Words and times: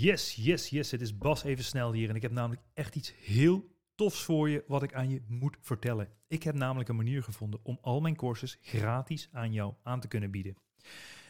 Yes, 0.00 0.34
yes, 0.34 0.68
yes. 0.68 0.90
Het 0.90 1.00
is 1.00 1.18
Bas 1.18 1.44
even 1.44 1.64
snel 1.64 1.92
hier 1.92 2.08
en 2.08 2.14
ik 2.14 2.22
heb 2.22 2.30
namelijk 2.30 2.62
echt 2.74 2.96
iets 2.96 3.12
heel 3.24 3.70
tofs 3.94 4.22
voor 4.22 4.48
je 4.48 4.64
wat 4.66 4.82
ik 4.82 4.94
aan 4.94 5.10
je 5.10 5.22
moet 5.28 5.56
vertellen. 5.60 6.08
Ik 6.28 6.42
heb 6.42 6.54
namelijk 6.54 6.88
een 6.88 6.96
manier 6.96 7.22
gevonden 7.22 7.60
om 7.62 7.78
al 7.80 8.00
mijn 8.00 8.16
courses 8.16 8.58
gratis 8.60 9.28
aan 9.32 9.52
jou 9.52 9.74
aan 9.82 10.00
te 10.00 10.08
kunnen 10.08 10.30
bieden. 10.30 10.56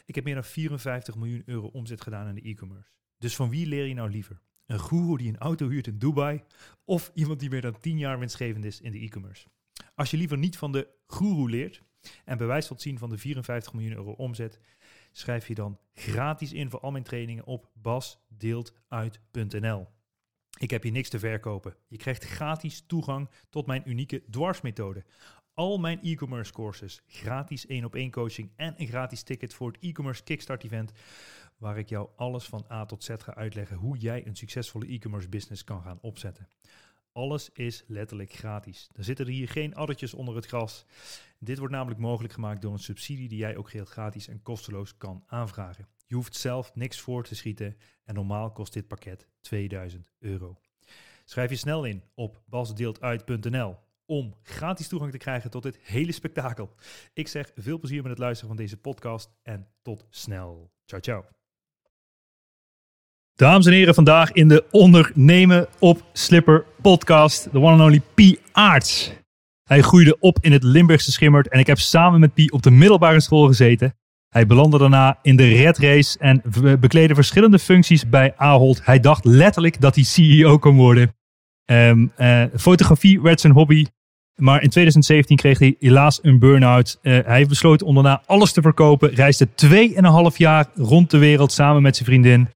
Ik 0.05 0.15
heb 0.15 0.23
meer 0.23 0.33
dan 0.33 0.43
54 0.43 1.15
miljoen 1.15 1.43
euro 1.45 1.67
omzet 1.67 2.01
gedaan 2.01 2.27
in 2.27 2.35
de 2.35 2.41
e-commerce. 2.41 2.91
Dus 3.17 3.35
van 3.35 3.49
wie 3.49 3.67
leer 3.67 3.85
je 3.85 3.93
nou 3.93 4.09
liever? 4.09 4.41
Een 4.65 4.79
guru 4.79 5.17
die 5.17 5.29
een 5.29 5.37
auto 5.37 5.69
huurt 5.69 5.87
in 5.87 5.97
Dubai 5.97 6.41
of 6.85 7.11
iemand 7.13 7.39
die 7.39 7.49
meer 7.49 7.61
dan 7.61 7.79
10 7.79 7.97
jaar 7.97 8.19
winstgevend 8.19 8.65
is 8.65 8.81
in 8.81 8.91
de 8.91 8.99
e-commerce? 8.99 9.47
Als 9.95 10.11
je 10.11 10.17
liever 10.17 10.37
niet 10.37 10.57
van 10.57 10.71
de 10.71 10.87
guru 11.07 11.49
leert 11.49 11.81
en 12.25 12.37
bewijs 12.37 12.67
wilt 12.67 12.81
zien 12.81 12.97
van 12.97 13.09
de 13.09 13.17
54 13.17 13.73
miljoen 13.73 13.95
euro 13.95 14.11
omzet, 14.11 14.59
schrijf 15.11 15.47
je 15.47 15.55
dan 15.55 15.79
gratis 15.93 16.53
in 16.53 16.69
voor 16.69 16.79
al 16.79 16.91
mijn 16.91 17.03
trainingen 17.03 17.45
op 17.45 17.69
basdeeltuit.nl. 17.73 19.87
Ik 20.59 20.69
heb 20.69 20.83
hier 20.83 20.91
niks 20.91 21.09
te 21.09 21.19
verkopen. 21.19 21.75
Je 21.87 21.97
krijgt 21.97 22.23
gratis 22.23 22.83
toegang 22.87 23.29
tot 23.49 23.65
mijn 23.65 23.83
unieke 23.85 24.23
dwarsmethode. 24.29 25.03
Al 25.53 25.77
mijn 25.77 26.01
e-commerce 26.01 26.51
courses, 26.51 27.01
gratis 27.07 27.65
1 27.65 27.85
op 27.85 27.95
1 27.95 28.11
coaching 28.11 28.51
en 28.55 28.73
een 28.77 28.87
gratis 28.87 29.23
ticket 29.23 29.53
voor 29.53 29.71
het 29.71 29.81
e-commerce 29.81 30.23
kickstart 30.23 30.63
event 30.63 30.91
waar 31.57 31.77
ik 31.77 31.89
jou 31.89 32.09
alles 32.15 32.45
van 32.45 32.65
A 32.71 32.85
tot 32.85 33.03
Z 33.03 33.09
ga 33.17 33.35
uitleggen 33.35 33.77
hoe 33.77 33.97
jij 33.97 34.27
een 34.27 34.35
succesvolle 34.35 34.87
e-commerce 34.87 35.29
business 35.29 35.63
kan 35.63 35.81
gaan 35.81 35.99
opzetten. 36.01 36.47
Alles 37.13 37.49
is 37.49 37.83
letterlijk 37.87 38.33
gratis. 38.33 38.89
Er 38.95 39.03
zitten 39.03 39.25
er 39.25 39.31
hier 39.31 39.49
geen 39.49 39.75
addertjes 39.75 40.13
onder 40.13 40.35
het 40.35 40.45
gras. 40.45 40.85
Dit 41.39 41.57
wordt 41.57 41.73
namelijk 41.73 41.99
mogelijk 41.99 42.33
gemaakt 42.33 42.61
door 42.61 42.73
een 42.73 42.79
subsidie 42.79 43.29
die 43.29 43.37
jij 43.37 43.57
ook 43.57 43.69
geheel 43.69 43.85
gratis 43.85 44.27
en 44.27 44.41
kosteloos 44.41 44.97
kan 44.97 45.23
aanvragen. 45.27 45.87
Je 46.07 46.15
hoeft 46.15 46.35
zelf 46.35 46.75
niks 46.75 46.99
voor 46.99 47.23
te 47.23 47.35
schieten 47.35 47.77
en 48.03 48.15
normaal 48.15 48.51
kost 48.51 48.73
dit 48.73 48.87
pakket 48.87 49.27
2000 49.41 50.11
euro. 50.19 50.57
Schrijf 51.25 51.49
je 51.49 51.55
snel 51.55 51.85
in 51.85 52.03
op 52.13 52.41
basdeeltuit.nl 52.45 53.77
om 54.05 54.35
gratis 54.43 54.87
toegang 54.87 55.11
te 55.11 55.17
krijgen 55.17 55.49
tot 55.49 55.63
dit 55.63 55.77
hele 55.81 56.11
spektakel. 56.11 56.75
Ik 57.13 57.27
zeg 57.27 57.51
veel 57.55 57.79
plezier 57.79 58.01
met 58.01 58.11
het 58.11 58.19
luisteren 58.19 58.55
van 58.55 58.63
deze 58.63 58.77
podcast 58.77 59.31
en 59.41 59.67
tot 59.81 60.05
snel. 60.09 60.71
Ciao, 60.85 61.01
ciao. 61.01 61.40
Dames 63.41 63.65
en 63.65 63.73
heren, 63.73 63.93
vandaag 63.93 64.31
in 64.31 64.47
de 64.47 64.63
Ondernemen 64.71 65.67
op 65.79 66.03
Slipper 66.13 66.65
podcast, 66.81 67.51
de 67.51 67.57
one 67.57 67.71
and 67.71 67.81
only 67.81 68.01
P. 68.15 68.39
Aarts. 68.51 69.11
Hij 69.63 69.81
groeide 69.81 70.19
op 70.19 70.37
in 70.41 70.51
het 70.51 70.63
Limburgse 70.63 71.11
Schimmerd 71.11 71.47
en 71.47 71.59
ik 71.59 71.67
heb 71.67 71.79
samen 71.79 72.19
met 72.19 72.33
Pi 72.33 72.47
op 72.47 72.61
de 72.61 72.71
middelbare 72.71 73.19
school 73.19 73.47
gezeten. 73.47 73.93
Hij 74.29 74.45
belandde 74.45 74.77
daarna 74.77 75.19
in 75.21 75.35
de 75.35 75.47
red 75.47 75.77
race 75.77 76.19
en 76.19 76.41
bekleedde 76.79 77.15
verschillende 77.15 77.59
functies 77.59 78.09
bij 78.09 78.33
Ahold. 78.37 78.85
Hij 78.85 78.99
dacht 78.99 79.25
letterlijk 79.25 79.81
dat 79.81 79.95
hij 79.95 80.03
CEO 80.03 80.57
kon 80.57 80.75
worden. 80.75 81.15
Um, 81.65 82.11
uh, 82.17 82.43
fotografie 82.55 83.21
werd 83.21 83.41
zijn 83.41 83.53
hobby, 83.53 83.85
maar 84.35 84.61
in 84.61 84.69
2017 84.69 85.35
kreeg 85.35 85.59
hij 85.59 85.75
helaas 85.79 86.19
een 86.21 86.39
burn-out. 86.39 86.99
Uh, 87.01 87.19
hij 87.25 87.45
besloot 87.45 87.83
om 87.83 87.93
daarna 87.93 88.23
alles 88.25 88.51
te 88.51 88.61
verkopen, 88.61 89.09
reisde 89.09 89.47
2,5 90.31 90.37
jaar 90.37 90.65
rond 90.75 91.11
de 91.11 91.17
wereld 91.17 91.51
samen 91.51 91.81
met 91.81 91.95
zijn 91.95 92.07
vriendin. 92.07 92.49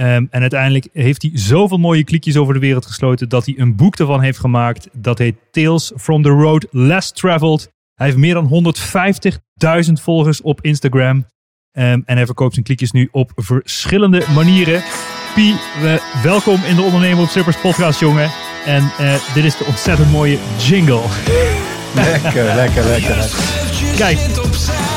Um, 0.00 0.28
en 0.30 0.40
uiteindelijk 0.40 0.88
heeft 0.92 1.22
hij 1.22 1.30
zoveel 1.34 1.78
mooie 1.78 2.04
klikjes 2.04 2.36
over 2.36 2.54
de 2.54 2.60
wereld 2.60 2.86
gesloten 2.86 3.28
dat 3.28 3.46
hij 3.46 3.54
een 3.58 3.76
boek 3.76 3.96
ervan 3.96 4.20
heeft 4.20 4.38
gemaakt. 4.38 4.88
Dat 4.92 5.18
heet 5.18 5.36
Tales 5.50 5.92
from 5.96 6.22
the 6.22 6.28
Road 6.28 6.66
Less 6.70 7.12
Traveled. 7.12 7.72
Hij 7.94 8.06
heeft 8.06 8.18
meer 8.18 8.34
dan 8.34 8.74
150.000 9.86 9.92
volgers 9.92 10.40
op 10.40 10.60
Instagram. 10.60 11.16
Um, 11.16 12.02
en 12.06 12.16
hij 12.16 12.26
verkoopt 12.26 12.52
zijn 12.52 12.64
klikjes 12.64 12.92
nu 12.92 13.08
op 13.12 13.32
verschillende 13.34 14.24
manieren. 14.34 14.82
Pie, 15.34 15.54
uh, 15.82 15.94
welkom 16.22 16.60
in 16.64 16.76
de 16.76 16.82
Ondernemer 16.82 17.22
op 17.22 17.28
Slippers 17.28 17.60
podcast, 17.60 18.00
jongen. 18.00 18.30
En 18.66 18.82
uh, 19.00 19.34
dit 19.34 19.44
is 19.44 19.56
de 19.56 19.64
ontzettend 19.64 20.10
mooie 20.10 20.38
jingle. 20.58 21.02
Lekker, 21.94 22.44
lekker, 22.44 22.84
lekker. 22.84 23.16
Kijk. 23.96 24.95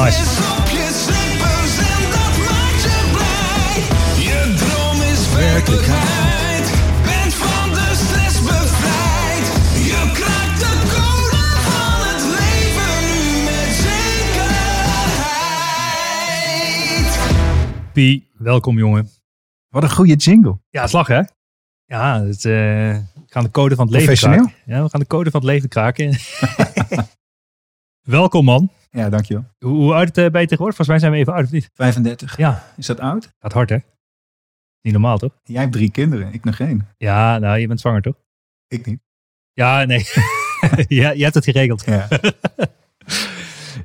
Nice. 0.00 0.40
Werkelijkheid. 5.34 6.66
Bent 7.04 7.34
van 7.34 7.70
de 7.70 7.90
stress 7.94 8.40
bevrijd. 8.42 9.46
Je 9.74 10.10
kraakt 10.12 10.60
de 10.60 10.72
code 10.94 11.42
van 11.66 12.00
het 12.08 12.22
leven 12.36 13.00
nu 13.10 13.22
met 13.44 13.70
zekerheid. 13.86 14.32
Pie, 17.92 18.30
welkom, 18.38 18.78
jongen. 18.78 19.08
Wat 19.68 19.82
een 19.82 19.90
goede 19.90 20.14
jingle. 20.14 20.58
Ja, 20.70 20.86
slag 20.86 21.06
hè? 21.06 21.20
Ja, 21.84 22.22
het, 22.22 22.44
uh, 22.44 22.52
we 22.52 23.02
gaan 23.26 23.44
de 23.44 23.50
code 23.50 23.74
van 23.74 23.86
het 23.86 23.94
leven 23.94 24.16
kraken. 24.16 24.52
Ja, 24.64 24.82
we 24.82 24.88
gaan 24.88 25.00
de 25.00 25.06
code 25.06 25.30
van 25.30 25.40
het 25.40 25.48
leven 25.50 25.68
kraken. 25.68 26.18
welkom, 28.18 28.44
man. 28.44 28.70
Ja, 28.90 29.08
dankjewel. 29.08 29.44
Hoe, 29.58 29.72
hoe 29.72 29.94
oud 29.94 30.08
uh, 30.08 30.14
ben 30.14 30.40
je 30.40 30.46
tegenwoordig? 30.46 30.76
Volgens 30.76 30.88
mij 30.88 30.98
zijn 30.98 31.12
we 31.12 31.18
even 31.18 31.32
oud, 31.32 31.44
of 31.44 31.50
niet? 31.50 31.70
35. 31.74 32.36
Ja, 32.36 32.64
Is 32.76 32.86
dat 32.86 33.00
oud? 33.00 33.32
gaat 33.40 33.52
hard, 33.52 33.70
hè? 33.70 33.76
Niet 34.82 34.92
normaal, 34.92 35.18
toch? 35.18 35.32
Jij 35.44 35.60
hebt 35.60 35.72
drie 35.72 35.90
kinderen, 35.90 36.32
ik 36.32 36.44
nog 36.44 36.56
geen. 36.56 36.86
Ja, 36.96 37.38
nou, 37.38 37.58
je 37.58 37.66
bent 37.66 37.80
zwanger, 37.80 38.02
toch? 38.02 38.14
Ik 38.68 38.86
niet. 38.86 39.00
Ja, 39.52 39.84
nee. 39.84 40.04
ja, 41.00 41.10
je 41.10 41.22
hebt 41.22 41.34
het 41.34 41.44
geregeld. 41.44 41.84
Ja, 41.86 42.08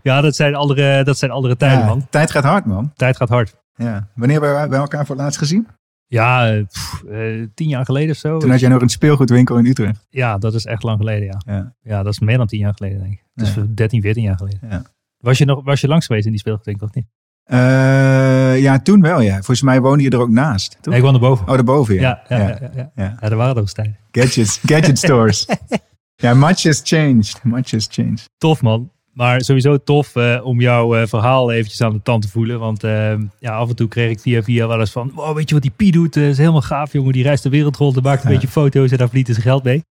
Ja, 0.03 0.21
dat 0.21 0.35
zijn 0.35 0.55
andere, 0.55 1.03
dat 1.03 1.17
zijn 1.17 1.31
andere 1.31 1.57
tijden, 1.57 1.79
Ja, 1.79 1.85
man. 1.85 2.07
Tijd 2.09 2.31
gaat 2.31 2.43
hard, 2.43 2.66
man. 2.66 2.91
Tijd 2.95 3.17
gaat 3.17 3.29
hard. 3.29 3.55
Ja. 3.75 4.07
Wanneer 4.16 4.39
hebben 4.39 4.55
wij 4.55 4.67
bij 4.69 4.79
elkaar 4.79 5.05
voor 5.05 5.16
het 5.16 5.23
laatst 5.23 5.39
gezien? 5.39 5.67
Ja, 6.07 6.51
eh, 6.53 6.66
pff, 6.66 7.03
eh, 7.03 7.47
tien 7.53 7.67
jaar 7.67 7.85
geleden 7.85 8.09
of 8.09 8.17
zo. 8.17 8.39
Toen 8.39 8.49
had 8.49 8.59
jij 8.59 8.69
nog 8.69 8.81
een 8.81 8.89
speelgoedwinkel 8.89 9.57
in 9.57 9.66
Utrecht. 9.66 10.07
Ja, 10.09 10.37
dat 10.37 10.53
is 10.53 10.66
echt 10.66 10.83
lang 10.83 10.97
geleden, 10.97 11.25
ja. 11.25 11.41
Ja. 11.53 11.73
Ja, 11.81 12.03
dat 12.03 12.13
is 12.13 12.19
meer 12.19 12.37
dan 12.37 12.47
tien 12.47 12.59
jaar 12.59 12.73
geleden, 12.75 12.99
denk 12.99 13.13
ik. 13.13 13.23
Is 13.35 13.53
Ja. 13.53 13.66
13, 13.69 14.01
14 14.01 14.23
jaar 14.23 14.37
geleden. 14.37 14.59
Ja. 14.69 14.81
Was 15.25 15.38
je, 15.38 15.46
nog, 15.46 15.63
was 15.63 15.81
je 15.81 15.88
langs 15.88 16.06
geweest 16.06 16.25
in 16.25 16.31
die 16.31 16.40
speelgoedwinkel 16.40 16.88
of 16.88 16.94
niet? 16.94 17.06
Eh, 17.44 18.62
ja, 18.62 18.80
toen 18.80 19.02
wel, 19.02 19.22
ja. 19.22 19.34
Volgens 19.34 19.62
mij 19.62 19.81
woonde 19.81 20.03
je 20.03 20.09
er 20.09 20.19
ook 20.19 20.30
naast, 20.30 20.72
toch? 20.72 20.86
Nee, 20.86 20.97
ik 20.97 21.03
woon 21.03 21.13
erboven. 21.13 21.47
Oh, 21.47 21.53
daarboven, 21.53 21.96
ja. 21.96 22.22
ja, 22.30 22.38
ja, 22.38 22.47
ja. 22.47 22.47
Ja, 22.47 22.69
ja. 22.75 22.91
Ja. 22.96 23.18
Ja, 23.19 23.30
er 23.30 23.35
waren 23.35 23.53
nog 23.53 23.64
eens 23.64 23.74
tijden. 23.74 23.97
Gadgets, 24.12 24.59
gadget 24.66 24.97
stores. 24.97 25.47
ja, 26.16 26.34
much 26.34 26.64
has 26.64 26.81
changed. 26.84 27.44
Much 27.44 27.72
has 27.72 27.88
changed. 27.91 28.30
Tof, 28.38 28.62
man. 28.62 28.90
Maar 29.16 29.41
sowieso 29.41 29.78
tof 29.78 30.16
eh, 30.16 30.40
om 30.44 30.62
jouw 30.62 30.96
eh, 30.96 31.08
verhaal 31.08 31.52
eventjes 31.52 31.81
aan 31.81 31.94
de 31.94 32.02
tand 32.02 32.22
te 32.22 32.28
voelen. 32.28 32.59
Want 32.59 32.84
eh, 32.84 33.14
ja, 33.40 33.56
af 33.56 33.69
en 33.69 33.75
toe 33.75 33.88
kreeg 33.88 34.09
ik 34.09 34.19
via 34.19 34.44
via 34.44 34.68
wel 34.68 34.80
eens 34.80 34.91
van... 34.91 35.12
Wow, 35.14 35.35
weet 35.35 35.47
je 35.47 35.53
wat 35.53 35.64
die 35.64 35.74
Pie 35.75 35.91
doet? 35.91 36.14
Dat 36.14 36.24
is 36.24 36.38
helemaal 36.38 36.62
gaaf, 36.62 36.94
jongen. 36.94 37.14
Die 37.14 37.24
reist 37.24 37.44
de 37.44 37.50
wereld 37.50 37.75
rond 37.75 37.97
en 37.97 38.03
maakt 38.03 38.24
een 38.24 38.30
beetje 38.30 38.47
foto's 38.47 38.91
en 38.91 38.97
daar 38.97 39.08
verdient 39.08 39.28
hij 39.28 39.35
zijn 39.35 39.47
geld 39.47 39.64
mee. 39.64 39.84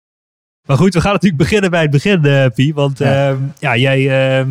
Maar 0.67 0.77
goed, 0.77 0.93
we 0.93 1.01
gaan 1.01 1.11
natuurlijk 1.11 1.41
beginnen 1.41 1.71
bij 1.71 1.81
het 1.81 1.91
begin, 1.91 2.51
Pie. 2.55 2.73
Want 2.73 2.97
Ja. 2.97 3.37
ja 3.59 3.77
jij, 3.77 4.45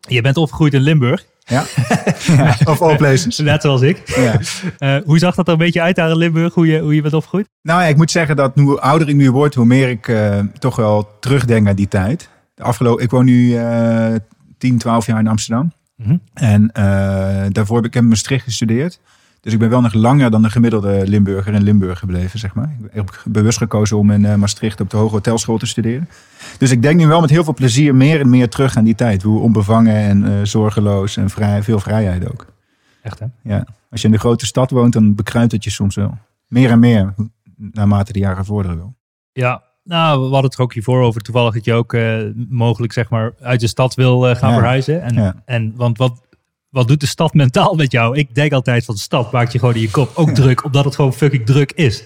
jij 0.00 0.22
bent 0.22 0.36
opgegroeid 0.36 0.74
in 0.74 0.80
Limburg. 0.80 1.26
Ja. 1.44 1.64
ja. 2.36 2.56
Of 2.64 2.82
all 2.82 2.96
places. 2.96 3.38
Net 3.38 3.62
zoals 3.62 3.80
ik. 3.80 4.02
Ja. 4.06 4.40
Eh, 4.78 4.96
hoe 5.04 5.18
zag 5.18 5.34
dat 5.34 5.46
er 5.46 5.52
een 5.52 5.58
beetje 5.58 5.82
uit 5.82 5.96
daar 5.96 6.10
in 6.10 6.16
Limburg? 6.16 6.54
Hoe 6.54 6.66
je, 6.66 6.80
hoe 6.80 6.94
je 6.94 7.02
bent 7.02 7.14
opgegroeid? 7.14 7.48
Nou 7.62 7.82
ja, 7.82 7.86
ik 7.86 7.96
moet 7.96 8.10
zeggen 8.10 8.36
dat 8.36 8.52
hoe 8.54 8.80
ouder 8.80 9.08
ik 9.08 9.14
nu 9.14 9.30
word, 9.30 9.54
hoe 9.54 9.64
meer 9.64 9.88
ik 9.88 10.08
eh, 10.08 10.38
toch 10.58 10.76
wel 10.76 11.08
terugdenk 11.20 11.68
aan 11.68 11.74
die 11.74 11.88
tijd. 11.88 12.28
De 12.54 12.62
afgelopen, 12.62 13.04
ik 13.04 13.10
woon 13.10 13.24
nu 13.24 13.56
eh 13.56 14.14
10, 14.58 14.78
12 14.78 15.06
jaar 15.06 15.18
in 15.18 15.26
Amsterdam. 15.26 15.72
Mhm. 15.96 16.16
En 16.34 16.70
eh, 16.72 17.46
daarvoor 17.48 17.76
heb 17.76 17.86
ik 17.86 17.94
in 17.94 18.08
Maastricht 18.08 18.44
gestudeerd. 18.44 19.00
Dus 19.40 19.52
ik 19.52 19.58
ben 19.58 19.68
wel 19.70 19.80
nog 19.80 19.92
langer 19.94 20.30
dan 20.30 20.42
de 20.42 20.50
gemiddelde 20.50 21.02
Limburger 21.06 21.54
in 21.54 21.62
Limburg 21.62 21.98
gebleven, 21.98 22.38
zeg 22.38 22.54
maar. 22.54 22.76
Ik 22.82 22.90
heb 22.92 23.22
bewust 23.24 23.58
gekozen 23.58 23.96
om 23.98 24.10
in 24.10 24.24
eh, 24.24 24.34
Maastricht 24.34 24.80
op 24.80 24.90
de 24.90 24.96
Hoge 24.96 25.14
Hotelschool 25.14 25.58
te 25.58 25.66
studeren. 25.66 26.08
Dus 26.58 26.70
ik 26.70 26.82
denk 26.82 26.98
nu 27.00 27.06
wel 27.06 27.20
met 27.20 27.30
heel 27.30 27.44
veel 27.44 27.54
plezier 27.54 27.94
meer 27.94 28.20
en 28.20 28.30
meer 28.30 28.48
terug 28.48 28.76
aan 28.76 28.84
die 28.84 28.94
tijd. 28.94 29.22
Hoe 29.22 29.40
onbevangen 29.40 29.94
en 29.96 30.24
eh, 30.24 30.32
zorgeloos 30.42 31.16
en 31.16 31.30
vrij, 31.30 31.62
veel 31.62 31.78
vrijheid 31.80 32.30
ook. 32.30 32.46
Echt, 33.02 33.18
hè? 33.18 33.26
Ja. 33.42 33.66
Als 33.90 34.00
je 34.00 34.06
in 34.06 34.12
de 34.12 34.18
grote 34.20 34.46
stad 34.46 34.70
woont, 34.70 34.92
dan 34.92 35.14
bekruipt 35.14 35.52
het 35.52 35.64
je 35.64 35.70
soms 35.70 35.94
wel. 35.94 36.18
Meer 36.46 36.70
en 36.70 36.78
meer, 36.78 37.14
naarmate 37.56 38.12
de 38.12 38.18
jaren 38.18 38.44
vorderen 38.44 38.76
wel. 38.76 38.94
Ja, 39.32 39.62
nou, 39.84 40.16
we 40.18 40.22
hadden 40.24 40.44
het 40.44 40.54
er 40.54 40.60
ook 40.60 40.72
hiervoor 40.74 41.02
over. 41.02 41.20
Toevallig 41.20 41.54
dat 41.54 41.64
je 41.64 41.72
ook 41.74 41.92
eh, 41.94 42.18
mogelijk 42.48 42.92
zeg 42.92 43.10
maar 43.10 43.32
uit 43.40 43.60
de 43.60 43.66
stad 43.66 43.94
wil 43.94 44.20
gaan 44.20 44.50
Ja. 44.50 44.56
verhuizen. 44.56 45.02
En, 45.02 45.14
Ja. 45.14 45.34
en 45.44 45.72
want 45.76 45.98
wat, 45.98 46.20
wat 46.70 46.88
doet 46.88 47.00
de 47.00 47.06
stad 47.06 47.34
mentaal 47.34 47.74
met 47.74 47.92
jou? 47.92 48.16
Ik 48.16 48.34
denk 48.34 48.52
altijd 48.52 48.84
van 48.84 48.94
de 48.94 49.00
stad 49.00 49.32
maakt 49.32 49.52
je 49.52 49.58
gewoon 49.58 49.74
in 49.74 49.80
je 49.80 49.90
kop 49.90 50.10
ook 50.14 50.30
druk, 50.40 50.64
omdat 50.64 50.84
het 50.84 50.94
gewoon 50.94 51.12
fucking 51.12 51.46
druk 51.46 51.72
is. 51.72 52.04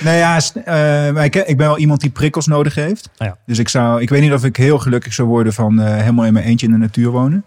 Nou 0.00 0.16
ja, 0.16 0.40
eh, 0.64 1.24
ik, 1.24 1.34
ik 1.34 1.56
ben 1.56 1.66
wel 1.66 1.78
iemand 1.78 2.00
die 2.00 2.10
prikkels 2.10 2.46
nodig 2.46 2.74
heeft. 2.74 3.10
Ah 3.16 3.26
ja. 3.26 3.38
Dus 3.46 3.58
ik 3.58 3.68
zou, 3.68 4.00
ik 4.00 4.08
weet 4.08 4.20
niet 4.20 4.32
of 4.32 4.44
ik 4.44 4.56
heel 4.56 4.78
gelukkig 4.78 5.12
zou 5.12 5.28
worden 5.28 5.52
van 5.52 5.80
eh, 5.80 5.96
helemaal 5.96 6.24
in 6.24 6.32
mijn 6.32 6.44
eentje 6.44 6.66
in 6.66 6.72
de 6.72 6.78
natuur 6.78 7.10
wonen. 7.10 7.44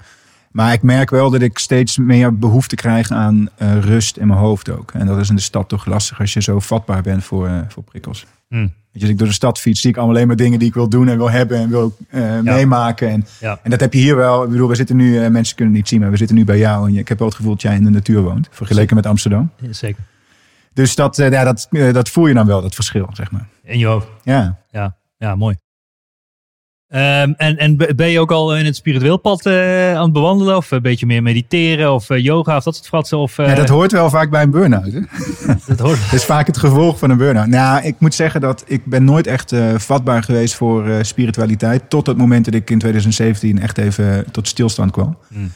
Maar 0.52 0.74
ik 0.74 0.82
merk 0.82 1.10
wel 1.10 1.30
dat 1.30 1.42
ik 1.42 1.58
steeds 1.58 1.98
meer 1.98 2.38
behoefte 2.38 2.76
krijg 2.76 3.12
aan 3.12 3.50
eh, 3.56 3.80
rust 3.80 4.18
in 4.18 4.28
mijn 4.28 4.40
hoofd 4.40 4.70
ook. 4.70 4.92
En 4.92 5.06
dat 5.06 5.18
is 5.18 5.30
in 5.30 5.36
de 5.36 5.42
stad 5.42 5.70
toch 5.70 5.86
lastig 5.86 6.20
als 6.20 6.34
je 6.34 6.42
zo 6.42 6.60
vatbaar 6.60 7.02
bent 7.02 7.24
voor, 7.24 7.66
voor 7.68 7.84
prikkels. 7.84 8.26
Hm. 8.48 8.68
Je, 9.00 9.02
als 9.02 9.12
ik 9.12 9.18
door 9.18 9.28
de 9.28 9.34
stad 9.34 9.60
fiets, 9.60 9.82
zie 9.82 9.90
ik 9.90 9.96
allemaal 9.98 10.16
alleen 10.16 10.28
maar 10.28 10.36
dingen 10.36 10.60
die 10.60 10.68
ik 10.68 10.74
wil 10.74 10.90
doen 10.90 11.08
en 11.08 11.18
wil 11.18 11.30
hebben 11.32 11.58
en 11.58 11.70
wil 11.70 11.98
eh, 12.10 12.40
meemaken. 12.40 13.10
En, 13.10 13.26
Ja. 13.40 13.60
en 13.64 13.70
dat 13.70 13.80
heb 13.80 13.94
je 13.94 14.00
hier 14.00 14.16
wel. 14.16 14.44
Ik 14.44 14.50
bedoel, 14.50 14.68
we 14.68 14.76
zitten 14.76 14.96
nu, 14.96 15.24
eh, 15.24 15.30
mensen 15.30 15.56
kunnen 15.56 15.74
het 15.74 15.82
niet 15.84 15.88
zien, 15.92 16.00
maar 16.00 16.12
we 16.12 16.18
zitten 16.18 16.36
nu 16.36 16.46
bij 16.46 16.58
jou. 16.58 16.88
En 16.88 16.94
je- 16.94 17.00
ik 17.00 17.08
heb 17.08 17.18
wel 17.20 17.28
het 17.28 17.36
gevoel 17.36 17.52
dat 17.52 17.62
jij 17.62 17.76
in 17.76 17.84
de 17.84 17.90
natuur 17.90 18.22
woont, 18.22 18.48
vergeleken 18.52 18.96
met 18.96 19.06
Amsterdam. 19.06 19.52
Zeker. 19.70 20.04
Dus 20.74 20.96
dat, 20.96 21.20
eh, 21.20 21.32
ja, 21.32 21.44
dat, 21.44 21.68
dat 21.92 22.10
voel 22.10 22.28
je 22.28 22.34
dan 22.34 22.46
wel, 22.48 22.62
dat 22.62 22.76
verschil, 22.76 23.10
zeg 23.14 23.32
maar. 23.32 23.48
In 23.64 23.80
je 23.80 23.86
hoofd. 23.86 24.08
Ja. 24.24 24.58
Ja, 24.72 24.96
ja 25.18 25.36
mooi. 25.36 25.56
Ehm, 26.90 27.34
en, 27.38 27.58
en 27.58 27.78
be- 27.78 27.96
ben 27.96 28.10
je 28.10 28.20
ook 28.20 28.32
al 28.32 28.56
in 28.58 28.66
het 28.66 28.76
spiritueel 28.76 29.18
pad 29.18 29.46
eh, 29.46 29.96
aan 29.96 30.04
het 30.04 30.14
bewandelen? 30.14 30.56
Of 30.58 30.72
een 30.72 30.82
beetje 30.82 31.06
meer 31.06 31.24
mediteren? 31.24 31.94
Of 31.94 32.10
eh, 32.10 32.24
yoga? 32.24 32.56
Of 32.58 32.64
dat 32.64 32.76
soort 32.76 32.88
fratsen? 32.88 33.18
Of, 33.18 33.38
eh, 33.38 33.48
ja, 33.48 33.56
dat 33.56 33.70
hoort 33.70 33.92
wel 33.92 34.10
vaak 34.10 34.30
bij 34.30 34.42
een 34.44 34.52
burn-out. 34.52 34.92
Hè? 34.94 35.00
dat 35.68 35.80
hoort. 35.80 36.00
Dat 36.12 36.14
is 36.20 36.26
vaak 36.26 36.48
het 36.48 36.58
gevolg 36.58 37.00
van 37.00 37.10
een 37.10 37.18
burn-out. 37.18 37.48
Nou, 37.48 37.84
ik 37.86 37.96
moet 38.00 38.14
zeggen 38.14 38.42
dat 38.42 38.64
ik 38.68 38.86
ben 38.86 39.04
nooit 39.04 39.28
echt 39.28 39.52
eh, 39.52 39.74
vatbaar 39.78 40.24
geweest 40.24 40.56
voor 40.56 40.88
eh, 40.90 40.96
spiritualiteit. 41.02 41.90
Tot 41.90 42.08
het 42.08 42.18
moment 42.18 42.46
dat 42.46 42.54
ik 42.54 42.70
in 42.70 42.80
2017 42.80 43.62
echt 43.62 43.78
even 43.78 44.26
tot 44.32 44.48
stilstand 44.48 44.92
kwam. 44.92 45.18
Hmm. 45.28 45.52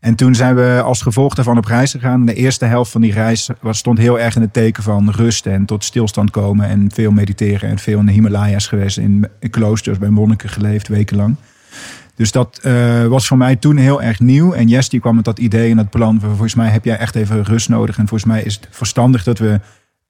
En 0.00 0.14
toen 0.14 0.34
zijn 0.34 0.54
we 0.54 0.80
als 0.84 1.02
gevolg 1.02 1.34
daarvan 1.34 1.56
op 1.56 1.64
reis 1.64 1.90
gegaan. 1.90 2.26
De 2.26 2.34
eerste 2.34 2.64
helft 2.64 2.90
van 2.90 3.00
die 3.00 3.12
reis 3.12 3.50
stond 3.70 3.98
heel 3.98 4.20
erg 4.20 4.36
in 4.36 4.40
het 4.40 4.52
teken 4.52 4.82
van 4.82 5.10
rust 5.10 5.46
en 5.46 5.64
tot 5.64 5.84
stilstand 5.84 6.30
komen. 6.30 6.68
En 6.68 6.90
veel 6.92 7.10
mediteren 7.10 7.68
en 7.68 7.78
veel 7.78 7.98
in 7.98 8.06
de 8.06 8.12
Himalaya's 8.12 8.66
geweest. 8.66 8.98
In, 8.98 9.28
kloosters, 9.50 9.98
bij 9.98 10.08
monniken 10.08 10.48
geleefd, 10.48 10.88
wekenlang. 10.88 11.36
Dus 12.14 12.32
dat 12.32 12.58
eh, 12.62 13.06
was 13.06 13.26
voor 13.26 13.36
mij 13.36 13.56
toen 13.56 13.76
heel 13.76 14.02
erg 14.02 14.20
nieuw. 14.20 14.52
En 14.52 14.68
Jess 14.68 14.88
die 14.88 15.00
kwam 15.00 15.14
met 15.14 15.24
dat 15.24 15.38
idee 15.38 15.70
en 15.70 15.76
dat 15.76 15.90
plan. 15.90 16.20
Volgens 16.20 16.54
mij 16.54 16.68
heb 16.68 16.84
jij 16.84 16.96
echt 16.96 17.14
even 17.14 17.44
rust 17.44 17.68
nodig. 17.68 17.98
En 17.98 18.08
volgens 18.08 18.30
mij 18.30 18.42
is 18.42 18.54
het 18.54 18.68
verstandig 18.70 19.24
dat 19.24 19.38
we 19.38 19.60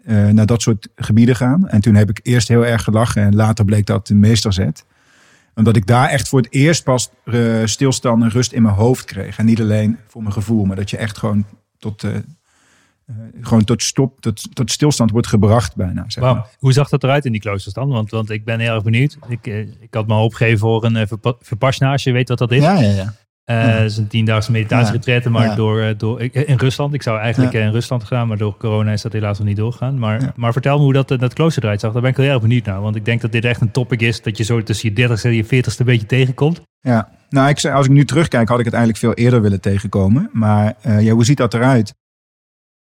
eh, 0.04 0.26
naar 0.26 0.46
dat 0.46 0.62
soort 0.62 0.88
gebieden 0.96 1.36
gaan. 1.36 1.68
En 1.68 1.80
toen 1.80 1.94
heb 1.94 2.10
ik 2.10 2.20
eerst 2.22 2.48
heel 2.48 2.66
erg 2.66 2.82
gelachen. 2.82 3.22
En 3.22 3.34
later 3.34 3.64
bleek 3.64 3.86
dat 3.86 4.06
de 4.06 4.14
meesterzet. 4.14 4.84
Omdat 5.60 5.76
ik 5.76 5.86
daar 5.86 6.08
echt 6.08 6.28
voor 6.28 6.40
het 6.40 6.52
eerst 6.52 6.84
pas 6.84 7.10
eh, 7.24 7.64
stilstand 7.64 8.22
en 8.22 8.30
rust 8.30 8.52
in 8.52 8.62
mijn 8.62 8.74
hoofd 8.74 9.04
kreeg. 9.04 9.38
En 9.38 9.46
niet 9.46 9.60
alleen 9.60 9.98
voor 10.06 10.22
mijn 10.22 10.34
gevoel. 10.34 10.64
Maar 10.64 10.76
dat 10.76 10.90
je 10.90 10.96
echt 10.96 11.18
gewoon 11.18 11.44
tot, 11.78 12.04
eh, 12.04 12.16
eh, 12.16 12.22
gewoon 13.40 13.64
tot, 13.64 13.82
stop, 13.82 14.20
tot, 14.20 14.54
tot 14.54 14.70
stilstand 14.70 15.10
wordt 15.10 15.26
gebracht 15.26 15.76
bijna. 15.76 16.04
Zeg 16.06 16.24
maar. 16.24 16.46
Hoe 16.58 16.72
zag 16.72 16.88
dat 16.88 17.04
eruit 17.04 17.24
in 17.24 17.32
die 17.32 17.40
kloosters 17.40 17.74
dan? 17.74 17.88
Want, 17.88 18.10
want 18.10 18.30
ik 18.30 18.44
ben 18.44 18.60
heel 18.60 18.74
erg 18.74 18.82
benieuwd. 18.82 19.18
Ik, 19.28 19.46
ik 19.80 19.94
had 19.94 20.06
me 20.06 20.14
opgegeven 20.14 20.58
voor 20.58 20.84
een 20.84 20.96
uh, 20.96 21.90
als 21.90 22.04
je 22.04 22.12
weet 22.12 22.28
wat 22.28 22.38
dat 22.38 22.52
is. 22.52 22.62
Ja, 22.62 22.80
ja, 22.80 22.90
ja. 22.90 23.14
Dat 23.54 23.84
is 23.84 23.96
een 23.96 24.06
tiendaagse 24.06 24.50
meditatieretraite, 24.52 25.30
maar 25.30 25.46
Ja. 25.46 25.54
door, 25.54 25.80
eh, 25.80 25.94
door, 25.96 26.20
in 26.20 26.56
Rusland. 26.56 26.94
Ik 26.94 27.02
zou 27.02 27.18
eigenlijk 27.18 27.52
Ja. 27.52 27.60
in 27.60 27.70
Rusland 27.72 28.04
gaan, 28.04 28.28
maar 28.28 28.36
door 28.36 28.56
corona 28.56 28.92
is 28.92 29.02
dat 29.02 29.12
helaas 29.12 29.38
nog 29.38 29.46
niet 29.46 29.56
doorgegaan. 29.56 29.98
Maar, 29.98 30.20
Ja. 30.20 30.32
maar 30.36 30.52
vertel 30.52 30.76
me 30.78 30.82
hoe 30.84 30.92
dat, 30.92 31.10
eh, 31.10 31.18
dat 31.18 31.32
klooster 31.34 31.62
eruit 31.62 31.80
zag. 31.80 31.92
Daar 31.92 32.02
ben 32.02 32.10
ik 32.10 32.16
heel 32.16 32.30
erg 32.32 32.40
benieuwd 32.40 32.64
naar. 32.64 32.80
Want 32.80 32.96
ik 32.96 33.04
denk 33.04 33.20
dat 33.20 33.32
dit 33.32 33.44
echt 33.44 33.60
een 33.60 33.70
topic 33.70 34.00
is 34.00 34.22
dat 34.22 34.36
je 34.36 34.44
zo 34.44 34.62
tussen 34.62 34.88
je 34.88 34.94
30ste 34.94 35.28
en 35.28 35.34
je 35.34 35.44
40ste 35.44 35.80
een 35.80 35.86
beetje 35.86 36.06
tegenkomt. 36.06 36.60
Ja, 36.80 37.08
nou, 37.28 37.48
ik, 37.48 37.58
zei- 37.58 37.74
als 37.74 37.86
ik 37.86 37.92
nu 37.92 38.04
terugkijk, 38.04 38.48
had 38.48 38.58
ik 38.58 38.64
het 38.64 38.74
eigenlijk 38.74 39.04
veel 39.04 39.24
eerder 39.24 39.42
willen 39.42 39.60
tegenkomen. 39.60 40.30
Maar 40.32 40.74
eh, 40.82 41.00
ja, 41.00 41.12
hoe 41.12 41.24
ziet 41.24 41.36
dat 41.36 41.54
eruit? 41.54 41.94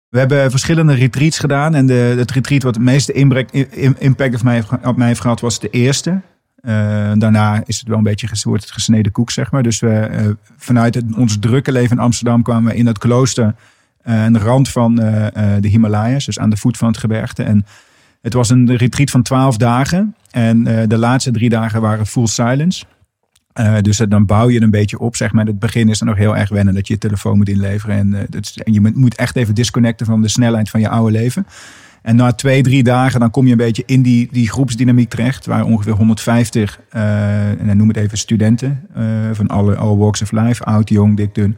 We 0.09 0.19
hebben 0.19 0.51
verschillende 0.51 0.95
retreats 0.95 1.39
gedaan. 1.39 1.75
En 1.75 1.87
de, 1.87 2.15
het 2.19 2.31
retreat 2.31 2.63
wat 2.63 2.75
het 2.75 2.85
meeste 2.85 3.13
inbrek- 3.13 3.51
im- 3.51 3.97
impact 3.99 4.35
op 4.35 4.43
mij, 4.43 4.63
op 4.85 4.97
mij 4.97 5.07
heeft 5.07 5.21
gehad, 5.21 5.41
was 5.41 5.61
de 5.61 5.71
eerste. 5.71 6.21
Eh, 6.61 7.13
daarna 7.15 7.63
is 7.67 7.79
het 7.79 7.89
wel 7.89 7.99
een 7.99 8.03
beetje 8.03 8.29
wordt 8.43 8.63
het 8.63 8.73
gesneden 8.73 9.13
koek, 9.13 9.31
zeg 9.31 9.51
maar. 9.51 9.63
Dus 9.63 9.81
we, 9.81 9.91
eh, 9.91 10.27
vanuit 10.57 10.95
het, 10.95 11.05
ons 11.17 11.39
drukke 11.39 11.73
leven 11.73 11.97
in 11.97 12.03
Amsterdam 12.03 12.43
kwamen 12.43 12.73
we 12.73 12.79
in 12.79 12.85
dat 12.85 12.99
klooster 12.99 13.55
eh, 14.03 14.25
aan 14.25 14.33
de 14.33 14.39
rand 14.39 14.69
van 14.69 14.95
de 14.95 15.69
Himalaya's. 15.69 16.25
Dus 16.25 16.39
aan 16.39 16.51
de 16.51 16.57
voet 16.57 16.77
van 16.77 16.89
het 16.89 16.99
gebergte. 16.99 17.43
En 17.43 17.67
het 18.23 18.33
was 18.33 18.51
een 18.51 18.77
retreat 18.77 19.11
van 19.11 19.23
twaalf 19.23 19.57
dagen. 19.57 20.15
En 20.31 20.65
de 20.89 20.99
laatste 20.99 21.31
drie 21.31 21.49
dagen 21.49 21.81
waren 21.81 22.07
full 22.07 22.27
silence. 22.27 22.85
Dus 23.81 23.97
dan 23.97 24.27
bouw 24.27 24.49
je 24.49 24.61
een 24.61 24.71
beetje 24.71 24.99
op, 24.99 25.17
zeg 25.17 25.33
maar. 25.33 25.45
In 25.45 25.51
het 25.51 25.59
begin 25.59 25.89
is 25.89 26.01
er 26.01 26.07
nog 26.07 26.17
heel 26.17 26.37
erg 26.37 26.49
wennen 26.49 26.75
dat 26.75 26.87
je 26.87 26.93
je 26.93 26.99
telefoon 26.99 27.37
moet 27.37 27.49
inleveren. 27.49 27.97
En, 27.97 28.27
dat 28.31 28.55
en 28.65 28.73
je 28.73 28.81
moet 28.95 29.15
echt 29.15 29.37
even 29.37 29.55
disconnecten 29.55 30.07
van 30.07 30.23
de 30.23 30.29
snelheid 30.29 30.71
van 30.71 30.81
je 30.81 30.89
oude 30.89 31.13
leven. 31.13 31.47
En 32.03 32.17
na 32.17 32.33
twee, 32.33 32.63
drie 32.63 32.83
dagen, 32.83 33.21
dan 33.21 33.31
kom 33.31 33.45
je 33.45 33.51
een 33.51 33.57
beetje 33.59 33.83
in 33.87 34.03
die, 34.03 34.29
die 34.33 34.51
groepsdynamiek 34.51 35.09
terecht. 35.09 35.47
Waar 35.47 35.65
ongeveer 35.65 35.93
150, 35.93 36.81
eh, 36.91 37.49
en 37.49 37.67
dan 37.67 37.77
noem 37.77 37.89
het 37.89 37.97
even 37.97 38.19
studenten, 38.19 38.87
eh, 38.95 39.05
van 39.33 39.47
alle, 39.47 39.97
walks 39.97 40.23
of 40.23 40.33
life, 40.33 40.65
oud, 40.65 40.89
jong, 40.89 41.17
dik, 41.17 41.35
dun. 41.35 41.57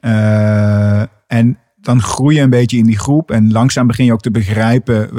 Eh, 0.00 1.00
en 1.26 1.58
dan 1.80 2.02
groei 2.02 2.34
je 2.36 2.40
een 2.40 2.50
beetje 2.50 2.78
in 2.78 2.86
die 2.86 2.98
groep. 2.98 3.30
En 3.30 3.52
langzaam 3.52 3.86
begin 3.86 4.04
je 4.04 4.12
ook 4.12 4.20
te 4.20 4.30
begrijpen 4.30 5.14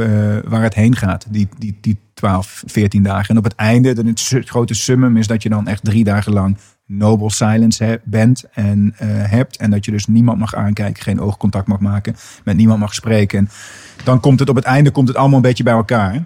waar 0.49 0.63
het 0.63 0.73
heen 0.73 0.95
gaat. 0.95 1.25
Die, 1.29 1.47
die, 1.57 1.77
die 1.81 1.97
12, 2.13 2.63
14 2.65 3.03
dagen. 3.03 3.29
En 3.29 3.37
op 3.37 3.43
het 3.43 3.55
einde, 3.55 3.89
het 3.89 4.49
grote 4.49 4.73
summum 4.73 5.17
is 5.17 5.27
dat 5.27 5.43
je 5.43 5.49
dan 5.49 5.67
echt 5.67 5.83
drie 5.83 6.03
dagen 6.03 6.33
lang 6.33 6.57
noble 6.87 7.31
silence 7.31 8.01
bent 8.03 8.43
en 8.51 8.93
eh, 8.97 9.07
hebt. 9.09 9.57
En 9.57 9.69
dat 9.69 9.85
je 9.85 9.91
dus 9.91 10.07
niemand 10.07 10.39
mag 10.39 10.55
aankijken, 10.55 11.03
geen 11.03 11.19
oogcontact 11.19 11.67
mag 11.67 11.79
maken, 11.79 12.15
met 12.43 12.57
niemand 12.57 12.79
mag 12.79 12.93
spreken. 12.93 13.39
En 13.39 13.49
dan 14.03 14.19
komt 14.19 14.39
het 14.39 14.49
op 14.49 14.55
het 14.55 14.65
einde 14.65 14.91
komt 14.91 15.07
het 15.07 15.17
allemaal 15.17 15.35
een 15.35 15.41
beetje 15.41 15.63
bij 15.63 15.73
elkaar. 15.73 16.23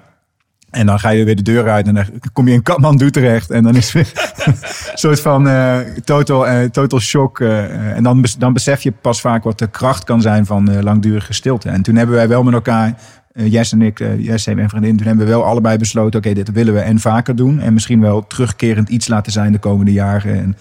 En 0.69 0.85
dan 0.85 0.99
ga 0.99 1.09
je 1.09 1.23
weer 1.23 1.35
de 1.35 1.41
deur 1.41 1.69
uit 1.69 1.87
en 1.87 1.93
dan 1.93 2.05
kom 2.33 2.47
je 2.47 2.53
in 2.53 2.63
Kathmandu 2.63 3.11
terecht. 3.11 3.49
En 3.49 3.63
dan 3.63 3.75
is 3.75 3.91
weer 3.91 4.11
een 4.45 4.55
soort 4.93 5.21
van 5.21 5.47
eh, 5.47 5.79
total, 6.03 6.47
eh, 6.47 6.69
total 6.69 6.99
shock. 6.99 7.39
en 7.39 8.03
dan, 8.03 8.25
dan 8.37 8.53
besef 8.53 8.81
je 8.81 8.91
pas 8.91 9.21
vaak 9.21 9.43
wat 9.43 9.59
de 9.59 9.67
kracht 9.67 10.03
kan 10.03 10.21
zijn 10.21 10.45
van 10.45 10.81
langdurige 10.81 11.33
stilte. 11.33 11.69
En 11.69 11.81
toen 11.81 11.95
hebben 11.95 12.15
wij 12.15 12.27
wel 12.27 12.43
met 12.43 12.53
elkaar, 12.53 12.95
eh 13.33 13.51
Jess 13.51 13.71
en 13.71 13.81
ik, 13.81 13.99
Jess 13.99 14.47
en 14.47 14.55
mijn 14.55 14.69
vriendin, 14.69 14.97
toen 14.97 15.07
hebben 15.07 15.25
we 15.25 15.31
wel 15.31 15.45
allebei 15.45 15.77
besloten, 15.77 16.19
oké, 16.19 16.33
dit 16.33 16.51
willen 16.51 16.73
we 16.73 16.79
en 16.79 16.99
vaker 16.99 17.35
doen. 17.35 17.59
En 17.59 17.73
misschien 17.73 18.01
wel 18.01 18.27
terugkerend 18.27 18.89
iets 18.89 19.07
laten 19.07 19.31
zijn 19.31 19.51
de 19.51 19.59
komende 19.59 19.91
jaren. 19.91 20.35
En 20.35 20.57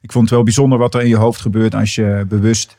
ik 0.00 0.12
vond 0.12 0.24
het 0.24 0.34
wel 0.34 0.42
bijzonder 0.42 0.78
wat 0.78 0.94
er 0.94 1.00
in 1.02 1.08
je 1.08 1.16
hoofd 1.16 1.40
gebeurt 1.40 1.74
als 1.74 1.94
je 1.94 2.24
bewust 2.28 2.76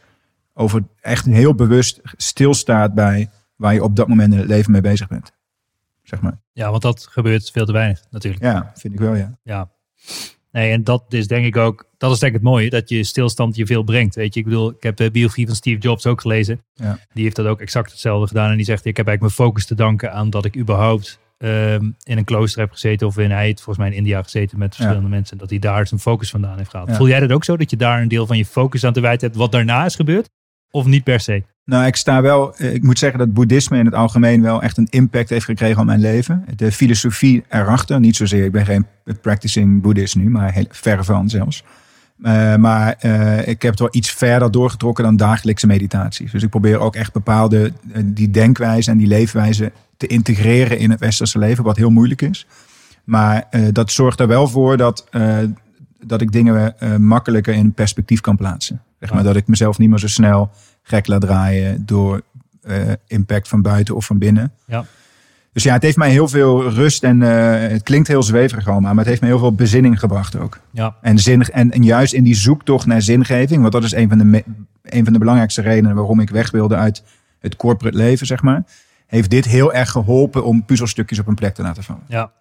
over, 0.54 0.84
echt 1.02 1.26
heel 1.26 1.56
bewust 1.56 2.02
stilstaat 2.04 2.94
bij 2.94 3.30
waar 3.56 3.74
je 3.74 3.84
op 3.84 3.96
dat 3.96 4.08
moment 4.08 4.34
in 4.34 4.40
het 4.40 4.48
leven 4.48 4.72
mee 4.72 4.82
bezig 4.82 5.08
bent. 5.08 5.32
Zeg 6.04 6.22
maar. 6.22 6.42
Ja, 6.52 6.70
want 6.70 6.82
dat 6.82 7.08
gebeurt 7.10 7.52
veel 7.52 7.66
te 7.66 7.72
weinig 7.72 8.04
natuurlijk. 8.10 8.44
Ja, 8.44 8.72
vind 8.76 8.94
ik 8.94 9.00
wel, 9.00 9.16
ja. 9.16 9.38
Ja. 9.44 9.70
Nee, 10.54 10.72
en 10.72 10.84
dat 10.84 11.04
is 11.10 11.28
denk 11.28 11.46
ik 11.46 11.58
ook, 11.58 11.86
dat 11.98 12.12
is 12.12 12.20
denk 12.20 12.34
ik 12.34 12.42
het 12.42 12.48
mooie, 12.50 12.70
dat 12.70 12.90
je 12.90 13.04
stilstand 13.04 13.56
je 13.56 13.66
veel 13.66 13.84
brengt. 13.84 14.16
Weet 14.16 14.34
je, 14.34 14.40
ik 14.40 14.46
bedoel, 14.46 14.70
ik 14.70 14.84
heb 14.84 14.96
de 14.96 15.12
biografie 15.12 15.46
van 15.46 15.56
Steve 15.56 15.80
Jobs 15.80 16.06
ook 16.06 16.22
gelezen. 16.22 16.64
Ja. 16.74 17.00
Die 17.14 17.24
heeft 17.24 17.36
dat 17.36 17.46
ook 17.46 17.62
exact 17.62 17.92
hetzelfde 17.92 18.28
gedaan. 18.28 18.50
En 18.52 18.56
die 18.56 18.66
zegt, 18.66 18.86
ik 18.86 18.98
heb 18.98 19.08
eigenlijk 19.08 19.38
mijn 19.38 19.48
focus 19.50 19.66
te 19.66 19.76
danken 19.76 20.14
aan 20.14 20.30
dat 20.30 20.46
ik 20.46 20.58
überhaupt 20.58 21.20
ehm, 21.38 21.92
in 22.04 22.18
een 22.18 22.24
klooster 22.24 22.62
heb 22.62 22.72
gezeten. 22.72 23.08
Of 23.08 23.18
in, 23.18 23.32
hij 23.32 23.46
heeft 23.46 23.62
volgens 23.62 23.78
mij 23.78 23.88
in 23.88 23.98
India 23.98 24.24
gezeten 24.24 24.58
met 24.58 24.76
verschillende 24.76 25.10
mensen. 25.10 25.38
Dat 25.38 25.50
hij 25.50 25.60
daar 25.60 25.88
zijn 25.88 26.00
focus 26.00 26.30
vandaan 26.30 26.58
heeft 26.58 26.70
gehaald. 26.70 26.90
Ja. 26.90 26.96
Voel 26.96 27.08
jij 27.08 27.20
dat 27.20 27.32
ook 27.32 27.44
zo? 27.44 27.58
Dat 27.58 27.70
je 27.70 27.78
daar 27.78 28.02
een 28.02 28.08
deel 28.08 28.28
van 28.28 28.38
je 28.38 28.46
focus 28.46 28.84
aan 28.84 28.94
te 28.94 29.02
wijten 29.02 29.28
hebt 29.28 29.40
wat 29.40 29.52
daarna 29.52 29.86
is 29.86 29.96
gebeurd? 29.96 30.30
Of 30.72 30.86
niet 30.86 31.04
per 31.04 31.20
se? 31.20 31.44
Nou, 31.66 31.86
ik 31.86 31.96
sta 31.96 32.22
wel. 32.22 32.56
eh, 32.56 32.74
Ik 32.74 32.84
moet 32.84 33.00
zeggen 33.00 33.20
dat 33.20 33.34
boeddhisme 33.34 33.78
in 33.78 33.86
het 33.86 33.94
algemeen 33.96 34.42
wel 34.42 34.62
echt 34.62 34.78
een 34.78 34.88
impact 34.90 35.30
heeft 35.30 35.46
gekregen 35.46 35.80
op 35.80 35.86
mijn 35.86 36.00
leven. 36.00 36.46
De 36.56 36.72
filosofie 36.72 37.44
erachter, 37.50 38.00
niet 38.00 38.16
zozeer. 38.16 38.46
Ik 38.46 38.52
ben 38.52 38.66
geen 38.66 38.86
practicing 39.22 39.82
boeddhist 39.82 40.16
nu, 40.16 40.30
maar 40.30 40.54
heel 40.54 40.66
ver 40.70 41.04
van 41.04 41.30
zelfs. 41.30 41.64
Eh, 42.22 42.56
maar 42.56 42.96
eh, 43.00 43.48
ik 43.48 43.62
heb 43.62 43.72
het 43.72 43.80
wel 43.80 43.90
iets 43.92 44.12
verder 44.12 44.52
doorgetrokken 44.52 45.04
dan 45.04 45.16
dagelijkse 45.16 45.68
meditaties. 45.68 46.32
Dus 46.32 46.44
ik 46.44 46.50
probeer 46.50 46.80
ook 46.80 46.96
echt 46.96 47.14
bepaalde 47.14 47.74
die 48.06 48.30
denkwijze 48.30 48.92
en 48.92 48.98
die 48.98 49.08
leefwijze 49.08 49.72
te 49.98 50.08
integreren 50.08 50.78
in 50.78 50.90
het 50.90 51.00
westerse 51.00 51.40
leven, 51.40 51.64
wat 51.64 51.78
heel 51.78 51.90
moeilijk 51.90 52.22
is. 52.22 52.48
Maar 53.04 53.48
dat 53.72 53.92
zorgt 53.92 54.20
er 54.20 54.28
wel 54.28 54.48
voor 54.48 54.78
dat, 54.78 55.08
dat 56.06 56.22
ik 56.22 56.32
dingen 56.32 56.76
makkelijker 56.98 57.54
in 57.54 57.74
perspectief 57.74 58.22
kan 58.22 58.36
plaatsen. 58.38 58.82
Zeg 59.00 59.14
maar. 59.14 59.24
Dat 59.24 59.36
ik 59.36 59.48
mezelf 59.48 59.78
niet 59.78 59.90
meer 59.90 60.00
zo 60.00 60.08
snel 60.08 60.52
gek 60.84 61.08
laat 61.08 61.22
draaien 61.22 61.86
door 61.86 62.22
eh, 62.62 62.78
impact 63.08 63.48
van 63.48 63.62
buiten 63.62 63.96
of 63.96 64.06
van 64.06 64.18
binnen. 64.18 64.52
Ja. 64.66 64.86
Dus 65.54 65.64
ja, 65.64 65.74
het 65.74 65.82
heeft 65.82 65.98
mij 65.98 66.10
heel 66.10 66.28
veel 66.28 66.70
rust 66.70 67.04
en 67.04 67.22
eh, 67.22 67.70
het 67.72 67.84
klinkt 67.84 68.08
heel 68.08 68.24
zweverig 68.24 68.68
allemaal, 68.68 68.90
maar 68.90 69.00
het 69.00 69.08
heeft 69.08 69.22
me 69.22 69.28
heel 69.28 69.40
veel 69.40 69.54
bezinning 69.56 70.00
gebracht 70.00 70.38
ook. 70.38 70.60
Ja, 70.72 70.96
En, 71.02 71.20
zin, 71.20 71.42
en, 71.42 71.72
en 71.72 71.84
juist 71.84 72.14
in 72.14 72.24
die 72.24 72.36
zoektocht 72.36 72.86
naar 72.86 73.02
zingeving, 73.02 73.62
want 73.62 73.74
dat 73.74 73.84
is 73.84 73.92
een 73.94 74.10
van, 74.10 74.18
de 74.18 74.24
me- 74.24 74.44
een 74.84 75.04
van 75.04 75.14
de 75.14 75.20
belangrijkste 75.20 75.62
redenen 75.62 75.96
waarom 75.96 76.20
ik 76.20 76.30
weg 76.30 76.52
wilde 76.52 76.76
uit 76.76 77.04
het 77.40 77.56
corporate 77.56 77.98
leven, 77.98 78.28
zeg 78.28 78.42
maar. 78.42 78.64
Heeft 79.08 79.30
dit 79.30 79.46
heel 79.46 79.74
erg 79.74 79.90
geholpen 79.92 80.46
om 80.46 80.66
puzzelstukjes 80.66 81.20
op 81.20 81.28
een 81.28 81.36
plek 81.36 81.54
te 81.56 81.62
laten 81.62 81.84
vallen. 81.84 82.04
ja. 82.08 82.32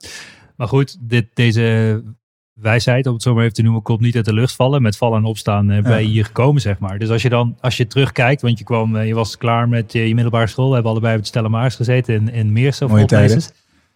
Maar 0.57 0.69
goed, 0.69 0.97
dit, 1.01 1.27
deze 1.35 2.03
wijsheid, 2.55 3.07
om 3.07 3.13
het 3.13 3.23
zo 3.23 3.35
maar 3.35 3.43
even 3.43 3.55
te 3.55 3.63
noemen, 3.63 3.83
komt 3.83 4.01
niet 4.01 4.17
uit 4.17 4.25
de 4.25 4.33
lucht 4.33 4.55
vallen. 4.55 4.83
Met 4.83 4.97
vallen 4.97 5.19
en 5.19 5.25
opstaan 5.25 5.71
eh, 5.71 5.83
ben 5.83 6.01
je 6.01 6.09
hier 6.09 6.25
gekomen, 6.25 6.61
zeg 6.61 6.79
maar. 6.79 6.99
Dus 6.99 7.09
als 7.09 7.23
je 7.23 7.29
dan, 7.29 7.57
als 7.61 7.77
je 7.77 7.87
terugkijkt, 7.87 8.43
want 8.43 8.59
je 8.59 8.65
kwam, 8.65 8.97
eh, 8.97 9.07
je 9.07 9.15
was 9.15 9.37
klaar 9.37 9.69
met 9.69 9.93
je, 9.93 10.09
je 10.09 10.15
middelbare 10.15 10.47
school. 10.47 10.69
We 10.69 10.75
hebben 10.75 10.91
allebei 10.91 11.13
op 11.13 11.19
het 11.21 11.29
Stella 11.29 11.49
Maris 11.49 11.75
gezeten 11.75 12.15
in, 12.15 12.29
in 12.33 12.53
Meersen. 12.53 12.89
Mooie 12.89 13.05
tijden. 13.05 13.43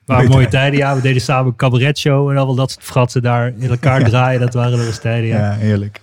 Waren 0.05 0.25
Mooie 0.25 0.37
mooie 0.37 0.49
tijden, 0.49 0.79
ja. 0.79 0.95
We 0.95 1.01
deden 1.01 1.23
samen 1.23 1.47
een 1.47 1.57
cabaretshow 1.57 2.31
en 2.31 2.37
al 2.37 2.55
dat 2.55 2.71
soort 2.71 2.85
fratsen 2.85 3.23
daar 3.23 3.53
in 3.59 3.71
elkaar 3.71 4.05
draaien. 4.11 4.41
Dat 4.41 4.55
waren 4.55 4.79
nog 4.79 4.87
eens 4.87 5.01
tijden, 5.01 5.29
ja. 5.29 5.39
Ja, 5.39 5.53
heerlijk. 5.53 6.01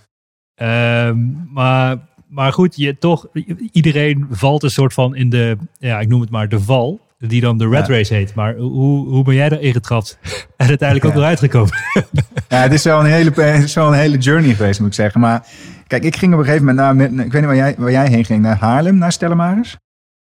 Ehm, 0.55 1.17
maar, 1.53 1.97
maar 2.27 2.53
goed, 2.53 2.75
je, 2.75 2.97
toch, 2.97 3.27
iedereen 3.71 4.27
valt 4.29 4.63
een 4.63 4.71
soort 4.71 4.93
van 4.93 5.15
in 5.15 5.29
de, 5.29 5.57
ja, 5.79 5.99
ik 5.99 6.07
noem 6.07 6.21
het 6.21 6.29
maar 6.29 6.49
de 6.49 6.59
val. 6.59 6.99
Die 7.27 7.41
dan 7.41 7.57
de 7.57 7.69
Red 7.69 7.87
Ja. 7.87 7.93
Race 7.93 8.13
heet. 8.13 8.33
Maar 8.35 8.55
hoe, 8.55 9.07
hoe 9.07 9.23
ben 9.23 9.33
jij 9.35 9.49
erin 9.49 9.73
getrapt 9.73 10.17
en 10.57 10.67
uiteindelijk 10.67 11.05
ook 11.07 11.13
Ja. 11.13 11.17
weer 11.19 11.27
uitgekomen? 11.27 11.73
Ja, 12.47 12.61
het 12.61 12.73
is 12.73 12.83
wel 12.83 12.99
een 12.99 13.05
hele, 13.11 13.31
het 13.41 13.63
is 13.63 13.73
wel 13.73 13.87
een 13.87 13.99
hele 13.99 14.17
journey 14.17 14.53
geweest, 14.53 14.79
moet 14.79 14.87
ik 14.89 14.93
zeggen. 14.93 15.19
Maar 15.21 15.45
kijk, 15.87 16.03
ik 16.03 16.15
ging 16.15 16.33
op 16.33 16.39
een 16.39 16.45
gegeven 16.45 16.65
moment 16.65 16.99
naar, 16.99 17.25
ik 17.25 17.31
weet 17.31 17.41
niet 17.41 17.45
waar 17.45 17.55
jij, 17.55 17.75
waar 17.77 17.91
jij 17.91 18.07
heen 18.07 18.25
ging, 18.25 18.41
naar 18.41 18.57
Haarlem, 18.57 18.97
naar 18.97 19.11
Stellemaris. 19.11 19.77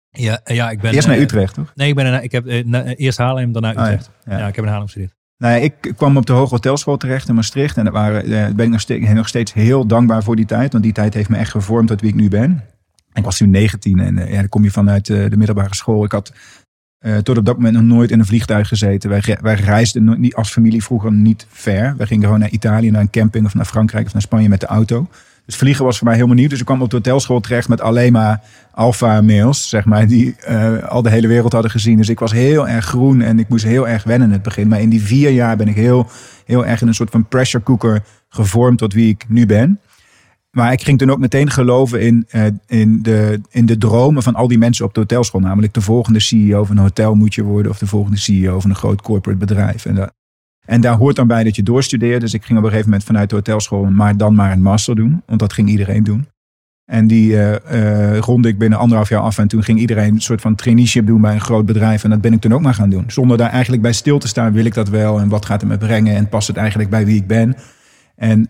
Ja, 0.10 0.39
ja 0.46 0.70
ik 0.70 0.82
ben... 0.82 0.94
Eerst 0.94 1.08
naar 1.08 1.16
eh, 1.16 1.22
Utrecht, 1.22 1.54
toch? 1.54 1.72
Nee, 1.75 1.89
ik, 1.89 1.96
ben 1.96 2.06
er, 2.06 2.24
ik 2.24 2.32
heb 2.32 2.46
eh, 2.48 2.66
na- 2.66 2.84
eerst 2.84 3.18
Haarlem, 3.18 3.51
daarna 3.51 3.70
Oh, 3.70 3.75
ja. 3.75 3.82
Utrecht. 3.84 4.10
Ja. 4.25 4.48
ik 4.48 4.56
heb 4.56 4.58
in 4.58 4.63
Haarlem 4.70 4.86
gestudeerd. 4.86 5.16
Nee, 5.38 5.62
ik 5.62 5.94
kwam 5.96 6.18
op 6.18 6.25
de 6.25 6.34
Hoge 6.34 6.50
Hotelschool 6.54 6.98
terecht 6.98 7.30
in 7.30 7.36
Maastricht. 7.36 7.77
En 7.77 7.84
daar 7.84 7.94
waren, 7.94 8.24
eh, 8.24 8.54
ben 8.56 8.66
ik 8.66 8.72
nog 8.72 8.82
steeds, 8.82 9.10
nog 9.10 9.27
steeds 9.27 9.54
heel 9.54 9.86
dankbaar 9.88 10.24
voor 10.24 10.36
die 10.36 10.46
tijd. 10.46 10.72
Want 10.72 10.84
die 10.84 10.94
tijd 10.94 11.13
heeft 11.13 11.30
me 11.30 11.38
echt 11.38 11.51
gevormd 11.51 11.88
tot 11.88 12.01
wie 12.01 12.10
ik 12.10 12.16
nu 12.16 12.27
ben. 12.30 12.63
Ik 13.13 13.24
was 13.24 13.38
toen 13.38 13.50
19 13.50 14.00
en 14.00 14.18
eh, 14.18 14.32
ja, 14.32 14.39
dan 14.39 14.50
kom 14.50 14.63
je 14.63 14.72
vanuit 14.72 15.10
eh, 15.10 15.30
de 15.30 15.38
middelbare 15.38 15.75
school. 15.75 16.04
Ik 16.04 16.12
had 16.12 16.34
eh, 17.00 17.18
tot 17.18 17.38
op 17.38 17.46
dat 17.46 17.56
moment 17.56 17.74
nog 17.74 17.84
nooit 17.84 18.12
in 18.12 18.20
een 18.20 18.25
vliegtuig 18.25 18.68
gezeten. 18.68 19.10
Wij, 19.10 19.38
wij 19.42 19.56
reisden 19.56 20.20
niet 20.20 20.36
als 20.36 20.51
familie 20.51 20.84
vroeger 20.84 21.12
niet 21.12 21.48
ver. 21.50 21.94
Wij 21.98 22.08
gingen 22.08 22.24
gewoon 22.24 22.39
naar 22.39 22.50
Italië, 22.50 22.92
naar 22.92 23.01
een 23.01 23.10
camping 23.10 23.46
of 23.46 23.54
naar 23.54 23.66
Frankrijk 23.66 24.06
of 24.06 24.13
naar 24.13 24.22
Spanje 24.22 24.50
met 24.50 24.60
de 24.60 24.66
auto. 24.66 25.08
Dus 25.48 25.56
vliegen 25.56 25.86
was 25.86 25.98
voor 25.98 26.06
mij 26.08 26.16
helemaal 26.16 26.36
nieuw. 26.36 26.50
Dus 26.50 26.60
ik 26.60 26.66
kwam 26.66 26.82
op 26.82 26.89
de 26.89 26.96
hotelschool 26.96 27.39
terecht 27.39 27.68
met 27.70 27.82
alleen 27.82 28.12
maar 28.12 28.42
alfa 28.72 29.22
mails, 29.22 29.70
zeg 29.70 29.86
maar, 29.86 30.08
die 30.08 30.36
eh, 30.36 30.84
al 30.84 31.01
de 31.01 31.10
hele 31.10 31.27
wereld 31.27 31.54
hadden 31.54 31.72
gezien. 31.72 31.98
Dus 31.98 32.10
ik 32.10 32.20
was 32.20 32.32
heel 32.32 32.68
erg 32.68 32.86
groen 32.86 33.22
en 33.22 33.39
ik 33.39 33.50
moest 33.50 33.63
heel 33.63 33.88
erg 33.88 34.04
wennen 34.04 34.27
in 34.27 34.34
het 34.34 34.44
begin. 34.44 34.68
Maar 34.68 34.82
in 34.82 34.89
die 34.89 35.01
vier 35.01 35.30
jaar 35.30 35.58
ben 35.58 35.68
ik 35.68 35.75
heel, 35.75 36.08
heel 36.46 36.66
erg 36.66 36.82
in 36.82 36.88
een 36.88 36.94
soort 36.94 37.10
van 37.10 37.27
pressure 37.27 37.63
cooker 37.63 38.04
gevormd 38.30 38.77
tot 38.77 38.94
wie 38.94 39.10
ik 39.10 39.25
nu 39.27 39.46
ben. 39.46 39.80
Maar 40.58 40.72
ik 40.72 40.84
ging 40.84 40.98
toen 40.98 41.10
ook 41.12 41.20
meteen 41.20 41.50
geloven 41.50 42.02
in, 42.02 42.26
eh, 42.30 42.46
in, 42.68 43.02
de, 43.02 43.42
in 43.50 43.66
de 43.66 43.78
dromen 43.78 44.24
van 44.24 44.36
al 44.36 44.48
die 44.48 44.58
mensen 44.58 44.86
op 44.86 44.94
de 44.94 45.00
hotelschool. 45.00 45.42
Namelijk 45.42 45.74
de 45.74 45.82
volgende 45.82 46.20
CEO 46.20 46.64
van 46.64 46.78
een 46.78 46.84
hotel 46.84 47.16
moet 47.16 47.34
je 47.34 47.44
worden. 47.44 47.72
Of 47.72 47.78
de 47.78 47.88
volgende 47.88 48.18
CEO 48.18 48.60
van 48.60 48.70
een 48.70 48.76
groot 48.76 49.02
corporate 49.02 49.40
bedrijf. 49.40 49.86
En, 49.86 50.14
en 50.66 50.82
daar 50.82 50.98
hoort 50.98 51.16
dan 51.16 51.28
bij 51.28 51.44
dat 51.44 51.56
je 51.56 51.64
doorstudeert. 51.64 52.22
Dus 52.22 52.34
ik 52.34 52.44
ging 52.44 52.58
op 52.58 52.64
een 52.64 52.70
gegeven 52.70 52.90
moment 52.90 53.08
vanuit 53.08 53.30
de 53.30 53.36
hotelschool 53.36 53.84
maar 53.84 54.18
dan 54.18 54.36
maar 54.36 54.52
een 54.52 54.62
master 54.62 54.96
doen. 54.96 55.22
Want 55.26 55.40
dat 55.40 55.54
ging 55.54 55.70
iedereen 55.70 56.04
doen. 56.04 56.28
En 56.86 57.08
die 57.08 57.54
ronde 58.20 58.48
ik 58.48 58.58
binnen 58.58 58.80
anderhalf 58.80 59.10
jaar 59.10 59.22
af. 59.22 59.38
En 59.38 59.48
toen 59.48 59.64
ging 59.64 59.80
iedereen 59.80 60.14
een 60.14 60.22
soort 60.22 60.42
van 60.42 60.56
traineeship 60.56 61.08
doen 61.08 61.22
bij 61.22 61.34
een 61.34 61.42
groot 61.42 61.66
bedrijf. 61.66 62.04
En 62.04 62.10
dat 62.10 62.22
ben 62.22 62.34
ik 62.34 62.42
toen 62.42 62.54
ook 62.54 62.62
maar 62.62 62.74
gaan 62.74 62.90
doen. 62.90 63.04
Zonder 63.08 63.38
daar 63.38 63.52
eigenlijk 63.52 63.82
bij 63.82 63.94
stil 63.94 64.20
te 64.20 64.28
staan. 64.28 64.54
Wil 64.54 64.66
ik 64.66 64.74
dat 64.74 64.90
wel? 64.90 65.20
En 65.20 65.30
wat 65.30 65.46
gaat 65.46 65.62
het 65.62 65.70
me 65.70 65.78
brengen? 65.78 66.16
En 66.16 66.30
past 66.30 66.48
het 66.48 66.58
eigenlijk 66.58 66.90
bij 66.90 67.06
wie 67.06 67.16
ik 67.16 67.28
ben? 67.28 67.56
En 68.16 68.50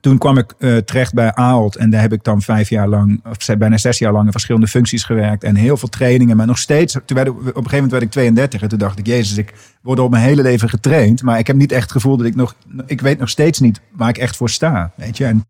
toen 0.00 0.18
kwam 0.18 0.38
ik 0.38 0.54
eh, 0.58 0.76
terecht 0.76 1.14
bij 1.14 1.34
Ahold. 1.34 1.76
En 1.76 1.90
daar 1.90 2.00
heb 2.00 2.12
ik 2.12 2.24
dan 2.24 2.42
vijf 2.42 2.68
jaar 2.68 2.88
lang, 2.88 3.20
of 3.24 3.56
bijna 3.58 3.76
zes 3.76 3.98
jaar 3.98 4.12
lang 4.12 4.24
in 4.24 4.32
verschillende 4.32 4.66
functies 4.66 5.04
gewerkt. 5.04 5.44
En 5.44 5.54
heel 5.54 5.76
veel 5.76 5.88
trainingen. 5.88 6.36
Maar 6.36 6.46
nog 6.46 6.58
steeds, 6.58 6.92
toen 6.92 7.16
werd 7.16 7.28
op 7.28 7.36
een 7.36 7.44
gegeven 7.44 7.72
moment 7.72 7.90
werd 7.90 8.02
ik 8.02 8.10
32. 8.10 8.62
En 8.62 8.68
toen 8.68 8.78
dacht 8.78 8.98
ik, 8.98 9.06
jezus, 9.06 9.36
ik 9.36 9.54
word 9.82 9.98
al 9.98 10.08
mijn 10.08 10.22
hele 10.22 10.42
leven 10.42 10.68
getraind. 10.68 11.22
Maar 11.22 11.38
ik 11.38 11.46
heb 11.46 11.56
niet 11.56 11.72
echt 11.72 11.82
het 11.82 11.92
gevoel 11.92 12.16
dat 12.16 12.26
ik 12.26 12.34
nog, 12.34 12.54
ik 12.86 13.00
weet 13.00 13.18
nog 13.18 13.28
steeds 13.28 13.60
niet 13.60 13.80
waar 13.92 14.08
ik 14.08 14.18
echt 14.18 14.36
voor 14.36 14.50
sta. 14.50 14.92
Weet 14.96 15.16
je, 15.16 15.24
en 15.24 15.44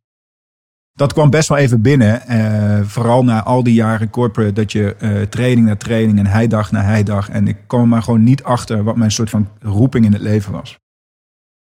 dat 0.93 1.13
kwam 1.13 1.31
best 1.31 1.49
wel 1.49 1.59
even 1.59 1.81
binnen. 1.81 2.27
eh, 2.27 2.81
vooral 2.85 3.25
na 3.25 3.43
al 3.43 3.63
die 3.63 3.75
jaren 3.75 4.11
corporate, 4.11 4.53
dat 4.53 4.73
je 4.73 4.97
eh, 4.99 5.23
training 5.23 5.67
na 5.67 5.77
training 5.77 6.19
en 6.19 6.27
heidag 6.27 6.73
na 6.73 6.83
heidag. 6.83 7.29
En 7.29 7.49
ik 7.49 7.57
kwam 7.67 7.89
maar 7.89 8.03
gewoon 8.03 8.23
niet 8.23 8.43
achter 8.43 8.85
wat 8.85 8.97
mijn 8.97 9.11
soort 9.11 9.31
van 9.31 9.49
roeping 9.61 10.05
in 10.05 10.13
het 10.13 10.23
leven 10.23 10.53
was. 10.53 10.79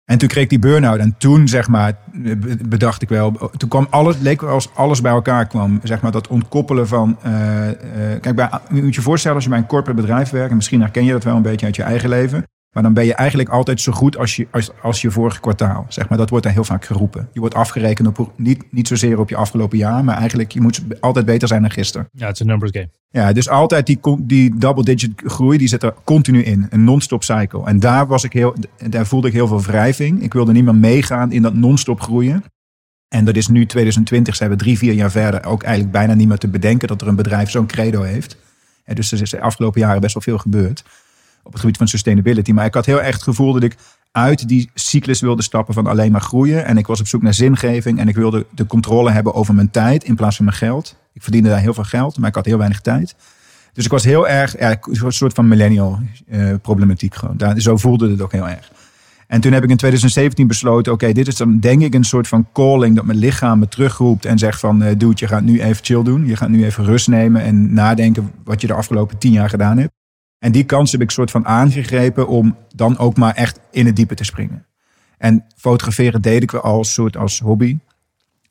En 0.05 0.17
toen 0.17 0.27
kreeg 0.27 0.43
ik 0.43 0.49
die 0.49 0.59
burn-out. 0.59 0.99
En 0.99 1.15
toen, 1.17 1.47
zeg 1.47 1.67
maar, 1.67 1.93
be- 2.13 2.57
bedacht 2.67 3.01
ik 3.01 3.09
wel. 3.09 3.31
Toen 3.57 3.69
kwam 3.69 3.87
alles, 3.89 4.17
leek 4.19 4.41
wel 4.41 4.49
als 4.49 4.69
alles 4.73 5.01
bij 5.01 5.11
elkaar 5.11 5.47
kwam. 5.47 5.79
Zeg 5.83 6.01
maar, 6.01 6.11
dat 6.11 6.27
ontkoppelen 6.27 6.87
van. 6.87 7.17
eh, 7.21 7.69
eh, 7.69 7.75
kijk, 8.21 8.35
bij, 8.35 8.49
je 8.73 8.83
moet 8.83 8.95
je 8.95 9.01
voorstellen 9.01 9.35
als 9.35 9.43
je 9.45 9.49
bij 9.51 9.59
een 9.59 9.65
corporate 9.67 10.01
bedrijf 10.01 10.29
werkt. 10.29 10.49
En 10.49 10.55
misschien 10.55 10.81
herken 10.81 11.05
je 11.05 11.11
dat 11.11 11.23
wel 11.23 11.35
een 11.35 11.41
beetje 11.41 11.65
uit 11.65 11.75
je 11.75 11.83
eigen 11.83 12.09
leven. 12.09 12.43
Maar 12.73 12.83
dan 12.83 12.93
ben 12.93 13.05
je 13.05 13.13
eigenlijk 13.13 13.49
altijd 13.49 13.81
zo 13.81 13.91
goed 13.91 14.17
als 14.17 14.35
je, 14.35 14.47
als, 14.51 14.71
als 14.81 15.01
je 15.01 15.11
vorige 15.11 15.39
kwartaal. 15.39 15.85
Zeg 15.89 16.09
maar, 16.09 16.17
dat 16.17 16.29
wordt 16.29 16.45
daar 16.45 16.53
heel 16.53 16.63
vaak 16.63 16.85
geroepen. 16.85 17.29
Je 17.31 17.39
wordt 17.39 17.55
afgerekend 17.55 18.07
op, 18.07 18.31
niet, 18.35 18.63
niet 18.71 18.87
zozeer 18.87 19.19
op 19.19 19.29
je 19.29 19.35
afgelopen 19.35 19.77
jaar. 19.77 20.03
Maar 20.03 20.17
eigenlijk, 20.17 20.51
je 20.51 20.61
moet 20.61 20.83
altijd 20.99 21.25
beter 21.25 21.47
zijn 21.47 21.61
dan 21.61 21.71
gisteren. 21.71 22.09
Ja, 22.11 22.25
het 22.25 22.33
is 22.33 22.39
een 22.39 22.47
numbers 22.47 22.71
game. 22.71 22.89
Ja, 23.09 23.33
dus 23.33 23.49
altijd 23.49 23.85
die, 23.85 23.99
die 24.19 24.57
double-digit 24.57 25.11
groei, 25.25 25.57
die 25.57 25.67
zit 25.67 25.83
er 25.83 25.93
continu 26.03 26.43
in. 26.43 26.67
Een 26.69 26.83
non-stop 26.83 27.23
cycle. 27.23 27.65
En 27.65 27.79
daar, 27.79 28.07
was 28.07 28.23
ik 28.23 28.33
heel, 28.33 28.55
daar 28.89 29.05
voelde 29.05 29.27
ik 29.27 29.33
heel 29.33 29.47
veel 29.47 29.61
wrijving. 29.61 30.21
Ik 30.21 30.33
wilde 30.33 30.51
niet 30.51 30.63
meer 30.63 30.75
meegaan 30.75 31.31
in 31.31 31.41
dat 31.41 31.53
non-stop 31.53 32.01
groeien. 32.01 32.43
En 33.07 33.25
dat 33.25 33.35
is 33.35 33.47
nu 33.47 33.65
2020, 33.65 34.35
zijn 34.35 34.49
we 34.49 34.55
drie, 34.55 34.77
vier 34.77 34.93
jaar 34.93 35.11
verder. 35.11 35.45
Ook 35.45 35.63
eigenlijk 35.63 35.93
bijna 35.93 36.13
niet 36.13 36.27
meer 36.27 36.37
te 36.37 36.47
bedenken 36.47 36.87
dat 36.87 37.01
er 37.01 37.07
een 37.07 37.15
bedrijf 37.15 37.49
zo'n 37.49 37.67
credo 37.67 38.01
heeft. 38.01 38.37
En 38.83 38.95
dus 38.95 39.11
er 39.11 39.21
is 39.21 39.29
de 39.29 39.41
afgelopen 39.41 39.81
jaren 39.81 40.01
best 40.01 40.13
wel 40.13 40.23
veel 40.23 40.37
gebeurd. 40.37 40.83
Op 41.43 41.51
het 41.51 41.61
gebied 41.61 41.77
van 41.77 41.87
sustainability. 41.87 42.51
Maar 42.51 42.65
ik 42.65 42.73
had 42.73 42.85
heel 42.85 43.01
erg 43.01 43.13
het 43.13 43.23
gevoel 43.23 43.53
dat 43.53 43.63
ik 43.63 43.75
uit 44.11 44.47
die 44.47 44.69
cyclus 44.73 45.21
wilde 45.21 45.41
stappen 45.41 45.73
van 45.73 45.87
alleen 45.87 46.11
maar 46.11 46.21
groeien. 46.21 46.65
En 46.65 46.77
ik 46.77 46.87
was 46.87 46.99
op 46.99 47.07
zoek 47.07 47.21
naar 47.21 47.33
zingeving. 47.33 47.99
En 47.99 48.07
ik 48.07 48.15
wilde 48.15 48.45
de 48.49 48.65
controle 48.65 49.11
hebben 49.11 49.33
over 49.33 49.53
mijn 49.53 49.71
tijd 49.71 50.03
in 50.03 50.15
plaats 50.15 50.35
van 50.35 50.45
mijn 50.45 50.57
geld. 50.57 50.95
Ik 51.13 51.21
verdiende 51.21 51.49
daar 51.49 51.59
heel 51.59 51.73
veel 51.73 51.83
geld, 51.83 52.17
maar 52.17 52.29
ik 52.29 52.35
had 52.35 52.45
heel 52.45 52.57
weinig 52.57 52.81
tijd. 52.81 53.15
Dus 53.73 53.85
ik 53.85 53.91
was 53.91 54.03
heel 54.03 54.27
erg, 54.27 54.59
ja, 54.59 54.77
een 54.81 55.11
soort 55.11 55.33
van 55.33 55.47
millennial 55.47 55.99
eh, 56.27 56.53
problematiek 56.61 57.15
gewoon. 57.15 57.37
Daar, 57.37 57.59
zo 57.59 57.77
voelde 57.77 58.09
het 58.09 58.21
ook 58.21 58.31
heel 58.31 58.49
erg. 58.49 58.71
En 59.27 59.41
toen 59.41 59.51
heb 59.51 59.63
ik 59.63 59.69
in 59.69 59.77
2017 59.77 60.47
besloten, 60.47 60.93
oké, 60.93 61.11
dit 61.11 61.27
is 61.27 61.35
dan 61.35 61.59
denk 61.59 61.81
ik 61.81 61.93
een 61.93 62.03
soort 62.03 62.27
van 62.27 62.47
calling 62.53 62.95
dat 62.95 63.05
mijn 63.05 63.17
lichaam 63.17 63.59
me 63.59 63.67
terugroept 63.67 64.25
en 64.25 64.37
zegt 64.37 64.59
van, 64.59 64.83
eh 64.83 64.97
dude, 64.97 65.13
je 65.15 65.27
gaat 65.27 65.43
nu 65.43 65.61
even 65.61 65.85
chill 65.85 66.03
doen. 66.03 66.27
Je 66.27 66.35
gaat 66.35 66.49
nu 66.49 66.65
even 66.65 66.85
rust 66.85 67.07
nemen 67.07 67.41
en 67.41 67.73
nadenken 67.73 68.31
wat 68.43 68.61
je 68.61 68.67
de 68.67 68.73
afgelopen 68.73 69.17
tien 69.17 69.31
jaar 69.31 69.49
gedaan 69.49 69.77
hebt. 69.77 69.91
En 70.43 70.51
die 70.51 70.63
kans 70.63 70.91
heb 70.91 71.01
ik 71.01 71.11
soort 71.11 71.31
van 71.31 71.45
aangegrepen 71.45 72.27
om 72.27 72.57
dan 72.75 72.97
ook 72.97 73.17
maar 73.17 73.33
echt 73.33 73.59
in 73.71 73.85
het 73.85 73.95
diepe 73.95 74.15
te 74.15 74.23
springen. 74.23 74.65
En 75.17 75.45
fotograferen 75.55 76.21
deed 76.21 76.43
ik 76.43 76.51
wel 76.51 76.61
als 76.61 76.93
soort 76.93 77.17
als 77.17 77.39
hobby. 77.39 77.77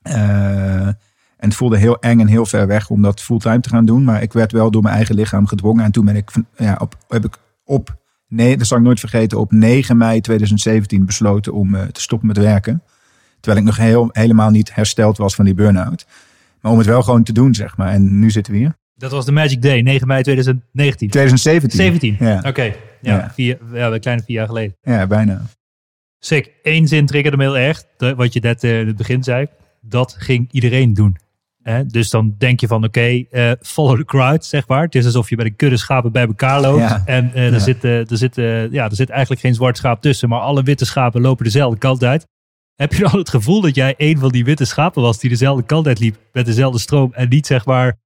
Eh, 0.03 0.87
en 0.87 0.97
het 1.37 1.55
voelde 1.55 1.79
heel 1.79 1.99
eng 1.99 2.21
en 2.21 2.27
heel 2.27 2.47
ver 2.47 2.67
weg 2.67 2.91
om 2.91 3.03
dat 3.03 3.21
fulltime 3.21 3.61
te 3.61 3.69
gaan 3.69 3.85
doen. 3.85 4.05
Maar 4.05 4.23
ik 4.23 4.33
werd 4.33 4.53
wel 4.53 4.71
door 4.71 4.83
mijn 4.83 4.95
eigen 4.95 5.15
lichaam 5.15 5.47
gedwongen. 5.47 5.85
En 5.85 5.93
toen 5.93 6.05
ben 6.05 6.17
ik, 6.17 6.31
ja, 6.57 6.77
op, 6.81 6.97
heb 7.09 7.25
ik 7.25 7.39
op, 7.65 7.97
nee, 8.29 8.57
dat 8.57 8.67
zal 8.67 8.79
ik 8.79 8.85
nooit 8.85 9.01
vergeten, 9.01 9.39
op 9.39 9.53
9 9.53 9.97
mei 9.97 10.21
2017 10.21 11.05
besloten 11.05 11.53
om 11.53 11.75
eh, 11.75 11.83
te 11.83 12.01
stoppen 12.01 12.29
met 12.29 12.37
werken. 12.37 12.83
Terwijl 13.41 13.63
ik 13.63 13.69
nog 13.69 13.77
heel, 13.77 14.09
helemaal 14.13 14.51
niet 14.51 14.75
hersteld 14.75 15.17
was 15.17 15.35
van 15.35 15.45
die 15.45 15.55
burn-out. 15.55 16.07
Maar 16.61 16.73
om 16.73 16.79
het 16.79 16.87
wel 16.87 17.03
gewoon 17.03 17.23
te 17.23 17.33
doen, 17.33 17.55
zeg 17.55 17.77
maar. 17.77 17.93
En 17.93 18.19
nu 18.19 18.31
zitten 18.31 18.53
we 18.53 18.59
hier. 18.59 18.81
Dat 19.03 19.11
was 19.11 19.25
de 19.25 19.33
Magic 19.33 19.63
Day, 19.63 19.81
9 19.83 20.07
mei 20.07 20.23
2019. 20.23 21.09
2017. 21.09 21.71
17. 21.79 22.17
Ja, 22.19 22.43
Oké, 22.47 22.63
ja, 22.63 22.73
Ja. 23.01 23.31
Vier, 23.35 23.59
ja, 23.73 23.91
een 23.91 24.01
kleine 24.01 24.23
vier 24.23 24.37
jaar 24.37 24.47
geleden. 24.47 24.77
ja 24.81 25.07
bijna. 25.07 25.43
Sick. 26.19 26.51
Eén 26.63 26.89
zin 26.89 27.07
triggerde 27.07 27.37
me 27.37 27.43
heel 27.43 27.59
erg. 27.59 27.85
wat 28.17 28.33
je 28.33 28.41
net 28.41 28.65
eh, 28.65 28.81
in 28.81 28.87
het 28.87 28.97
begin 28.97 29.23
zei. 29.23 29.47
Dat 29.81 30.15
ging 30.19 30.49
iedereen 30.53 30.95
doen. 30.95 31.17
Hè? 31.63 31.87
Dus 31.87 32.11
dan 32.11 32.35
denk 32.39 32.61
je 32.61 32.67
van, 32.67 32.85
oké, 32.85 33.25
eh, 33.31 33.53
follow 33.61 33.97
the 33.97 34.05
crowd, 34.05 34.45
zeg 34.45 34.69
maar. 34.69 34.83
Het 34.83 34.95
is 34.95 35.05
alsof 35.05 35.29
je 35.31 35.37
bij 35.37 35.45
de 35.45 35.51
kudde 35.51 35.77
schapen 35.77 36.13
bij 36.13 36.27
elkaar 36.27 36.61
loopt. 36.61 36.81
Ja. 36.81 37.03
En 37.05 37.35
eh, 37.35 37.47
er, 37.47 37.53
Ja. 37.53 37.59
zit, 37.59 37.85
er, 37.85 38.07
zit, 38.09 38.35
ja, 38.71 38.85
er 38.89 38.95
zit 38.95 39.11
eigenlijk 39.11 39.41
geen 39.41 39.55
zwart 39.55 39.77
schaap 39.77 40.03
tussen. 40.03 40.29
Maar 40.29 40.41
alle 40.41 40.63
witte 40.63 40.85
schapen 40.85 41.21
lopen 41.21 41.45
dezelfde 41.45 41.79
kant 41.79 42.05
uit. 42.05 42.27
Heb 42.75 42.93
je 42.93 43.03
dan 43.03 43.19
het 43.19 43.29
gevoel 43.29 43.61
dat 43.61 43.75
jij 43.75 43.95
een 43.97 44.19
van 44.19 44.29
die 44.31 44.45
witte 44.45 44.65
schapen 44.65 45.03
was 45.03 45.19
die 45.19 45.31
dezelfde 45.31 45.63
kant 45.63 45.87
uit 45.87 45.99
liep 45.99 46.17
met 46.33 46.47
dezelfde 46.47 46.79
stroom 46.79 47.13
en 47.13 47.29
niet 47.29 47.47
zeg 47.47 47.65
maar 47.67 48.01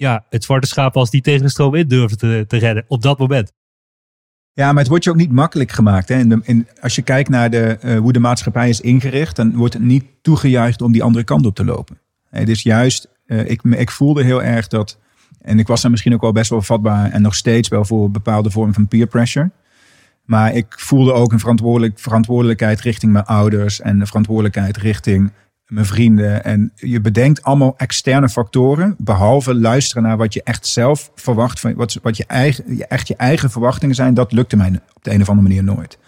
ja, 0.00 0.24
het 0.28 0.44
zwarte 0.44 0.66
schaap 0.66 0.94
was 0.94 1.10
die 1.10 1.20
tegen 1.20 1.42
de 1.42 1.50
stroom 1.50 1.74
in 1.74 1.88
durfde 1.88 2.16
te, 2.16 2.44
te 2.48 2.56
redden 2.56 2.84
op 2.88 3.02
dat 3.02 3.18
moment? 3.18 3.52
Ja, 4.52 4.66
maar 4.66 4.78
het 4.78 4.88
wordt 4.88 5.04
je 5.04 5.10
ook 5.10 5.16
niet 5.16 5.32
makkelijk 5.32 5.72
gemaakt. 5.72 6.08
Hè? 6.08 6.24
Als 6.80 6.94
je 6.94 7.02
kijkt 7.02 7.28
naar 7.28 7.50
de, 7.50 7.78
eh, 7.80 7.98
hoe 7.98 8.12
de 8.12 8.18
maatschappij 8.18 8.68
is 8.68 8.80
ingericht, 8.80 9.36
dan 9.36 9.56
wordt 9.56 9.74
het 9.74 9.82
niet 9.82 10.04
toegejuicht 10.22 10.82
om 10.82 10.92
die 10.92 11.02
andere 11.02 11.24
kant 11.24 11.46
op 11.46 11.54
te 11.54 11.64
lopen. 11.64 11.98
Het 12.30 12.48
is 12.48 12.62
juist, 12.62 13.08
eh, 13.26 13.50
ik, 13.50 13.62
ik 13.62 13.90
voelde 13.90 14.24
heel 14.24 14.42
erg 14.42 14.68
dat, 14.68 14.98
en 15.40 15.58
ik 15.58 15.66
was 15.66 15.82
daar 15.82 15.90
misschien 15.90 16.14
ook 16.14 16.20
wel 16.20 16.32
best 16.32 16.50
wel 16.50 16.62
vatbaar 16.62 17.10
en 17.10 17.22
nog 17.22 17.34
steeds 17.34 17.68
wel 17.68 17.84
voor 17.84 18.10
bepaalde 18.10 18.50
vorm 18.50 18.74
van 18.74 18.88
peer 18.88 19.06
pressure. 19.06 19.50
Maar 20.24 20.54
ik 20.54 20.66
voelde 20.68 21.12
ook 21.12 21.32
een 21.32 21.38
verantwoordelijk, 21.40 21.98
verantwoordelijkheid 21.98 22.80
richting 22.80 23.12
mijn 23.12 23.24
ouders 23.24 23.80
en 23.80 24.00
een 24.00 24.06
verantwoordelijkheid 24.06 24.76
richting 24.76 25.32
mijn 25.70 25.86
vrienden. 25.86 26.44
En 26.44 26.72
je 26.74 27.00
bedenkt 27.00 27.42
allemaal 27.42 27.74
externe 27.76 28.28
factoren, 28.28 28.94
behalve 28.98 29.54
luisteren 29.54 30.02
naar 30.02 30.16
wat 30.16 30.34
je 30.34 30.42
echt 30.42 30.66
zelf 30.66 31.10
verwacht, 31.14 31.60
van 31.60 31.74
wat, 31.74 31.98
wat 32.02 32.16
je, 32.16 32.24
eigen, 32.26 32.88
echt 32.88 33.08
je 33.08 33.16
eigen 33.16 33.50
verwachtingen 33.50 33.94
zijn. 33.94 34.14
Dat 34.14 34.32
lukte 34.32 34.56
mij 34.56 34.80
op 34.94 35.04
de 35.04 35.12
een 35.12 35.20
of 35.20 35.28
andere 35.28 35.48
manier 35.48 35.64
nooit. 35.64 35.98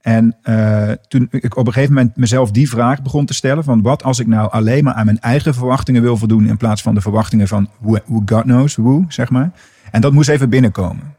En 0.00 0.36
eh, 0.42 0.90
toen 1.08 1.28
ik 1.30 1.56
op 1.56 1.66
een 1.66 1.72
gegeven 1.72 1.94
moment 1.94 2.16
mezelf 2.16 2.50
die 2.50 2.68
vraag 2.68 3.02
begon 3.02 3.26
te 3.26 3.34
stellen: 3.34 3.64
van 3.64 3.82
wat 3.82 4.02
als 4.02 4.18
ik 4.18 4.26
nou 4.26 4.50
alleen 4.50 4.84
maar 4.84 4.94
aan 4.94 5.04
mijn 5.04 5.20
eigen 5.20 5.54
verwachtingen 5.54 6.02
wil 6.02 6.16
voldoen 6.16 6.48
in 6.48 6.56
plaats 6.56 6.82
van 6.82 6.94
de 6.94 7.00
verwachtingen 7.00 7.48
van 7.48 7.68
hoe 7.80 8.22
God 8.26 8.42
knows 8.42 8.76
who, 8.76 9.04
zeg 9.08 9.30
maar. 9.30 9.50
En 9.90 10.00
dat 10.00 10.12
moest 10.12 10.28
even 10.28 10.50
binnenkomen. 10.50 11.14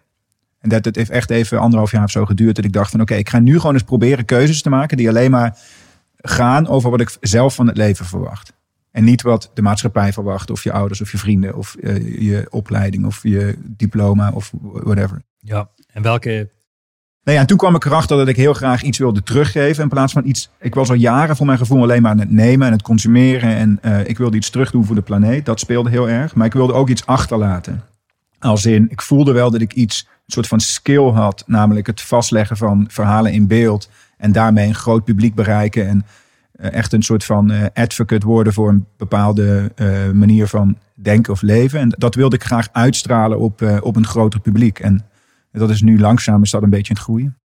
En 0.59 0.69
dat 0.69 0.85
het 0.85 0.95
heeft 0.95 1.09
echt 1.09 1.29
even 1.29 1.59
anderhalf 1.59 1.91
jaar 1.91 2.03
of 2.03 2.11
zo 2.11 2.25
geduurd. 2.25 2.55
Dat 2.55 2.65
ik 2.65 2.73
dacht 2.73 2.91
van 2.91 3.01
oké, 3.01 3.15
ik 3.15 3.29
ga 3.29 3.39
nu 3.39 3.59
gewoon 3.59 3.73
eens 3.73 3.83
proberen 3.83 4.25
keuzes 4.25 4.61
te 4.61 4.69
maken 4.69 4.97
die 4.97 5.09
alleen 5.09 5.31
maar 5.31 5.57
gaan 6.17 6.67
over 6.67 6.89
wat 6.89 7.01
ik 7.01 7.17
zelf 7.21 7.55
van 7.55 7.67
het 7.67 7.77
leven 7.77 8.05
verwacht. 8.05 8.53
En 8.91 9.03
niet 9.03 9.21
wat 9.21 9.51
de 9.53 9.61
maatschappij 9.61 10.13
verwacht, 10.13 10.49
of 10.49 10.63
je 10.63 10.71
ouders 10.71 11.01
of 11.01 11.11
je 11.11 11.17
vrienden, 11.17 11.55
of 11.55 11.75
eh, 11.75 12.21
je 12.21 12.47
opleiding 12.49 13.05
of 13.05 13.23
je 13.23 13.57
diploma 13.63 14.31
of 14.31 14.51
whatever. 14.61 15.21
Ja. 15.39 15.69
En 15.87 16.01
welke... 16.01 16.49
Nou 17.23 17.39
ja, 17.39 17.43
en 17.43 17.49
toen 17.49 17.57
kwam 17.57 17.75
ik 17.75 17.85
erachter 17.85 18.17
dat 18.17 18.27
ik 18.27 18.35
heel 18.35 18.53
graag 18.53 18.81
iets 18.81 18.97
wilde 18.97 19.23
teruggeven. 19.23 19.83
In 19.83 19.89
plaats 19.89 20.13
van 20.13 20.25
iets. 20.25 20.49
Ik 20.59 20.75
was 20.75 20.89
al 20.89 20.95
jaren 20.95 21.35
voor 21.35 21.45
mijn 21.45 21.57
gevoel 21.57 21.81
alleen 21.81 22.01
maar 22.01 22.11
aan 22.11 22.19
het 22.19 22.31
nemen 22.31 22.67
en 22.67 22.73
het 22.73 22.81
consumeren. 22.81 23.55
En 23.55 23.79
eh, 23.81 24.07
ik 24.07 24.17
wilde 24.17 24.37
iets 24.37 24.49
terugdoen 24.49 24.85
voor 24.85 24.95
de 24.95 25.01
planeet. 25.01 25.45
Dat 25.45 25.59
speelde 25.59 25.89
heel 25.89 26.09
erg. 26.09 26.35
Maar 26.35 26.45
ik 26.45 26.53
wilde 26.53 26.73
ook 26.73 26.89
iets 26.89 27.05
achterlaten. 27.05 27.83
Als 28.39 28.65
in, 28.65 28.87
ik 28.89 29.01
voelde 29.01 29.31
wel 29.31 29.51
dat 29.51 29.61
ik 29.61 29.73
iets, 29.73 30.07
een 30.07 30.33
soort 30.33 30.47
van 30.47 30.59
skill 30.59 31.09
had. 31.09 31.43
Namelijk 31.45 31.87
het 31.87 32.01
vastleggen 32.01 32.57
van 32.57 32.85
verhalen 32.89 33.31
in 33.31 33.47
beeld. 33.47 33.89
En 34.17 34.31
daarmee 34.31 34.67
een 34.67 34.75
groot 34.75 35.03
publiek 35.03 35.35
bereiken. 35.35 35.87
En 35.87 36.05
eh, 36.51 36.73
echt 36.73 36.93
een 36.93 37.03
soort 37.03 37.23
van 37.23 37.51
eh, 37.51 37.65
advocate 37.73 38.25
worden 38.25 38.53
voor 38.53 38.69
een 38.69 38.87
bepaalde 38.97 39.71
eh, 39.75 40.09
manier 40.09 40.47
van 40.47 40.77
denken 40.95 41.33
of 41.33 41.41
leven. 41.41 41.79
En 41.79 41.89
dat 41.89 42.15
wilde 42.15 42.35
ik 42.35 42.43
graag 42.43 42.69
uitstralen 42.71 43.39
op, 43.39 43.61
op 43.81 43.95
een 43.95 44.05
groter 44.05 44.39
publiek. 44.39 44.79
En 44.79 45.05
dat 45.51 45.69
is 45.69 45.81
nu 45.81 45.99
langzaam 45.99 46.43
is 46.43 46.51
dat 46.51 46.63
een 46.63 46.69
beetje 46.69 46.89
aan 46.89 46.95
het 46.95 47.05
groeien. 47.05 47.37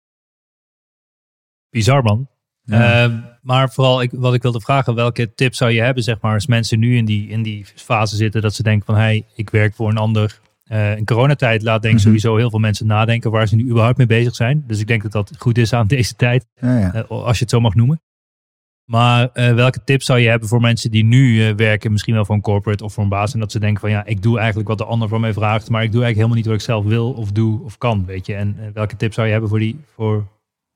Bizar, 1.70 2.02
man. 2.02 2.28
Ja. 2.64 3.02
Ehm, 3.02 3.20
maar 3.42 3.70
vooral, 3.70 4.02
ik, 4.02 4.10
wat 4.12 4.34
ik 4.34 4.42
wilde 4.42 4.60
vragen, 4.60 4.94
welke 4.94 5.34
tips 5.34 5.58
zou 5.58 5.70
je 5.70 5.82
hebben, 5.82 6.02
zeg 6.02 6.20
maar, 6.20 6.34
als 6.34 6.46
mensen 6.46 6.78
nu 6.78 6.96
in 6.96 7.04
die, 7.04 7.28
in 7.28 7.42
die 7.42 7.66
fase 7.74 8.16
zitten 8.16 8.42
dat 8.42 8.54
ze 8.54 8.62
denken 8.62 8.86
van, 8.86 8.94
hey, 8.94 9.24
ik 9.34 9.50
werk 9.50 9.74
voor 9.74 9.88
een 9.90 9.96
ander. 9.96 10.40
Eh, 10.72 10.96
in 10.96 11.04
coronatijd 11.04 11.62
laat 11.62 11.82
denk 11.82 11.94
ik 11.94 11.98
Mhm. 12.00 12.06
sowieso 12.08 12.36
heel 12.36 12.50
veel 12.50 12.58
mensen 12.58 12.86
nadenken 12.86 13.30
waar 13.30 13.46
ze 13.48 13.56
nu 13.56 13.68
überhaupt 13.68 13.96
mee 13.98 14.06
bezig 14.06 14.34
zijn. 14.34 14.64
Dus 14.66 14.80
ik 14.80 14.86
denk 14.86 15.02
dat 15.02 15.12
dat 15.12 15.32
goed 15.38 15.58
is 15.58 15.72
aan 15.72 15.86
deze 15.96 16.14
tijd, 16.14 16.46
Ja, 16.60 16.78
ja. 16.78 16.92
eh, 16.94 17.08
als 17.08 17.36
je 17.36 17.42
het 17.42 17.50
zo 17.50 17.60
mag 17.60 17.74
noemen. 17.74 18.02
Maar 18.90 19.30
eh, 19.32 19.54
welke 19.54 19.84
tips 19.84 20.06
zou 20.06 20.18
je 20.18 20.28
hebben 20.28 20.48
voor 20.48 20.60
mensen 20.60 20.90
die 20.90 21.04
nu 21.04 21.54
werken, 21.54 21.92
misschien 21.92 22.14
wel 22.14 22.24
voor 22.24 22.34
een 22.34 22.40
corporate 22.40 22.84
of 22.84 22.92
voor 22.92 23.02
een 23.02 23.08
baas, 23.08 23.34
en 23.34 23.40
dat 23.40 23.52
ze 23.52 23.58
denken 23.58 23.80
van, 23.80 23.90
ja, 23.90 24.04
ik 24.04 24.22
doe 24.22 24.38
eigenlijk 24.38 24.68
wat 24.68 24.78
de 24.78 24.84
ander 24.84 25.08
van 25.08 25.20
mij 25.20 25.32
vraagt, 25.32 25.70
maar 25.70 25.82
ik 25.82 25.92
doe 25.92 26.02
eigenlijk 26.02 26.14
helemaal 26.14 26.36
niet 26.36 26.46
wat 26.46 26.54
ik 26.54 26.60
zelf 26.60 26.84
wil 26.84 27.12
of 27.12 27.32
doe 27.32 27.62
of 27.64 27.78
kan, 27.78 28.04
weet 28.06 28.26
je. 28.26 28.34
En 28.34 28.70
welke 28.74 28.96
tips 28.96 29.14
zou 29.14 29.26
je 29.26 29.32
hebben 29.32 29.50
voor, 29.50 29.58
die, 29.58 29.80
voor 29.94 30.26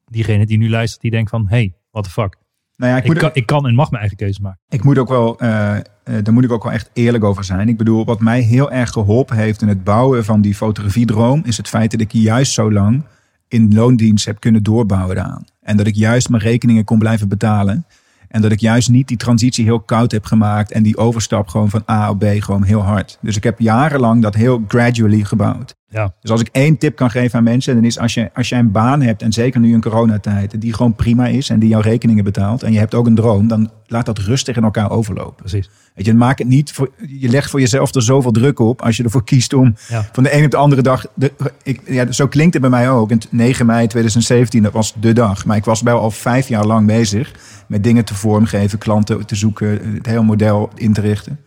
diegene 0.05 0.47
die 0.47 0.59
nu 0.59 0.71
luistert, 0.71 1.03
die 1.03 1.11
denkt 1.11 1.31
van, 1.31 1.47
hey, 1.49 1.75
what 1.91 2.05
the 2.05 2.11
fuck. 2.11 2.37
Nou 2.77 2.93
ja, 2.93 2.99
ik, 2.99 3.05
Ik 3.05 3.19
kan, 3.19 3.31
ik 3.33 3.47
kan 3.47 3.67
en 3.67 3.75
mag 3.75 3.91
mijn 3.91 4.01
eigen 4.01 4.19
keuze 4.19 4.41
maken. 4.43 4.61
ik 4.69 4.85
moet 4.85 4.99
ook 4.99 5.09
wel, 5.09 5.39
eh, 5.39 5.77
daar 6.23 6.33
moet 6.33 6.45
ik 6.45 6.53
ook 6.53 6.63
wel 6.63 6.73
echt 6.73 6.91
eerlijk 6.93 7.25
over 7.25 7.45
zijn. 7.45 7.69
Ik 7.69 7.77
bedoel, 7.77 8.05
wat 8.05 8.21
mij 8.21 8.41
heel 8.41 8.71
erg 8.71 8.91
geholpen 8.91 9.37
heeft 9.37 9.63
in 9.63 9.69
het 9.69 9.85
bouwen 9.85 10.25
van 10.25 10.41
die 10.41 10.55
fotografiedroom, 10.55 11.43
is 11.45 11.57
het 11.57 11.69
feit 11.69 11.91
dat 11.91 12.01
ik 12.01 12.13
juist 12.13 12.53
zo 12.53 12.73
lang 12.73 13.05
in 13.49 13.75
loondienst 13.75 14.27
heb 14.27 14.41
kunnen 14.41 14.63
doorbouwen 14.63 15.17
daaraan. 15.17 15.45
En 15.63 15.77
dat 15.77 15.87
ik 15.87 15.95
juist 15.95 16.29
mijn 16.29 16.43
rekeningen 16.43 16.85
kon 16.85 16.99
blijven 16.99 17.29
betalen. 17.29 17.87
En 18.29 18.43
dat 18.43 18.53
ik 18.53 18.61
juist 18.61 18.91
niet 18.91 19.09
die 19.09 19.17
transitie 19.17 19.65
heel 19.65 19.81
koud 19.81 20.13
heb 20.13 20.25
gemaakt 20.25 20.73
en 20.73 20.83
die 20.83 20.97
overstap 20.97 21.49
gewoon 21.49 21.71
van 21.71 21.83
A 21.91 22.11
op 22.11 22.19
B 22.19 22.25
gewoon 22.39 22.63
heel 22.63 22.81
hard. 22.81 23.19
Dus 23.21 23.37
ik 23.37 23.45
heb 23.45 23.61
jarenlang 23.61 24.23
dat 24.23 24.35
heel 24.35 24.65
gradually 24.69 25.25
gebouwd. 25.25 25.75
Ja. 25.89 26.15
Dus 26.21 26.31
als 26.31 26.41
ik 26.41 26.49
één 26.53 26.79
tip 26.79 26.97
kan 26.97 27.11
geven 27.11 27.39
aan 27.39 27.45
mensen, 27.45 27.75
dan 27.75 27.85
is 27.85 27.99
als 27.99 28.15
je, 28.15 28.31
als 28.35 28.49
jij 28.49 28.59
een 28.59 28.73
baan 28.73 29.03
hebt, 29.03 29.23
en 29.23 29.33
zeker 29.33 29.61
nu 29.61 29.73
in 29.73 29.81
coronatijd, 29.81 30.61
die 30.61 30.73
gewoon 30.73 30.95
prima 30.95 31.27
is 31.27 31.51
en 31.51 31.59
die 31.59 31.69
jouw 31.69 31.81
rekeningen 31.81 32.25
betaalt, 32.25 32.63
en 32.63 32.73
je 32.73 32.79
hebt 32.79 32.95
ook 32.95 33.07
een 33.07 33.15
droom, 33.15 33.49
dan 33.49 33.71
laat 33.87 34.07
dat 34.07 34.19
rustig 34.19 34.57
in 34.57 34.65
elkaar 34.65 34.91
overlopen. 34.91 35.35
Precies. 35.35 35.71
Weet 35.97 36.07
je, 36.07 36.15
maak 36.15 36.39
het 36.39 36.49
niet 36.49 36.73
voor, 36.73 36.91
je 37.07 37.29
legt 37.29 37.51
voor 37.51 37.61
jezelf 37.61 37.95
er 37.95 38.03
zoveel 38.03 38.31
druk 38.31 38.59
op 38.59 38.83
als 38.83 38.97
je 38.97 39.03
ervoor 39.03 39.25
kiest 39.25 39.53
om 39.53 39.75
Ja. 39.89 40.09
van 40.13 40.23
de 40.23 40.35
een 40.37 40.45
op 40.45 40.51
de 40.51 40.57
andere 40.57 40.83
dag. 40.83 41.07
De, 41.15 41.33
ik, 41.63 41.81
ja, 41.87 42.13
zo 42.13 42.27
klinkt 42.29 42.53
het 42.53 42.63
bij 42.63 42.71
mij 42.71 42.91
ook. 42.91 43.11
En 43.11 43.21
9 43.31 43.67
mei 43.67 43.87
2017, 43.87 44.63
dat 44.63 44.73
was 44.73 44.95
de 45.01 45.13
dag. 45.13 45.45
Maar 45.45 45.57
ik 45.57 45.65
was 45.65 45.83
wel 45.83 45.99
al 45.99 46.11
vijf 46.11 46.49
jaar 46.49 46.67
lang 46.67 46.87
bezig 46.87 47.33
met 47.69 47.85
dingen 47.85 48.05
te 48.05 48.15
vormgeven, 48.15 48.79
klanten 48.79 49.27
te 49.27 49.35
zoeken, 49.35 49.95
het 49.95 50.07
hele 50.07 50.23
model 50.23 50.71
in 50.75 50.93
te 50.93 51.01
richten. 51.01 51.41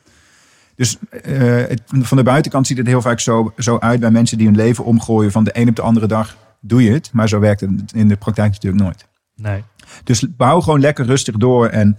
Dus 0.76 0.98
eh, 1.24 1.34
het, 1.68 1.82
van 1.88 2.18
de 2.18 2.24
buitenkant 2.24 2.68
ziet 2.68 2.78
het 2.78 2.88
heel 2.88 3.02
vaak 3.02 3.20
zo, 3.20 3.54
zo 3.58 3.78
uit 3.80 4.00
bij 4.00 4.12
mensen 4.12 4.38
die 4.38 4.48
hun 4.48 4.56
leven 4.56 4.84
omgooien. 4.86 5.32
Van 5.32 5.44
de 5.44 5.52
een 5.54 5.70
op 5.70 5.76
de 5.76 5.82
andere 5.82 6.08
dag 6.08 6.38
doe 6.62 6.84
je 6.84 6.92
het. 6.92 7.10
Maar 7.14 7.30
zo 7.30 7.40
werkt 7.40 7.62
het 7.62 7.72
in 7.94 8.08
de 8.08 8.16
praktijk 8.16 8.52
natuurlijk 8.52 8.84
nooit. 8.84 9.08
Nee. 9.36 9.64
Dus 10.04 10.26
bouw 10.38 10.62
gewoon 10.62 10.80
lekker 10.80 11.06
rustig 11.06 11.36
door 11.38 11.68
en 11.68 11.98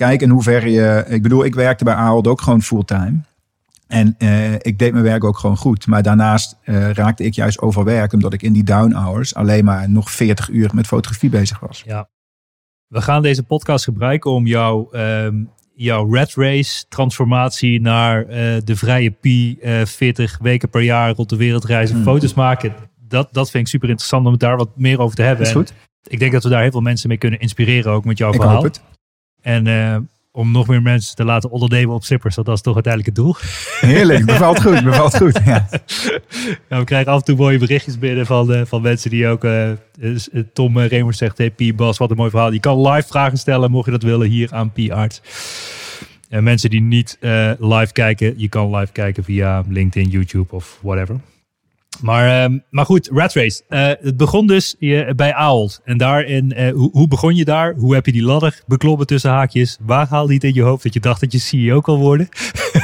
kijk 0.00 0.22
in 0.22 0.30
hoeverre 0.30 0.70
je... 0.70 1.04
Ik 1.08 1.22
bedoel, 1.22 1.44
ik 1.44 1.54
werkte 1.54 1.84
bij 1.84 1.94
Ahold 1.94 2.26
ook 2.26 2.40
gewoon 2.40 2.62
fulltime. 2.62 3.20
En 3.86 4.14
eh, 4.18 4.52
ik 4.52 4.78
deed 4.78 4.92
mijn 4.92 5.04
werk 5.04 5.24
ook 5.24 5.38
gewoon 5.38 5.56
goed. 5.56 5.86
Maar 5.86 6.02
daarnaast 6.02 6.58
eh, 6.62 6.90
raakte 6.90 7.24
ik 7.24 7.34
juist 7.34 7.60
overwerk... 7.60 8.12
omdat 8.12 8.32
ik 8.32 8.42
in 8.42 8.52
die 8.52 8.64
down 8.64 8.92
hours 8.92 9.34
alleen 9.34 9.64
maar 9.64 9.90
nog 9.90 10.10
40 10.10 10.48
uur 10.48 10.70
met 10.74 10.86
fotografie 10.86 11.30
bezig 11.30 11.60
was. 11.60 11.82
Ja. 11.86 12.08
We 12.86 13.00
gaan 13.00 13.22
deze 13.22 13.42
podcast 13.42 13.84
gebruiken 13.84 14.30
om 14.30 14.46
jouw, 14.46 14.90
ehm, 14.90 15.44
jouw 15.74 16.12
red 16.12 16.34
race 16.34 16.84
transformatie 16.88 17.80
naar 17.80 18.26
eh, 18.26 18.56
de 18.64 18.76
vrije 18.76 19.10
Pi 19.10 19.58
eh 19.60 19.84
40 19.84 20.38
weken 20.42 20.68
per 20.68 20.82
jaar 20.82 21.14
rond 21.14 21.28
de 21.28 21.36
wereld 21.36 21.64
reizen, 21.64 21.94
Hmm. 21.96 22.04
foto's 22.04 22.34
maken. 22.34 22.74
Dat, 23.08 23.28
dat 23.32 23.50
vind 23.50 23.64
ik 23.64 23.70
super 23.70 23.88
interessant 23.88 24.26
om 24.26 24.32
het 24.32 24.40
daar 24.40 24.56
wat 24.56 24.70
meer 24.76 25.00
over 25.00 25.16
te 25.16 25.22
hebben. 25.22 25.46
Is 25.46 25.50
En 25.52 25.56
goed? 25.56 25.72
Ik 26.06 26.18
denk 26.18 26.32
dat 26.32 26.42
we 26.42 26.48
daar 26.48 26.62
heel 26.62 26.70
veel 26.70 26.80
mensen 26.80 27.08
mee 27.08 27.18
kunnen 27.18 27.40
inspireren, 27.40 27.92
ook 27.92 28.04
met 28.04 28.18
jouw 28.18 28.32
Ik 28.32 28.34
verhaal. 28.40 28.54
hoop 28.54 28.64
het. 28.64 28.82
En 29.42 29.66
eh, 29.66 29.96
om 30.32 30.50
nog 30.50 30.66
meer 30.66 30.82
mensen 30.82 31.16
te 31.16 31.24
laten 31.24 31.50
ondernemen 31.50 31.94
op 31.94 32.04
Sippers, 32.04 32.34
want 32.34 32.46
dat 32.46 32.56
is 32.56 32.62
toch 32.62 32.74
uiteindelijk 32.74 33.16
het 33.16 33.24
doel. 33.24 33.36
Heerlijk, 33.80 34.24
bevalt 34.24 34.62
goed, 34.62 34.84
bevalt 34.90 35.16
goed. 35.16 35.40
Ja. 35.44 35.68
We 36.68 36.84
krijgen 36.84 37.12
af 37.12 37.18
en 37.18 37.24
toe 37.24 37.36
mooie 37.36 37.58
berichtjes 37.58 37.98
binnen 37.98 38.26
van, 38.26 38.52
eh, 38.52 38.60
van 38.64 38.82
mensen 38.82 39.10
die 39.10 39.26
ook... 39.26 39.44
eh, 39.44 39.70
Tom 40.52 40.78
Remers 40.78 41.18
zegt, 41.18 41.38
hey 41.38 41.50
P. 41.50 41.76
Bas, 41.76 41.98
wat 41.98 42.10
een 42.10 42.16
mooi 42.16 42.30
verhaal. 42.30 42.52
Je 42.52 42.60
kan 42.60 42.88
live 42.88 43.08
vragen 43.08 43.38
stellen, 43.38 43.70
mocht 43.70 43.84
je 43.84 43.90
dat 43.90 44.02
willen, 44.02 44.28
hier 44.28 44.52
aan 44.52 44.72
P. 44.72 44.90
Arts. 44.90 45.20
En 46.28 46.44
mensen 46.44 46.70
die 46.70 46.80
niet 46.80 47.18
live 47.58 47.92
kijken, 47.92 48.34
je 48.36 48.48
kan 48.48 48.76
live 48.76 48.92
kijken 48.92 49.24
via 49.24 49.64
LinkedIn, 49.68 50.10
YouTube 50.10 50.54
of 50.54 50.78
whatever. 50.82 51.20
Maar, 52.00 52.42
ehm, 52.42 52.58
maar 52.70 52.84
goed, 52.84 53.08
Rat 53.12 53.32
Race. 53.32 53.62
Eh, 53.68 53.86
het 53.86 54.16
begon 54.16 54.46
dus 54.46 54.76
je, 54.78 55.12
bij 55.16 55.34
Ahold. 55.34 55.80
En 55.84 55.98
daarin, 55.98 56.52
eh, 56.52 56.72
hoe, 56.72 56.90
hoe 56.92 57.08
begon 57.08 57.36
je 57.36 57.44
daar? 57.44 57.74
Hoe 57.74 57.94
heb 57.94 58.06
je 58.06 58.12
die 58.12 58.22
ladder 58.22 58.62
beklommen 58.66 59.06
tussen 59.06 59.30
haakjes? 59.30 59.78
Waar 59.80 60.06
haalde 60.08 60.28
je 60.28 60.34
het 60.34 60.44
in 60.44 60.54
je 60.54 60.62
hoofd 60.62 60.82
dat 60.82 60.94
je 60.94 61.00
dacht 61.00 61.20
dat 61.20 61.32
je 61.32 61.38
CEO 61.38 61.80
kon 61.80 61.98
worden? 61.98 62.28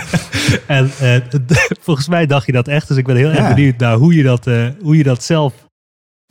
en 0.66 0.90
eh, 1.00 1.20
volgens 1.86 2.08
mij 2.08 2.26
dacht 2.26 2.46
je 2.46 2.52
dat 2.52 2.68
echt. 2.68 2.88
Dus 2.88 2.96
ik 2.96 3.06
ben 3.06 3.16
heel 3.16 3.30
erg 3.30 3.54
benieuwd 3.54 3.78
naar 3.78 3.96
hoe 3.96 4.14
je, 4.14 4.22
dat, 4.22 4.44
hoe 4.80 4.96
je 4.96 5.02
dat 5.02 5.22
zelf 5.22 5.54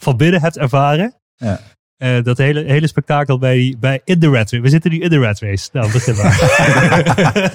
van 0.01 0.17
binnen 0.17 0.41
hebt 0.41 0.57
ervaren. 0.57 1.13
Ja. 1.35 1.59
Eh, 1.97 2.23
dat 2.23 2.38
hele, 2.38 2.63
hele 2.63 2.88
spektakel 2.88 3.39
bij, 3.39 3.75
bij 3.79 4.01
In 4.03 4.19
the 4.19 4.25
Rat 4.29 4.51
Race. 4.51 4.60
We 4.62 4.69
zitten 4.69 4.91
nu 4.91 4.99
in 4.99 5.10
de 5.10 5.19
Rat 5.19 5.39
Race. 5.39 5.69
Nou, 5.73 5.91
begin 5.91 6.15
maar. 6.15 6.39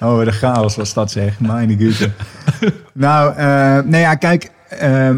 Oh, 0.00 0.24
de 0.24 0.32
chaos 0.32 0.76
was 0.76 0.94
dat 0.94 1.10
zeg. 1.10 1.40
Mijn 1.40 1.78
güte. 1.78 2.10
nou, 2.92 3.34
eh 3.36 3.78
nee 3.84 4.00
ja, 4.00 4.14
kijk. 4.14 4.50
eh, 4.68 5.10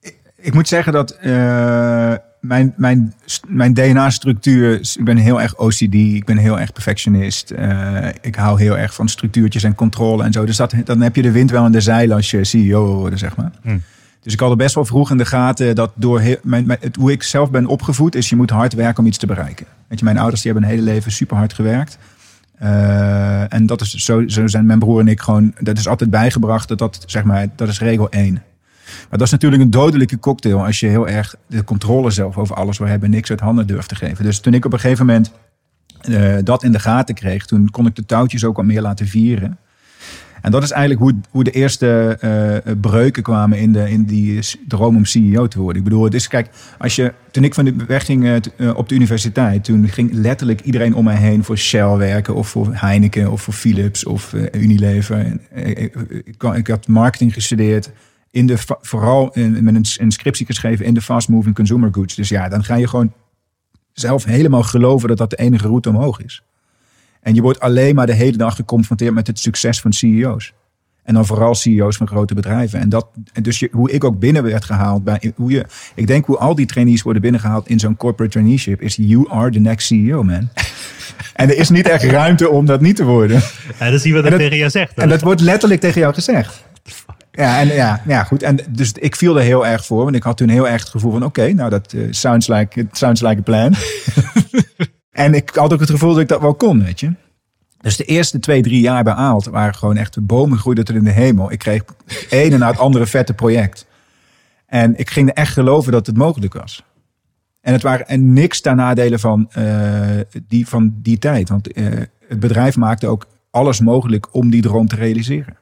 ik, 0.00 0.16
ik 0.36 0.54
moet 0.54 0.68
zeggen 0.68 0.92
dat 0.92 1.10
eh, 1.10 2.14
mijn, 2.40 2.74
mijn, 2.76 3.14
mijn 3.46 3.74
DNA-structuur... 3.74 4.74
Ik 4.74 5.04
ben 5.04 5.16
heel 5.16 5.40
erg 5.40 5.56
OCD, 5.56 5.94
ik 5.94 6.24
ben 6.24 6.36
heel 6.36 6.60
erg 6.60 6.72
perfectionist. 6.72 7.54
ik 8.20 8.34
hou 8.34 8.60
heel 8.60 8.78
erg 8.78 8.94
van 8.94 9.08
structuurtjes 9.08 9.62
en 9.62 9.74
controle 9.74 10.24
en 10.24 10.32
zo. 10.32 10.44
Dus 10.44 10.56
dat, 10.56 10.74
dan 10.84 11.00
heb 11.00 11.16
je 11.16 11.22
de 11.22 11.32
wind 11.32 11.50
wel 11.50 11.66
in 11.66 11.72
de 11.72 11.80
zeilen 11.80 12.16
als 12.16 12.30
je 12.30 12.44
CEO 12.44 12.94
worden, 12.94 13.18
zeg 13.18 13.36
maar. 13.36 13.50
Hmm. 13.62 13.82
Dus 14.22 14.32
ik 14.32 14.40
had 14.40 14.50
er 14.50 14.56
best 14.56 14.74
wel 14.74 14.84
vroeg 14.84 15.10
in 15.10 15.16
de 15.16 15.24
gaten 15.24 15.74
dat 15.74 15.92
door 15.94 16.22
mijn, 16.42 16.66
mijn- 16.66 16.78
het, 16.80 16.96
hoe 16.96 17.12
ik 17.12 17.22
zelf 17.22 17.50
ben 17.50 17.66
opgevoed... 17.66 18.14
is 18.14 18.28
je 18.28 18.36
moet 18.36 18.50
hard 18.50 18.72
werken 18.74 19.02
om 19.02 19.06
iets 19.08 19.18
te 19.18 19.26
bereiken. 19.26 19.66
Weet 19.88 19.98
je, 19.98 20.04
mijn 20.04 20.18
ouders 20.18 20.42
die 20.42 20.52
hebben 20.52 20.70
een 20.70 20.76
hele 20.76 20.90
leven 20.90 21.12
super 21.12 21.36
hard 21.36 21.52
gewerkt... 21.52 21.98
Eh, 22.58 23.52
en 23.52 23.66
dat 23.66 23.80
is 23.80 23.94
zo, 23.94 24.28
zo 24.28 24.46
zijn 24.46 24.66
mijn 24.66 24.78
broer 24.78 25.00
en 25.00 25.08
ik 25.08 25.20
gewoon, 25.20 25.54
dat 25.60 25.78
is 25.78 25.88
altijd 25.88 26.10
bijgebracht, 26.10 26.68
dat 26.68 26.78
dat 26.78 27.02
zeg 27.06 27.24
maar, 27.24 27.46
dat 27.56 27.68
is 27.68 27.80
regel 27.80 28.08
1. 28.10 28.32
Maar 28.32 29.18
dat 29.18 29.22
is 29.22 29.30
natuurlijk 29.30 29.62
een 29.62 29.70
dodelijke 29.70 30.18
cocktail 30.18 30.64
als 30.64 30.80
je 30.80 30.86
heel 30.86 31.08
erg 31.08 31.34
de 31.46 31.64
controle 31.64 32.10
zelf 32.10 32.36
over 32.38 32.56
alles 32.56 32.78
wil 32.78 32.86
hebben 32.88 33.08
en 33.08 33.14
niks 33.14 33.30
uit 33.30 33.40
handen 33.40 33.66
durft 33.66 33.88
te 33.88 33.94
geven. 33.94 34.24
Dus 34.24 34.40
toen 34.40 34.54
ik 34.54 34.64
op 34.64 34.72
een 34.72 34.80
gegeven 34.80 35.06
moment 35.06 35.32
eh, 36.00 36.36
dat 36.44 36.62
in 36.62 36.72
de 36.72 36.78
gaten 36.78 37.14
kreeg, 37.14 37.46
toen 37.46 37.70
kon 37.70 37.86
ik 37.86 37.96
de 37.96 38.06
touwtjes 38.06 38.44
ook 38.44 38.56
wat 38.56 38.64
meer 38.64 38.82
laten 38.82 39.06
vieren. 39.06 39.58
En 40.42 40.50
dat 40.50 40.62
is 40.62 40.70
eigenlijk 40.70 41.00
hoe, 41.00 41.20
hoe 41.30 41.44
de 41.44 41.50
eerste 41.50 42.16
eh, 42.20 42.72
breuken 42.80 43.22
kwamen 43.22 43.58
in, 43.58 43.72
de, 43.72 43.90
in 43.90 44.04
die 44.04 44.40
droom 44.68 44.96
om 44.96 45.04
CEO 45.04 45.48
te 45.48 45.60
worden. 45.60 45.78
Ik 45.78 45.88
bedoel, 45.88 46.04
het 46.04 46.14
is, 46.14 46.28
kijk, 46.28 46.48
als 46.78 46.96
je, 46.96 47.12
toen 47.30 47.44
ik 47.44 47.54
van 47.54 47.64
de 47.64 47.74
weg 47.86 48.08
eh, 48.08 48.36
eh, 48.36 48.76
op 48.76 48.88
de 48.88 48.94
universiteit, 48.94 49.64
toen 49.64 49.88
ging 49.88 50.12
letterlijk 50.12 50.60
iedereen 50.60 50.94
om 50.94 51.04
mij 51.04 51.16
heen 51.16 51.44
voor 51.44 51.58
Shell 51.58 51.96
werken, 51.96 52.34
of 52.34 52.48
voor 52.48 52.68
Heineken, 52.70 53.30
of 53.30 53.42
voor 53.42 53.54
Philips, 53.54 54.04
of 54.04 54.32
eh, 54.32 54.62
Unilever. 54.62 55.38
Eh, 55.50 55.68
ik, 55.68 56.42
ik, 56.54 56.66
had 56.66 56.86
marketing 56.86 57.32
gestudeerd, 57.32 57.90
in 58.30 58.46
de, 58.46 58.56
vooral 58.80 59.30
met 59.34 59.74
een, 59.74 59.84
een 59.96 60.12
scriptie 60.12 60.46
geschreven 60.46 60.84
in 60.84 60.94
de 60.94 61.00
fast-moving 61.00 61.54
consumer 61.54 61.88
goods. 61.92 62.14
Dus 62.14 62.28
ja, 62.28 62.48
dan 62.48 62.64
ga 62.64 62.74
je 62.74 62.88
gewoon 62.88 63.12
zelf 63.92 64.24
helemaal 64.24 64.62
geloven 64.62 65.08
dat 65.08 65.18
dat 65.18 65.30
de 65.30 65.36
enige 65.36 65.66
route 65.66 65.88
omhoog 65.88 66.22
is. 66.22 66.42
En 67.20 67.34
je 67.34 67.42
wordt 67.42 67.60
alleen 67.60 67.94
maar 67.94 68.06
de 68.06 68.14
hele 68.14 68.36
dag 68.36 68.56
geconfronteerd 68.56 69.14
met 69.14 69.26
het 69.26 69.38
succes 69.38 69.80
van 69.80 69.92
CEO's. 69.92 70.52
En 71.02 71.14
dan 71.14 71.26
vooral 71.26 71.54
CEO's 71.54 71.96
van 71.96 72.06
grote 72.06 72.34
bedrijven. 72.34 72.80
En, 72.80 72.88
dat, 72.88 73.08
en 73.32 73.42
dus 73.42 73.58
je, 73.58 73.68
hoe 73.72 73.90
ik 73.90 74.04
ook 74.04 74.18
binnen 74.18 74.42
werd 74.42 74.64
gehaald. 74.64 75.04
Bij, 75.04 75.32
hoe 75.36 75.50
je, 75.50 75.66
ik 75.94 76.06
denk 76.06 76.26
hoe 76.26 76.38
al 76.38 76.54
die 76.54 76.66
trainees 76.66 77.02
worden 77.02 77.22
binnengehaald 77.22 77.68
in 77.68 77.78
zo'n 77.78 77.96
corporate 77.96 78.32
traineeship. 78.32 78.82
Is 78.82 78.96
you 78.96 79.30
are 79.30 79.50
the 79.50 79.58
next 79.58 79.86
CEO, 79.86 80.22
man. 80.22 80.48
En 81.34 81.48
er 81.48 81.56
is 81.56 81.70
niet 81.70 81.88
echt 81.88 82.04
ruimte 82.04 82.48
om 82.48 82.66
dat 82.66 82.80
niet 82.80 82.96
te 82.96 83.04
worden. 83.04 83.42
Ja, 83.78 83.84
dat 83.84 83.94
is 83.94 84.02
niet 84.02 84.14
wat 84.14 84.24
ik 84.24 84.36
tegen 84.36 84.56
jou 84.56 84.70
zeg. 84.70 84.92
En 84.94 85.08
dat 85.08 85.20
wordt 85.20 85.40
letterlijk 85.40 85.80
tegen 85.80 86.00
jou 86.00 86.14
gezegd. 86.14 86.64
Ja, 87.32 87.60
en 87.60 87.68
ja, 87.68 88.02
ja, 88.06 88.24
goed. 88.24 88.42
En 88.42 88.58
dus 88.68 88.92
ik 88.92 89.16
viel 89.16 89.36
er 89.36 89.42
heel 89.42 89.66
erg 89.66 89.84
voor. 89.84 90.04
Want 90.04 90.16
ik 90.16 90.22
had 90.22 90.36
toen 90.36 90.48
heel 90.48 90.68
erg 90.68 90.80
het 90.80 90.90
gevoel 90.90 91.12
van... 91.12 91.24
Oké, 91.24 91.52
nou, 91.52 91.70
dat 91.70 91.92
eh, 91.92 92.02
sounds, 92.10 92.46
like, 92.48 92.80
it 92.80 92.96
sounds 92.96 93.20
like 93.20 93.38
a 93.38 93.42
plan. 93.42 93.74
en 95.18 95.34
ik 95.34 95.50
had 95.54 95.72
ook 95.72 95.80
het 95.80 95.90
gevoel 95.90 96.12
dat 96.12 96.20
ik 96.20 96.28
dat 96.28 96.40
wel 96.40 96.54
kon, 96.54 96.84
weet 96.84 97.00
je. 97.00 97.12
Dus 97.80 97.96
de 97.96 98.04
eerste 98.04 98.38
twee, 98.38 98.62
drie 98.62 98.80
jaar 98.80 99.04
bij 99.04 99.12
Aalt 99.12 99.44
waren 99.44 99.74
gewoon 99.74 99.96
echt... 99.96 100.14
De 100.14 100.20
bomen 100.20 100.58
groeiden 100.58 100.84
tot 100.84 100.96
in 100.96 101.04
de 101.04 101.10
hemel. 101.10 101.52
Ik 101.52 101.58
kreeg 101.58 101.82
ene 102.30 102.58
na 102.58 102.66
het 102.66 102.78
andere 102.78 103.06
vette 103.06 103.34
project. 103.34 103.86
En 104.66 104.98
ik 104.98 105.10
ging 105.10 105.28
er 105.28 105.34
echt 105.34 105.52
geloven 105.52 105.92
dat 105.92 106.06
het 106.06 106.16
mogelijk 106.16 106.54
was. 106.54 106.84
En 107.60 107.72
het 107.72 107.82
waren 107.82 108.08
en 108.08 108.32
niks 108.32 108.60
ten 108.60 108.76
nadele 108.76 109.18
van, 109.18 109.50
eh, 109.52 110.20
die, 110.46 110.68
van 110.68 110.94
die 111.02 111.18
tijd. 111.18 111.48
Want 111.48 111.72
eh, 111.72 111.86
het 112.28 112.40
bedrijf 112.40 112.76
maakte 112.76 113.06
ook 113.06 113.26
alles 113.50 113.80
mogelijk 113.80 114.34
om 114.34 114.50
die 114.50 114.62
droom 114.62 114.88
te 114.88 114.96
realiseren. 114.96 115.56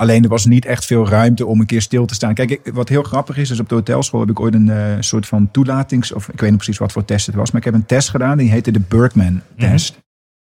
Alleen 0.00 0.22
er 0.22 0.28
was 0.28 0.44
niet 0.44 0.64
echt 0.64 0.84
veel 0.84 1.08
ruimte 1.08 1.46
om 1.46 1.60
een 1.60 1.66
keer 1.66 1.82
stil 1.82 2.06
te 2.06 2.14
staan. 2.14 2.34
Kijk, 2.34 2.50
ik- 2.50 2.70
wat 2.72 2.88
heel 2.88 3.02
grappig 3.02 3.36
is, 3.36 3.50
is 3.50 3.60
op 3.60 3.68
de 3.68 3.74
hotelschool 3.74 4.20
heb 4.20 4.30
ik 4.30 4.40
ooit 4.40 4.54
een 4.54 4.68
eh, 4.70 4.96
soort 5.00 5.26
van 5.26 5.50
toelatings... 5.50 6.12
of 6.12 6.28
ik 6.28 6.40
weet 6.40 6.48
niet 6.50 6.58
precies 6.58 6.78
wat 6.78 6.92
voor 6.92 7.04
test 7.04 7.26
het 7.26 7.34
was... 7.34 7.50
maar 7.50 7.60
ik 7.60 7.66
heb 7.66 7.74
een 7.74 7.86
test 7.86 8.08
gedaan, 8.08 8.38
die 8.38 8.50
heette 8.50 8.70
de 8.70 8.80
Berkman-test. 8.88 9.98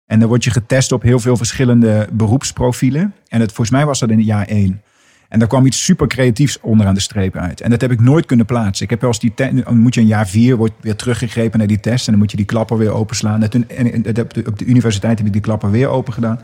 En 0.05 0.19
dan 0.19 0.27
word 0.27 0.43
je 0.43 0.51
getest 0.51 0.91
op 0.91 1.01
heel 1.01 1.19
veel 1.19 1.37
verschillende 1.37 2.07
beroepsprofielen. 2.11 3.13
En 3.27 3.39
het, 3.39 3.51
volgens 3.51 3.69
mij 3.77 3.85
was 3.85 3.99
dat 3.99 4.09
in 4.09 4.17
het 4.17 4.25
jaar 4.25 4.45
één. 4.47 4.81
En 5.29 5.39
daar 5.39 5.47
kwam 5.47 5.65
iets 5.65 5.83
super 5.83 6.07
creatiefs 6.07 6.59
onderaan 6.59 6.93
de 6.93 6.99
streep 6.99 7.35
uit. 7.35 7.61
En 7.61 7.69
dat 7.69 7.81
heb 7.81 7.91
ik 7.91 7.99
nooit 7.99 8.25
kunnen 8.25 8.45
plaatsen. 8.45 8.83
Ik 8.83 8.89
heb 8.89 9.01
wel 9.01 9.09
eens 9.09 9.19
die 9.19 9.33
dan 9.35 9.77
moet 9.77 9.93
je 9.93 10.01
een 10.01 10.07
jaar 10.07 10.27
vier 10.27 10.55
wordt 10.55 10.73
weer 10.81 10.95
teruggegrepen 10.95 11.57
naar 11.59 11.67
die 11.67 11.79
test. 11.79 12.05
En 12.05 12.11
dan 12.11 12.21
moet 12.21 12.31
je 12.31 12.37
die 12.37 12.45
klapper 12.45 12.77
weer 12.77 12.91
openslaan. 12.91 13.43
En, 13.43 13.49
toen, 13.49 13.69
en, 13.69 14.03
en 14.05 14.19
op, 14.21 14.33
de, 14.33 14.43
op 14.47 14.59
de 14.59 14.65
universiteit 14.65 15.17
heb 15.17 15.27
ik 15.27 15.33
die 15.33 15.41
klapper 15.41 15.71
weer 15.71 15.87
open 15.87 16.13
gedaan. 16.13 16.39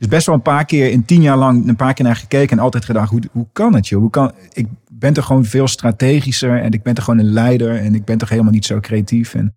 Dus 0.00 0.08
best 0.08 0.26
wel 0.26 0.34
een 0.34 0.42
paar 0.42 0.64
keer 0.64 0.90
in 0.90 1.04
tien 1.04 1.22
jaar 1.22 1.36
lang 1.36 1.68
een 1.68 1.76
paar 1.76 1.94
keer 1.94 2.04
naar 2.04 2.16
gekeken. 2.16 2.56
En 2.56 2.62
altijd 2.62 2.84
gedacht, 2.84 3.10
hoe, 3.10 3.20
hoe 3.32 3.46
kan 3.52 3.74
het 3.74 3.88
joh? 3.88 4.00
Hoe 4.00 4.10
kan, 4.10 4.32
ik 4.52 4.66
ben 4.90 5.12
toch 5.12 5.24
gewoon 5.24 5.44
veel 5.44 5.68
strategischer. 5.68 6.62
En 6.62 6.70
ik 6.70 6.82
ben 6.82 6.94
toch 6.94 7.04
gewoon 7.04 7.20
een 7.20 7.32
leider. 7.32 7.76
En 7.76 7.94
ik 7.94 8.04
ben 8.04 8.18
toch 8.18 8.28
helemaal 8.28 8.52
niet 8.52 8.64
zo 8.64 8.80
creatief. 8.80 9.34
En 9.34 9.56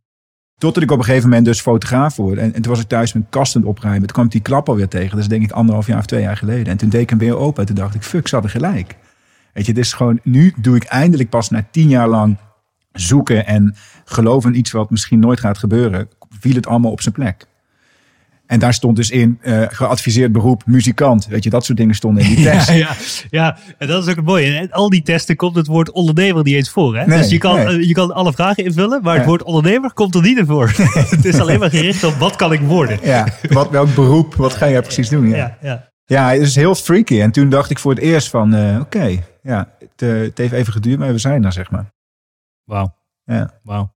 totdat 0.57 0.83
ik 0.83 0.91
op 0.91 0.97
een 0.97 1.03
gegeven 1.03 1.29
moment 1.29 1.45
dus 1.45 1.61
fotograaf 1.61 2.15
word. 2.15 2.37
En, 2.37 2.53
en 2.53 2.61
toen 2.61 2.71
was 2.71 2.81
ik 2.81 2.87
thuis 2.87 3.13
mijn 3.13 3.25
kast 3.29 3.55
aan 3.55 3.61
het 3.61 3.71
opruimen. 3.71 4.01
Toen 4.01 4.15
kwam 4.15 4.27
die 4.27 4.41
klapper 4.41 4.75
weer 4.75 4.87
tegen. 4.87 5.09
Dat 5.09 5.19
is 5.19 5.27
denk 5.27 5.43
ik 5.43 5.51
anderhalf 5.51 5.87
jaar 5.87 5.99
of 5.99 6.05
twee 6.05 6.21
jaar 6.21 6.37
geleden. 6.37 6.67
En 6.67 6.77
toen 6.77 6.89
deed 6.89 7.01
ik 7.01 7.09
hem 7.09 7.19
weer 7.19 7.37
open. 7.37 7.59
En 7.59 7.65
toen 7.67 7.75
dacht 7.75 7.95
ik, 7.95 8.03
fuck, 8.03 8.27
ze 8.27 8.33
hadden 8.33 8.51
gelijk. 8.51 8.95
Weet 9.53 9.65
je, 9.65 9.71
het 9.71 9.81
is 9.81 9.93
gewoon, 9.93 10.19
nu 10.23 10.53
doe 10.57 10.75
ik 10.75 10.83
eindelijk 10.83 11.29
pas 11.29 11.49
na 11.49 11.65
tien 11.71 11.87
jaar 11.87 12.07
lang 12.07 12.37
zoeken 12.91 13.45
en 13.45 13.75
geloven 14.05 14.53
in 14.53 14.59
iets 14.59 14.71
wat 14.71 14.89
misschien 14.89 15.19
nooit 15.19 15.39
gaat 15.39 15.57
gebeuren, 15.57 16.07
viel 16.29 16.55
het 16.55 16.67
allemaal 16.67 16.91
op 16.91 17.01
zijn 17.01 17.13
plek. 17.13 17.47
En 18.53 18.59
daar 18.59 18.73
stond 18.73 18.95
dus 18.95 19.09
in 19.09 19.37
eh, 19.41 19.61
geadviseerd 19.69 20.31
beroep 20.31 20.63
muzikant. 20.65 21.25
Weet 21.25 21.43
je, 21.43 21.49
dat 21.49 21.65
soort 21.65 21.77
dingen 21.77 21.95
stonden 21.95 22.23
in 22.23 22.35
die 22.35 22.45
test. 22.49 22.67
Ja, 22.69 22.75
ja, 22.75 22.95
ja, 23.29 23.57
en 23.77 23.87
dat 23.87 24.03
is 24.03 24.09
ook 24.09 24.15
het 24.15 24.25
mooie. 24.25 24.53
En 24.57 24.71
al 24.71 24.89
die 24.89 25.01
testen 25.01 25.35
komt 25.35 25.55
het 25.55 25.67
woord 25.67 25.91
ondernemer 25.91 26.43
niet 26.43 26.55
eens 26.55 26.69
voor. 26.69 26.97
Hè? 26.97 27.05
Nee, 27.05 27.17
dus 27.17 27.29
je 27.29 27.37
kan, 27.37 27.55
nee. 27.55 27.65
eh, 27.65 27.87
je 27.87 27.93
kan 27.93 28.11
alle 28.11 28.33
vragen 28.33 28.63
invullen, 28.65 29.01
maar 29.03 29.13
het 29.13 29.21
Ja. 29.23 29.27
woord 29.27 29.43
ondernemer 29.43 29.93
komt 29.93 30.15
er 30.15 30.21
niet 30.21 30.37
in 30.37 30.45
voor. 30.45 30.71
het 31.15 31.25
is 31.25 31.39
alleen 31.39 31.59
maar 31.59 31.69
gericht 31.69 32.03
op 32.03 32.13
wat 32.13 32.35
kan 32.35 32.53
ik 32.53 32.59
worden. 32.59 32.99
Ja, 33.03 33.27
wat, 33.49 33.69
welk 33.69 33.95
beroep, 33.95 34.35
wat 34.35 34.53
ga 34.53 34.69
jij 34.69 34.81
precies 34.81 35.09
doen? 35.09 35.27
Ja. 35.29 35.35
Ja, 35.35 35.57
ja. 35.61 35.91
Ja, 36.05 36.29
het 36.31 36.41
is 36.41 36.55
heel 36.55 36.75
freaky. 36.75 37.21
En 37.21 37.31
toen 37.31 37.49
dacht 37.49 37.69
ik 37.69 37.79
voor 37.79 37.91
het 37.93 38.01
eerst 38.03 38.29
van, 38.29 38.53
eh, 38.53 38.79
oké, 38.79 39.19
ja, 39.43 39.69
het, 39.79 40.09
het 40.09 40.37
heeft 40.37 40.53
even 40.53 40.73
geduurd, 40.73 40.99
maar 40.99 41.11
we 41.11 41.17
zijn 41.17 41.43
er, 41.45 41.51
zeg 41.53 41.71
maar. 41.71 41.91
Wauw. 42.63 42.95
Ja. 43.25 43.51
Wauw. 43.63 43.93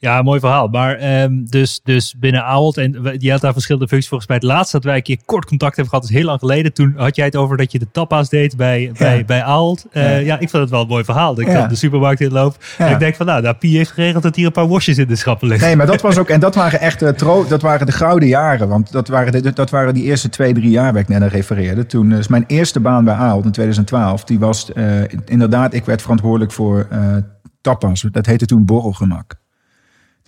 Ja, 0.00 0.22
mooi 0.22 0.40
verhaal. 0.40 0.68
Maar 0.68 0.94
ehm, 0.96 1.44
dus, 1.44 1.80
dus 1.84 2.14
binnen 2.18 2.44
Ahold, 2.44 2.76
en 2.76 3.16
je 3.18 3.30
had 3.30 3.40
daar 3.40 3.52
verschillende 3.52 3.88
functies. 3.88 4.08
Volgens 4.08 4.28
mij 4.30 4.38
het 4.38 4.46
laatste 4.46 4.76
dat 4.76 4.84
wij 4.86 4.96
een 4.96 5.02
keer 5.02 5.18
kort 5.24 5.44
contact 5.44 5.76
hebben 5.76 5.94
gehad, 5.94 6.08
is 6.08 6.14
heel 6.16 6.24
lang 6.24 6.38
geleden. 6.38 6.72
Toen 6.72 6.94
had 6.96 7.16
jij 7.16 7.24
het 7.24 7.36
over 7.36 7.56
dat 7.56 7.72
je 7.72 7.78
de 7.78 7.90
tapa's 7.92 8.28
deed 8.28 8.56
bij, 8.56 8.90
bij, 8.98 9.24
bij 9.24 9.42
Ahold. 9.42 9.86
Eh, 9.90 10.02
Ja. 10.02 10.16
ja. 10.18 10.38
ik 10.38 10.48
vond 10.50 10.62
het 10.62 10.70
wel 10.72 10.80
een 10.80 10.88
mooi 10.88 11.04
verhaal. 11.04 11.34
Dat 11.34 11.44
ik 11.46 11.52
Ja. 11.52 11.66
de 11.66 11.74
supermarkt 11.74 12.20
inloop. 12.20 12.56
Ja. 12.78 12.86
En 12.86 12.92
ik 12.92 12.98
denk 12.98 13.14
van, 13.14 13.26
nou, 13.26 13.42
nou, 13.42 13.54
Pie 13.54 13.76
heeft 13.76 13.90
geregeld 13.90 14.22
dat 14.22 14.36
hier 14.36 14.46
een 14.46 14.52
paar 14.52 14.66
worstjes 14.66 14.98
in 14.98 15.06
de 15.06 15.16
schappen 15.16 15.48
liggen. 15.48 15.66
Nee, 15.66 15.76
maar 15.76 15.86
dat 15.86 16.00
was 16.00 16.18
ook, 16.18 16.28
en 16.28 16.40
dat 16.40 16.54
waren 16.62 16.80
echt 16.80 17.02
eh, 17.02 17.08
tro, 17.08 17.46
dat 17.48 17.62
waren 17.62 17.86
de 17.86 17.92
gouden 17.92 18.28
jaren. 18.28 18.68
Want 18.68 18.92
dat 18.92 19.08
waren, 19.08 19.42
de, 19.42 19.52
dat 19.52 19.70
waren 19.70 19.94
die 19.94 20.04
eerste 20.04 20.28
twee, 20.28 20.54
drie 20.54 20.70
jaar 20.70 20.92
waar 20.92 21.02
ik 21.02 21.08
net 21.08 21.22
aan 21.22 21.28
refereerde. 21.28 21.86
Toen 21.86 22.12
is 22.12 22.28
mijn 22.28 22.44
eerste 22.46 22.80
baan 22.80 23.04
bij 23.04 23.14
Ahold 23.14 23.44
in 23.44 23.52
2012. 23.52 24.24
Die 24.24 24.38
was 24.38 24.72
eh, 24.72 24.84
inderdaad, 25.24 25.74
ik 25.74 25.84
werd 25.84 26.02
verantwoordelijk 26.02 26.52
voor 26.52 26.86
eh 26.90 27.16
tapas. 27.60 28.06
Dat 28.10 28.26
heette 28.26 28.46
toen 28.46 28.64
borrelgemak. 28.64 29.34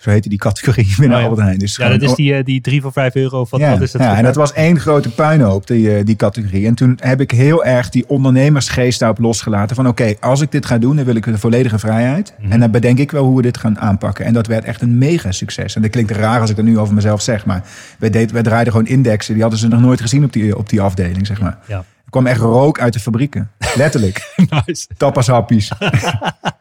Zo 0.00 0.10
heette 0.10 0.28
die 0.28 0.38
categorie 0.38 0.94
binnen 0.98 1.16
Oh 1.16 1.22
ja. 1.22 1.28
Albert 1.28 1.46
Heijn. 1.46 1.58
Dus 1.58 1.76
Ja, 1.76 1.88
dat 1.88 2.02
is 2.02 2.14
die, 2.14 2.34
eh, 2.34 2.44
die 2.44 2.60
drie 2.60 2.80
voor 2.80 2.92
vijf 2.92 3.14
euro. 3.14 3.46
Wat, 3.50 3.60
ja, 3.60 3.70
wat 3.70 3.80
is 3.80 3.92
dat? 3.92 4.02
ja, 4.02 4.16
en 4.16 4.24
dat 4.24 4.34
was 4.34 4.52
één 4.52 4.80
grote 4.80 5.10
puinhoop, 5.10 5.66
die, 5.66 5.96
eh, 5.96 6.04
die 6.04 6.16
categorie. 6.16 6.66
En 6.66 6.74
toen 6.74 6.98
heb 7.00 7.20
ik 7.20 7.30
heel 7.30 7.64
erg 7.64 7.88
die 7.88 8.04
ondernemersgeest 8.08 8.98
daarop 8.98 9.18
losgelaten. 9.18 9.76
Van 9.76 9.88
oké, 9.88 10.14
als 10.20 10.40
ik 10.40 10.52
dit 10.52 10.66
ga 10.66 10.78
doen, 10.78 10.96
dan 10.96 11.04
wil 11.04 11.14
ik 11.14 11.24
de 11.24 11.38
volledige 11.38 11.78
vrijheid. 11.78 12.34
Mhm. 12.40 12.52
En 12.52 12.60
dan 12.60 12.70
bedenk 12.70 12.98
ik 12.98 13.10
wel 13.10 13.24
hoe 13.24 13.36
we 13.36 13.42
dit 13.42 13.58
gaan 13.58 13.78
aanpakken. 13.78 14.24
En 14.24 14.32
dat 14.32 14.46
werd 14.46 14.64
echt 14.64 14.82
een 14.82 14.98
mega 14.98 15.32
succes. 15.32 15.74
En 15.74 15.82
dat 15.82 15.90
klinkt 15.90 16.10
raar 16.10 16.40
als 16.40 16.50
ik 16.50 16.56
dat 16.56 16.64
nu 16.64 16.78
over 16.78 16.94
mezelf 16.94 17.22
zeg. 17.22 17.46
Maar 17.46 17.64
wij, 17.98 18.10
deed, 18.10 18.30
wij 18.30 18.42
draaiden 18.42 18.72
gewoon 18.72 18.88
indexen. 18.88 19.32
Die 19.32 19.42
hadden 19.42 19.60
ze 19.60 19.68
nog 19.68 19.80
nooit 19.80 20.00
gezien 20.00 20.24
op 20.24 20.32
die, 20.32 20.56
op 20.56 20.68
die 20.68 20.80
afdeling, 20.80 21.26
zeg 21.26 21.40
maar. 21.40 21.58
Ja. 21.66 21.84
Er 22.10 22.20
kwam 22.20 22.32
echt 22.32 22.40
rook 22.40 22.80
uit 22.80 22.92
de 22.92 23.00
fabrieken. 23.00 23.50
Letterlijk. 23.76 24.34
Nice. 24.66 24.86
Tappashappies. 24.96 25.72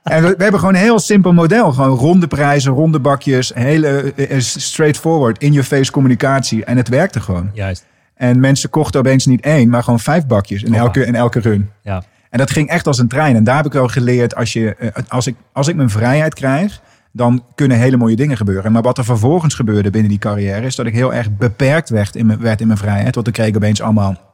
en 0.03 0.23
we, 0.23 0.33
we 0.37 0.43
hebben 0.43 0.59
gewoon 0.59 0.75
een 0.75 0.81
heel 0.81 0.99
simpel 0.99 1.33
model. 1.33 1.71
Gewoon 1.71 1.97
ronde 1.97 2.27
prijzen, 2.27 2.71
ronde 2.71 2.99
bakjes. 2.99 3.51
Hele 3.53 4.13
eh, 4.15 4.31
eh, 4.31 4.41
straightforward, 4.41 5.41
in-your-face 5.41 5.91
communicatie. 5.91 6.65
En 6.65 6.77
het 6.77 6.87
werkte 6.87 7.19
gewoon. 7.19 7.51
Juist. 7.53 7.85
En 8.15 8.39
mensen 8.39 8.69
kochten 8.69 8.99
opeens 8.99 9.25
niet 9.25 9.41
één, 9.41 9.69
maar 9.69 9.83
gewoon 9.83 9.99
vijf 9.99 10.25
bakjes 10.25 10.63
in 10.63 10.73
elke, 10.73 11.05
in 11.05 11.15
elke 11.15 11.39
run. 11.39 11.69
Ja. 11.81 12.03
En 12.29 12.37
dat 12.37 12.51
ging 12.51 12.69
echt 12.69 12.87
als 12.87 12.97
een 12.97 13.07
trein. 13.07 13.35
En 13.35 13.43
daar 13.43 13.55
heb 13.55 13.65
ik 13.65 13.73
wel 13.73 13.87
geleerd, 13.87 14.35
als, 14.35 14.53
je, 14.53 14.75
eh, 14.75 15.03
als, 15.07 15.27
ik, 15.27 15.35
als 15.53 15.67
ik 15.67 15.75
mijn 15.75 15.89
vrijheid 15.89 16.33
krijg, 16.33 16.81
dan 17.11 17.43
kunnen 17.55 17.77
hele 17.77 17.97
mooie 17.97 18.15
dingen 18.15 18.37
gebeuren. 18.37 18.71
Maar 18.71 18.81
wat 18.81 18.97
er 18.97 19.05
vervolgens 19.05 19.53
gebeurde 19.53 19.89
binnen 19.89 20.09
die 20.09 20.19
carrière, 20.19 20.65
is 20.65 20.75
dat 20.75 20.85
ik 20.85 20.93
heel 20.93 21.13
erg 21.13 21.37
beperkt 21.37 21.89
werd 21.89 22.15
in 22.15 22.25
mijn, 22.25 22.39
werd 22.39 22.61
in 22.61 22.67
mijn 22.67 22.79
vrijheid. 22.79 23.15
Want 23.15 23.27
ik 23.27 23.33
kreeg 23.33 23.47
ik 23.47 23.55
opeens 23.55 23.81
allemaal, 23.81 24.28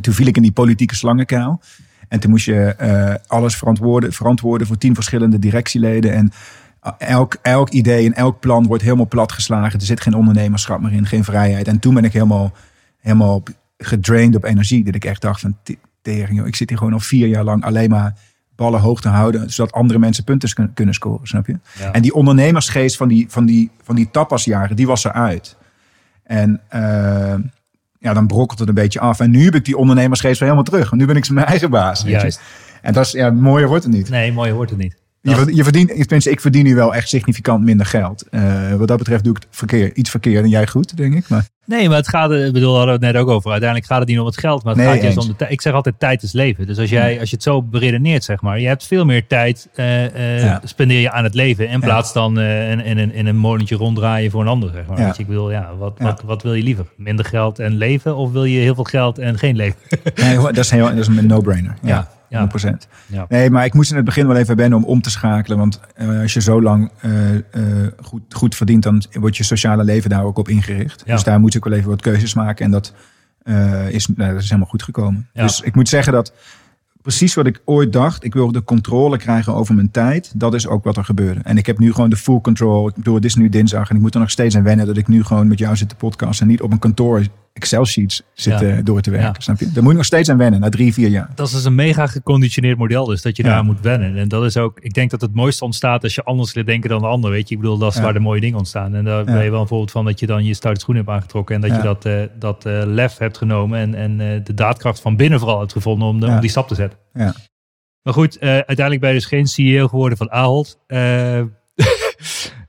toen 0.00 0.14
viel 0.14 0.26
ik 0.26 0.36
in 0.36 0.42
die 0.42 0.52
politieke 0.52 0.94
slangenkuil. 0.94 1.60
En 2.08 2.20
toen 2.20 2.30
moest 2.30 2.44
je 2.44 2.74
eh, 2.74 3.14
alles 3.26 3.56
verantwoorden, 3.56 4.12
verantwoorden 4.12 4.66
voor 4.66 4.78
tien 4.78 4.94
verschillende 4.94 5.38
directieleden. 5.38 6.12
En 6.12 6.32
elk, 6.98 7.36
elk 7.42 7.70
idee 7.70 8.06
en 8.06 8.14
elk 8.14 8.40
plan 8.40 8.66
wordt 8.66 8.82
helemaal 8.82 9.08
platgeslagen. 9.08 9.78
Er 9.80 9.86
zit 9.86 10.00
geen 10.00 10.14
ondernemerschap 10.14 10.80
meer 10.80 10.92
in, 10.92 11.06
geen 11.06 11.24
vrijheid. 11.24 11.68
En 11.68 11.78
toen 11.78 11.94
ben 11.94 12.04
ik 12.04 12.12
helemaal, 12.12 12.52
helemaal 13.00 13.42
gedraind 13.78 14.36
op 14.36 14.44
energie. 14.44 14.84
Dat 14.84 14.94
ik 14.94 15.04
echt 15.04 15.22
dacht 15.22 15.40
van, 15.40 15.56
tering, 16.02 16.38
joh, 16.38 16.46
ik 16.46 16.56
zit 16.56 16.68
hier 16.68 16.78
gewoon 16.78 16.92
al 16.92 17.00
vier 17.00 17.26
jaar 17.26 17.44
lang 17.44 17.64
alleen 17.64 17.90
maar 17.90 18.14
ballen 18.56 18.80
hoog 18.80 19.00
te 19.00 19.08
houden. 19.08 19.50
Zodat 19.50 19.72
andere 19.72 19.98
mensen 19.98 20.24
punten 20.24 20.54
kun- 20.54 20.74
kunnen 20.74 20.94
scoren, 20.94 21.26
snap 21.26 21.46
je? 21.46 21.58
Ja. 21.78 21.92
En 21.92 22.02
die 22.02 22.14
ondernemersgeest 22.14 22.96
van 22.96 23.08
die, 23.08 23.26
van 23.28 23.46
die, 23.46 23.70
van 23.82 23.94
die 23.94 24.10
tapasjaren, 24.10 24.76
die 24.76 24.86
was 24.86 25.04
eruit. 25.04 25.56
En 26.22 26.60
eh, 26.68 27.34
ja, 28.04 28.14
dan 28.14 28.26
brokkelt 28.26 28.58
het 28.58 28.68
een 28.68 28.74
beetje 28.74 29.00
af. 29.00 29.20
En 29.20 29.30
nu 29.30 29.44
heb 29.44 29.54
ik 29.54 29.64
die 29.64 29.76
ondernemersgeest 29.76 30.38
weer 30.38 30.48
helemaal 30.48 30.70
terug. 30.70 30.90
Want 30.90 31.00
nu 31.00 31.06
ben 31.06 31.16
ik 31.16 31.30
mijn 31.30 31.46
eigen 31.46 31.70
baas. 31.70 32.02
Juist. 32.02 32.40
En 32.82 32.92
dat 32.92 33.06
is, 33.06 33.12
ja, 33.12 33.30
mooier 33.30 33.68
wordt 33.68 33.84
het 33.84 33.92
niet. 33.92 34.08
Nee, 34.08 34.32
mooi 34.32 34.52
hoort 34.52 34.70
het 34.70 34.78
niet. 34.78 34.96
Je, 35.24 35.54
je 35.54 35.62
verdient, 35.62 35.88
tenminste, 35.88 36.30
ik 36.30 36.40
verdien 36.40 36.64
nu 36.64 36.74
wel 36.74 36.94
echt 36.94 37.08
significant 37.08 37.64
minder 37.64 37.86
geld. 37.86 38.28
Eh, 38.30 38.72
wat 38.74 38.88
dat 38.88 38.98
betreft 38.98 39.24
doe 39.24 39.36
ik 39.36 39.42
het 39.42 39.56
verkeer, 39.56 39.94
iets 39.94 40.10
verkeerd 40.10 40.44
en 40.44 40.50
jij 40.50 40.66
goed, 40.66 40.96
denk 40.96 41.14
ik. 41.14 41.28
Maar 41.28 41.46
Nee, 41.66 41.88
maar 41.88 41.96
het 41.96 42.08
gaat, 42.08 42.30
er- 42.30 42.46
ik 42.46 42.52
bedoel, 42.52 42.76
hadden 42.76 42.98
we 43.00 43.06
het 43.06 43.14
net 43.14 43.22
ook 43.22 43.28
over. 43.28 43.50
Uiteindelijk 43.50 43.90
gaat 43.90 43.98
het 44.00 44.08
niet 44.08 44.18
om 44.18 44.26
het 44.26 44.38
geld, 44.38 44.64
maar 44.64 44.74
het 44.74 44.82
Nee, 44.84 44.92
gaat 44.92 45.02
juist 45.02 45.18
om 45.18 45.26
de 45.26 45.36
tijd. 45.36 45.50
Ik 45.50 45.60
zeg 45.60 45.72
altijd, 45.72 45.94
tijd 45.98 46.22
is 46.22 46.32
leven. 46.32 46.66
Dus 46.66 46.78
als, 46.78 46.90
jij, 46.90 47.20
als 47.20 47.28
je 47.30 47.34
het 47.34 47.44
zo 47.44 47.62
beredeneert, 47.62 48.24
zeg 48.24 48.40
maar, 48.40 48.60
je 48.60 48.66
hebt 48.66 48.86
veel 48.86 49.04
meer 49.04 49.26
tijd 49.26 49.68
eh, 49.74 50.04
eh, 50.36 50.42
Ja. 50.42 50.60
spendeer 50.64 51.00
je 51.00 51.10
aan 51.10 51.24
het 51.24 51.34
leven. 51.34 51.64
In 51.68 51.78
Ja. 51.80 51.86
plaats 51.86 52.12
dan 52.12 52.38
eh, 52.38 52.70
in, 52.70 52.80
in, 52.84 52.98
een- 52.98 53.12
in 53.14 53.26
een 53.26 53.36
molentje 53.36 53.76
ronddraaien 53.76 54.30
voor 54.30 54.40
een 54.40 54.48
ander, 54.48 54.70
zeg 54.72 54.86
maar. 54.86 54.98
Ja. 54.98 55.04
Weet 55.04 55.16
je, 55.16 55.22
ik 55.22 55.28
wil, 55.28 55.50
ja, 55.50 55.70
wat, 55.78 55.94
Ja. 55.98 56.04
Wat, 56.04 56.22
wat 56.22 56.42
wil 56.42 56.54
je 56.54 56.62
liever? 56.62 56.86
Minder 56.96 57.24
geld 57.24 57.58
en 57.58 57.76
leven? 57.76 58.16
Of 58.16 58.32
wil 58.32 58.44
je 58.44 58.58
heel 58.58 58.74
veel 58.74 58.84
geld 58.84 59.18
en 59.18 59.38
geen 59.38 59.56
leven? 59.56 59.78
nee, 60.14 60.36
dat, 60.38 60.56
is 60.58 60.70
heel, 60.70 60.86
dat 60.88 60.96
is 60.96 61.06
een 61.06 61.26
no-brainer. 61.26 61.74
Ja, 61.82 62.08
Ja, 62.34 62.48
ja. 62.52 62.72
100%. 62.72 62.88
Ja. 63.06 63.26
Nee, 63.28 63.50
maar 63.50 63.64
ik 63.64 63.74
moest 63.74 63.90
in 63.90 63.96
het 63.96 64.04
begin 64.04 64.26
wel 64.26 64.36
even 64.36 64.56
wennen 64.56 64.78
om 64.78 64.84
om 64.84 65.02
te 65.02 65.10
schakelen. 65.10 65.58
Want 65.58 65.80
eh, 65.94 66.20
als 66.20 66.34
je 66.34 66.40
zo 66.40 66.62
lang 66.62 66.90
eh, 67.00 67.34
eh, 67.34 67.42
goed, 68.02 68.22
goed 68.28 68.54
verdient, 68.54 68.82
dan 68.82 69.02
wordt 69.12 69.36
je 69.36 69.42
sociale 69.42 69.84
leven 69.84 70.10
daar 70.10 70.24
ook 70.24 70.38
op 70.38 70.48
ingericht. 70.48 71.02
Ja. 71.06 71.14
Dus 71.14 71.24
daar 71.24 71.40
moet 71.40 71.54
ik 71.54 71.64
wel 71.64 71.72
even 71.72 71.90
wat 71.90 72.02
keuzes 72.02 72.34
maken. 72.34 72.64
En 72.64 72.70
dat, 72.70 72.94
is, 73.88 74.06
nou, 74.06 74.32
dat 74.32 74.42
is 74.42 74.48
helemaal 74.48 74.70
goed 74.70 74.82
gekomen. 74.82 75.28
Ja. 75.32 75.42
Dus 75.42 75.60
ik 75.60 75.74
moet 75.74 75.88
zeggen 75.88 76.12
dat 76.12 76.32
precies 77.02 77.34
wat 77.34 77.46
ik 77.46 77.62
ooit 77.64 77.92
dacht. 77.92 78.24
Ik 78.24 78.34
wil 78.34 78.52
de 78.52 78.64
controle 78.64 79.16
krijgen 79.16 79.54
over 79.54 79.74
mijn 79.74 79.90
tijd. 79.90 80.32
Dat 80.34 80.54
is 80.54 80.66
ook 80.66 80.84
wat 80.84 80.96
er 80.96 81.04
gebeurde. 81.04 81.40
En 81.42 81.58
ik 81.58 81.66
heb 81.66 81.78
nu 81.78 81.92
gewoon 81.92 82.10
de 82.10 82.16
full 82.16 82.40
control. 82.40 82.88
Ik 82.88 82.94
bedoel, 82.94 83.14
het 83.14 83.24
is 83.24 83.34
nu 83.34 83.48
dinsdag 83.48 83.90
en 83.90 83.96
ik 83.96 84.02
moet 84.02 84.14
er 84.14 84.20
nog 84.20 84.30
steeds 84.30 84.56
aan 84.56 84.62
wennen 84.62 84.86
dat 84.86 84.96
ik 84.96 85.08
nu 85.08 85.24
gewoon 85.24 85.48
met 85.48 85.58
jou 85.58 85.76
zit 85.76 85.88
te 85.88 85.94
podcasten 85.94 86.46
en 86.46 86.52
niet 86.52 86.62
op 86.62 86.72
een 86.72 86.78
kantoor 86.78 87.22
Excel-sheets 87.54 88.22
zitten 88.32 88.76
Ja. 88.76 88.82
door 88.82 89.00
te 89.00 89.10
werken. 89.10 89.32
Ja. 89.34 89.40
Snap 89.40 89.58
je? 89.58 89.72
Daar 89.72 89.82
moet 89.82 89.92
je 89.92 89.96
nog 89.98 90.06
steeds 90.06 90.28
aan 90.28 90.36
wennen, 90.36 90.60
na 90.60 90.68
drie, 90.68 90.92
vier 90.92 91.08
jaar. 91.08 91.30
Dat 91.34 91.46
is 91.46 91.52
dus 91.52 91.64
een 91.64 91.74
mega 91.74 92.06
geconditioneerd 92.06 92.78
model, 92.78 93.04
dus 93.04 93.22
dat 93.22 93.36
je 93.36 93.42
Ja. 93.42 93.48
daar 93.48 93.64
moet 93.64 93.80
wennen. 93.80 94.16
En 94.16 94.28
dat 94.28 94.44
is 94.44 94.56
ook, 94.56 94.78
ik 94.80 94.94
denk 94.94 95.10
dat 95.10 95.20
het 95.20 95.34
mooiste 95.34 95.64
ontstaat 95.64 96.02
als 96.02 96.14
je 96.14 96.22
anders 96.24 96.54
leert 96.54 96.66
denken 96.66 96.90
dan 96.90 97.00
de 97.00 97.06
ander. 97.06 97.30
Weet 97.30 97.48
je, 97.48 97.54
ik 97.54 97.60
bedoel, 97.60 97.78
dat 97.78 97.94
is 97.94 98.00
waar 98.00 98.12
de 98.12 98.18
mooie 98.20 98.40
dingen 98.40 98.58
ontstaan. 98.58 98.94
En 98.94 99.04
daar 99.04 99.24
ben 99.24 99.44
je 99.44 99.50
wel 99.50 99.60
een 99.60 99.66
voorbeeld 99.66 99.90
van 99.90 100.04
dat 100.04 100.20
je 100.20 100.26
dan 100.26 100.44
je 100.44 100.54
stoute 100.54 100.80
schoen 100.80 100.96
hebt 100.96 101.08
aangetrokken 101.08 101.54
en 101.54 101.60
dat 101.60 101.76
je 101.76 101.82
dat, 101.82 102.04
eh, 102.04 102.22
dat 102.38 102.66
eh, 102.66 102.82
lef 102.84 103.18
hebt 103.18 103.36
genomen 103.38 103.78
en, 103.78 103.94
en 103.94 104.20
eh, 104.20 104.44
de 104.44 104.54
daadkracht 104.54 105.00
van 105.00 105.16
binnen 105.16 105.38
vooral 105.38 105.58
hebt 105.60 105.72
gevonden 105.72 106.08
om, 106.08 106.20
de, 106.20 106.26
om 106.26 106.40
die 106.40 106.50
stap 106.50 106.68
te 106.68 106.74
zetten. 106.74 106.98
Ja. 107.12 107.34
Maar 108.02 108.14
goed, 108.14 108.40
uiteindelijk 108.40 109.00
ben 109.00 109.08
je 109.08 109.14
dus 109.16 109.26
geen 109.26 109.46
CEO 109.46 109.88
geworden 109.88 110.18
van 110.18 110.30
Ahold. 110.30 110.78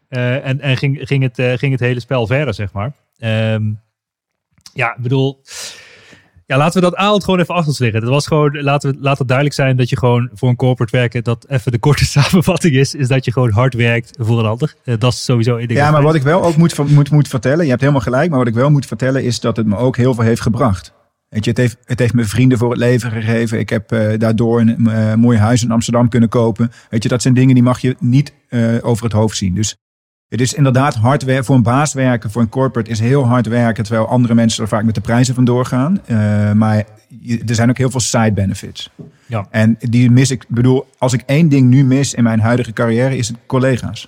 En 0.10 0.62
en 0.62 0.78
ging, 0.78 1.00
ging, 1.02 1.24
het, 1.24 1.60
ging 1.60 1.72
het 1.72 1.80
hele 1.80 2.00
spel 2.00 2.28
verder, 2.28 2.54
zeg 2.54 2.72
maar. 2.72 2.94
Ehm, 3.18 3.72
ja, 4.74 4.96
ik 4.96 5.02
bedoel, 5.02 5.42
ja, 6.48 6.58
laten 6.58 6.82
we 6.82 6.90
dat 6.90 6.96
Ahold 6.96 7.24
gewoon 7.24 7.40
even 7.40 7.54
achter 7.54 7.70
ons 7.70 7.80
liggen. 7.80 8.02
Dat 8.02 8.10
was 8.10 8.28
gewoon, 8.28 8.62
laten 8.62 8.92
we, 8.92 8.98
laat 9.00 9.18
het 9.18 9.28
duidelijk 9.28 9.58
zijn 9.58 9.78
dat 9.78 9.90
je 9.90 9.98
gewoon 9.98 10.30
voor 10.34 10.50
een 10.50 10.56
corporate 10.56 10.98
werken, 10.98 11.24
dat 11.24 11.46
even 11.48 11.72
de 11.72 11.78
korte 11.78 12.06
samenvatting 12.20 12.76
is, 12.76 12.96
is 12.96 13.08
dat 13.08 13.26
je 13.26 13.32
gewoon 13.32 13.52
hard 13.52 13.74
werkt 13.74 14.18
voor 14.20 14.40
een 14.40 14.46
ander. 14.46 14.76
Eh, 14.84 14.96
dat 15.00 15.14
is 15.14 15.24
sowieso 15.24 15.58
één 15.58 15.68
ding. 15.68 15.80
Ja, 15.80 15.92
maar 15.92 16.02
wat 16.02 16.16
ik 16.16 16.22
wel 16.22 16.44
ook 16.44 16.56
moet, 16.56 16.78
moet, 16.90 17.12
moet 17.12 17.28
vertellen, 17.28 17.64
je 17.64 17.70
hebt 17.70 17.82
helemaal 17.82 18.02
gelijk, 18.02 18.30
maar 18.30 18.40
wat 18.40 18.48
ik 18.48 18.54
wel 18.54 18.70
moet 18.70 18.86
vertellen 18.86 19.24
is 19.24 19.40
dat 19.40 19.58
het 19.58 19.66
me 19.66 19.78
ook 19.78 19.98
heel 19.98 20.14
veel 20.14 20.24
heeft 20.24 20.42
gebracht. 20.42 20.94
Weet 21.30 21.44
je, 21.44 21.50
het 21.50 21.60
heeft, 21.60 21.78
het 21.84 22.00
heeft 22.00 22.14
me 22.14 22.24
vrienden 22.24 22.58
voor 22.58 22.70
het 22.70 22.80
leven 22.80 23.12
gegeven. 23.12 23.60
Ik 23.60 23.70
heb 23.70 23.92
eh, 23.92 24.18
daardoor 24.18 24.60
een 24.60 24.88
eh, 24.88 25.14
mooi 25.14 25.38
huis 25.38 25.64
in 25.64 25.72
Amsterdam 25.72 26.10
kunnen 26.10 26.30
kopen. 26.30 26.72
Weet 26.90 27.04
je, 27.04 27.10
dat 27.10 27.22
zijn 27.22 27.34
dingen 27.34 27.54
die 27.54 27.64
mag 27.64 27.80
je 27.80 27.96
niet 28.00 28.34
over 28.82 29.04
het 29.04 29.14
hoofd 29.14 29.38
zien. 29.38 29.54
Dus 29.54 29.76
het 30.30 30.42
is 30.42 30.54
inderdaad 30.54 30.96
hard 30.96 31.24
werken. 31.24 31.46
Voor 31.46 31.56
een 31.56 31.64
baas 31.64 31.94
werken, 31.94 32.32
voor 32.32 32.42
een 32.42 32.50
corporate 32.50 32.90
is 32.90 33.00
heel 33.00 33.26
hard 33.26 33.48
werken. 33.48 33.84
Terwijl 33.84 34.08
andere 34.08 34.34
mensen 34.34 34.64
er 34.64 34.70
vaak 34.70 34.84
met 34.84 34.96
de 34.96 35.02
prijzen 35.02 35.36
vandoor 35.36 35.66
gaan. 35.66 36.00
Eh, 36.06 36.52
maar 36.52 36.84
je- 37.20 37.44
er 37.46 37.56
zijn 37.56 37.70
ook 37.70 37.78
heel 37.78 37.90
veel 37.90 38.00
side 38.00 38.32
benefits. 38.34 38.90
Ja. 39.28 39.48
En 39.50 39.76
die 39.80 40.12
mis 40.12 40.32
ik. 40.32 40.42
Ik 40.44 40.50
bedoel, 40.50 40.86
als 40.98 41.14
ik 41.14 41.24
één 41.26 41.50
ding 41.50 41.70
nu 41.70 41.84
mis 41.84 42.14
in 42.14 42.24
mijn 42.24 42.40
huidige 42.40 42.74
carrière, 42.74 43.18
is 43.18 43.28
het 43.28 43.38
collega's. 43.46 44.08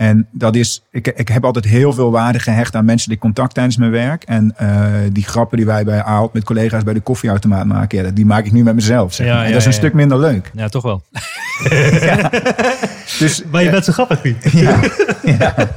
En 0.00 0.28
dat 0.32 0.56
is, 0.56 0.82
ik, 0.90 1.06
ik 1.06 1.28
heb 1.28 1.44
altijd 1.44 1.64
heel 1.64 1.92
veel 1.92 2.10
waarde 2.10 2.38
gehecht 2.38 2.74
aan 2.74 2.84
menselijk 2.84 3.20
contact 3.20 3.54
tijdens 3.54 3.76
mijn 3.76 3.90
werk. 3.90 4.22
En 4.22 4.52
eh, 4.56 4.92
die 5.12 5.24
grappen 5.24 5.56
die 5.56 5.66
wij 5.66 5.84
bij 5.84 6.02
Aalt 6.02 6.32
met 6.32 6.44
collega's 6.44 6.82
bij 6.82 6.94
de 6.94 7.00
koffieautomaat 7.00 7.66
maken, 7.66 8.04
ja, 8.04 8.10
die 8.10 8.26
maak 8.26 8.44
ik 8.44 8.52
nu 8.52 8.62
met 8.62 8.74
mezelf. 8.74 9.14
Zeg 9.14 9.26
Ja, 9.26 9.32
maar. 9.32 9.42
en 9.42 9.48
ja, 9.48 9.52
dat 9.52 9.60
is 9.60 9.66
een 9.66 9.72
stuk 9.72 9.92
minder 9.92 10.18
leuk. 10.18 10.50
Ja, 10.54 10.68
toch 10.68 10.82
wel. 10.82 11.02
Dus, 13.18 13.42
Maar 13.50 13.62
je 13.62 13.70
bent 13.70 13.84
zo 13.84 13.92
grappig, 13.92 14.20
Piet. 14.20 14.36
ja. 15.38 15.68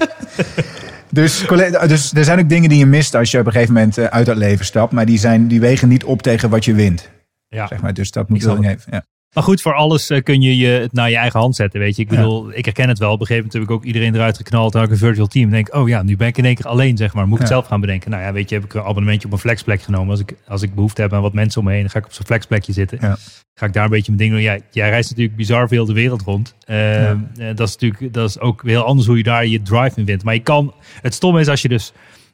Dus, 1.09 1.45
dus 1.87 2.13
er 2.13 2.23
zijn 2.23 2.39
ook 2.39 2.49
dingen 2.49 2.69
die 2.69 2.79
je 2.79 2.85
mist 2.85 3.15
als 3.15 3.31
je 3.31 3.39
op 3.39 3.45
een 3.45 3.51
gegeven 3.51 3.73
moment 3.73 3.97
eh, 3.97 4.05
uit 4.05 4.25
dat 4.25 4.37
leven 4.37 4.65
stapt. 4.65 4.91
Maar 4.91 5.05
die, 5.05 5.19
zijn, 5.19 5.47
die 5.47 5.59
wegen 5.59 5.87
niet 5.87 6.03
op 6.03 6.21
tegen 6.21 6.49
wat 6.49 6.65
je 6.65 6.73
wint. 6.73 7.09
Ja. 7.47 7.67
Zeg 7.67 7.81
maar. 7.81 7.93
Dus 7.93 8.11
dat 8.11 8.29
moet 8.29 8.41
snap 8.41 8.57
wel 8.57 8.71
even. 8.71 8.91
Ja. 8.91 9.05
Maar 9.33 9.43
goed, 9.43 9.61
voor 9.61 9.73
alles 9.73 10.09
eh, 10.09 10.23
kun 10.23 10.41
je 10.41 10.57
je 10.57 10.67
het 10.67 10.93
naar 10.93 11.09
je 11.09 11.17
eigen 11.17 11.39
hand 11.39 11.55
zetten, 11.55 11.79
weet 11.79 11.95
je. 11.95 12.01
Ik 12.01 12.07
bedoel, 12.07 12.53
ik 12.53 12.65
herken 12.65 12.89
het 12.89 12.99
wel. 12.99 13.11
Op 13.11 13.19
een 13.19 13.25
gegeven 13.25 13.49
moment 13.51 13.53
heb 13.53 13.63
ik 13.63 13.71
ook 13.71 13.93
iedereen 13.93 14.15
eruit 14.15 14.37
geknald. 14.37 14.71
Dan 14.71 14.81
had 14.81 14.89
ik 14.89 14.95
een 14.95 15.05
virtual 15.05 15.27
team. 15.27 15.49
Denk 15.49 15.75
oh 15.75 15.87
ja, 15.87 16.03
nu 16.03 16.17
ben 16.17 16.27
ik 16.27 16.37
in 16.37 16.45
één 16.45 16.55
keer 16.55 16.67
alleen, 16.67 16.97
zeg 16.97 17.13
maar. 17.13 17.25
Moet 17.25 17.33
ik 17.33 17.39
het 17.39 17.51
zelf 17.51 17.67
gaan 17.67 17.81
bedenken? 17.81 18.11
Nou 18.11 18.23
ja, 18.23 18.33
weet 18.33 18.49
je, 18.49 18.55
heb 18.55 18.63
ik 18.63 18.73
een 18.73 18.81
abonnementje 18.81 19.27
op 19.27 19.33
een 19.33 19.39
flexplek 19.39 19.81
genomen. 19.81 20.09
Als 20.09 20.19
ik, 20.19 20.35
als 20.47 20.61
ik 20.61 20.75
behoefte 20.75 21.01
heb 21.01 21.13
aan 21.13 21.21
wat 21.21 21.33
mensen 21.33 21.59
om 21.59 21.67
me 21.67 21.73
heen, 21.73 21.81
dan 21.81 21.89
ga 21.89 21.99
ik 21.99 22.05
op 22.05 22.13
zo'n 22.13 22.25
flexplekje 22.25 22.73
zitten. 22.73 22.97
Ja. 23.01 23.17
Ga 23.55 23.65
ik 23.65 23.73
daar 23.73 23.83
een 23.83 23.89
beetje 23.89 24.11
mijn 24.11 24.29
ding 24.29 24.31
doen. 24.31 24.53
Ja, 24.53 24.59
jij 24.71 24.89
reist 24.89 25.09
natuurlijk 25.09 25.37
bizar 25.37 25.67
veel 25.67 25.85
de 25.85 25.93
wereld 25.93 26.21
rond. 26.21 26.55
Eh, 26.65 27.09
eh, 27.09 27.17
Dat 27.55 27.67
is 27.67 27.77
natuurlijk 27.77 28.13
dat 28.13 28.29
is 28.29 28.39
ook 28.39 28.63
heel 28.63 28.83
anders 28.83 29.07
hoe 29.07 29.17
je 29.17 29.23
daar 29.23 29.45
je 29.45 29.61
drive 29.61 29.99
in 29.99 30.05
vindt. 30.05 30.23
Maar 30.23 30.33
je 30.33 30.39
kan, 30.39 30.73
het 31.01 31.13
stomme 31.13 31.39
is 31.39 31.47
als 31.47 31.61
je 31.61 31.67
dus 31.67 31.93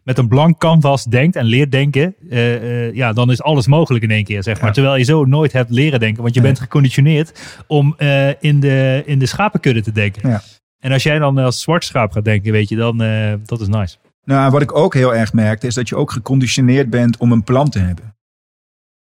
met 0.10 0.18
een 0.18 0.28
blank 0.28 0.58
canvas 0.58 1.04
denkt 1.04 1.36
en 1.36 1.46
leert 1.46 1.72
denken, 1.72 2.16
eh, 2.30 2.88
eh, 2.88 2.96
ja, 2.96 3.14
dan 3.14 3.32
is 3.32 3.42
alles 3.42 3.68
mogelijk 3.68 4.04
in 4.04 4.12
één 4.12 4.24
keer, 4.24 4.44
zeg 4.44 4.58
maar. 4.58 4.68
Ja. 4.68 4.74
Terwijl 4.74 4.96
je 4.96 5.04
zo 5.04 5.26
nooit 5.26 5.52
hebt 5.52 5.70
leren 5.70 6.00
denken, 6.00 6.22
want 6.22 6.34
je 6.34 6.42
Nee. 6.42 6.50
bent 6.50 6.62
geconditioneerd 6.62 7.60
om 7.68 7.94
eh, 7.98 8.30
in, 8.40 8.60
de, 8.60 9.04
in 9.06 9.20
de 9.20 9.26
schapenkudde 9.26 9.82
te 9.82 9.92
denken. 9.92 10.30
Ja. 10.30 10.42
En 10.80 10.92
als 10.92 11.04
jij 11.04 11.20
dan 11.20 11.38
als 11.38 11.62
zwart 11.62 11.86
schaap 11.86 12.12
gaat 12.12 12.26
denken, 12.26 12.52
weet 12.52 12.70
je, 12.70 12.76
dan 12.76 12.98
dat 13.46 13.62
is 13.62 13.68
nice. 13.68 13.98
Nou, 14.24 14.52
wat 14.52 14.62
ik 14.62 14.76
ook 14.76 14.94
heel 14.94 15.16
erg 15.16 15.34
merkte, 15.34 15.68
is 15.68 15.74
dat 15.74 15.90
je 15.90 15.96
ook 15.96 16.12
geconditioneerd 16.12 16.90
bent 16.90 17.18
om 17.18 17.32
een 17.32 17.44
plan 17.44 17.70
te 17.70 17.80
hebben. 17.80 18.16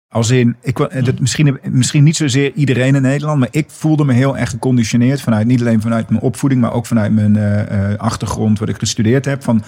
Als 0.08 0.30
in, 0.30 0.56
ik, 0.62 0.78
dat 0.78 1.20
misschien, 1.20 1.60
misschien 1.63 2.04
niet 2.04 2.15
zozeer 2.15 2.54
iedereen 2.54 2.96
in 2.96 3.02
Nederland, 3.02 3.39
maar 3.39 3.48
ik 3.52 3.70
voelde 3.70 4.06
me 4.06 4.13
heel 4.13 4.38
erg 4.38 4.50
geconditioneerd 4.50 5.22
vanuit, 5.22 5.48
niet 5.48 5.60
alleen 5.62 5.82
vanuit 5.82 6.10
mijn 6.10 6.22
opvoeding, 6.22 6.62
maar 6.62 6.74
ook 6.74 6.86
vanuit 6.86 7.12
mijn 7.12 7.38
achtergrond, 7.98 8.60
wat 8.60 8.70
ik 8.70 8.78
gestudeerd 8.78 9.26
heb. 9.26 9.44
Van, 9.44 9.63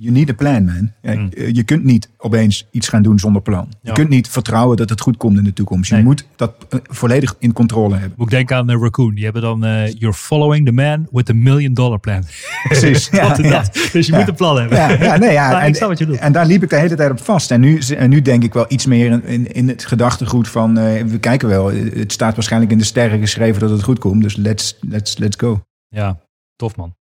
you 0.00 0.12
need 0.12 0.30
a 0.30 0.34
plan, 0.34 0.64
man. 0.64 0.92
Hmm. 1.02 1.28
eh, 1.36 1.54
Je 1.54 1.62
kunt 1.62 1.84
niet 1.84 2.10
opeens 2.18 2.66
iets 2.70 2.88
gaan 2.88 3.02
doen 3.02 3.18
zonder 3.18 3.42
plan. 3.42 3.68
Je 3.82 3.92
kunt 3.92 4.08
niet 4.08 4.28
vertrouwen 4.28 4.76
dat 4.76 4.88
het 4.90 5.00
goed 5.00 5.16
komt 5.16 5.38
in 5.38 5.44
de 5.44 5.52
toekomst. 5.52 5.88
Je 5.90 5.94
Nee. 5.94 6.04
moet 6.04 6.26
dat 6.36 6.54
eh, 6.70 6.78
volledig 6.82 7.34
in 7.38 7.52
controle 7.52 7.96
hebben. 7.96 8.18
Ik 8.24 8.30
denken 8.30 8.56
aan 8.56 8.70
uh, 8.70 8.80
Raccoon. 8.80 9.14
Die 9.14 9.24
hebben 9.24 9.42
dan, 9.42 9.64
eh, 9.64 9.92
you're 9.92 10.12
following 10.14 10.66
the 10.66 10.72
man 10.72 11.06
with 11.10 11.30
a 11.30 11.32
million 11.34 11.74
dollar 11.74 11.98
plan. 11.98 12.22
Precies. 12.68 13.08
Ja, 13.18 13.36
ja. 13.42 13.64
Dus 13.92 14.06
je 14.06 14.12
moet 14.12 14.28
een 14.28 14.34
plan 14.34 14.58
hebben. 14.60 14.78
Ja, 14.78 15.16
nee, 15.16 15.32
ja. 15.32 15.62
En, 15.66 15.88
wat 15.88 15.98
je 15.98 16.28
daar 16.32 16.46
liep 16.46 16.62
ik 16.62 16.70
de 16.70 16.76
hele 16.76 16.94
tijd 16.94 17.10
op 17.10 17.20
vast. 17.20 17.50
En 17.50 17.60
nu, 17.60 17.78
en 17.78 18.10
nu 18.10 18.22
denk 18.22 18.44
ik 18.44 18.52
wel 18.52 18.64
iets 18.68 18.86
meer 18.86 19.10
in, 19.10 19.24
in, 19.24 19.52
in 19.52 19.68
het 19.68 19.84
gedachtegoed 19.84 20.48
van... 20.48 20.78
eh, 20.78 21.02
we 21.04 21.18
kijken 21.18 21.48
wel, 21.48 21.72
het 21.72 22.12
staat 22.12 22.34
waarschijnlijk 22.34 22.72
in 22.72 22.78
de 22.78 22.84
sterren 22.84 23.20
geschreven 23.20 23.60
dat 23.60 23.70
het 23.70 23.82
goed 23.82 23.98
komt. 23.98 24.22
Dus 24.22 24.36
let's, 24.36 24.78
let's, 24.80 25.18
let's 25.18 25.36
go. 25.36 25.62
Ja, 25.88 26.18
tof 26.56 26.76
man. 26.76 26.96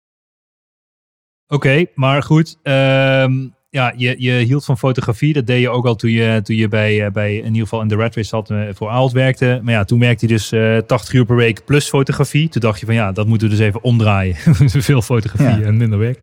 Oké, 1.52 1.84
maar 1.94 2.22
goed. 2.22 2.58
ehm, 2.62 3.32
ja, 3.70 3.92
je, 3.96 4.14
je 4.18 4.32
hield 4.32 4.64
van 4.64 4.78
fotografie. 4.78 5.32
Dat 5.32 5.46
deed 5.46 5.60
je 5.60 5.70
ook 5.70 5.86
al 5.86 5.94
toen 5.94 6.10
je, 6.10 6.40
toen 6.42 6.56
je 6.56 6.68
bij, 6.68 7.04
eh, 7.04 7.10
bij 7.12 7.36
in 7.36 7.44
ieder 7.46 7.62
geval 7.62 7.80
in 7.80 7.88
de 7.88 7.96
Red 7.96 8.14
Race 8.16 8.28
zat 8.28 8.50
eh, 8.50 8.60
voor 8.72 8.88
Aalt 8.88 9.12
werkte. 9.12 9.60
Maar 9.62 9.72
ja, 9.74 9.84
toen 9.84 9.98
werkte 9.98 10.26
je 10.26 10.32
dus 10.32 10.52
eh 10.52 10.76
80 10.78 11.14
uur 11.14 11.24
per 11.24 11.36
week 11.36 11.64
plus 11.64 11.88
fotografie. 11.88 12.48
Toen 12.48 12.60
dacht 12.60 12.80
je 12.80 12.86
van 12.86 12.94
ja, 12.94 13.12
dat 13.12 13.26
moeten 13.26 13.48
we 13.48 13.56
dus 13.56 13.64
even 13.66 13.82
omdraaien. 13.82 14.34
Veel 14.90 15.02
fotografie 15.02 15.60
Ja. 15.60 15.66
en 15.66 15.76
minder 15.76 15.98
werk. 15.98 16.20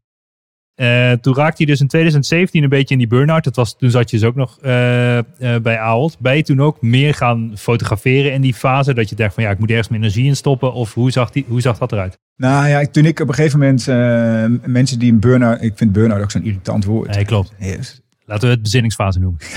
Eh, 0.80 1.12
toen 1.12 1.36
raakte 1.36 1.64
je 1.64 1.70
dus 1.70 1.80
in 1.80 1.88
2017 1.88 2.64
een 2.64 2.70
beetje 2.70 2.94
in 2.94 3.00
die 3.00 3.08
burn-out. 3.08 3.44
Dat 3.44 3.56
was, 3.56 3.78
toen 3.78 3.90
zat 3.90 4.10
je 4.10 4.18
dus 4.18 4.26
ook 4.26 4.36
nog 4.36 4.58
eh, 4.62 5.18
eh, 5.18 5.24
bij 5.62 5.80
Ahold. 5.80 6.20
Ben 6.20 6.36
je 6.36 6.44
toen 6.44 6.62
ook 6.62 6.82
meer 6.82 7.14
gaan 7.14 7.52
fotograferen 7.56 8.34
in 8.34 8.42
die 8.42 8.54
fase? 8.54 8.94
Dat 8.94 9.10
je 9.10 9.16
dacht 9.16 9.34
van 9.34 9.44
ja, 9.44 9.50
ik 9.50 9.60
moet 9.60 9.70
ergens 9.70 9.88
mijn 9.88 10.02
energie 10.02 10.26
in 10.26 10.36
stoppen. 10.36 10.74
Of 10.74 10.94
hoe 10.94 11.12
zag, 11.12 11.32
die, 11.32 11.46
hoe 11.48 11.62
zag 11.62 11.78
dat 11.78 11.92
eruit? 11.92 12.18
Nou 12.36 12.68
ja, 12.68 12.86
toen 12.86 13.06
ik 13.06 13.20
op 13.20 13.28
een 13.28 13.34
gegeven 13.34 13.60
moment 13.60 13.86
mensen 14.66 15.00
die 15.00 15.12
een 15.12 15.20
burn-out... 15.20 15.62
Ik 15.62 15.74
vind 15.76 15.92
burn-out 15.92 16.22
ook 16.22 16.32
zo'n 16.32 16.44
irritant 16.44 16.86
woord. 16.86 17.16
Nee, 17.16 17.26
klopt. 17.26 17.54
Yes. 17.58 18.02
Laten 18.30 18.48
we 18.48 18.54
het 18.54 18.62
bezinningsfase 18.62 19.20
noemen. 19.20 19.40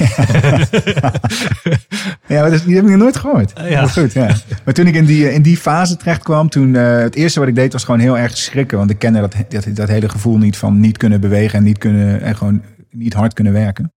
Ja, 2.27 2.41
maar 2.41 2.51
dat, 2.51 2.65
die 2.65 2.75
heb 2.75 2.85
ik 2.85 2.91
nog 2.91 2.99
nooit 2.99 3.17
gehoord. 3.17 3.53
ja. 3.69 3.81
Maar 3.81 3.91
goed, 3.91 4.13
ja. 4.13 4.37
Maar 4.65 4.75
toen 4.75 4.87
ik 4.87 4.95
in 4.95 5.05
die, 5.05 5.33
in 5.33 5.43
die 5.43 5.57
fase 5.57 5.97
terecht 5.97 6.23
kwam, 6.23 6.49
toen 6.49 6.75
eh, 6.75 6.97
het 6.97 7.15
eerste 7.15 7.39
wat 7.39 7.49
ik 7.49 7.55
deed 7.55 7.73
was 7.73 7.85
gewoon 7.85 8.01
heel 8.01 8.19
erg 8.19 8.37
schrikken. 8.37 8.79
Want 8.79 8.91
ik 8.91 8.99
kende 8.99 9.21
dat, 9.21 9.35
dat, 9.49 9.67
dat 9.77 9.89
hele 9.89 10.09
gevoel 10.09 10.39
niet 10.39 10.57
van 10.57 10.81
niet 10.81 10.97
kunnen 10.97 11.21
bewegen 11.21 11.59
en 11.59 11.65
niet 11.65 11.79
kunnen 11.79 12.21
en 12.21 12.37
gewoon 12.37 12.63
niet 12.91 13.15
hard 13.15 13.33
kunnen 13.33 13.53
werken. 13.53 13.93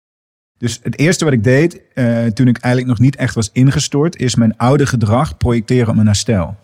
Dus 0.58 0.80
het 0.84 1.00
eerste 1.00 1.24
wat 1.26 1.34
ik 1.34 1.44
deed, 1.44 1.82
eh, 1.94 2.26
toen 2.26 2.48
ik 2.48 2.58
eigenlijk 2.58 2.94
nog 2.94 3.00
niet 3.00 3.16
echt 3.16 3.36
was 3.36 3.50
ingestort, 3.54 4.16
is 4.16 4.36
mijn 4.36 4.58
oude 4.58 4.86
gedrag 4.86 5.38
projecteren 5.38 5.88
op 5.90 5.96
mijn 5.96 6.08
herstel. 6.08 6.56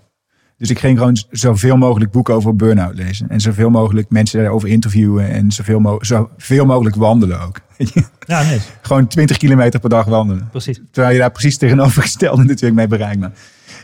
Dus 0.60 0.70
ik 0.70 0.80
ging 0.80 0.98
gewoon 0.98 1.18
zoveel 1.30 1.78
mogelijk 1.78 2.12
boeken 2.12 2.34
over 2.34 2.56
burn-out 2.56 2.96
lezen. 2.96 3.30
En 3.30 3.42
zoveel 3.42 3.70
mogelijk 3.70 4.10
mensen 4.10 4.42
daarover 4.42 4.70
interviewen. 4.70 5.30
En 5.30 5.52
zoveel, 5.52 5.80
mo 5.80 5.98
zoveel 6.02 6.66
mogelijk 6.66 6.96
wandelen 6.96 7.42
ook. 7.42 7.60
Ja, 8.26 8.44
nee, 8.44 8.60
gewoon 8.82 9.08
20 9.08 9.38
kilometer 9.38 9.80
per 9.80 9.90
dag 9.90 10.06
wandelen. 10.06 10.50
precies. 10.50 10.82
Terwijl 10.92 11.14
je 11.14 11.20
daar 11.20 11.32
precies 11.32 11.58
tegenovergestelde 11.58 12.44
natuurlijk 12.52 12.76
mee 12.76 12.88
bereikt 12.88 13.20
bent. 13.20 13.38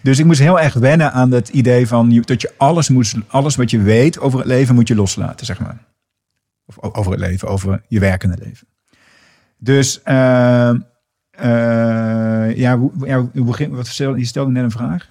Dus 0.03 0.19
ik 0.19 0.25
moest 0.25 0.39
heel 0.39 0.59
erg 0.59 0.73
wennen 0.73 1.11
aan 1.11 1.31
het 1.31 1.49
idee 1.49 1.87
van 1.87 2.21
dat 2.25 2.41
je 2.41 2.51
alles 2.57 2.89
moet, 2.89 3.15
alles 3.27 3.55
wat 3.55 3.71
je 3.71 3.81
weet 3.81 4.19
over 4.19 4.39
het 4.39 4.47
leven 4.47 4.75
moet 4.75 4.87
je 4.87 4.95
loslaten, 4.95 5.45
zeg 5.45 5.59
maar. 5.59 5.77
Of 6.65 6.93
over 6.93 7.11
het 7.11 7.21
leven, 7.21 7.47
over 7.47 7.83
je 7.87 7.99
werkende 7.99 8.37
leven. 8.39 8.67
Dus 9.57 10.01
eh, 11.35 12.57
ja, 12.57 12.77
hoe, 12.77 12.91
ja, 13.05 13.29
hoe 13.33 13.69
wat 13.69 13.95
je 13.95 14.25
stelde 14.25 14.51
net 14.51 14.63
een 14.63 14.71
vraag. 14.71 15.09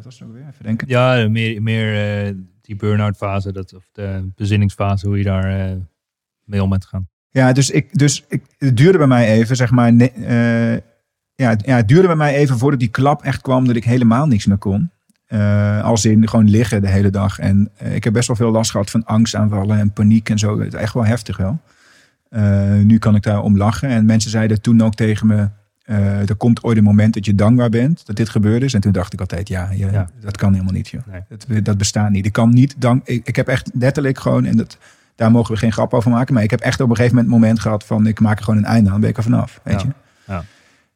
Eh, 0.00 0.04
wat 0.04 0.04
was 0.04 0.18
het 0.18 0.28
ook 0.28 0.34
weer? 0.34 0.46
Even 0.48 0.64
denken. 0.64 0.88
Ja, 0.88 1.28
meer, 1.28 1.62
meer 1.62 2.24
eh, 2.26 2.34
die 2.60 2.76
burn-out 2.76 3.16
fase, 3.16 3.52
dat, 3.52 3.74
of 3.74 3.88
de 3.92 4.30
bezinningsfase, 4.36 5.06
hoe 5.06 5.18
je 5.18 5.24
daar 5.24 5.70
eh, 5.70 5.76
mee 6.44 6.62
om 6.62 6.70
bent 6.70 6.84
gegaan. 6.84 7.08
Ja, 7.30 7.52
dus, 7.52 7.70
ik, 7.70 7.98
dus 7.98 8.24
ik, 8.28 8.42
het 8.58 8.76
duurde 8.76 8.98
bij 8.98 9.06
mij 9.06 9.32
even, 9.32 9.56
zeg 9.56 9.70
maar. 9.70 9.92
ne- 9.92 10.04
eh, 10.04 10.80
ja, 11.34 11.56
ja, 11.56 11.76
het 11.76 11.88
duurde 11.88 12.06
bij 12.06 12.16
mij 12.16 12.34
even 12.34 12.58
voordat 12.58 12.80
die 12.80 12.88
klap 12.88 13.22
echt 13.22 13.40
kwam 13.40 13.66
dat 13.66 13.76
ik 13.76 13.84
helemaal 13.84 14.26
niks 14.26 14.46
meer 14.46 14.58
kon. 14.58 14.90
Eh, 15.26 15.82
als 15.84 16.04
in 16.04 16.28
gewoon 16.28 16.50
liggen 16.50 16.80
de 16.82 16.88
hele 16.88 17.10
dag. 17.10 17.38
En 17.38 17.70
eh, 17.76 17.94
ik 17.94 18.04
heb 18.04 18.12
best 18.12 18.26
wel 18.26 18.36
veel 18.36 18.50
last 18.50 18.70
gehad 18.70 18.90
van 18.90 19.04
angstaanvallen 19.04 19.78
en 19.78 19.92
paniek 19.92 20.28
en 20.28 20.38
zo. 20.38 20.58
Het 20.60 20.74
is 20.74 20.80
echt 20.80 20.94
wel 20.94 21.04
heftig 21.04 21.36
wel. 21.36 21.60
Eh, 22.28 22.72
nu 22.72 22.98
kan 22.98 23.14
ik 23.14 23.22
daar 23.22 23.42
om 23.42 23.56
lachen. 23.56 23.88
En 23.88 24.04
mensen 24.04 24.30
zeiden 24.30 24.60
toen 24.60 24.82
ook 24.82 24.94
tegen 24.94 25.26
me... 25.26 25.48
eh, 25.90 26.28
er 26.28 26.34
komt 26.36 26.62
ooit 26.64 26.76
een 26.76 26.84
moment 26.84 27.14
dat 27.14 27.24
je 27.26 27.34
dankbaar 27.34 27.68
bent 27.68 28.06
dat 28.06 28.16
dit 28.16 28.28
gebeurd 28.28 28.62
is. 28.62 28.74
En 28.74 28.80
toen 28.80 28.92
dacht 28.92 29.12
ik 29.12 29.20
altijd, 29.20 29.48
ja, 29.48 29.68
ja, 29.72 29.90
Ja. 29.90 30.08
dat 30.20 30.36
kan 30.36 30.52
helemaal 30.52 30.72
niet. 30.72 30.88
Joh. 30.88 31.02
Nee. 31.06 31.20
Dat, 31.28 31.64
dat 31.64 31.78
bestaat 31.78 32.10
niet. 32.10 32.26
Ik 32.26 32.32
kan 32.32 32.50
niet 32.50 32.74
dank. 32.78 33.06
Ik, 33.06 33.26
ik 33.26 33.36
heb 33.36 33.48
echt 33.48 33.70
letterlijk 33.74 34.18
gewoon, 34.18 34.44
en 34.44 34.56
dat, 34.56 34.78
Daar 35.14 35.30
mogen 35.30 35.52
we 35.54 35.58
geen 35.60 35.72
grap 35.72 35.94
over 35.94 36.10
maken. 36.10 36.34
Maar 36.34 36.42
ik 36.42 36.50
heb 36.50 36.60
echt 36.60 36.80
op 36.80 36.90
een 36.90 36.96
gegeven 36.96 37.16
moment 37.16 37.32
het 37.32 37.40
moment 37.42 37.60
gehad 37.60 37.84
van 37.84 38.06
ik 38.06 38.20
maak 38.20 38.38
er 38.38 38.44
gewoon 38.44 38.58
een 38.58 38.64
einde 38.64 38.86
aan, 38.86 38.92
dan 38.92 39.00
ben 39.00 39.10
ik 39.10 39.16
er 39.16 39.22
vanaf. 39.22 39.60
Weet 39.62 39.80
Ja. 39.80 39.86
je? 39.86 40.32
Ja. 40.32 40.44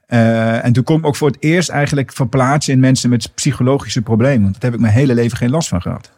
Eh, 0.07 0.65
en 0.65 0.73
toen 0.73 0.85
kon 0.85 0.99
ik 0.99 1.07
ook 1.07 1.17
voor 1.17 1.29
het 1.29 1.37
eerst 1.43 1.69
eigenlijk 1.69 2.13
verplaatsen 2.13 2.73
in 2.73 2.81
mensen 2.81 3.11
met 3.11 3.35
psychologische 3.35 4.03
problemen. 4.03 4.43
Want 4.43 4.53
daar 4.55 4.63
heb 4.71 4.75
ik 4.75 4.81
mijn 4.81 4.93
hele 4.93 5.15
leven 5.15 5.37
geen 5.37 5.51
last 5.51 5.69
van 5.69 5.83
gehad. 5.83 6.11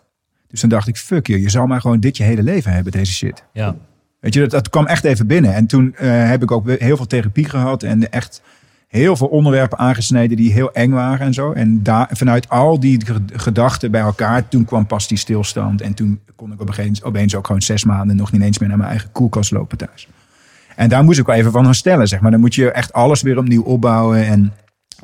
Dus 0.49 0.61
dan 0.61 0.69
dacht 0.71 0.89
ik, 0.89 0.97
fuck 0.97 1.27
je, 1.27 1.41
je 1.41 1.51
zal 1.51 1.67
maar 1.67 1.81
gewoon 1.81 2.01
dit 2.01 2.17
je 2.17 2.23
hele 2.23 2.43
leven 2.43 2.73
hebben, 2.73 2.93
deze 2.93 3.13
shit. 3.13 3.45
Ja. 3.53 3.77
Weet 4.21 4.35
je, 4.35 4.41
dat, 4.41 4.51
dat 4.51 4.69
kwam 4.69 4.87
echt 4.87 5.05
even 5.05 5.27
binnen. 5.27 5.55
En 5.55 5.67
toen 5.67 5.95
eh, 5.95 6.29
heb 6.29 6.43
ik 6.43 6.51
ook 6.51 6.71
heel 6.71 6.97
veel 6.97 7.07
therapie 7.07 7.49
gehad. 7.49 7.83
En 7.83 8.11
echt 8.13 8.43
heel 8.97 9.17
veel 9.17 9.27
onderwerpen 9.27 9.79
aangesneden 9.79 10.37
die 10.37 10.53
heel 10.53 10.73
eng 10.73 10.91
waren 10.91 11.27
en 11.27 11.35
zo. 11.35 11.53
En 11.53 11.83
daar, 11.83 12.09
vanuit 12.13 12.49
al 12.49 12.81
die 12.81 13.07
ge- 13.07 13.23
gedachten 13.33 13.91
bij 13.91 14.01
elkaar, 14.01 14.49
toen 14.49 14.65
kwam 14.65 14.87
pas 14.87 15.09
die 15.09 15.19
stilstand. 15.19 15.81
En 15.81 15.95
toen 15.95 16.21
kon 16.37 16.53
ik 16.53 16.61
op 16.61 16.69
een 16.69 16.75
gegeven 16.75 16.85
moment 16.85 17.05
opeens 17.05 17.35
ook 17.35 17.47
gewoon 17.47 17.63
zes 17.63 17.85
maanden 17.85 18.17
nog 18.17 18.33
niet 18.33 18.43
eens 18.43 18.59
meer 18.59 18.69
naar 18.69 18.79
mijn 18.79 18.91
eigen 18.91 19.13
koelkast 19.13 19.51
lopen 19.51 19.79
thuis. 19.79 20.09
En 20.77 20.89
daar 20.89 21.05
moest 21.05 21.19
ik 21.19 21.27
wel 21.27 21.37
even 21.37 21.53
van 21.53 21.65
herstellen, 21.65 22.09
zeg 22.09 22.21
maar. 22.21 22.31
Dan 22.31 22.41
moet 22.41 22.55
je 22.55 22.71
echt 22.71 22.93
alles 22.93 23.23
weer 23.23 23.39
opnieuw 23.39 23.63
opbouwen. 23.63 24.27
En 24.27 24.53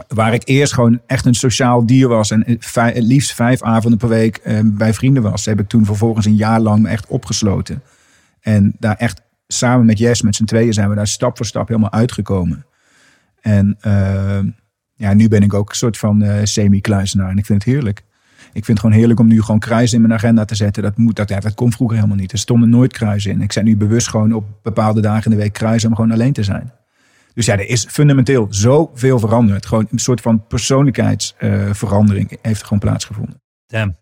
waar 0.09 0.35
ik 0.35 0.43
eerst 0.45 0.73
gewoon 0.75 1.01
echt 1.07 1.25
een 1.27 1.35
sociaal 1.35 1.87
dier 1.87 2.09
was 2.09 2.31
en 2.31 2.45
vij- 2.59 2.93
het 2.93 3.03
liefst 3.03 3.35
vijf 3.35 3.63
avonden 3.63 3.99
per 3.99 4.09
week 4.09 4.37
eh, 4.37 4.59
bij 4.65 4.95
vrienden 4.95 5.23
was, 5.23 5.45
heb 5.45 5.61
ik 5.61 5.69
toen 5.69 5.85
vervolgens 5.85 6.27
een 6.27 6.37
jaar 6.37 6.61
lang 6.61 6.87
echt 6.87 7.07
opgesloten. 7.07 7.83
En 8.41 8.75
daar 8.79 8.97
echt 8.97 9.21
samen 9.47 9.87
met 9.87 9.99
Jess, 9.99 10.23
met 10.23 10.37
z'n 10.37 10.45
tweeën, 10.45 10.73
zijn 10.73 10.89
we 10.89 10.95
daar 10.95 11.07
stap 11.07 11.37
voor 11.37 11.47
stap 11.47 11.69
helemaal 11.69 11.93
uitgekomen. 11.93 12.65
En 13.43 13.77
eh, 13.81 14.41
ja, 14.95 15.15
nu 15.15 15.29
ben 15.29 15.43
ik 15.43 15.55
ook 15.55 15.69
een 15.69 15.77
soort 15.77 15.99
van 15.99 16.23
eh, 16.23 16.45
semi-kluisenaar 16.45 17.31
en 17.31 17.39
ik 17.39 17.47
vind 17.47 17.65
het 17.65 17.75
heerlijk. 17.75 18.03
Ik 18.53 18.65
vind 18.65 18.67
het 18.67 18.79
gewoon 18.79 18.97
heerlijk 18.97 19.21
om 19.21 19.27
nu 19.27 19.43
gewoon 19.43 19.61
kruisen 19.61 19.97
in 19.97 20.03
mijn 20.03 20.19
agenda 20.19 20.45
te 20.45 20.55
zetten. 20.55 20.83
Dat, 20.83 20.97
moet, 20.97 21.17
dat, 21.17 21.29
ja, 21.29 21.41
dat 21.41 21.55
kon 21.55 21.73
vroeger 21.73 21.97
helemaal 21.97 22.19
niet. 22.19 22.33
Er 22.33 22.39
stonden 22.39 22.69
nooit 22.69 22.93
kruisen 22.93 23.31
in. 23.31 23.43
Ik 23.43 23.53
zet 23.53 23.65
nu 23.65 23.77
bewust 23.77 24.09
gewoon 24.09 24.33
op 24.33 24.45
bepaalde 24.63 25.01
dagen 25.01 25.25
in 25.25 25.31
de 25.37 25.43
week 25.43 25.53
kruisen 25.53 25.89
om 25.89 25.95
gewoon 25.95 26.11
alleen 26.11 26.33
te 26.33 26.43
zijn. 26.43 26.73
Dus 27.35 27.47
ja, 27.47 27.53
er 27.53 27.69
is 27.69 27.87
fundamenteel 27.87 28.47
zoveel 28.51 29.19
veranderd. 29.19 29.67
Gewoon 29.67 29.87
een 29.91 29.99
soort 29.99 30.21
van 30.21 30.47
persoonlijkheidsverandering 30.47 32.39
heeft 32.43 32.61
er 32.61 32.67
gewoon 32.67 32.79
plaatsgevonden. 32.79 33.43
Damn. 33.67 33.97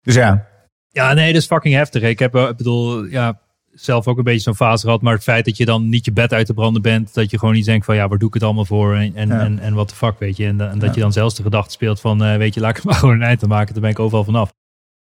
Dus 0.00 0.14
ja, 0.14 0.46
Ja, 0.88 1.12
nee, 1.12 1.32
dat 1.32 1.42
is 1.42 1.46
fucking 1.46 1.74
heftig. 1.74 2.02
Ik 2.02 2.18
heb, 2.18 2.34
eh, 2.34 2.48
ik 2.48 2.56
bedoel, 2.56 3.04
ja, 3.04 3.40
zelf 3.80 4.06
ook 4.06 4.18
een 4.18 4.24
beetje 4.24 4.40
zo'n 4.40 4.54
fase 4.54 4.84
gehad. 4.84 5.02
Maar 5.02 5.14
het 5.14 5.22
feit 5.22 5.44
dat 5.44 5.56
je 5.56 5.64
dan 5.64 5.88
niet 5.88 6.04
je 6.04 6.12
bed 6.12 6.32
uit 6.32 6.46
te 6.46 6.54
branden 6.54 6.82
bent. 6.82 7.14
Dat 7.14 7.30
je 7.30 7.38
gewoon 7.38 7.54
niet 7.54 7.64
denkt 7.64 7.84
van, 7.84 7.94
ja, 7.94 8.08
waar 8.08 8.18
doe 8.18 8.28
ik 8.28 8.34
het 8.34 8.42
allemaal 8.42 8.64
voor? 8.64 8.94
En, 8.94 9.12
en, 9.14 9.28
Ja. 9.28 9.40
en, 9.40 9.58
en 9.58 9.74
wat 9.74 9.88
de 9.88 9.94
fuck, 9.94 10.18
weet 10.18 10.36
je. 10.36 10.46
En, 10.46 10.60
en 10.70 10.78
dat 10.78 10.88
Ja. 10.88 10.94
je 10.94 11.00
dan 11.00 11.12
zelfs 11.12 11.34
de 11.34 11.42
gedachte 11.42 11.72
speelt 11.72 12.00
van, 12.00 12.24
eh, 12.24 12.36
weet 12.36 12.54
je, 12.54 12.60
laat 12.60 12.76
ik 12.76 12.84
maar 12.84 12.94
gewoon 12.94 13.14
een 13.14 13.22
eind 13.22 13.42
aan 13.42 13.48
maken. 13.48 13.72
Daar 13.72 13.82
ben 13.82 13.90
ik 13.90 13.98
overal 13.98 14.24
vanaf. 14.24 14.52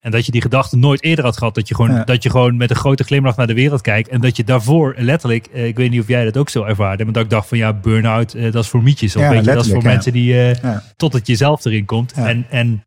En 0.00 0.10
dat 0.10 0.26
je 0.26 0.32
die 0.32 0.40
gedachte 0.40 0.76
nooit 0.76 1.02
eerder 1.02 1.24
had 1.24 1.36
gehad. 1.38 1.54
Dat 1.54 1.68
je 1.68 1.74
gewoon, 1.74 1.90
Ja. 1.90 2.04
dat 2.04 2.22
je 2.22 2.30
gewoon 2.30 2.56
met 2.56 2.70
een 2.70 2.76
grote 2.76 3.04
glimlach 3.04 3.36
naar 3.36 3.46
de 3.46 3.54
wereld 3.54 3.80
kijkt. 3.80 4.08
En 4.08 4.20
dat 4.20 4.36
je 4.36 4.44
daarvoor 4.44 4.94
letterlijk, 4.98 5.46
eh, 5.46 5.66
ik 5.66 5.76
weet 5.76 5.90
niet 5.90 6.00
of 6.00 6.08
jij 6.08 6.24
dat 6.24 6.36
ook 6.36 6.48
zo 6.48 6.62
ervaarde. 6.64 7.04
Maar 7.04 7.12
dat 7.12 7.22
ik 7.24 7.30
dacht 7.30 7.48
van, 7.48 7.58
ja, 7.58 7.72
burn-out, 7.72 8.34
eh, 8.34 8.52
dat 8.52 8.62
is 8.64 8.68
voor 8.70 8.82
mietjes. 8.82 9.16
Of 9.16 9.22
Ja, 9.22 9.28
weet 9.30 9.44
je, 9.44 9.52
dat 9.52 9.64
is 9.64 9.70
voor 9.72 9.82
ja. 9.82 9.88
mensen 9.88 10.12
die, 10.12 10.32
eh, 10.34 10.54
Ja. 10.62 10.82
tot 10.96 11.12
het 11.12 11.26
jezelf 11.26 11.64
erin 11.64 11.84
komt. 11.84 12.12
En, 12.12 12.46
en 12.50 12.84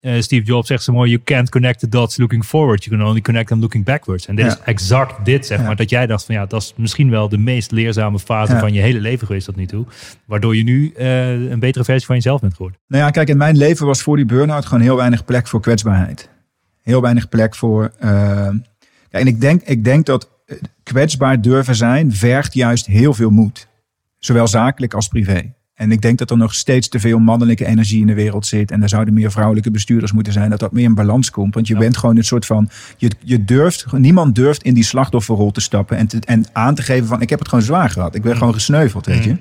eh, 0.00 0.20
Steve 0.20 0.44
Jobs 0.44 0.66
zegt 0.66 0.82
zo 0.82 0.92
mooi, 0.92 1.10
you 1.10 1.22
can't 1.24 1.48
connect 1.48 1.78
the 1.78 1.88
dots 1.88 2.16
looking 2.16 2.44
forward. 2.44 2.84
You 2.84 2.96
can 2.96 3.06
only 3.08 3.20
connect 3.20 3.48
them 3.48 3.60
looking 3.60 3.84
backwards. 3.84 4.26
En 4.26 4.36
dit 4.36 4.44
Ja. 4.44 4.50
is 4.50 4.58
exact 4.64 5.24
dit, 5.24 5.46
zeg 5.46 5.58
Ja. 5.58 5.64
maar. 5.64 5.76
Dat 5.76 5.90
jij 5.90 6.06
dacht 6.06 6.24
van, 6.24 6.34
ja, 6.34 6.46
dat 6.46 6.62
is 6.62 6.72
misschien 6.76 7.10
wel 7.10 7.28
de 7.28 7.38
meest 7.38 7.70
leerzame 7.70 8.18
fase 8.18 8.52
Ja. 8.52 8.58
van 8.60 8.72
je 8.72 8.80
hele 8.80 9.00
leven 9.00 9.26
geweest 9.26 9.46
tot 9.46 9.56
nu 9.56 9.66
toe. 9.66 9.86
Waardoor 10.26 10.56
je 10.56 10.62
nu 10.62 10.92
eh, 10.96 11.30
een 11.50 11.58
betere 11.60 11.84
versie 11.84 12.06
van 12.06 12.14
jezelf 12.16 12.40
bent 12.40 12.52
geworden. 12.54 12.78
Nou 12.88 13.04
ja, 13.04 13.10
kijk, 13.10 13.28
in 13.28 13.36
mijn 13.36 13.56
leven 13.56 13.86
was 13.86 14.02
voor 14.02 14.16
die 14.16 14.24
burn-out 14.26 14.66
gewoon 14.66 14.82
heel 14.82 14.96
weinig 14.96 15.24
plek 15.24 15.46
voor 15.48 15.60
kwetsbaarheid. 15.60 16.28
Heel 16.82 17.00
weinig 17.00 17.28
plek 17.28 17.54
voor. 17.56 17.92
eh, 17.98 18.08
ja, 19.10 19.18
en 19.18 19.26
ik 19.26 19.40
denk, 19.40 19.62
ik 19.62 19.84
denk 19.84 20.06
dat 20.06 20.30
eh, 20.46 20.56
kwetsbaar 20.82 21.40
durven 21.40 21.74
zijn 21.74 22.12
vergt 22.12 22.54
juist 22.54 22.86
heel 22.86 23.14
veel 23.14 23.30
moed. 23.30 23.68
Zowel 24.18 24.46
zakelijk 24.46 24.94
als 24.94 25.08
privé. 25.08 25.52
En 25.80 25.92
ik 25.92 26.00
denk 26.02 26.18
dat 26.18 26.30
er 26.30 26.36
nog 26.36 26.54
steeds 26.54 26.88
te 26.88 27.00
veel 27.00 27.18
mannelijke 27.18 27.66
energie 27.66 28.00
in 28.00 28.06
de 28.06 28.14
wereld 28.14 28.46
zit. 28.46 28.70
En 28.70 28.82
er 28.82 28.88
zouden 28.88 29.14
meer 29.14 29.30
vrouwelijke 29.30 29.70
bestuurders 29.70 30.12
moeten 30.12 30.32
zijn. 30.32 30.50
Dat 30.50 30.58
dat 30.60 30.72
meer 30.72 30.84
in 30.84 30.94
balans 30.94 31.30
komt. 31.30 31.54
Want 31.54 31.66
je 31.66 31.74
Ja. 31.74 31.80
bent 31.80 31.96
gewoon 31.96 32.16
een 32.16 32.24
soort 32.24 32.46
van. 32.46 32.68
Je, 32.96 33.10
je 33.24 33.44
durft, 33.44 33.92
niemand 33.92 34.34
durft 34.34 34.62
in 34.62 34.74
die 34.74 34.84
slachtofferrol 34.84 35.50
te 35.50 35.60
stappen. 35.60 35.96
En, 35.96 36.06
te, 36.06 36.18
en 36.24 36.44
aan 36.52 36.74
te 36.74 36.82
geven 36.82 37.06
van: 37.06 37.20
ik 37.20 37.30
heb 37.30 37.38
het 37.38 37.48
gewoon 37.48 37.64
zwaar 37.64 37.90
gehad. 37.90 38.14
Ik 38.14 38.22
ben 38.22 38.36
gewoon 38.36 38.52
gesneuveld, 38.54 39.06
weet 39.06 39.24
je. 39.24 39.36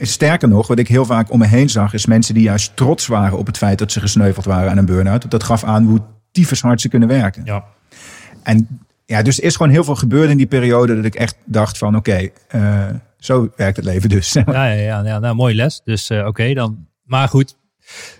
Sterker 0.00 0.48
nog, 0.48 0.66
wat 0.66 0.78
ik 0.78 0.88
heel 0.88 1.04
vaak 1.04 1.30
om 1.30 1.38
me 1.38 1.46
heen 1.46 1.70
zag, 1.70 1.92
is 1.94 2.06
mensen 2.06 2.34
die 2.34 2.42
juist 2.42 2.76
trots 2.76 3.06
waren 3.06 3.38
op 3.38 3.46
het 3.46 3.58
feit 3.58 3.78
dat 3.78 3.92
ze 3.92 4.00
gesneuveld 4.00 4.44
waren 4.44 4.70
aan 4.70 4.78
een 4.78 4.84
burn-out. 4.86 5.30
Dat 5.30 5.42
gaf 5.42 5.64
aan 5.64 5.84
hoe 5.84 6.00
tyfus 6.32 6.60
hard 6.60 6.80
ze 6.80 6.88
kunnen 6.88 7.08
werken. 7.08 7.42
Ja. 7.44 7.64
En 8.42 8.68
ja, 9.04 9.22
dus 9.22 9.38
er 9.38 9.44
is 9.44 9.56
gewoon 9.56 9.72
heel 9.72 9.84
veel 9.84 9.94
gebeurd 9.96 10.30
in 10.30 10.36
die 10.36 10.46
periode 10.46 10.96
dat 10.96 11.04
ik 11.04 11.14
echt 11.14 11.36
dacht 11.44 11.78
van 11.78 11.96
oké, 11.96 12.28
eh, 12.48 12.86
zo 13.24 13.48
werkt 13.56 13.76
het 13.76 13.84
leven 13.84 14.08
dus. 14.08 14.32
Ja, 14.32 14.44
ja, 14.46 14.72
ja, 14.72 15.02
ja 15.04 15.18
nou, 15.18 15.34
mooie 15.34 15.54
les. 15.54 15.80
Dus 15.84 16.10
eh, 16.10 16.26
oké, 16.26 16.54
dan. 16.54 16.86
Maar 17.04 17.28
goed, 17.28 17.56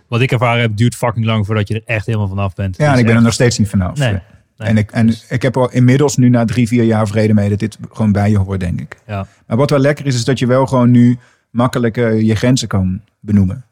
wat 0.09 0.21
ik 0.21 0.33
ervaren 0.33 0.61
heb, 0.61 0.77
duurt 0.77 0.95
fucking 0.95 1.25
lang 1.25 1.47
voordat 1.47 1.69
je 1.69 1.75
er 1.75 1.83
echt 1.85 2.07
helemaal 2.07 2.29
vanaf 2.29 2.55
bent. 2.55 2.77
Ja, 2.77 2.85
en 2.85 2.91
Dus 2.91 3.01
ik 3.01 3.07
ben 3.07 3.17
er 3.17 3.23
nog 3.23 3.33
steeds 3.33 3.59
niet 3.59 3.69
vanaf. 3.69 3.99
Nee. 3.99 4.13
nee. 4.13 4.21
en 4.57 4.77
ik, 4.77 4.91
en 4.91 5.07
Dus, 5.07 5.27
ik 5.29 5.43
heb 5.43 5.57
al 5.57 5.71
inmiddels 5.71 6.17
nu 6.17 6.29
na 6.29 6.45
drie, 6.45 6.69
vier 6.69 6.85
jaar 6.85 7.07
vrede 7.07 7.35
mee 7.35 7.49
dat 7.49 7.59
dit 7.59 7.79
gewoon 7.91 8.13
bij 8.13 8.31
je 8.31 8.39
hoort, 8.39 8.61
denk 8.61 8.81
ik. 8.81 8.97
ja. 9.07 9.27
Maar 9.47 9.57
wat 9.57 9.71
wel 9.71 9.79
lekker 9.79 10.07
is, 10.07 10.15
is 10.15 10.25
dat 10.25 10.39
je 10.39 10.47
wel 10.47 10.67
gewoon 10.67 10.91
nu 10.91 11.19
makkelijk 11.51 11.97
eh, 11.97 12.21
je 12.21 12.35
grenzen 12.35 12.69
kan 12.69 13.01
benoemen. 13.21 13.65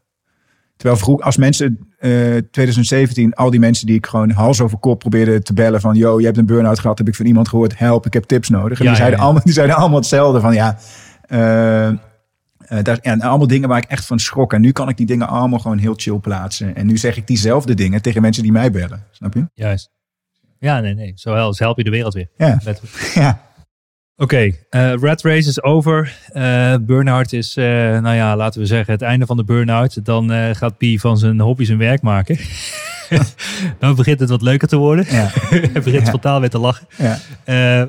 Terwijl 0.77 1.01
vroeg, 1.01 1.21
als 1.21 1.37
mensen 1.37 1.79
eh 1.99 2.37
2017, 2.51 3.35
al 3.35 3.51
die 3.51 3.61
mensen 3.61 3.87
die 3.87 3.97
ik 3.97 4.07
gewoon 4.07 4.31
hals 4.31 4.61
over 4.61 4.79
kop 4.79 4.99
probeerde 4.99 5.43
te 5.43 5.53
bellen 5.53 5.81
van, 5.81 5.97
yo, 5.97 6.19
je 6.19 6.25
hebt 6.25 6.39
een 6.39 6.47
burn-out 6.47 6.79
gehad, 6.79 6.99
heb 6.99 7.09
ik 7.09 7.15
van 7.15 7.27
iemand 7.27 7.49
gehoord, 7.49 7.79
help, 7.79 8.07
ik 8.07 8.13
heb 8.13 8.25
tips 8.25 8.49
nodig. 8.49 8.79
En 8.79 8.85
Ja, 8.85 8.91
die, 8.91 8.99
zeiden 8.99 9.19
ja. 9.19 9.25
Allemaal, 9.25 9.43
die 9.45 9.53
zeiden 9.53 9.77
allemaal 9.77 9.99
hetzelfde 9.99 10.41
van, 10.41 10.55
ja, 10.55 10.79
daar, 12.83 12.99
en 13.03 13.21
allemaal 13.21 13.47
dingen 13.47 13.69
waar 13.69 13.79
ik 13.83 13.91
echt 13.91 14.07
van 14.07 14.19
schrok. 14.19 14.53
En 14.53 14.61
nu 14.61 14.73
kan 14.73 14.89
ik 14.89 14.97
die 14.97 15.07
dingen 15.07 15.29
allemaal 15.29 15.59
gewoon 15.59 15.79
heel 15.79 15.95
chill 15.97 16.19
plaatsen. 16.19 16.77
En 16.77 16.87
nu 16.87 16.97
zeg 16.99 17.17
ik 17.17 17.27
diezelfde 17.27 17.75
dingen 17.75 18.03
tegen 18.03 18.23
mensen 18.23 18.43
die 18.43 18.53
mij 18.53 18.71
bellen. 18.71 19.05
Snap 19.11 19.35
je? 19.35 19.49
Juist. 19.55 19.91
Ja, 20.59 20.81
nee, 20.81 20.95
nee. 20.95 21.13
Zo 21.15 21.53
help, 21.59 21.77
je 21.77 21.85
de 21.85 21.91
wereld 21.91 22.15
weer. 22.15 22.29
Ja, 22.37 22.61
ja, 23.15 23.49
Oké, 24.17 24.51
eh, 24.71 24.93
Red 25.01 25.23
Race 25.23 25.49
is 25.49 25.63
over. 25.63 26.17
Eh 26.33 26.75
burn-out 26.81 27.33
is, 27.33 27.55
nou 27.55 28.15
ja, 28.15 28.37
laten 28.37 28.61
we 28.61 28.67
zeggen, 28.67 28.93
het 28.93 29.03
einde 29.03 29.27
van 29.27 29.37
de 29.37 29.45
burn-out. 29.45 30.05
Dan 30.05 30.31
gaat 30.55 30.77
Pi 30.79 30.99
van 30.99 31.19
zijn 31.19 31.41
hobby 31.41 31.65
zijn 31.65 31.79
werk 31.79 32.03
maken. 32.03 32.39
dan 33.79 33.95
begint 33.95 34.21
het 34.21 34.29
wat 34.29 34.43
leuker 34.43 34.69
te 34.69 34.77
worden. 34.77 35.05
ja, 35.09 35.29
Hij 35.33 35.71
begint 35.73 36.11
Ja. 36.23 36.41
weer 36.41 36.51
te 36.51 36.59
lachen. 36.59 36.87
ja. 36.97 37.19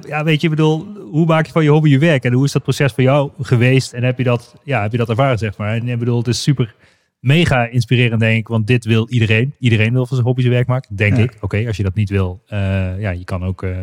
Ja, 0.07 0.23
weet 0.23 0.41
je, 0.41 0.47
ik 0.47 0.55
bedoel, 0.55 0.87
hoe 1.11 1.25
maak 1.25 1.45
je 1.45 1.51
van 1.51 1.63
je 1.63 1.69
hobby 1.69 1.89
je 1.89 1.99
werk? 1.99 2.23
En 2.23 2.33
hoe 2.33 2.45
is 2.45 2.51
dat 2.51 2.63
proces 2.63 2.91
voor 2.93 3.03
jou 3.03 3.31
geweest? 3.39 3.93
En 3.93 4.03
heb 4.03 4.17
je 4.17 4.23
dat, 4.23 4.55
ja, 4.63 4.81
heb 4.81 4.91
je 4.91 4.97
dat 4.97 5.09
ervaren, 5.09 5.37
zeg 5.37 5.57
maar? 5.57 5.73
En 5.75 5.87
ik 5.87 5.99
bedoel, 5.99 6.17
het 6.17 6.27
is 6.27 6.41
super 6.41 6.75
mega 7.19 7.65
inspirerend, 7.67 8.19
denk 8.19 8.37
ik. 8.39 8.47
Want 8.47 8.67
dit 8.67 8.85
wil 8.85 9.09
iedereen. 9.09 9.55
Iedereen 9.59 9.91
wil 9.93 10.05
van 10.05 10.15
zijn 10.15 10.27
hobby 10.27 10.41
zijn 10.41 10.53
werk 10.53 10.67
maken, 10.67 10.95
denk 10.95 11.17
Ja. 11.17 11.23
ik. 11.23 11.37
Oké, 11.41 11.67
als 11.67 11.77
je 11.77 11.83
dat 11.83 11.95
niet 11.95 12.09
wil, 12.09 12.41
eh, 12.47 12.59
ja, 12.99 13.09
je 13.09 13.23
kan 13.23 13.43
ook 13.43 13.63
eh, 13.63 13.77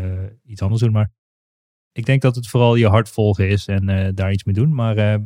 iets 0.47 0.63
anders 0.63 0.81
doen. 0.83 0.93
Maar 0.93 1.11
ik 1.93 2.07
denk 2.07 2.23
dat 2.23 2.35
het 2.35 2.49
vooral 2.49 2.75
je 2.75 2.89
hart 2.89 3.09
volgen 3.09 3.49
is 3.49 3.67
en 3.67 3.89
eh, 3.89 4.09
daar 4.15 4.33
iets 4.33 4.45
mee 4.45 4.55
doen. 4.55 4.75
Maar 4.75 5.21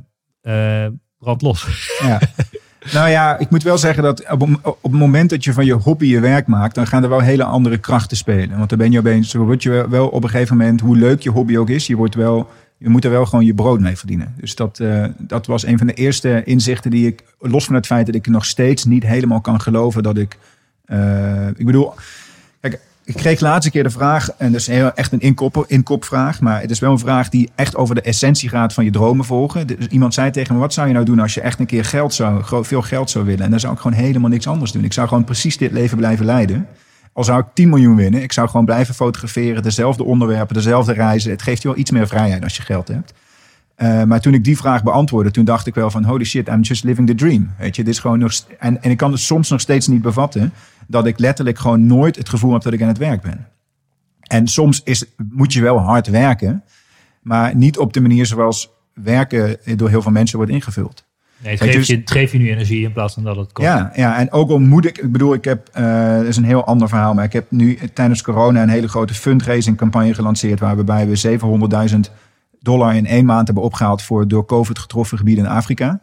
brand 1.19 1.43
los. 1.43 1.91
Ja. 2.03 2.21
Nou 2.92 3.09
ja, 3.09 3.38
ik 3.38 3.51
moet 3.51 3.62
wel 3.62 3.79
zeggen 3.79 4.03
dat 4.03 4.31
op, 4.31 4.42
op 4.62 4.83
het 4.83 5.01
moment 5.01 5.31
dat 5.31 5.45
je 5.45 5.53
van 5.53 5.64
je 5.64 5.73
hobby 5.73 6.07
je 6.07 6.21
werk 6.21 6.47
maakt, 6.47 6.75
dan 6.75 6.87
gaan 6.87 7.03
er 7.03 7.09
wel 7.09 7.21
hele 7.21 7.45
andere 7.45 7.79
krachten 7.79 8.16
spelen. 8.16 8.57
Want 8.59 8.68
dan 8.68 8.79
ben 8.79 8.90
je 8.92 8.99
opeens, 8.99 9.35
word 9.35 9.62
je 9.62 9.71
wel- 9.71 9.88
wel 9.88 10.09
op 10.09 10.23
een 10.25 10.31
gegeven 10.31 10.57
moment, 10.57 10.81
hoe 10.81 10.97
leuk 10.97 11.21
je 11.21 11.31
hobby 11.31 11.57
ook 11.57 11.68
is, 11.71 11.87
je, 11.87 11.97
wordt 11.97 12.14
wel, 12.14 12.51
je 12.79 12.88
moet 12.88 13.05
er 13.05 13.11
wel 13.11 13.27
gewoon 13.27 13.45
je 13.45 13.55
brood 13.55 13.81
mee 13.81 13.97
verdienen. 13.97 14.35
Dus 14.37 14.55
dat, 14.55 14.79
eh, 14.81 15.05
dat 15.18 15.47
was 15.47 15.66
een 15.66 15.79
van 15.79 15.87
de 15.87 15.95
eerste 15.95 16.42
inzichten 16.45 16.90
die 16.90 17.07
ik, 17.07 17.23
los 17.38 17.64
van 17.64 17.75
het 17.75 17.87
feit 17.87 18.07
dat 18.07 18.14
ik 18.14 18.27
nog 18.27 18.45
steeds 18.45 18.85
niet 18.85 19.03
helemaal 19.07 19.40
kan 19.40 19.61
geloven 19.61 20.03
dat 20.03 20.16
ik, 20.18 20.38
eh, 20.85 21.47
ik 21.57 21.66
bedoel, 21.66 21.92
kijk, 22.61 22.81
ik 23.05 23.15
kreeg 23.15 23.41
laatste 23.41 23.71
keer 23.71 23.83
de 23.83 23.91
vraag, 23.91 24.31
en 24.37 24.53
dat 24.53 24.61
is 24.61 24.69
echt 24.69 25.12
een 25.12 25.21
inkop, 25.21 25.65
inkopvraag, 25.67 26.41
maar 26.41 26.61
het 26.61 26.71
is 26.71 26.79
wel 26.79 26.91
een 26.91 26.99
vraag 26.99 27.29
die 27.29 27.51
echt 27.55 27.77
over 27.77 27.95
de 27.95 28.01
essentie 28.01 28.49
gaat 28.49 28.73
van 28.73 28.85
je 28.85 28.91
dromen 28.91 29.25
volgen. 29.25 29.67
Dus 29.67 29.87
iemand 29.87 30.15
zei 30.15 30.31
tegen 30.31 30.55
me, 30.55 30.61
wat 30.61 30.73
zou 30.73 30.87
je 30.87 30.93
nou 30.93 31.05
doen 31.05 31.19
als 31.19 31.35
je 31.35 31.41
echt 31.41 31.59
een 31.59 31.67
keer 31.67 31.85
geld 31.85 32.15
zou, 32.15 32.43
veel 32.65 32.83
geld 32.83 33.11
zou 33.11 33.25
willen? 33.25 33.45
En 33.45 33.51
dan 33.51 33.61
zou 33.61 33.73
ik 33.73 33.81
gewoon 33.81 33.97
helemaal 33.97 34.31
niks 34.31 34.47
anders 34.47 34.73
doen. 34.73 34.85
Ik 34.85 34.93
zou 34.93 35.09
gewoon 35.09 35.25
precies 35.25 35.57
dit 35.57 35.73
leven 35.73 35.97
blijven 35.97 36.25
leiden. 36.25 36.67
Al 37.12 37.25
zou 37.25 37.41
ik 37.41 37.47
10 37.55 37.69
miljoen 37.69 37.97
winnen, 37.97 38.23
ik 38.23 38.33
zou 38.33 38.49
gewoon 38.49 38.65
blijven 38.65 38.95
fotograferen, 38.95 39.62
dezelfde 39.62 40.05
onderwerpen, 40.05 40.55
dezelfde 40.55 40.93
reizen. 40.93 41.31
Het 41.31 41.43
geeft 41.43 41.62
je 41.62 41.69
wel 41.69 41.77
iets 41.79 41.91
meer 41.91 42.07
vrijheid 42.07 42.43
als 42.43 42.57
je 42.57 42.62
geld 42.62 42.88
hebt. 42.88 43.12
Eh, 43.75 44.03
maar 44.03 44.21
toen 44.21 44.35
ik 44.35 44.45
die 44.45 44.57
vraag 44.57 44.83
beantwoordde, 44.83 45.31
toen 45.31 45.45
dacht 45.45 45.67
ik 45.67 45.75
wel 45.75 45.91
van 45.91 46.05
holy 46.05 46.25
shit, 46.25 46.49
I'm 46.49 46.61
just 46.61 46.85
living 46.85 47.09
the 47.09 47.15
dream. 47.15 47.51
Weet 47.59 47.77
je, 47.77 47.85
dit 47.85 47.93
is 47.93 48.01
gewoon 48.01 48.19
nog 48.19 48.33
en, 48.59 48.83
en 48.83 48.91
ik 48.91 48.97
kan 48.97 49.12
het 49.12 49.21
soms 49.21 49.51
nog 49.51 49.61
steeds 49.61 49.87
niet 49.87 50.03
bevatten 50.03 50.53
dat 50.87 51.07
ik 51.07 51.18
letterlijk 51.18 51.59
gewoon 51.59 51.87
nooit 51.87 52.16
het 52.16 52.29
gevoel 52.29 52.53
heb 52.53 52.63
dat 52.63 52.73
ik 52.73 52.83
aan 52.83 52.88
het 52.88 52.98
werk 52.98 53.23
ben. 53.23 53.46
En 54.21 54.48
soms 54.48 54.81
is, 54.85 55.04
moet 55.31 55.52
je 55.52 55.63
wel 55.63 55.79
hard 55.79 56.06
werken, 56.06 56.65
maar 57.23 57.56
niet 57.56 57.79
op 57.79 57.92
de 57.92 58.00
manier 58.00 58.27
zoals 58.27 58.71
werken 58.94 59.56
door 59.77 59.88
heel 59.88 60.02
veel 60.02 60.13
mensen 60.13 60.37
wordt 60.37 60.52
ingevuld. 60.52 61.04
Nee, 61.42 61.52
het, 61.52 61.63
geeft 61.63 61.77
dus- 61.77 61.87
je, 61.87 61.96
het 61.96 62.11
geeft 62.11 62.33
je 62.33 62.38
nu 62.38 62.50
energie 62.50 62.85
in 62.85 62.92
plaats 62.92 63.15
van 63.15 63.23
dat 63.23 63.37
het 63.37 63.52
kost. 63.52 63.69
Ja, 63.69 63.92
ja, 63.94 64.19
en 64.19 64.33
ook 64.33 64.50
al 64.50 64.59
moet 64.59 64.85
ik, 64.85 64.98
ik 64.98 65.13
bedoel, 65.13 65.35
ik 65.35 65.44
heb, 65.44 65.69
eh 65.73 66.17
dat 66.17 66.27
is 66.27 66.37
een 66.37 66.44
heel 66.44 66.65
ander 66.65 66.88
verhaal, 66.88 67.15
maar 67.15 67.25
ik 67.25 67.33
heb 67.33 67.50
nu 67.50 67.79
tijdens 67.94 68.23
corona 68.23 68.63
een 68.63 68.69
hele 68.69 68.88
grote 68.88 69.15
fundraising 69.15 69.77
campagne 69.77 70.15
gelanceerd, 70.15 70.61
waarbij 70.61 71.09
we 71.09 71.38
700.000 71.92 71.98
dollar 72.61 72.94
in 72.94 73.06
één 73.06 73.25
maand 73.25 73.46
hebben 73.46 73.65
opgehaald 73.65 74.02
voor 74.02 74.29
door 74.29 74.44
COVID 74.44 74.79
getroffen 74.79 75.19
gebieden 75.19 75.44
in 75.44 75.50
Afrika. 75.50 76.00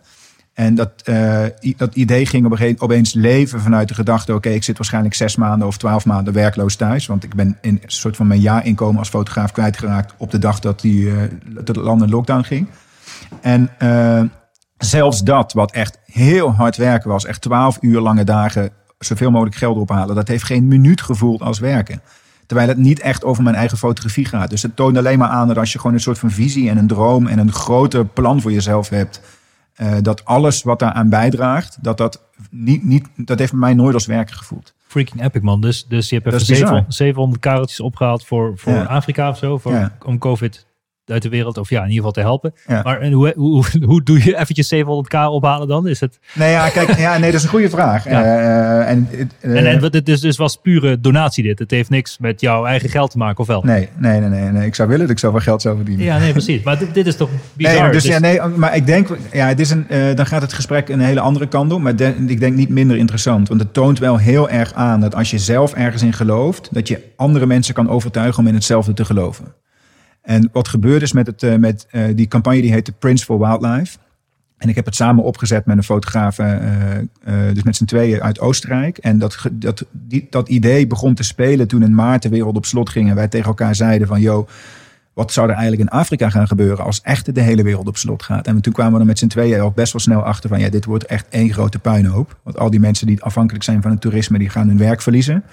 En 0.59 0.75
dat, 0.75 0.91
eh, 1.03 1.43
dat 1.77 1.95
idee 1.95 2.25
ging 2.25 2.45
op 2.45 2.51
een 2.51 2.57
gegeven 2.57 2.81
opeens 2.81 3.13
leven 3.13 3.61
vanuit 3.61 3.87
de 3.87 3.93
gedachte: 3.93 4.33
oké, 4.33 4.49
ik 4.49 4.63
zit 4.63 4.77
waarschijnlijk 4.77 5.15
zes 5.15 5.35
maanden 5.35 5.67
of 5.67 5.77
twaalf 5.77 6.05
maanden 6.05 6.33
werkloos 6.33 6.75
thuis. 6.75 7.05
Want 7.05 7.23
ik 7.23 7.35
ben 7.35 7.57
in 7.61 7.79
een 7.81 7.91
soort 7.91 8.15
van 8.15 8.27
mijn 8.27 8.39
jaarinkomen 8.39 8.99
als 8.99 9.09
fotograaf 9.09 9.51
kwijtgeraakt 9.51 10.13
op 10.17 10.31
de 10.31 10.37
dag 10.37 10.59
dat, 10.59 10.81
die, 10.81 11.09
eh, 11.09 11.17
dat 11.45 11.67
het 11.67 11.77
land 11.77 12.01
in 12.01 12.09
lockdown 12.09 12.41
ging. 12.41 12.67
En 13.41 13.69
eh, 13.77 14.21
zelfs 14.77 15.23
dat, 15.23 15.53
wat 15.53 15.71
echt 15.71 15.99
heel 16.05 16.51
hard 16.51 16.77
werken 16.77 17.09
was, 17.09 17.25
echt 17.25 17.41
twaalf 17.41 17.77
uur 17.81 17.99
lange 17.99 18.23
dagen, 18.23 18.69
zoveel 18.97 19.31
mogelijk 19.31 19.55
geld 19.55 19.77
ophalen, 19.77 20.15
dat 20.15 20.27
heeft 20.27 20.43
geen 20.43 20.67
minuut 20.67 21.01
gevoeld 21.01 21.41
als 21.41 21.59
werken. 21.59 22.01
Terwijl 22.45 22.69
het 22.69 22.77
niet 22.77 22.99
echt 22.99 23.23
over 23.23 23.43
mijn 23.43 23.55
eigen 23.55 23.77
fotografie 23.77 24.25
gaat. 24.25 24.49
Dus 24.49 24.61
het 24.61 24.75
toont 24.75 24.97
alleen 24.97 25.19
maar 25.19 25.29
aan 25.29 25.47
dat 25.47 25.57
als 25.57 25.71
je 25.71 25.79
gewoon 25.79 25.93
een 25.93 26.01
soort 26.01 26.19
van 26.19 26.31
visie 26.31 26.69
en 26.69 26.77
een 26.77 26.87
droom 26.87 27.27
en 27.27 27.39
een 27.39 27.51
groter 27.51 28.05
plan 28.05 28.41
voor 28.41 28.51
jezelf 28.51 28.89
hebt, 28.89 29.21
eh, 29.79 29.97
dat 30.01 30.25
alles 30.25 30.63
wat 30.63 30.79
daaraan 30.79 31.09
bijdraagt, 31.09 31.77
dat 31.81 31.97
dat 31.97 32.23
niet, 32.51 32.83
niet, 32.83 33.07
dat 33.15 33.39
heeft 33.39 33.53
mij 33.53 33.73
nooit 33.73 33.93
als 33.93 34.05
werken 34.05 34.35
gevoeld. 34.35 34.73
Freaking 34.87 35.23
epic, 35.23 35.41
man. 35.41 35.61
Dus, 35.61 35.85
dus 35.87 36.09
je 36.09 36.15
hebt 36.15 36.27
even 36.27 36.39
is 36.39 36.47
bizar. 36.47 36.67
700, 36.67 36.93
700 36.95 37.41
kareltjes 37.41 37.79
opgehaald 37.79 38.25
voor, 38.25 38.53
voor 38.55 38.73
Ja. 38.73 38.83
Afrika 38.83 39.29
of 39.29 39.37
zo. 39.37 39.57
Voor, 39.57 39.71
Ja. 39.71 39.95
Om 40.05 40.17
COVID 40.17 40.65
uit 41.11 41.21
de 41.21 41.29
wereld, 41.29 41.57
of 41.57 41.69
ja, 41.69 41.77
in 41.83 41.89
ieder 41.89 41.95
geval 41.97 42.11
te 42.11 42.19
helpen. 42.19 42.53
Ja. 42.67 42.81
Maar 42.83 43.07
hoe, 43.11 43.33
hoe, 43.35 43.63
hoe 43.85 44.03
doe 44.03 44.23
je 44.23 44.37
eventjes 44.37 44.73
700k 44.75 45.17
ophalen 45.29 45.67
dan? 45.67 45.87
Is 45.87 45.99
het, 45.99 46.19
Nee, 46.33 46.51
ja, 46.51 46.69
kijk, 46.69 46.97
ja, 46.97 47.17
nee, 47.17 47.31
dat 47.31 47.39
is 47.39 47.43
een 47.43 47.49
goede 47.49 47.69
vraag. 47.69 48.03
Ja. 48.09 48.23
Eh, 48.23 48.89
en, 48.91 49.07
eh, 49.39 49.57
en, 49.57 49.65
en 49.65 49.83
het 49.83 50.09
is, 50.09 50.21
dus 50.21 50.37
was 50.37 50.55
pure 50.55 50.99
donatie 50.99 51.43
dit. 51.43 51.59
Het 51.59 51.71
heeft 51.71 51.89
niks 51.89 52.17
met 52.17 52.41
jouw 52.41 52.65
eigen 52.65 52.89
geld 52.89 53.11
te 53.11 53.17
maken, 53.17 53.39
of 53.39 53.47
wel? 53.47 53.61
nee, 53.63 53.89
nee, 53.97 54.19
nee, 54.19 54.29
nee, 54.29 54.51
nee, 54.51 54.65
ik 54.67 54.75
zou 54.75 54.87
willen 54.89 55.05
dat 55.07 55.15
ik 55.15 55.19
zoveel 55.21 55.39
geld 55.39 55.61
zou 55.61 55.75
verdienen. 55.75 56.05
Ja, 56.05 56.17
nee, 56.17 56.31
precies. 56.31 56.63
Maar 56.63 56.79
dit, 56.79 56.93
dit 56.93 57.07
is 57.07 57.15
toch 57.15 57.29
bizar? 57.53 57.81
Nee, 57.81 57.91
dus, 57.91 58.03
Dus- 58.03 58.11
ja, 58.11 58.19
nee, 58.19 58.41
maar 58.41 58.75
ik 58.75 58.85
denk, 58.85 59.07
ja, 59.31 59.47
het 59.47 59.59
is 59.59 59.69
een, 59.69 59.89
eh, 59.89 60.15
dan 60.15 60.25
gaat 60.25 60.41
het 60.41 60.53
gesprek 60.53 60.89
een 60.89 60.99
hele 60.99 61.19
andere 61.19 61.47
kant 61.47 61.71
op. 61.73 61.81
Maar 61.81 61.95
de- 61.95 62.15
ik 62.27 62.39
denk 62.39 62.55
niet 62.55 62.69
minder 62.69 62.97
interessant. 62.97 63.47
Want 63.47 63.59
het 63.61 63.73
toont 63.73 63.99
wel 63.99 64.17
heel 64.17 64.49
erg 64.49 64.73
aan 64.73 64.99
dat 64.99 65.15
als 65.15 65.31
je 65.31 65.37
zelf 65.37 65.73
ergens 65.73 66.01
in 66.03 66.13
gelooft, 66.13 66.69
dat 66.71 66.87
je 66.87 67.01
andere 67.15 67.45
mensen 67.45 67.73
kan 67.73 67.89
overtuigen 67.89 68.39
om 68.39 68.47
in 68.47 68.53
hetzelfde 68.53 68.93
te 68.93 69.05
geloven. 69.05 69.45
En 70.29 70.49
wat 70.51 70.67
gebeurt 70.67 71.01
is 71.01 71.13
met, 71.13 71.27
het, 71.27 71.43
eh, 71.43 71.55
met 71.55 71.87
eh, 71.89 72.03
die 72.15 72.27
campagne, 72.27 72.61
die 72.61 72.71
heet 72.71 72.85
de 72.85 72.91
Prince 72.91 73.25
for 73.25 73.39
Wildlife. 73.39 73.97
En 74.57 74.69
ik 74.69 74.75
heb 74.75 74.85
het 74.85 74.95
samen 74.95 75.23
opgezet 75.23 75.65
met 75.65 75.77
een 75.77 75.83
fotograaf, 75.83 76.39
eh, 76.39 76.55
dus 77.53 77.63
met 77.63 77.75
z'n 77.75 77.85
tweeën 77.85 78.21
uit 78.21 78.39
Oostenrijk. 78.39 78.97
En 78.97 79.19
dat, 79.19 79.37
dat, 79.51 79.85
die, 79.91 80.27
dat 80.29 80.49
idee 80.49 80.87
begon 80.87 81.13
te 81.13 81.23
spelen 81.23 81.67
toen 81.67 81.83
in 81.83 81.95
maart 81.95 82.21
de 82.21 82.29
wereld 82.29 82.55
op 82.55 82.65
slot 82.65 82.89
ging. 82.89 83.09
En 83.09 83.15
wij 83.15 83.27
tegen 83.27 83.47
elkaar 83.47 83.75
zeiden 83.75 84.07
van, 84.07 84.21
yo, 84.21 84.47
wat 85.13 85.31
zou 85.31 85.49
er 85.49 85.55
eigenlijk 85.55 85.91
in 85.91 85.97
Afrika 85.97 86.29
gaan 86.29 86.47
gebeuren 86.47 86.85
als 86.85 87.01
echt 87.01 87.35
de 87.35 87.41
hele 87.41 87.63
wereld 87.63 87.87
op 87.87 87.97
slot 87.97 88.23
gaat? 88.23 88.47
En 88.47 88.61
toen 88.61 88.73
kwamen 88.73 88.93
we 88.93 88.99
er 88.99 89.05
met 89.05 89.19
z'n 89.19 89.27
tweeën 89.27 89.61
ook 89.61 89.75
best 89.75 89.93
wel 89.93 90.01
snel 90.01 90.21
achter 90.21 90.49
van, 90.49 90.59
ja, 90.59 90.69
dit 90.69 90.85
wordt 90.85 91.05
echt 91.05 91.25
één 91.29 91.53
grote 91.53 91.79
puinhoop. 91.79 92.37
Want 92.43 92.57
al 92.57 92.69
die 92.69 92.79
mensen 92.79 93.07
die 93.07 93.23
afhankelijk 93.23 93.63
zijn 93.63 93.81
van 93.81 93.91
het 93.91 94.01
toerisme, 94.01 94.37
die 94.37 94.49
gaan 94.49 94.67
hun 94.67 94.77
werk 94.77 95.01
verliezen. 95.01 95.43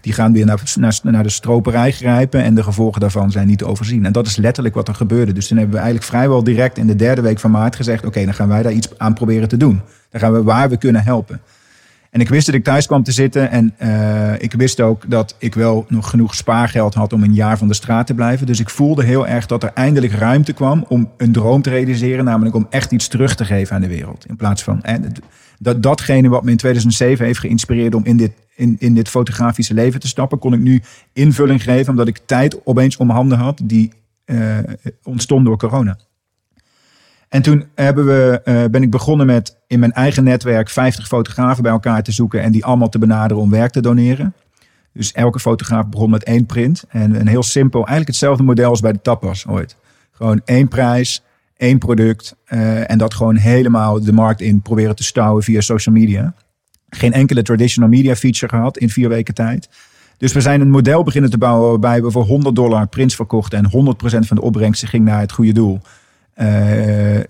Die 0.00 0.12
gaan 0.12 0.32
weer 0.32 0.46
naar, 0.46 0.62
naar, 0.78 0.98
naar 1.02 1.22
de 1.22 1.28
stroperij 1.28 1.92
grijpen 1.92 2.42
en 2.42 2.54
de 2.54 2.62
gevolgen 2.62 3.00
daarvan 3.00 3.30
zijn 3.30 3.46
niet 3.46 3.58
te 3.58 3.66
overzien. 3.66 4.04
En 4.04 4.12
dat 4.12 4.26
is 4.26 4.36
letterlijk 4.36 4.74
wat 4.74 4.88
er 4.88 4.94
gebeurde. 4.94 5.32
Dus 5.32 5.48
toen 5.48 5.58
hebben 5.58 5.74
we 5.76 5.82
eigenlijk 5.82 6.10
vrijwel 6.10 6.44
direct 6.44 6.78
in 6.78 6.86
de 6.86 6.96
derde 6.96 7.20
week 7.20 7.38
van 7.38 7.50
maart 7.50 7.76
gezegd, 7.76 8.06
oké, 8.06 8.24
dan 8.24 8.34
gaan 8.34 8.48
wij 8.48 8.62
daar 8.62 8.72
iets 8.72 8.98
aan 8.98 9.14
proberen 9.14 9.48
te 9.48 9.56
doen. 9.56 9.80
Dan 10.10 10.20
gaan 10.20 10.32
we 10.32 10.42
waar 10.42 10.68
we 10.68 10.76
kunnen 10.76 11.04
helpen. 11.04 11.40
En 12.16 12.22
ik 12.22 12.28
wist 12.28 12.46
dat 12.46 12.54
ik 12.54 12.64
thuis 12.64 12.86
kwam 12.86 13.02
te 13.02 13.12
zitten. 13.12 13.50
En 13.50 13.74
eh, 13.78 14.32
ik 14.42 14.52
wist 14.52 14.80
ook 14.80 15.10
dat 15.10 15.34
ik 15.38 15.54
wel 15.54 15.84
nog 15.88 16.10
genoeg 16.10 16.34
spaargeld 16.34 16.94
had 16.94 17.12
om 17.12 17.22
een 17.22 17.34
jaar 17.34 17.58
van 17.58 17.68
de 17.68 17.74
straat 17.74 18.06
te 18.06 18.14
blijven. 18.14 18.46
Dus 18.46 18.60
ik 18.60 18.70
voelde 18.70 19.04
heel 19.04 19.26
erg 19.26 19.46
dat 19.46 19.62
er 19.62 19.70
eindelijk 19.74 20.12
ruimte 20.12 20.52
kwam 20.52 20.84
om 20.88 21.10
een 21.16 21.32
droom 21.32 21.62
te 21.62 21.70
realiseren. 21.70 22.24
Namelijk 22.24 22.54
om 22.54 22.66
echt 22.70 22.92
iets 22.92 23.08
terug 23.08 23.34
te 23.34 23.44
geven 23.44 23.74
aan 23.74 23.80
de 23.80 23.88
wereld. 23.88 24.26
In 24.26 24.36
plaats 24.36 24.62
van 24.62 24.82
dat, 25.58 25.82
datgene 25.82 26.28
wat 26.28 26.44
me 26.44 26.50
in 26.50 26.56
2007 26.56 27.26
heeft 27.26 27.38
geïnspireerd 27.38 27.94
om 27.94 28.04
in 28.04 28.16
dit, 28.16 28.32
in, 28.54 28.76
in 28.78 28.94
dit 28.94 29.08
fotografische 29.08 29.74
leven 29.74 30.00
te 30.00 30.08
stappen. 30.08 30.38
Kon 30.38 30.52
ik 30.52 30.60
nu 30.60 30.82
invulling 31.12 31.62
geven 31.62 31.90
omdat 31.90 32.08
ik 32.08 32.20
tijd 32.26 32.66
opeens 32.66 32.96
om 32.96 33.10
handen 33.10 33.38
had 33.38 33.60
die 33.64 33.92
eh, 34.24 34.58
ontstond 35.02 35.44
door 35.44 35.58
corona. 35.58 35.98
En 37.28 37.42
toen 37.42 37.64
hebben 37.74 38.06
we, 38.06 38.40
eh, 38.44 38.64
ben 38.70 38.82
ik 38.82 38.90
begonnen 38.90 39.26
met 39.26 39.56
in 39.66 39.78
mijn 39.78 39.92
eigen 39.92 40.24
netwerk 40.24 40.68
50 40.68 41.06
fotografen 41.06 41.62
bij 41.62 41.72
elkaar 41.72 42.02
te 42.02 42.12
zoeken 42.12 42.42
en 42.42 42.52
die 42.52 42.64
allemaal 42.64 42.88
te 42.88 42.98
benaderen 42.98 43.42
om 43.42 43.50
werk 43.50 43.72
te 43.72 43.80
doneren. 43.80 44.34
Dus 44.92 45.12
elke 45.12 45.40
fotograaf 45.40 45.88
begon 45.88 46.10
met 46.10 46.24
één 46.24 46.46
print. 46.46 46.84
En 46.88 47.20
een 47.20 47.26
heel 47.26 47.42
simpel, 47.42 47.78
eigenlijk 47.78 48.08
hetzelfde 48.08 48.42
model 48.42 48.70
als 48.70 48.80
bij 48.80 48.92
de 48.92 49.00
tapas 49.02 49.46
ooit. 49.46 49.76
Gewoon 50.12 50.40
één 50.44 50.68
prijs, 50.68 51.22
één 51.56 51.78
product. 51.78 52.36
eh, 52.44 52.90
en 52.90 52.98
dat 52.98 53.14
gewoon 53.14 53.36
helemaal 53.36 54.00
de 54.00 54.12
markt 54.12 54.40
in 54.40 54.60
proberen 54.60 54.96
te 54.96 55.04
stouwen 55.04 55.42
via 55.42 55.60
social 55.60 55.94
media. 55.94 56.34
Geen 56.88 57.12
enkele 57.12 57.42
traditional 57.42 57.88
media 57.88 58.16
feature 58.16 58.48
gehad 58.48 58.78
in 58.78 58.90
vier 58.90 59.08
weken 59.08 59.34
tijd. 59.34 59.68
Dus 60.18 60.32
we 60.32 60.40
zijn 60.40 60.60
een 60.60 60.70
model 60.70 61.02
beginnen 61.02 61.30
te 61.30 61.38
bouwen 61.38 61.68
waarbij 61.68 62.02
we 62.02 62.10
voor 62.10 62.24
100 62.24 62.54
dollar 62.54 62.86
prints 62.86 63.14
verkochten. 63.14 63.58
En 63.58 63.70
100% 63.70 64.26
van 64.26 64.36
de 64.36 64.42
opbrengsten 64.42 64.88
ging 64.88 65.04
naar 65.04 65.20
het 65.20 65.32
goede 65.32 65.52
doel. 65.52 65.80
Eh, 66.36 66.46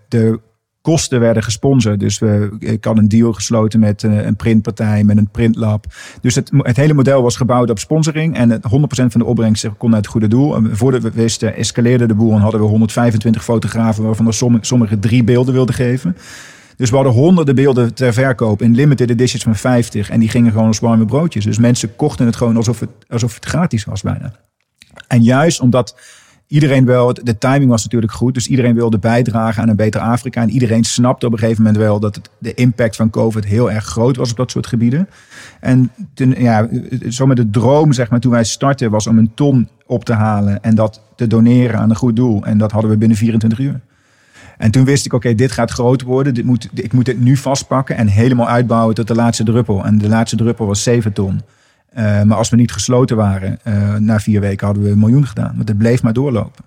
de 0.09 0.41
kosten 0.81 1.21
werden 1.21 1.43
gesponsord. 1.43 2.01
Dus 2.01 2.19
we, 2.19 2.57
ik 2.59 2.85
had 2.85 2.99
een 2.99 3.09
deal 3.09 3.33
gesloten 3.33 3.81
met 3.81 4.05
eh, 4.05 4.25
een 4.25 4.37
printpartij, 4.37 5.05
met 5.05 5.17
een 5.17 5.29
printlab. 5.29 5.87
Dus 6.21 6.35
het, 6.35 6.51
het 6.57 6.77
hele 6.77 6.95
model 6.95 7.23
was 7.23 7.37
gebouwd 7.37 7.71
op 7.71 7.79
sponsoring. 7.79 8.37
En 8.37 8.51
het 8.51 8.63
100% 8.65 8.67
van 8.89 9.21
de 9.21 9.25
opbrengsten 9.25 9.77
kon 9.77 9.91
naar 9.91 9.99
het 9.99 10.09
goede 10.09 10.29
doel. 10.29 10.59
Voordat 10.71 11.03
we 11.03 11.11
wisten, 11.11 11.57
escaleerde 11.57 12.07
de 12.07 12.15
boel 12.15 12.33
en 12.33 12.41
hadden 12.41 12.61
we 12.61 12.67
125 12.67 13.45
fotografen... 13.45 14.05
waarvan 14.05 14.27
er 14.27 14.59
sommige 14.61 14.99
drie 14.99 15.25
beelden 15.25 15.55
wilden 15.55 15.75
geven. 15.75 16.17
Dus 16.77 16.91
we 16.91 16.97
hadden 16.97 17.15
honderden 17.15 17.55
beelden 17.55 17.95
ter 17.95 18.13
verkoop 18.13 18.63
in 18.63 18.75
limited 18.75 19.11
editions 19.11 19.43
van 19.43 19.57
50. 19.57 20.11
En 20.11 20.21
die 20.21 20.29
gingen 20.29 20.53
gewoon 20.53 20.67
als 20.67 20.79
warme 20.79 21.05
broodjes. 21.05 21.45
Dus 21.45 21.59
mensen 21.59 21.97
kochten 21.97 22.27
het 22.27 22.37
gewoon 22.37 22.57
alsof 22.57 22.81
het, 22.81 22.91
alsof 23.09 23.35
het 23.35 23.45
gratis 23.45 23.85
was 23.85 24.03
bijna. 24.03 24.33
En 25.09 25.23
juist 25.23 25.61
omdat 25.61 25.97
iedereen 26.47 26.85
wel, 26.85 27.15
de 27.15 27.39
timing 27.39 27.71
was 27.71 27.83
natuurlijk 27.83 28.13
goed. 28.13 28.35
Dus 28.35 28.49
iedereen 28.49 28.75
wilde 28.75 28.99
bijdragen 28.99 29.63
aan 29.63 29.69
een 29.69 29.77
beter 29.77 30.01
Afrika. 30.01 30.43
En 30.43 30.51
iedereen 30.51 30.85
snapte 30.85 31.27
op 31.27 31.33
een 31.33 31.39
gegeven 31.39 31.63
moment 31.63 31.83
wel 31.83 32.01
dat 32.01 32.21
de 32.39 32.55
impact 32.55 32.97
van 32.97 33.11
COVID 33.11 33.45
heel 33.45 33.71
erg 33.71 33.85
groot 33.85 34.17
was 34.17 34.31
op 34.31 34.37
dat 34.37 34.51
soort 34.51 34.67
gebieden. 34.67 35.09
En 35.61 35.91
toen, 36.15 36.35
ja, 36.39 36.69
zo 37.09 37.27
met 37.27 37.37
de 37.37 37.51
droom, 37.51 37.93
zeg 37.93 38.11
maar, 38.11 38.21
toen 38.21 38.33
wij 38.33 38.45
startten, 38.45 38.91
was 38.91 39.07
om 39.07 39.19
een 39.19 39.35
ton 39.35 39.69
op 39.87 40.05
te 40.05 40.13
halen 40.13 40.63
en 40.63 40.75
dat 40.75 41.01
te 41.17 41.27
doneren 41.27 41.79
aan 41.79 41.91
een 41.91 41.97
goed 41.97 42.17
doel. 42.17 42.45
En 42.45 42.59
dat 42.59 42.73
hadden 42.73 42.91
we 42.91 42.97
binnen 42.97 43.17
24 43.17 43.59
uur. 43.59 43.81
En 44.59 44.71
toen 44.71 44.85
wist 44.85 45.07
ik, 45.07 45.13
oké, 45.13 45.35
dit 45.35 45.53
gaat 45.53 45.71
groot 45.71 46.03
worden. 46.03 46.35
Dit 46.35 46.45
moet, 46.45 46.69
ik 46.73 46.93
moet 46.93 47.05
dit 47.05 47.21
nu 47.21 47.37
vastpakken 47.37 47.97
en 47.97 48.07
helemaal 48.07 48.49
uitbouwen 48.49 48.95
tot 48.95 49.09
de 49.09 49.15
laatste 49.15 49.45
druppel. 49.45 49.85
En 49.85 49.99
de 49.99 50.09
laatste 50.09 50.37
druppel 50.37 50.67
was 50.67 50.83
7 50.83 51.13
ton. 51.13 51.41
Uh, 51.97 52.23
maar 52.23 52.37
als 52.37 52.49
we 52.49 52.57
niet 52.57 52.73
gesloten 52.73 53.17
waren, 53.17 53.59
uh, 53.65 53.95
na 53.95 54.21
vier 54.21 54.41
weken 54.41 54.67
hadden 54.67 54.85
we 54.85 54.91
een 54.91 54.99
miljoen 54.99 55.27
gedaan. 55.27 55.53
Want 55.57 55.69
het 55.69 55.79
bleef 55.79 56.03
maar 56.03 56.13
doorlopen. 56.13 56.65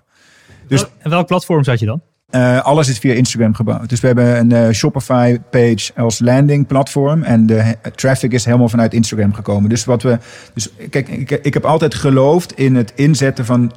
Dus, 0.68 0.86
en 0.98 1.10
welk 1.10 1.26
platform 1.26 1.64
zat 1.64 1.78
je 1.78 1.86
dan? 1.86 2.00
Uh, 2.30 2.60
alles 2.60 2.88
is 2.88 2.98
via 2.98 3.14
Instagram 3.14 3.54
gebouwd. 3.54 3.88
Dus 3.88 4.00
we 4.00 4.06
hebben 4.06 4.52
een 4.52 4.74
Shopify 4.74 5.38
page 5.50 5.90
als 5.96 6.18
landing 6.18 6.66
platform. 6.66 7.22
En 7.22 7.46
de 7.46 7.76
traffic 7.94 8.32
is 8.32 8.44
helemaal 8.44 8.68
vanuit 8.68 8.94
Instagram 8.94 9.32
gekomen. 9.34 9.68
Dus 9.68 9.84
wat 9.84 10.02
we. 10.02 10.18
Dus 10.54 10.70
kijk, 10.90 11.08
ik, 11.08 11.30
ik 11.30 11.54
heb 11.54 11.64
altijd 11.64 11.94
geloofd 11.94 12.52
in 12.52 12.74
het 12.74 12.92
inzetten 12.94 13.44
van. 13.44 13.72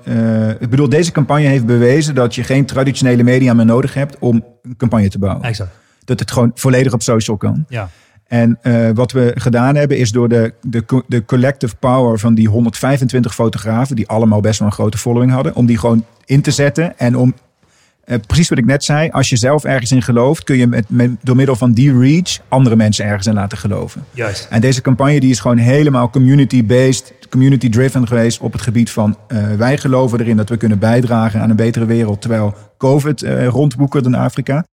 Ik 0.60 0.70
bedoel, 0.70 0.89
deze 0.89 1.12
campagne 1.12 1.47
heeft 1.47 1.66
bewezen 1.66 2.16
dat 2.16 2.36
je 2.36 2.43
geen 2.43 2.66
traditionele 2.66 3.24
media 3.24 3.54
meer 3.54 3.66
nodig 3.66 3.93
hebt 3.93 4.18
om 4.20 4.43
een 4.62 4.76
campagne 4.78 5.10
te 5.10 5.20
bouwen. 5.20 5.43
Exact. 5.43 5.72
Dat 6.06 6.20
het 6.20 6.32
gewoon 6.32 6.51
volledig 6.56 6.93
op 6.93 7.01
social 7.01 7.38
kan. 7.38 7.66
Ja. 7.68 7.89
En 8.28 8.60
uh, 8.64 8.90
wat 8.94 9.12
we 9.12 9.32
gedaan 9.36 9.76
hebben 9.76 9.98
is 9.98 10.12
door 10.12 10.30
de, 10.30 10.54
de, 10.62 11.04
de 11.08 11.26
collective 11.26 11.76
power 11.76 12.20
van 12.20 12.34
die 12.34 12.48
125 12.48 13.34
fotografen, 13.34 13.96
die 13.96 14.08
allemaal 14.08 14.42
best 14.42 14.60
wel 14.60 14.68
een 14.68 14.74
grote 14.74 14.98
following 14.98 15.32
hadden, 15.32 15.56
om 15.56 15.66
die 15.66 15.78
gewoon 15.78 16.06
in 16.26 16.42
te 16.42 16.52
zetten. 16.52 16.98
En 16.98 17.18
om, 17.18 17.34
uh, 18.06 18.18
precies 18.28 18.50
wat 18.50 18.58
ik 18.58 18.66
net 18.66 18.84
zei, 18.84 19.10
als 19.10 19.30
je 19.30 19.36
zelf 19.36 19.64
ergens 19.64 19.92
in 19.92 20.02
gelooft, 20.02 20.44
kun 20.44 20.58
je 20.58 20.68
met, 20.68 20.90
met, 20.90 21.12
door 21.22 21.36
middel 21.36 21.56
van 21.56 21.74
die 21.74 22.00
reach 22.00 22.40
andere 22.48 22.76
mensen 22.76 23.06
ergens 23.06 23.28
in 23.28 23.34
laten 23.34 23.58
geloven. 23.58 24.06
Juist. 24.12 24.48
En 24.50 24.62
deze 24.62 24.82
campagne 24.82 25.20
die 25.20 25.30
is 25.30 25.40
gewoon 25.40 25.58
helemaal 25.58 26.10
community-based, 26.10 27.14
community-driven 27.30 28.08
geweest 28.08 28.40
op 28.40 28.52
het 28.52 28.62
gebied 28.62 28.92
van 28.92 29.18
uh, 29.28 29.54
wij 29.56 29.78
geloven 29.78 30.20
erin 30.20 30.38
dat 30.38 30.50
we 30.50 30.58
kunnen 30.58 30.80
bijdragen 30.80 31.42
aan 31.42 31.50
een 31.50 31.56
betere 31.56 31.86
wereld, 31.86 32.22
terwijl 32.22 32.56
COVID 32.78 33.22
rondwoekert 33.48 34.06
in 34.06 34.16
Afrika. 34.16 34.66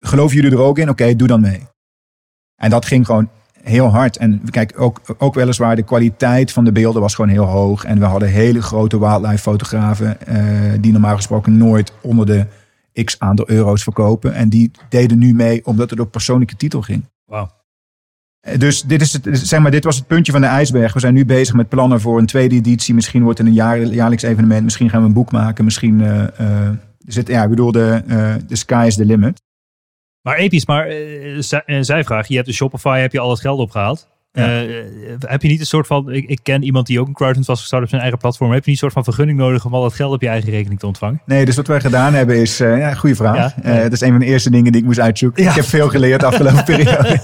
geloven 0.00 0.36
jullie 0.36 0.50
er 0.50 0.60
ook 0.60 0.78
in? 0.78 0.88
Oké, 0.90 1.02
okay, 1.02 1.16
doe 1.16 1.28
dan 1.28 1.40
mee. 1.40 1.66
En 2.56 2.70
dat 2.70 2.86
ging 2.86 3.06
gewoon 3.06 3.28
heel 3.62 3.88
hard. 3.88 4.16
En 4.16 4.42
kijk, 4.50 4.80
ook, 4.80 5.00
ook 5.18 5.34
weliswaar 5.34 5.76
de 5.76 5.82
kwaliteit 5.82 6.52
van 6.52 6.64
de 6.64 6.72
beelden 6.72 7.02
was 7.02 7.14
gewoon 7.14 7.30
heel 7.30 7.44
hoog. 7.44 7.84
En 7.84 7.98
we 7.98 8.04
hadden 8.04 8.28
hele 8.28 8.62
grote 8.62 8.98
wildlife 8.98 9.38
fotografen... 9.38 10.16
Uh, 10.28 10.72
die 10.80 10.92
normaal 10.92 11.16
gesproken 11.16 11.56
nooit 11.56 11.92
onder 12.02 12.26
de 12.26 12.46
x 13.04 13.18
aantal 13.18 13.48
euro's 13.48 13.82
verkopen. 13.82 14.34
En 14.34 14.48
die 14.48 14.70
deden 14.88 15.18
nu 15.18 15.34
mee 15.34 15.66
omdat 15.66 15.90
het 15.90 16.00
op 16.00 16.10
persoonlijke 16.10 16.56
titel 16.56 16.82
ging. 16.82 17.04
Wauw. 17.24 17.50
Eh, 18.40 18.58
Dus 18.58 18.82
dit, 18.82 19.00
is 19.00 19.12
het, 19.12 19.28
zeg 19.32 19.60
maar, 19.60 19.70
dit 19.70 19.84
was 19.84 19.96
het 19.96 20.06
puntje 20.06 20.32
van 20.32 20.40
de 20.40 20.46
ijsberg. 20.46 20.92
We 20.92 21.00
zijn 21.00 21.14
nu 21.14 21.24
bezig 21.24 21.54
met 21.54 21.68
plannen 21.68 22.00
voor 22.00 22.18
een 22.18 22.26
tweede 22.26 22.54
editie. 22.54 22.94
Misschien 22.94 23.22
wordt 23.22 23.38
het 23.38 23.46
een 23.46 23.52
jaar, 23.54 23.78
jaarlijks 23.78 24.22
evenement. 24.22 24.64
Misschien 24.64 24.90
gaan 24.90 25.00
we 25.00 25.06
een 25.06 25.12
boek 25.12 25.32
maken. 25.32 25.64
Misschien 25.64 26.00
eh, 26.00 26.40
eh, 26.40 26.74
zit, 26.98 27.28
ja, 27.28 27.42
ik 27.42 27.48
bedoel, 27.48 27.72
de, 27.72 28.02
eh, 28.06 28.34
the 28.34 28.56
sky 28.56 28.84
is 28.86 28.94
the 28.94 29.04
limit. 29.04 29.42
Maar 30.26 30.36
episch, 30.36 30.66
maar 30.66 30.86
eh, 30.86 31.36
zij- 31.38 31.62
eh, 31.66 31.78
zijvraag. 31.80 32.28
Je 32.28 32.34
hebt 32.34 32.46
de 32.46 32.52
Shopify, 32.52 32.98
heb 33.00 33.12
je 33.12 33.18
al 33.20 33.30
het 33.30 33.40
geld 33.40 33.58
opgehaald. 33.58 34.08
Ja. 34.36 34.62
Eh, 34.62 34.68
heb 35.18 35.42
je 35.42 35.48
niet 35.48 35.60
een 35.60 35.66
soort 35.66 35.86
van, 35.86 36.10
ik, 36.12 36.24
ik 36.28 36.38
ken 36.42 36.62
iemand 36.62 36.86
die 36.86 37.00
ook 37.00 37.06
een 37.06 37.12
crowdfund 37.12 37.46
was 37.46 37.60
gestart 37.60 37.82
op 37.82 37.88
zijn 37.88 38.00
eigen 38.00 38.18
platform. 38.18 38.52
Heb 38.52 38.64
je 38.64 38.70
niet 38.70 38.82
een 38.82 38.90
soort 38.90 38.92
van 38.92 39.04
vergunning 39.04 39.38
nodig 39.38 39.64
om 39.64 39.74
al 39.74 39.82
dat 39.82 39.94
geld 39.94 40.12
op 40.12 40.22
je 40.22 40.28
eigen 40.28 40.50
rekening 40.50 40.80
te 40.80 40.86
ontvangen? 40.86 41.20
Nee, 41.24 41.44
dus 41.44 41.56
wat 41.56 41.66
wij 41.66 41.80
gedaan 41.80 42.14
hebben 42.14 42.36
is... 42.40 42.60
eh 42.60 42.78
ja, 42.78 42.94
goede 42.94 43.14
vraag. 43.14 43.36
Ja, 43.36 43.54
Eh, 43.62 43.82
dat 43.82 43.92
is 43.92 44.00
een 44.00 44.10
van 44.10 44.18
de 44.18 44.26
eerste 44.26 44.50
dingen 44.50 44.72
die 44.72 44.80
ik 44.80 44.86
moest 44.86 45.00
uitzoeken. 45.00 45.42
Ja. 45.42 45.48
Ik 45.50 45.56
heb 45.56 45.64
veel 45.64 45.88
geleerd 45.88 46.20
de 46.20 46.26
afgelopen 46.26 46.64
periode. 46.74 47.20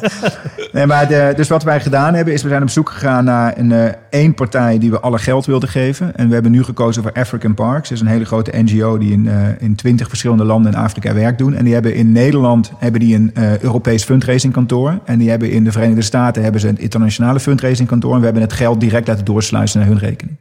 Nee, 0.72 0.86
maar 0.86 1.08
de, 1.08 1.32
dus 1.36 1.48
wat 1.48 1.62
wij 1.62 1.80
gedaan 1.80 2.14
hebben 2.14 2.34
is... 2.34 2.42
we 2.42 2.48
zijn 2.48 2.62
op 2.62 2.68
zoek 2.70 2.90
gegaan 2.90 3.24
naar 3.24 3.58
een 3.58 3.72
eh, 3.72 3.92
één 4.10 4.34
partij 4.34 4.78
die 4.78 4.90
we 4.90 5.00
alle 5.00 5.18
geld 5.18 5.46
wilden 5.46 5.68
geven. 5.68 6.16
En 6.16 6.28
we 6.28 6.34
hebben 6.34 6.52
nu 6.52 6.62
gekozen 6.64 7.02
voor 7.02 7.12
African 7.12 7.54
Parks. 7.54 7.88
Dat 7.88 7.98
is 7.98 8.00
een 8.04 8.10
hele 8.10 8.24
grote 8.24 8.52
NGO 8.62 8.98
die 8.98 9.12
in, 9.12 9.28
eh, 9.28 9.34
in 9.58 9.74
20 9.74 10.08
verschillende 10.08 10.44
landen 10.44 10.72
in 10.72 10.78
Afrika 10.78 11.14
werk 11.14 11.38
doen. 11.38 11.54
En 11.54 11.64
die 11.64 11.72
hebben 11.74 11.94
in 11.94 12.12
Nederland 12.12 12.72
hebben 12.78 13.00
die 13.00 13.14
een 13.14 13.30
eh, 13.34 13.58
Europees 13.58 14.04
fundraising 14.04 14.52
kantoor. 14.52 14.98
En 15.04 15.18
die 15.18 15.30
hebben 15.30 15.50
in 15.50 15.64
de 15.64 15.72
Verenigde 15.72 16.02
Staten 16.02 16.42
hebben 16.42 16.60
ze 16.60 16.68
een 16.68 16.78
internationale 17.02 17.40
fundraising 17.40 17.88
kantoor. 17.88 18.12
En 18.12 18.18
we 18.18 18.24
hebben 18.24 18.42
het 18.42 18.52
geld 18.52 18.80
direct 18.80 19.06
laten 19.08 19.24
doorsluizen 19.24 19.78
naar 19.78 19.88
hun 19.88 19.98
rekening. 19.98 20.36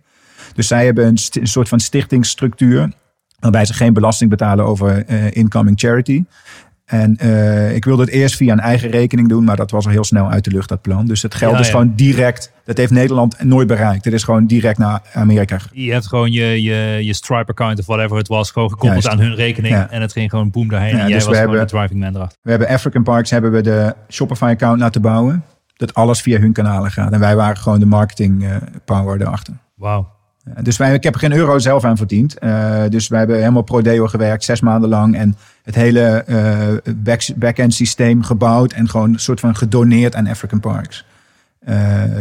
Dus 0.53 0.67
zij 0.67 0.85
hebben 0.85 1.05
een, 1.05 1.17
soort 1.47 1.69
van 1.69 1.79
stichtingsstructuur. 1.79 2.91
Waarbij 3.39 3.65
ze 3.65 3.73
geen 3.73 3.93
belasting 3.93 4.29
betalen 4.29 4.65
over 4.65 5.05
eh, 5.05 5.35
incoming 5.35 5.79
charity. 5.79 6.23
En 6.85 7.17
eh, 7.17 7.75
ik 7.75 7.85
wilde 7.85 8.01
het 8.03 8.11
eerst 8.11 8.35
via 8.35 8.51
een 8.51 8.59
eigen 8.59 8.89
rekening 8.89 9.29
doen, 9.29 9.43
maar 9.43 9.55
dat 9.55 9.71
was 9.71 9.85
al 9.85 9.91
heel 9.91 10.03
snel 10.03 10.29
uit 10.29 10.43
de 10.43 10.51
lucht, 10.51 10.69
dat 10.69 10.81
plan. 10.81 11.05
Dus 11.05 11.21
het 11.21 11.35
geld 11.35 11.53
Ja, 11.53 11.59
is 11.59 11.65
ja. 11.65 11.71
gewoon 11.71 11.93
direct. 11.95 12.51
Dat 12.65 12.77
heeft 12.77 12.91
Nederland 12.91 13.43
nooit 13.43 13.67
bereikt. 13.67 14.05
Het 14.05 14.13
is 14.13 14.23
gewoon 14.23 14.45
direct 14.45 14.77
naar 14.77 15.01
Amerika. 15.13 15.59
Je 15.71 15.91
hebt 15.91 16.07
gewoon 16.07 16.31
je, 16.31 16.61
je, 16.63 16.99
je 17.01 17.13
Stripe-account 17.13 17.79
of 17.79 17.85
whatever 17.85 18.17
het 18.17 18.27
was, 18.27 18.51
gewoon 18.51 18.69
gekoppeld 18.69 19.03
Juist. 19.03 19.19
aan 19.19 19.25
hun 19.25 19.35
rekening. 19.35 19.73
Ja. 19.73 19.89
En 19.89 20.01
het 20.01 20.11
ging 20.11 20.29
gewoon 20.29 20.51
boom 20.51 20.67
daarheen. 20.67 20.91
En 20.91 20.97
jij 20.97 21.07
dus 21.07 21.23
was 21.23 21.33
we 21.33 21.39
hebben- 21.39 21.59
de 21.59 21.65
driving 21.65 21.99
man 21.99 22.15
erachter. 22.15 22.37
We 22.41 22.49
hebben 22.49 22.67
African 22.67 23.03
Parks, 23.03 23.29
hebben 23.29 23.51
we 23.51 23.61
de 23.61 23.95
Shopify-account 24.09 24.79
laten 24.79 25.01
bouwen. 25.01 25.43
Dat 25.81 25.93
alles 25.93 26.21
via 26.21 26.39
hun 26.39 26.53
kanalen 26.53 26.91
gaat. 26.91 27.11
En 27.11 27.19
wij 27.19 27.35
waren 27.35 27.57
gewoon 27.57 27.79
de 27.79 27.85
marketing 27.85 28.43
eh, 28.43 28.55
power 28.85 29.21
erachter. 29.21 29.53
Wauw. 29.75 30.09
Dus 30.61 30.77
wij, 30.77 30.93
ik 30.93 31.03
heb 31.03 31.13
er 31.13 31.19
geen 31.19 31.33
euro 31.33 31.59
zelf 31.59 31.83
aan 31.83 31.97
verdiend. 31.97 32.37
Eh, 32.39 32.83
dus 32.89 33.07
wij 33.07 33.19
hebben 33.19 33.37
helemaal 33.37 33.61
pro 33.61 33.81
deo 33.81 34.07
gewerkt, 34.07 34.43
zes 34.43 34.61
maanden 34.61 34.89
lang. 34.89 35.15
En 35.15 35.35
het 35.63 35.75
hele 35.75 36.01
eh, 36.01 36.93
back- 36.95 37.33
back-end 37.35 37.73
systeem 37.73 38.23
gebouwd. 38.23 38.73
En 38.73 38.89
gewoon 38.89 39.13
een 39.13 39.19
soort 39.19 39.39
van 39.39 39.55
gedoneerd 39.55 40.15
aan 40.15 40.27
African 40.27 40.59
Parks. 40.59 41.05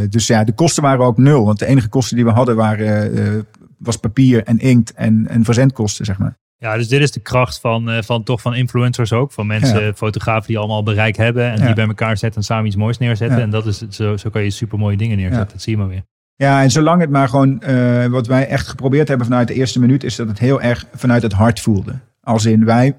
Dus 0.09 0.27
ja, 0.27 0.45
de 0.45 0.53
kosten 0.53 0.83
waren 0.83 1.05
ook 1.05 1.19
nul. 1.19 1.45
Want 1.45 1.59
de 1.59 1.67
enige 1.67 1.89
kosten 1.89 2.17
die 2.17 2.25
we 2.25 2.31
hadden 2.31 2.57
waren, 2.57 3.47
was 3.79 3.97
papier 3.97 4.45
en 4.45 4.59
inkt 4.59 4.93
en, 4.93 5.29
en 5.29 5.45
verzendkosten, 5.45 6.05
zeg 6.05 6.19
maar. 6.19 6.40
Ja, 6.63 6.77
dus 6.77 6.89
dit 6.89 7.01
is 7.01 7.11
de 7.11 7.21
kracht 7.21 7.61
van, 7.61 7.91
eh, 7.91 8.03
van 8.03 8.23
toch 8.23 8.41
van 8.41 8.55
influencers 8.55 9.13
ook. 9.13 9.33
Van 9.33 9.47
mensen, 9.47 9.83
Ja. 9.83 9.93
fotografen 9.93 10.47
die 10.47 10.59
allemaal 10.59 10.83
bereik 10.83 11.17
hebben. 11.17 11.51
En 11.51 11.59
Ja. 11.59 11.67
die 11.67 11.75
bij 11.75 11.87
elkaar 11.87 12.17
zetten 12.17 12.41
en 12.41 12.47
samen 12.47 12.67
iets 12.67 12.77
moois 12.77 12.99
neerzetten. 12.99 13.37
Ja. 13.39 13.43
En 13.45 13.51
dat 13.51 13.67
is, 13.67 13.89
zo, 13.89 14.17
zo 14.17 14.31
kan 14.31 14.43
je 14.43 14.51
super 14.51 14.79
mooie 14.79 14.97
dingen 14.97 15.17
neerzetten. 15.17 15.49
Dat 15.53 15.63
zie 15.63 15.73
je 15.73 15.79
maar 15.79 15.89
weer. 15.89 16.03
Ja, 16.37 16.63
en 16.63 16.71
zolang 16.71 17.01
het 17.01 17.11
maar 17.11 17.29
gewoon, 17.29 17.61
eh, 17.63 18.07
wat 18.07 18.27
wij 18.27 18.47
echt 18.47 18.69
geprobeerd 18.69 19.09
hebben 19.09 19.27
vanuit 19.27 19.49
de 19.49 19.55
eerste 19.55 19.81
minuut, 19.81 20.05
is 20.05 20.17
dat 20.17 20.29
het 20.29 20.39
heel 20.39 20.61
erg 20.61 20.85
vanuit 20.95 21.23
het 21.23 21.33
hart 21.33 21.61
voelde. 21.61 21.93
Als 22.23 22.45
in 22.45 22.65
wij, 22.65 22.97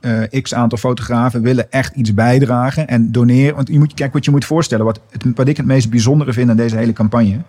eh, 0.00 0.42
x 0.42 0.54
aantal 0.54 0.78
fotografen, 0.78 1.42
willen 1.42 1.70
echt 1.70 1.94
iets 1.94 2.14
bijdragen 2.14 2.88
en 2.88 3.12
doneren. 3.12 3.54
Want 3.54 3.68
je 3.68 3.78
moet, 3.78 3.94
kijk, 3.94 4.12
wat 4.12 4.24
je 4.24 4.30
moet 4.30 4.44
voorstellen, 4.44 4.84
wat, 4.84 5.00
het, 5.10 5.24
wat 5.34 5.48
ik 5.48 5.56
het 5.56 5.66
meest 5.66 5.90
bijzondere 5.90 6.32
vind 6.32 6.50
aan 6.50 6.56
deze 6.56 6.76
hele 6.76 6.92
campagne, 6.92 7.40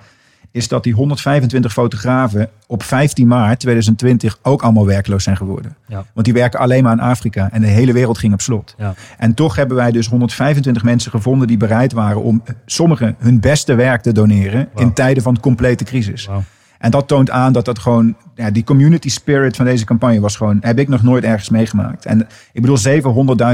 is 0.52 0.68
dat 0.68 0.84
die 0.84 0.94
125 0.94 1.74
fotografen 1.74 2.50
op 2.68 2.84
15 2.84 3.28
maart 3.28 3.60
2020 3.60 4.40
ook 4.42 4.62
allemaal 4.62 4.86
werkloos 4.86 5.24
zijn 5.24 5.38
geworden. 5.38 5.76
Ja. 5.88 6.06
Want 6.14 6.26
die 6.26 6.36
werken 6.36 6.60
alleen 6.60 6.84
maar 6.84 6.94
in 6.94 7.00
Afrika 7.00 7.50
en 7.52 7.62
de 7.62 7.68
hele 7.68 7.94
wereld 7.94 8.18
ging 8.18 8.34
op 8.34 8.42
slot. 8.42 8.76
Ja. 8.78 8.94
En 9.18 9.34
toch 9.34 9.56
hebben 9.56 9.78
wij 9.78 9.92
dus 9.92 10.08
125 10.08 10.84
mensen 10.84 11.12
gevonden 11.12 11.48
die 11.48 11.58
bereid 11.58 11.94
waren 11.94 12.22
om 12.22 12.44
sommigen 12.66 13.16
hun 13.20 13.40
beste 13.40 13.76
werk 13.76 14.02
te 14.02 14.12
doneren 14.12 14.70
in 14.76 14.94
tijden 14.94 15.24
van 15.24 15.40
complete 15.40 15.84
crisis. 15.84 16.30
En 16.80 16.92
dat 16.92 17.08
toont 17.08 17.30
aan 17.30 17.54
dat 17.54 17.66
dat 17.66 17.80
gewoon, 17.80 18.16
ja, 18.36 18.52
die 18.52 18.64
community 18.64 19.10
spirit 19.10 19.56
van 19.56 19.66
deze 19.66 19.86
campagne 19.86 20.20
was 20.20 20.36
gewoon, 20.36 20.58
heb 20.62 20.80
ik 20.80 20.88
nog 20.88 21.04
nooit 21.04 21.24
ergens 21.24 21.50
meegemaakt. 21.50 22.06
En 22.06 22.28
ik 22.54 22.62
bedoel, 22.62 22.78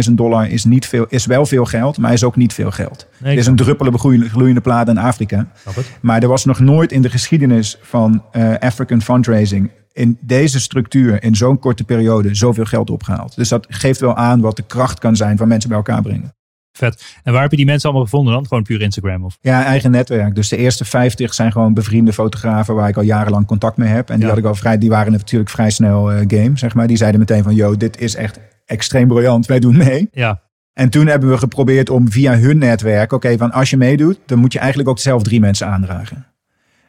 700.000 0.07 0.11
dollar 0.13 0.49
is, 0.49 0.63
niet 0.65 0.87
veel, 0.87 1.05
is 1.09 1.25
wel 1.25 1.45
veel 1.45 1.65
geld, 1.65 1.97
maar 1.97 2.13
is 2.13 2.23
ook 2.23 2.35
niet 2.35 2.53
veel 2.53 2.71
geld. 2.71 3.07
Nee, 3.17 3.31
Het 3.31 3.39
is 3.39 3.47
een 3.47 3.55
druppel 3.55 3.87
op 3.87 3.93
een 3.93 4.29
gloeiende- 4.29 4.61
plaat 4.61 4.87
in 4.87 4.97
Afrika. 4.97 5.47
Maar 6.01 6.21
er 6.21 6.27
was 6.27 6.45
nog 6.45 6.59
nooit 6.59 6.91
in 6.91 7.01
de 7.01 7.09
geschiedenis 7.09 7.77
van 7.81 8.23
eh, 8.31 8.53
African 8.59 9.01
fundraising 9.01 9.71
in 9.93 10.17
deze 10.21 10.59
structuur 10.59 11.23
in 11.23 11.35
zo'n 11.35 11.59
korte 11.59 11.83
periode 11.83 12.35
zoveel 12.35 12.65
geld 12.65 12.89
opgehaald. 12.89 13.35
Dus 13.35 13.49
dat 13.49 13.65
geeft 13.69 13.99
wel 13.99 14.15
aan 14.15 14.41
wat 14.41 14.55
de 14.55 14.63
kracht 14.63 14.99
kan 14.99 15.15
zijn 15.15 15.37
van 15.37 15.47
mensen 15.47 15.69
bij 15.69 15.77
elkaar 15.77 16.01
brengen. 16.01 16.33
Vet. 16.73 17.15
En 17.23 17.33
waar 17.33 17.41
heb 17.41 17.51
je 17.51 17.57
die 17.57 17.65
mensen 17.65 17.89
allemaal 17.89 18.07
gevonden 18.07 18.33
dan? 18.33 18.47
Gewoon 18.47 18.63
puur 18.63 18.81
Instagram 18.81 19.23
of? 19.25 19.37
Ja, 19.41 19.63
eigen 19.65 19.91
netwerk. 19.91 20.35
Dus 20.35 20.49
de 20.49 20.57
eerste 20.57 20.85
50 20.85 21.33
zijn 21.33 21.51
gewoon 21.51 21.73
bevriende 21.73 22.13
fotografen 22.13 22.75
waar 22.75 22.89
ik 22.89 22.97
al 22.97 23.03
jarenlang 23.03 23.45
contact 23.45 23.77
mee 23.77 23.89
heb. 23.89 24.09
En 24.09 24.15
die 24.15 24.23
Ja. 24.23 24.29
had 24.29 24.37
ik 24.37 24.45
al 24.45 24.55
vrij, 24.55 24.77
die 24.77 24.89
waren 24.89 25.11
natuurlijk 25.11 25.49
vrij 25.49 25.69
snel 25.69 26.11
eh, 26.11 26.17
game, 26.27 26.51
zeg 26.57 26.73
maar. 26.73 26.87
Die 26.87 26.97
zeiden 26.97 27.19
meteen 27.19 27.43
van, 27.43 27.55
yo, 27.55 27.77
dit 27.77 27.99
is 27.99 28.15
echt 28.15 28.39
extreem 28.65 29.07
briljant. 29.07 29.45
Wij 29.45 29.59
doen 29.59 29.77
mee. 29.77 30.09
Ja. 30.11 30.41
En 30.73 30.89
toen 30.89 31.07
hebben 31.07 31.29
we 31.29 31.37
geprobeerd 31.37 31.89
om 31.89 32.11
via 32.11 32.37
hun 32.37 32.57
netwerk, 32.57 33.11
oké, 33.11 33.37
van 33.37 33.51
als 33.51 33.69
je 33.69 33.77
meedoet, 33.77 34.19
dan 34.25 34.39
moet 34.39 34.53
je 34.53 34.59
eigenlijk 34.59 34.89
ook 34.89 34.99
zelf 34.99 35.23
drie 35.23 35.39
mensen 35.39 35.67
aandragen. 35.67 36.25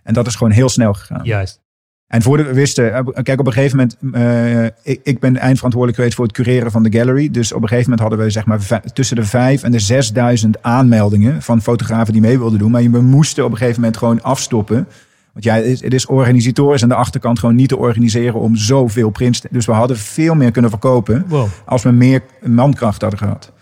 En 0.02 0.14
dat 0.14 0.26
is 0.26 0.34
gewoon 0.34 0.52
heel 0.52 0.68
snel 0.68 0.92
gegaan. 0.94 1.20
Juist. 1.24 1.62
En 2.08 2.22
voordat 2.22 2.46
we 2.46 2.52
wisten, 2.54 2.94
eh, 2.94 3.04
kijk, 3.22 3.40
op 3.40 3.46
een 3.46 3.52
gegeven 3.52 3.76
moment, 3.76 3.96
eh, 4.14 4.92
ik, 4.92 5.00
ik 5.02 5.18
ben 5.20 5.36
eindverantwoordelijk 5.36 5.96
geweest 5.96 6.16
voor 6.16 6.24
het 6.24 6.34
cureren 6.34 6.70
van 6.70 6.82
de 6.82 6.92
gallery. 6.98 7.30
Dus 7.30 7.52
op 7.52 7.62
een 7.62 7.68
gegeven 7.68 7.90
moment 7.90 8.08
hadden 8.08 8.26
we 8.26 8.32
zeg 8.32 8.44
maar 8.46 8.82
tussen 8.92 9.16
de 9.16 9.24
vijf 9.24 9.62
en 9.62 9.70
de 9.72 9.78
6000 9.78 10.62
aanmeldingen 10.62 11.42
van 11.42 11.62
fotografen 11.62 12.12
die 12.12 12.22
mee 12.22 12.38
wilden 12.38 12.58
doen. 12.58 12.70
Maar 12.70 12.82
we 12.90 13.00
moesten 13.00 13.44
op 13.44 13.50
een 13.50 13.56
gegeven 13.56 13.80
moment 13.80 13.96
gewoon 13.98 14.22
afstoppen. 14.22 14.86
Want 15.32 15.44
ja, 15.44 15.54
het 15.54 15.64
is, 15.64 15.82
het 15.82 15.94
is 15.94 16.06
organisatorisch 16.06 16.82
aan 16.82 16.88
de 16.88 16.94
achterkant 16.94 17.38
gewoon 17.38 17.54
niet 17.54 17.68
te 17.68 17.76
organiseren 17.78 18.40
om 18.40 18.56
zoveel 18.56 19.10
prints. 19.10 19.40
te- 19.40 19.48
Dus 19.50 19.66
we 19.66 19.72
hadden 19.72 19.96
veel 19.96 20.34
meer 20.34 20.50
kunnen 20.50 20.70
verkopen 20.70 21.24
Wow. 21.28 21.46
als 21.64 21.82
we 21.82 21.90
meer 21.90 22.20
mankracht 22.42 23.00
hadden 23.00 23.18
gehad. 23.18 23.52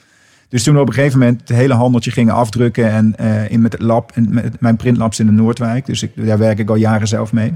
Dus 0.48 0.62
toen 0.62 0.74
we 0.74 0.80
op 0.80 0.88
een 0.88 0.94
gegeven 0.94 1.18
moment 1.18 1.40
het 1.40 1.56
hele 1.56 1.74
handeltje 1.74 2.10
gingen 2.10 2.34
afdrukken 2.34 2.90
en 2.90 3.16
eh, 3.16 3.50
in 3.50 3.60
met 3.60 3.72
het 3.72 3.82
lab, 3.82 4.10
en 4.14 4.26
met 4.34 4.60
mijn 4.60 4.76
printlabs 4.76 5.20
in 5.20 5.26
de 5.26 5.32
Noordwijk. 5.32 5.86
Dus 5.86 6.02
ik, 6.02 6.26
daar 6.26 6.38
werk 6.38 6.58
ik 6.58 6.68
al 6.70 6.74
jaren 6.76 7.08
zelf 7.08 7.32
mee. 7.32 7.52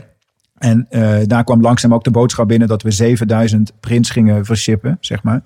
En 0.58 0.86
eh, 0.90 1.16
daar 1.26 1.44
kwam 1.44 1.60
langzaam 1.60 1.94
ook 1.94 2.04
de 2.04 2.10
boodschap 2.10 2.48
binnen 2.48 2.68
dat 2.68 2.82
we 2.82 2.90
7000 2.90 3.72
prints 3.80 4.10
gingen 4.10 4.44
vershippen, 4.44 4.96
zeg 5.00 5.22
maar. 5.22 5.40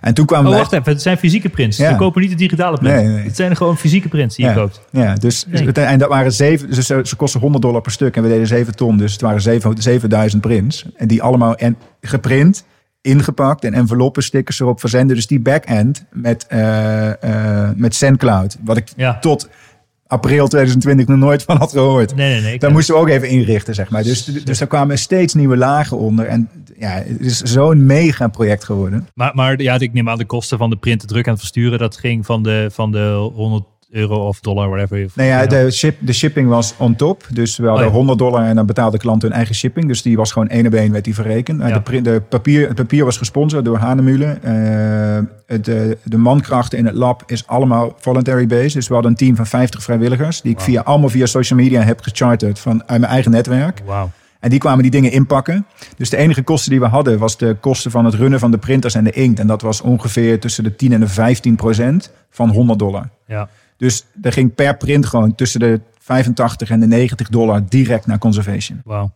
En 0.00 0.14
toen 0.14 0.26
kwamen 0.26 0.50
Oh, 0.50 0.56
wacht 0.56 0.72
even. 0.72 0.92
Het 0.92 1.02
zijn 1.02 1.18
fysieke 1.18 1.48
prints. 1.48 1.76
Ja. 1.76 1.90
We 1.90 1.96
kopen 1.96 2.20
niet 2.20 2.30
de 2.30 2.36
digitale 2.36 2.78
print. 2.78 2.94
Nee, 2.94 3.06
nee. 3.06 3.24
Het 3.24 3.36
zijn 3.36 3.56
gewoon 3.56 3.76
fysieke 3.76 4.08
prints 4.08 4.36
die 4.36 4.44
je 4.44 4.50
ja, 4.50 4.56
koopt. 4.56 4.80
Ja, 4.90 5.14
dus, 5.14 5.46
Nee. 5.48 5.72
en 5.72 5.98
dat 5.98 6.08
waren 6.08 6.32
zeven, 6.32 6.70
dus 6.70 6.86
ze, 6.86 7.16
kosten 7.16 7.40
100 7.40 7.62
dollar 7.62 7.80
per 7.80 7.92
stuk 7.92 8.16
en 8.16 8.22
we 8.22 8.28
deden 8.28 8.46
7 8.46 8.76
ton, 8.76 8.96
dus 8.96 9.12
het 9.12 9.20
waren 9.20 9.40
7, 9.40 9.74
7000 9.82 10.42
prints. 10.42 10.84
En 10.96 11.08
die 11.08 11.22
allemaal 11.22 11.56
en, 11.56 11.76
geprint, 12.00 12.64
ingepakt 13.00 13.64
en 13.64 13.74
enveloppen, 13.74 14.22
stickers 14.22 14.60
erop 14.60 14.80
verzenden. 14.80 15.16
Dus 15.16 15.26
die 15.26 15.40
back-end 15.40 16.04
met, 16.12 16.46
eh 16.48 17.70
met 17.76 17.94
SendCloud, 17.94 18.56
wat 18.64 18.76
ik 18.76 18.88
Ja. 18.96 19.18
tot 19.18 19.48
april 20.14 20.48
2020 20.48 21.06
nog 21.06 21.18
nooit 21.18 21.42
van 21.42 21.56
had 21.56 21.72
gehoord. 21.72 22.14
Nee, 22.14 22.32
nee, 22.32 22.42
nee. 22.42 22.58
Daar 22.58 22.70
moesten 22.72 22.94
we 22.94 23.00
ook 23.00 23.08
even 23.08 23.28
inrichten, 23.28 23.74
zeg 23.74 23.90
maar. 23.90 24.02
Dus, 24.02 24.24
dus 24.24 24.58
daar 24.58 24.68
kwamen 24.68 24.98
steeds 24.98 25.34
nieuwe 25.34 25.56
lagen 25.56 25.98
onder. 25.98 26.26
En 26.26 26.48
ja, 26.78 26.90
het 26.90 27.20
is 27.20 27.40
zo'n 27.40 27.86
mega 27.86 28.28
project 28.28 28.64
geworden. 28.64 29.08
Maar, 29.14 29.34
maar 29.34 29.62
ja, 29.62 29.78
ik 29.78 29.92
neem 29.92 30.08
aan 30.08 30.18
de 30.18 30.24
kosten 30.24 30.58
van 30.58 30.70
de 30.70 30.76
printen, 30.76 31.08
druk 31.08 31.24
en 31.24 31.30
het 31.30 31.40
versturen. 31.40 31.78
Dat 31.78 31.96
ging 31.96 32.26
van 32.26 32.42
de, 32.42 32.68
van 32.72 32.92
de 32.92 33.30
100 33.34 33.64
euro 33.94 34.26
of 34.26 34.40
dollar, 34.40 34.68
whatever. 34.68 34.98
je- 34.98 35.08
Nou 35.14 35.28
ja, 35.28 35.46
de, 35.46 35.70
ship, 35.70 35.96
de 36.00 36.12
shipping 36.12 36.48
was 36.48 36.74
on 36.78 36.96
top. 36.96 37.26
Dus 37.32 37.56
we 37.56 37.66
hadden 37.66 37.84
Oh 37.86 37.90
ja. 37.90 37.96
100 37.96 38.18
dollar 38.18 38.44
en 38.46 38.54
dan 38.56 38.66
betaalde 38.66 38.96
de 38.96 39.02
klant 39.02 39.22
hun 39.22 39.32
eigen 39.32 39.54
shipping. 39.54 39.86
Dus 39.88 40.02
die 40.02 40.16
was 40.16 40.32
gewoon 40.32 40.48
één 40.48 40.66
op 40.66 40.72
één 40.74 40.92
werd 40.92 41.04
die 41.04 41.14
verrekend. 41.14 41.58
Nou, 41.58 41.70
Ja. 41.70 41.82
De, 41.90 42.00
de 42.02 42.22
papier, 42.28 42.66
het 42.66 42.76
papier 42.76 43.04
was 43.04 43.16
gesponsord 43.16 43.64
door 43.64 43.78
Hanemühle. 43.78 44.38
Eh, 44.42 45.18
het, 45.46 45.68
eh, 45.68 45.76
de 46.04 46.16
mankrachten 46.18 46.78
in 46.78 46.86
het 46.86 46.94
lab 46.94 47.22
is 47.26 47.46
allemaal 47.46 47.94
voluntary 47.98 48.46
based. 48.46 48.72
Dus 48.72 48.88
we 48.88 48.94
hadden 48.94 49.10
een 49.12 49.16
team 49.18 49.36
van 49.36 49.46
50 49.46 49.82
vrijwilligers. 49.82 50.40
Die 50.40 50.52
ik 50.52 50.60
via, 50.60 50.80
allemaal 50.80 51.08
via 51.08 51.26
social 51.26 51.58
media 51.58 51.80
heb 51.82 52.00
gecharterd 52.00 52.58
van, 52.58 52.82
uit 52.86 53.00
mijn 53.00 53.12
eigen 53.12 53.30
netwerk. 53.30 53.82
Wauw. 53.86 54.10
En 54.40 54.50
die 54.50 54.58
kwamen 54.58 54.82
die 54.82 54.90
dingen 54.90 55.10
inpakken. 55.12 55.66
Dus 55.96 56.10
de 56.10 56.16
enige 56.16 56.42
kosten 56.42 56.70
die 56.70 56.80
we 56.80 56.86
hadden 56.86 57.18
was 57.18 57.36
de 57.38 57.56
kosten 57.60 57.90
van 57.90 58.04
het 58.04 58.14
runnen 58.14 58.40
van 58.40 58.50
de 58.50 58.58
printers 58.58 58.94
en 58.94 59.04
de 59.04 59.10
inkt. 59.10 59.38
En 59.40 59.46
dat 59.46 59.62
was 59.62 59.80
ongeveer 59.80 60.40
tussen 60.40 60.64
de 60.64 60.76
10 60.76 60.92
en 60.92 61.00
de 61.00 61.08
15 61.08 61.56
procent 61.56 62.12
van 62.30 62.48
100 62.50 62.78
dollar. 62.78 63.08
Ja. 63.26 63.48
Dus 63.76 64.04
er 64.22 64.32
ging 64.32 64.54
per 64.54 64.76
print 64.76 65.06
gewoon 65.06 65.34
tussen 65.34 65.60
de 65.60 65.80
85 65.98 66.70
en 66.70 66.80
de 66.80 66.86
90 66.86 67.28
dollar 67.28 67.68
direct 67.68 68.06
naar 68.06 68.18
conservation. 68.18 68.80
Wauw. 68.84 69.14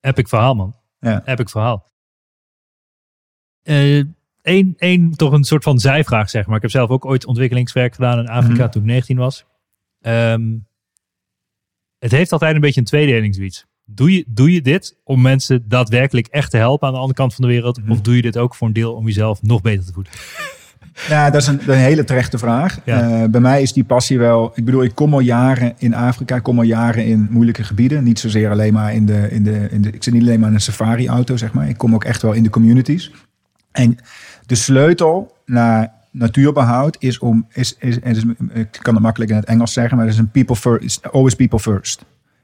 Epic 0.00 0.28
verhaal, 0.28 0.54
man. 0.54 0.74
Ja. 0.98 1.22
Epic 1.26 1.50
verhaal. 1.50 1.88
Eén 4.42 4.74
één 4.78 5.16
toch 5.16 5.32
een 5.32 5.44
soort 5.44 5.62
van 5.62 5.78
zijvraag, 5.78 6.30
zeg 6.30 6.46
maar. 6.46 6.56
Ik 6.56 6.62
heb 6.62 6.70
zelf 6.70 6.90
ook 6.90 7.04
ooit 7.04 7.26
ontwikkelingswerk 7.26 7.94
gedaan 7.94 8.18
in 8.18 8.28
Afrika 8.28 8.62
Mhm. 8.62 8.70
toen 8.70 8.82
ik 8.82 8.88
19 8.88 9.16
was. 9.16 9.44
Ehm, 10.00 10.56
het 11.98 12.10
heeft 12.10 12.32
altijd 12.32 12.54
een 12.54 12.60
beetje 12.60 12.80
een 12.80 12.86
tweedeling 12.86 13.34
zoiets. 13.34 13.66
Doe 13.84 14.12
je, 14.12 14.24
doe 14.28 14.52
je 14.52 14.62
dit 14.62 14.96
om 15.04 15.20
mensen 15.20 15.68
daadwerkelijk 15.68 16.26
echt 16.26 16.50
te 16.50 16.56
helpen 16.56 16.86
aan 16.86 16.92
de 16.94 17.00
andere 17.00 17.18
kant 17.18 17.34
van 17.34 17.44
de 17.44 17.50
wereld? 17.50 17.78
Mhm. 17.82 17.90
Of 17.90 18.00
doe 18.00 18.16
je 18.16 18.22
dit 18.22 18.36
ook 18.38 18.54
voor 18.54 18.66
een 18.66 18.72
deel 18.72 18.94
om 18.94 19.06
jezelf 19.06 19.42
nog 19.42 19.60
beter 19.60 19.84
te 19.86 19.92
voeden? 19.92 20.12
Ja, 21.08 21.30
dat 21.30 21.40
is 21.42 21.46
een, 21.46 21.60
een 21.66 21.78
hele 21.78 22.04
terechte 22.04 22.38
vraag. 22.38 22.78
Ja. 22.84 23.00
Eh, 23.00 23.28
bij 23.28 23.40
mij 23.40 23.62
is 23.62 23.72
die 23.72 23.84
passie 23.84 24.18
wel... 24.18 24.52
Ik 24.54 24.64
bedoel, 24.64 24.82
ik 24.82 24.94
kom 24.94 25.12
al 25.12 25.20
jaren 25.20 25.74
in 25.78 25.94
Afrika. 25.94 26.36
Ik 26.36 26.42
kom 26.42 26.58
al 26.58 26.64
jaren 26.64 27.04
in 27.06 27.28
moeilijke 27.30 27.64
gebieden. 27.64 28.04
Niet 28.04 28.18
zozeer 28.18 28.50
alleen 28.50 28.72
maar 28.72 28.94
in 28.94 29.06
de... 29.06 29.30
In 29.30 29.42
de, 29.42 29.68
in 29.70 29.82
de 29.82 29.90
ik 29.90 30.02
zit 30.02 30.12
niet 30.12 30.22
alleen 30.22 30.40
maar 30.40 30.48
in 30.48 30.54
een 30.54 30.60
safari-auto, 30.60 31.36
zeg 31.36 31.52
maar. 31.52 31.68
Ik 31.68 31.76
kom 31.76 31.94
ook 31.94 32.04
echt 32.04 32.22
wel 32.22 32.32
in 32.32 32.42
de 32.42 32.50
communities. 32.50 33.12
En 33.72 33.98
de 34.46 34.54
sleutel 34.54 35.36
naar 35.44 35.92
natuurbehoud 36.10 36.96
is 36.98 37.18
om... 37.18 37.46
Is, 37.52 37.76
is, 37.78 37.98
is, 37.98 38.24
ik 38.52 38.78
kan 38.82 38.94
het 38.94 39.02
makkelijk 39.02 39.30
in 39.30 39.36
het 39.36 39.46
Engels 39.46 39.72
zeggen, 39.72 39.96
maar 39.96 40.06
het 40.06 40.14
is 40.14 40.20
een 40.20 40.30
people 40.30 40.56
first. 40.56 40.82
it's 40.82 41.02
Always 41.12 41.34
people 41.34 41.58
first. 41.58 41.98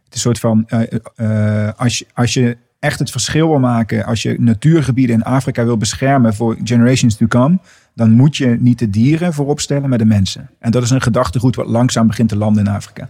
Het 0.04 0.14
is 0.14 0.24
een 0.24 0.36
soort 0.36 0.38
van... 0.38 0.64
eh, 0.66 1.66
eh, 1.66 1.72
als, 1.76 1.98
je, 1.98 2.06
als 2.14 2.34
je 2.34 2.56
echt 2.78 2.98
het 2.98 3.10
verschil 3.10 3.48
wil 3.48 3.58
maken... 3.58 4.04
Als 4.04 4.22
je 4.22 4.36
natuurgebieden 4.38 5.16
in 5.16 5.22
Afrika 5.22 5.64
wil 5.64 5.76
beschermen 5.76 6.34
voor 6.34 6.56
generations 6.64 7.16
to 7.16 7.26
come 7.26 7.58
dan 7.96 8.10
moet 8.10 8.36
je 8.36 8.56
niet 8.60 8.78
de 8.78 8.90
dieren 8.90 9.32
voorop 9.32 9.60
stellen, 9.60 9.88
maar 9.88 9.98
de 9.98 10.04
mensen. 10.04 10.50
En 10.58 10.70
dat 10.70 10.82
is 10.82 10.90
een 10.90 11.02
gedachtegoed 11.02 11.56
wat 11.56 11.66
langzaam 11.66 12.06
begint 12.06 12.28
te 12.28 12.36
landen 12.36 12.66
in 12.66 12.72
Afrika. 12.72 13.08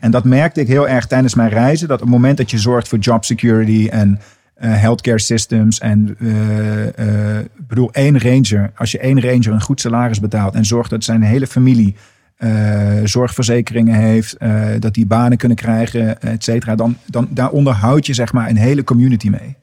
En 0.00 0.10
dat 0.10 0.24
merkte 0.24 0.60
ik 0.60 0.68
heel 0.68 0.88
erg 0.88 1.06
tijdens 1.06 1.34
mijn 1.34 1.48
reizen. 1.48 1.88
Dat 1.88 1.96
op 1.96 2.02
het 2.02 2.14
moment 2.14 2.36
dat 2.36 2.50
je 2.50 2.58
zorgt 2.58 2.88
voor 2.88 2.98
job 2.98 3.24
security 3.24 3.88
en 3.90 4.20
eh, 4.54 4.80
healthcare 4.80 5.18
systems. 5.18 5.78
En 5.78 6.08
ik 7.56 7.66
bedoel, 7.66 7.92
één 7.92 8.18
ranger. 8.18 8.72
Als 8.76 8.90
je 8.90 8.98
één 8.98 9.20
ranger 9.20 9.52
een 9.52 9.60
goed 9.60 9.80
salaris 9.80 10.20
betaalt 10.20 10.54
en 10.54 10.64
zorgt 10.64 10.90
dat 10.90 11.04
zijn 11.04 11.22
hele 11.22 11.46
familie 11.46 11.94
zorgverzekeringen 13.04 13.94
heeft, 13.94 14.36
dat 14.78 14.94
die 14.94 15.06
banen 15.06 15.38
kunnen 15.38 15.56
krijgen, 15.56 16.20
et 16.22 16.44
cetera. 16.44 16.74
Dan, 16.74 16.96
dan 17.06 17.28
daar 17.30 17.50
onderhoud 17.50 18.06
je 18.06 18.14
zeg 18.14 18.32
maar 18.32 18.48
een 18.48 18.56
hele 18.56 18.84
community 18.84 19.28
mee. 19.28 19.56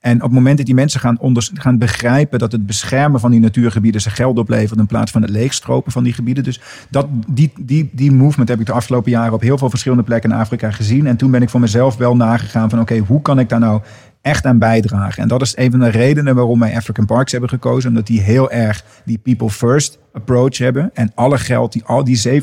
En 0.00 0.16
op 0.16 0.22
het 0.22 0.32
moment 0.32 0.56
dat 0.56 0.66
die 0.66 0.74
mensen 0.74 1.00
gaan, 1.00 1.18
gaan 1.54 1.78
begrijpen 1.78 2.38
dat 2.38 2.52
het 2.52 2.66
beschermen 2.66 3.20
van 3.20 3.30
die 3.30 3.40
natuurgebieden 3.40 4.00
ze 4.00 4.10
geld 4.10 4.38
oplevert 4.38 4.78
in 4.78 4.86
plaats 4.86 5.10
van 5.10 5.22
het 5.22 5.30
leegstropen 5.30 5.92
van 5.92 6.04
die 6.04 6.12
gebieden. 6.12 6.44
Dus 6.44 6.60
dat, 6.90 7.06
die, 7.28 7.52
die, 7.60 7.90
die 7.92 8.12
movement 8.12 8.48
heb 8.48 8.60
ik 8.60 8.66
de 8.66 8.72
afgelopen 8.72 9.10
jaren 9.10 9.32
op 9.32 9.40
heel 9.40 9.58
veel 9.58 9.70
verschillende 9.70 10.04
plekken 10.04 10.30
in 10.30 10.36
Afrika 10.36 10.70
gezien. 10.70 11.06
En 11.06 11.16
toen 11.16 11.30
ben 11.30 11.42
ik 11.42 11.48
voor 11.48 11.60
mezelf 11.60 11.96
wel 11.96 12.16
nagegaan 12.16 12.70
van 12.70 12.80
oké, 12.80 12.98
hoe 12.98 13.22
kan 13.22 13.38
ik 13.38 13.48
daar 13.48 13.60
nou 13.60 13.80
echt 14.22 14.46
aan 14.46 14.58
bijdragen? 14.58 15.22
En 15.22 15.28
dat 15.28 15.42
is 15.42 15.56
een 15.56 15.70
van 15.70 15.80
de 15.80 15.88
redenen 15.88 16.34
waarom 16.34 16.60
wij 16.60 16.76
African 16.76 17.06
Parks 17.06 17.32
hebben 17.32 17.50
gekozen. 17.50 17.88
Omdat 17.88 18.06
die 18.06 18.20
heel 18.20 18.50
erg 18.50 18.84
die 19.04 19.18
people 19.18 19.50
first 19.50 19.98
approach 20.12 20.58
hebben. 20.58 20.90
En 20.94 21.12
alle 21.14 21.38
geld, 21.38 21.72
die, 21.72 21.84
al 21.84 22.04
die 22.04 22.42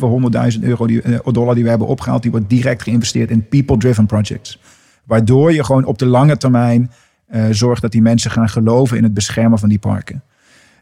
700.000 0.54 0.60
euro 0.62 0.88
die, 0.88 1.02
eh, 1.02 1.20
dollar 1.32 1.56
die 1.56 1.64
we 1.64 1.70
hebben 1.70 1.88
opgehaald, 1.88 2.22
die 2.22 2.32
wordt 2.32 2.50
direct 2.50 2.84
geïnvesteerd 2.84 3.32
in 3.32 3.48
people-driven 3.48 4.06
projects. 4.06 4.60
Waardoor 5.04 5.54
je 5.54 5.64
gewoon 5.64 5.86
op 5.86 5.98
de 5.98 6.06
lange 6.06 6.38
termijn 6.38 6.92
zorgt 7.52 7.82
dat 7.82 7.92
die 7.92 8.02
mensen 8.02 8.32
gaan 8.32 8.50
geloven 8.50 8.98
in 8.98 9.04
het 9.04 9.14
beschermen 9.14 9.60
van 9.60 9.70
die 9.70 9.80
parken. 9.80 10.22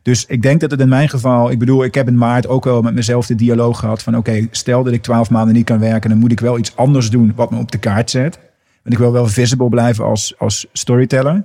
Dus 0.01 0.25
ik 0.25 0.41
denk 0.41 0.61
dat 0.61 0.71
het 0.71 0.79
in 0.79 0.89
mijn 0.89 1.09
geval, 1.09 1.51
ik 1.51 1.59
bedoel, 1.59 1.83
ik 1.83 1.93
heb 1.95 2.07
in 2.07 2.17
maart 2.17 2.47
ook 2.47 2.63
wel 2.63 2.81
met 2.81 2.93
mezelf 2.93 3.25
de 3.25 3.35
dialoog 3.35 3.79
gehad 3.79 4.03
van 4.03 4.17
oké, 4.17 4.47
stel 4.51 4.83
dat 4.83 4.93
ik 4.93 5.01
twaalf 5.01 5.29
maanden 5.29 5.55
niet 5.55 5.65
kan 5.65 5.79
werken, 5.79 6.09
dan 6.09 6.19
moet 6.19 6.31
ik 6.31 6.39
wel 6.39 6.57
iets 6.57 6.75
anders 6.75 7.09
doen 7.09 7.33
wat 7.35 7.51
me 7.51 7.57
op 7.57 7.71
de 7.71 7.77
kaart 7.77 8.09
zet. 8.09 8.39
Want 8.85 8.95
ik 8.95 8.97
wil 8.97 9.11
wel 9.11 9.27
visible 9.27 9.69
blijven 9.69 10.05
als, 10.05 10.33
als 10.37 10.67
storyteller. 10.73 11.43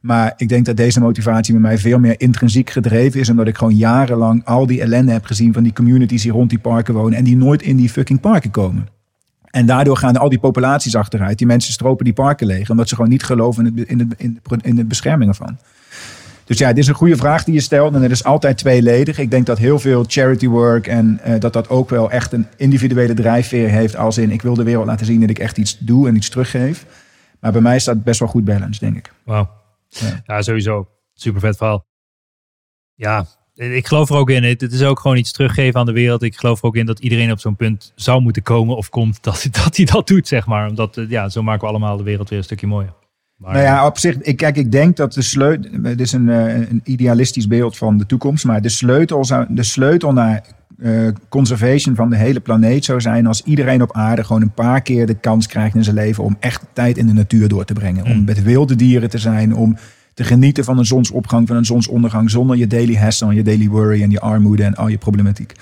Maar 0.00 0.32
ik 0.36 0.48
denk 0.48 0.64
dat 0.64 0.76
deze 0.76 1.00
motivatie 1.00 1.52
bij 1.52 1.62
mij 1.62 1.78
veel 1.78 1.98
meer 1.98 2.20
intrinsiek 2.20 2.70
gedreven 2.70 3.20
is. 3.20 3.30
Omdat 3.30 3.46
ik 3.46 3.56
gewoon 3.56 3.76
jarenlang 3.76 4.44
al 4.44 4.66
die 4.66 4.80
ellende 4.80 5.12
heb 5.12 5.24
gezien 5.24 5.52
van 5.52 5.62
die 5.62 5.72
communities 5.72 6.22
die 6.22 6.32
rond 6.32 6.50
die 6.50 6.58
parken 6.58 6.94
wonen. 6.94 7.18
En 7.18 7.24
die 7.24 7.36
nooit 7.36 7.62
in 7.62 7.76
die 7.76 7.88
fucking 7.88 8.20
parken 8.20 8.50
komen. 8.50 8.88
En 9.54 9.66
daardoor 9.66 9.96
gaan 9.96 10.16
al 10.16 10.28
die 10.28 10.38
populaties 10.38 10.96
achteruit. 10.96 11.38
Die 11.38 11.46
mensen 11.46 11.72
stropen 11.72 12.04
die 12.04 12.14
parken 12.14 12.46
leeg. 12.46 12.70
Omdat 12.70 12.88
ze 12.88 12.94
gewoon 12.94 13.10
niet 13.10 13.22
geloven 13.22 13.66
in, 13.66 13.78
het, 13.78 13.88
in, 13.88 13.98
het, 13.98 14.14
in, 14.16 14.40
de, 14.42 14.56
in 14.62 14.76
de 14.76 14.84
bescherming 14.84 15.30
ervan. 15.30 15.58
Dus 16.44 16.58
ja, 16.58 16.68
dit 16.68 16.78
is 16.78 16.86
een 16.86 16.94
goede 16.94 17.16
vraag 17.16 17.44
die 17.44 17.54
je 17.54 17.60
stelt. 17.60 17.94
En 17.94 18.02
het 18.02 18.10
is 18.10 18.24
altijd 18.24 18.58
tweeledig. 18.58 19.18
Ik 19.18 19.30
denk 19.30 19.46
dat 19.46 19.58
heel 19.58 19.78
veel 19.78 20.04
charity 20.06 20.48
work 20.48 20.86
en 20.86 21.20
eh, 21.22 21.40
dat 21.40 21.52
dat 21.52 21.68
ook 21.68 21.90
wel 21.90 22.10
echt 22.10 22.32
een 22.32 22.46
individuele 22.56 23.14
drijfveer 23.14 23.68
heeft. 23.68 23.96
Als 23.96 24.18
in, 24.18 24.30
ik 24.30 24.42
wil 24.42 24.54
de 24.54 24.62
wereld 24.62 24.86
laten 24.86 25.06
zien 25.06 25.20
dat 25.20 25.30
ik 25.30 25.38
echt 25.38 25.58
iets 25.58 25.78
doe 25.78 26.08
en 26.08 26.16
iets 26.16 26.28
teruggeef. 26.28 26.86
Maar 27.40 27.52
bij 27.52 27.60
mij 27.60 27.78
staat 27.78 28.04
best 28.04 28.20
wel 28.20 28.28
goed 28.28 28.44
balance, 28.44 28.80
denk 28.80 28.96
ik. 28.96 29.12
Wauw. 29.24 29.50
Ja. 29.88 30.22
Ja. 30.26 30.42
sowieso. 30.42 30.88
Super 31.12 31.40
vet 31.40 31.56
verhaal. 31.56 31.86
Ja, 32.94 33.26
ik 33.54 33.86
geloof 33.86 34.10
er 34.10 34.16
ook 34.16 34.30
in. 34.30 34.42
Het 34.44 34.62
is 34.72 34.82
ook 34.82 35.00
gewoon 35.00 35.16
iets 35.16 35.32
teruggeven 35.32 35.80
aan 35.80 35.86
de 35.86 35.92
wereld. 35.92 36.22
Ik 36.22 36.36
geloof 36.36 36.58
er 36.60 36.64
ook 36.66 36.76
in 36.76 36.86
dat 36.86 36.98
iedereen 36.98 37.30
op 37.32 37.40
zo'n 37.40 37.56
punt 37.56 37.92
zou 37.94 38.20
moeten 38.20 38.42
komen 38.42 38.76
of 38.76 38.88
komt 38.88 39.22
dat, 39.22 39.48
dat 39.64 39.76
hij 39.76 39.84
dat 39.86 40.06
doet, 40.06 40.28
zeg 40.28 40.46
maar. 40.46 40.68
Omdat, 40.68 40.96
eh, 40.96 41.08
ja, 41.08 41.28
zo 41.28 41.42
maken 41.42 41.60
we 41.60 41.66
allemaal 41.68 41.96
de 41.96 42.02
wereld 42.02 42.28
weer 42.28 42.38
een 42.38 42.44
stukje 42.44 42.66
mooier. 42.66 42.92
Maar, 43.36 43.52
Nou 43.52 43.64
ja, 43.64 43.86
op 43.86 43.98
zich, 43.98 44.16
ik, 44.16 44.36
kijk, 44.36 44.56
ik 44.56 44.72
denk 44.72 44.96
dat 44.96 45.12
de 45.12 45.22
sleutel. 45.22 45.70
Het 45.82 46.00
is 46.00 46.12
een, 46.12 46.28
eh, 46.28 46.54
een 46.54 46.80
idealistisch 46.84 47.46
beeld 47.46 47.76
van 47.76 47.98
de 47.98 48.06
toekomst. 48.06 48.44
Maar 48.44 48.62
de 48.62 48.68
sleutel, 48.68 49.24
zou, 49.24 49.46
de 49.48 49.62
sleutel 49.62 50.12
naar 50.12 50.44
eh, 50.78 51.08
conservation 51.28 51.94
van 51.94 52.10
de 52.10 52.16
hele 52.16 52.40
planeet 52.40 52.84
zou 52.84 53.00
zijn. 53.00 53.26
als 53.26 53.42
iedereen 53.42 53.82
op 53.82 53.92
aarde 53.92 54.24
gewoon 54.24 54.42
een 54.42 54.52
paar 54.54 54.82
keer 54.82 55.06
de 55.06 55.14
kans 55.14 55.46
krijgt 55.46 55.74
in 55.74 55.84
zijn 55.84 55.96
leven. 55.96 56.24
om 56.24 56.36
echt 56.40 56.62
tijd 56.72 56.98
in 56.98 57.06
de 57.06 57.12
natuur 57.12 57.48
door 57.48 57.64
te 57.64 57.72
brengen. 57.72 58.04
Om 58.04 58.12
Mm. 58.16 58.24
met 58.24 58.42
wilde 58.42 58.76
dieren 58.76 59.10
te 59.10 59.18
zijn. 59.18 59.54
Om 59.54 59.76
te 60.14 60.24
genieten 60.24 60.64
van 60.64 60.78
een 60.78 60.86
zonsopgang, 60.86 61.46
van 61.46 61.56
een 61.56 61.64
zonsondergang. 61.64 62.30
zonder 62.30 62.56
je 62.56 62.66
daily 62.66 62.94
hassle, 62.94 63.34
je 63.34 63.42
daily 63.42 63.68
worry 63.68 64.02
en 64.02 64.10
je 64.10 64.20
armoede 64.20 64.64
en 64.64 64.74
al 64.74 64.88
je 64.88 64.98
problematiek. 64.98 65.52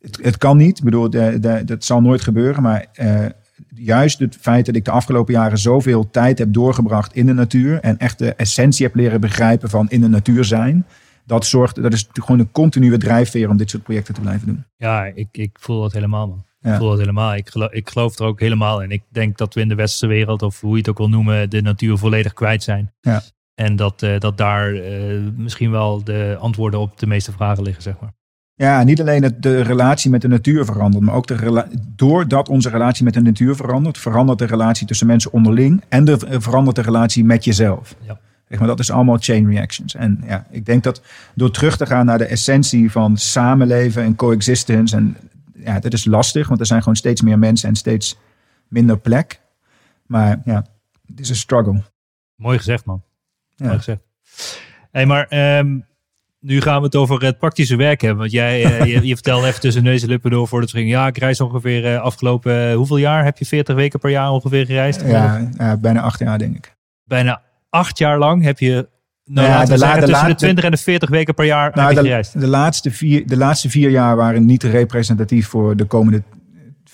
Het, 0.00 0.18
het 0.22 0.38
kan 0.38 0.56
niet. 0.56 0.78
Ik 0.78 0.84
bedoel, 0.84 1.10
de, 1.10 1.38
de, 1.40 1.62
dat 1.64 1.84
zal 1.84 2.00
nooit 2.00 2.20
gebeuren. 2.20 2.62
Maar 2.62 2.86
eh, 2.92 3.26
juist 3.74 4.18
het 4.18 4.36
feit 4.40 4.66
dat 4.66 4.74
ik 4.74 4.84
de 4.84 4.90
afgelopen 4.90 5.34
jaren 5.34 5.58
zoveel 5.58 6.10
tijd 6.10 6.38
heb 6.38 6.52
doorgebracht 6.52 7.14
in 7.14 7.26
de 7.26 7.32
natuur. 7.32 7.80
en 7.80 7.98
echt 7.98 8.18
de 8.18 8.34
essentie 8.34 8.86
heb 8.86 8.94
leren 8.94 9.20
begrijpen 9.20 9.70
van 9.70 9.90
in 9.90 10.00
de 10.00 10.08
natuur 10.08 10.44
zijn. 10.44 10.86
Dat, 11.24 11.46
zorgt, 11.46 11.82
dat 11.82 11.92
is 11.92 12.08
gewoon 12.12 12.40
een 12.40 12.52
continue 12.52 12.98
drijfveer 12.98 13.48
om 13.48 13.56
dit 13.56 13.70
soort 13.70 13.82
projecten 13.82 14.14
te 14.14 14.20
blijven 14.20 14.46
doen. 14.46 14.64
ja 14.76 15.04
ik, 15.04 15.28
ik 15.32 15.56
voel 15.60 15.80
dat 15.80 15.92
helemaal, 15.92 16.28
man. 16.28 16.44
Ja. 16.60 16.72
Ik 16.72 16.78
voel 16.78 16.88
dat 16.88 16.98
helemaal. 16.98 17.34
Ik 17.34 17.48
geloof, 17.48 17.70
ik 17.72 17.88
geloof 17.88 18.18
er 18.18 18.24
ook 18.26 18.40
helemaal 18.40 18.82
in. 18.82 18.90
Ik 18.90 19.02
denk 19.08 19.38
dat 19.38 19.54
we 19.54 19.60
in 19.60 19.68
de 19.68 19.74
westerse 19.74 20.06
wereld, 20.06 20.42
of 20.42 20.60
hoe 20.60 20.70
je 20.70 20.78
het 20.78 20.88
ook 20.88 20.98
wil 20.98 21.08
noemen, 21.08 21.50
de 21.50 21.62
natuur 21.62 21.98
volledig 21.98 22.32
kwijt 22.32 22.62
zijn. 22.62 22.92
Ja. 23.00 23.22
En 23.60 23.76
dat, 23.76 24.02
eh, 24.02 24.18
dat 24.18 24.38
daar 24.38 24.74
eh, 24.74 25.18
misschien 25.36 25.70
wel 25.70 26.04
de 26.04 26.36
antwoorden 26.40 26.80
op 26.80 26.98
de 26.98 27.06
meeste 27.06 27.32
vragen 27.32 27.62
liggen, 27.62 27.82
zeg 27.82 27.94
maar. 28.00 28.12
Ja, 28.54 28.82
niet 28.82 29.00
alleen 29.00 29.22
het, 29.22 29.42
de 29.42 29.60
relatie 29.60 30.10
met 30.10 30.22
de 30.22 30.28
natuur 30.28 30.64
verandert, 30.64 31.04
maar 31.04 31.14
ook 31.14 31.26
de 31.26 31.66
doordat 31.96 32.48
onze 32.48 32.70
relatie 32.70 33.04
met 33.04 33.14
de 33.14 33.22
natuur 33.22 33.56
verandert, 33.56 33.98
verandert 33.98 34.38
de 34.38 34.46
relatie 34.46 34.86
tussen 34.86 35.06
mensen 35.06 35.32
onderling 35.32 35.82
en 35.88 36.04
de, 36.04 36.18
verandert 36.40 36.76
de 36.76 36.82
relatie 36.82 37.24
met 37.24 37.44
jezelf. 37.44 37.94
Ja. 38.00 38.20
Zeg 38.48 38.58
maar, 38.58 38.68
dat 38.68 38.78
is 38.78 38.90
allemaal 38.90 39.16
chain 39.18 39.50
reactions. 39.50 39.94
En 39.94 40.22
ja, 40.26 40.46
ik 40.50 40.66
denk 40.66 40.82
dat 40.82 41.02
door 41.34 41.50
terug 41.50 41.76
te 41.76 41.86
gaan 41.86 42.06
naar 42.06 42.18
de 42.18 42.26
essentie 42.26 42.90
van 42.90 43.16
samenleven 43.16 44.02
en 44.02 44.16
coexistence, 44.16 44.96
en 44.96 45.16
ja, 45.54 45.80
dat 45.80 45.92
is 45.92 46.04
lastig, 46.04 46.48
want 46.48 46.60
er 46.60 46.66
zijn 46.66 46.80
gewoon 46.80 46.96
steeds 46.96 47.22
meer 47.22 47.38
mensen 47.38 47.68
en 47.68 47.76
steeds 47.76 48.18
minder 48.68 48.98
plek. 48.98 49.40
Maar 50.06 50.40
ja, 50.44 50.66
het 51.06 51.20
is 51.20 51.28
een 51.28 51.36
struggle. 51.36 51.82
Mooi 52.36 52.58
gezegd, 52.58 52.84
man. 52.84 53.02
Ja. 53.68 53.76
Gezegd. 53.76 54.00
Hey, 54.90 55.06
maar 55.06 55.26
ehm, 55.28 55.78
nu 56.40 56.60
gaan 56.60 56.78
we 56.78 56.84
het 56.84 56.96
over 56.96 57.22
het 57.24 57.38
praktische 57.38 57.76
werk 57.76 58.00
hebben. 58.00 58.18
Want 58.18 58.30
jij, 58.32 58.64
eh, 58.64 58.84
je, 58.86 59.06
je 59.06 59.14
vertelde 59.14 59.46
even 59.46 59.60
tussen 59.60 59.82
neus 59.82 60.02
en 60.02 60.08
lippen 60.08 60.30
door 60.30 60.48
voordat 60.48 60.70
we 60.70 60.78
gingen. 60.78 60.92
Ja, 60.92 61.06
ik 61.06 61.18
reis 61.18 61.40
ongeveer 61.40 61.94
eh, 61.94 62.00
afgelopen... 62.00 62.68
eh, 62.70 62.74
hoeveel 62.76 62.96
jaar 62.96 63.24
heb 63.24 63.38
je 63.38 63.46
40 63.46 63.74
weken 63.74 63.98
per 63.98 64.10
jaar 64.10 64.30
ongeveer 64.30 64.66
gereisd? 64.66 65.02
Ja, 65.06 65.76
bijna 65.80 66.00
acht 66.00 66.18
jaar 66.18 66.38
denk 66.38 66.56
ik. 66.56 66.76
Bijna 67.04 67.42
acht 67.68 67.98
jaar 67.98 68.18
lang 68.18 68.42
heb 68.42 68.58
je... 68.58 68.88
Nou, 69.24 69.48
Ja, 69.48 69.64
de 69.64 69.70
la- 69.70 69.76
zeggen, 69.76 70.00
de 70.00 70.06
tussen 70.06 70.06
de 70.06 70.12
laatste- 70.28 70.34
20 70.44 70.64
en 70.64 70.70
de 70.70 70.76
40 70.76 71.08
weken 71.08 71.34
per 71.34 71.44
jaar 71.44 71.70
Nou, 71.74 71.94
de, 71.94 72.24
de, 72.38 72.46
laatste 72.46 72.90
vier, 72.90 73.26
de 73.26 73.36
laatste 73.36 73.70
vier 73.70 73.90
jaar 73.90 74.16
waren 74.16 74.44
niet 74.46 74.62
representatief 74.62 75.46
voor 75.48 75.76
de 75.76 75.84
komende 75.84 76.22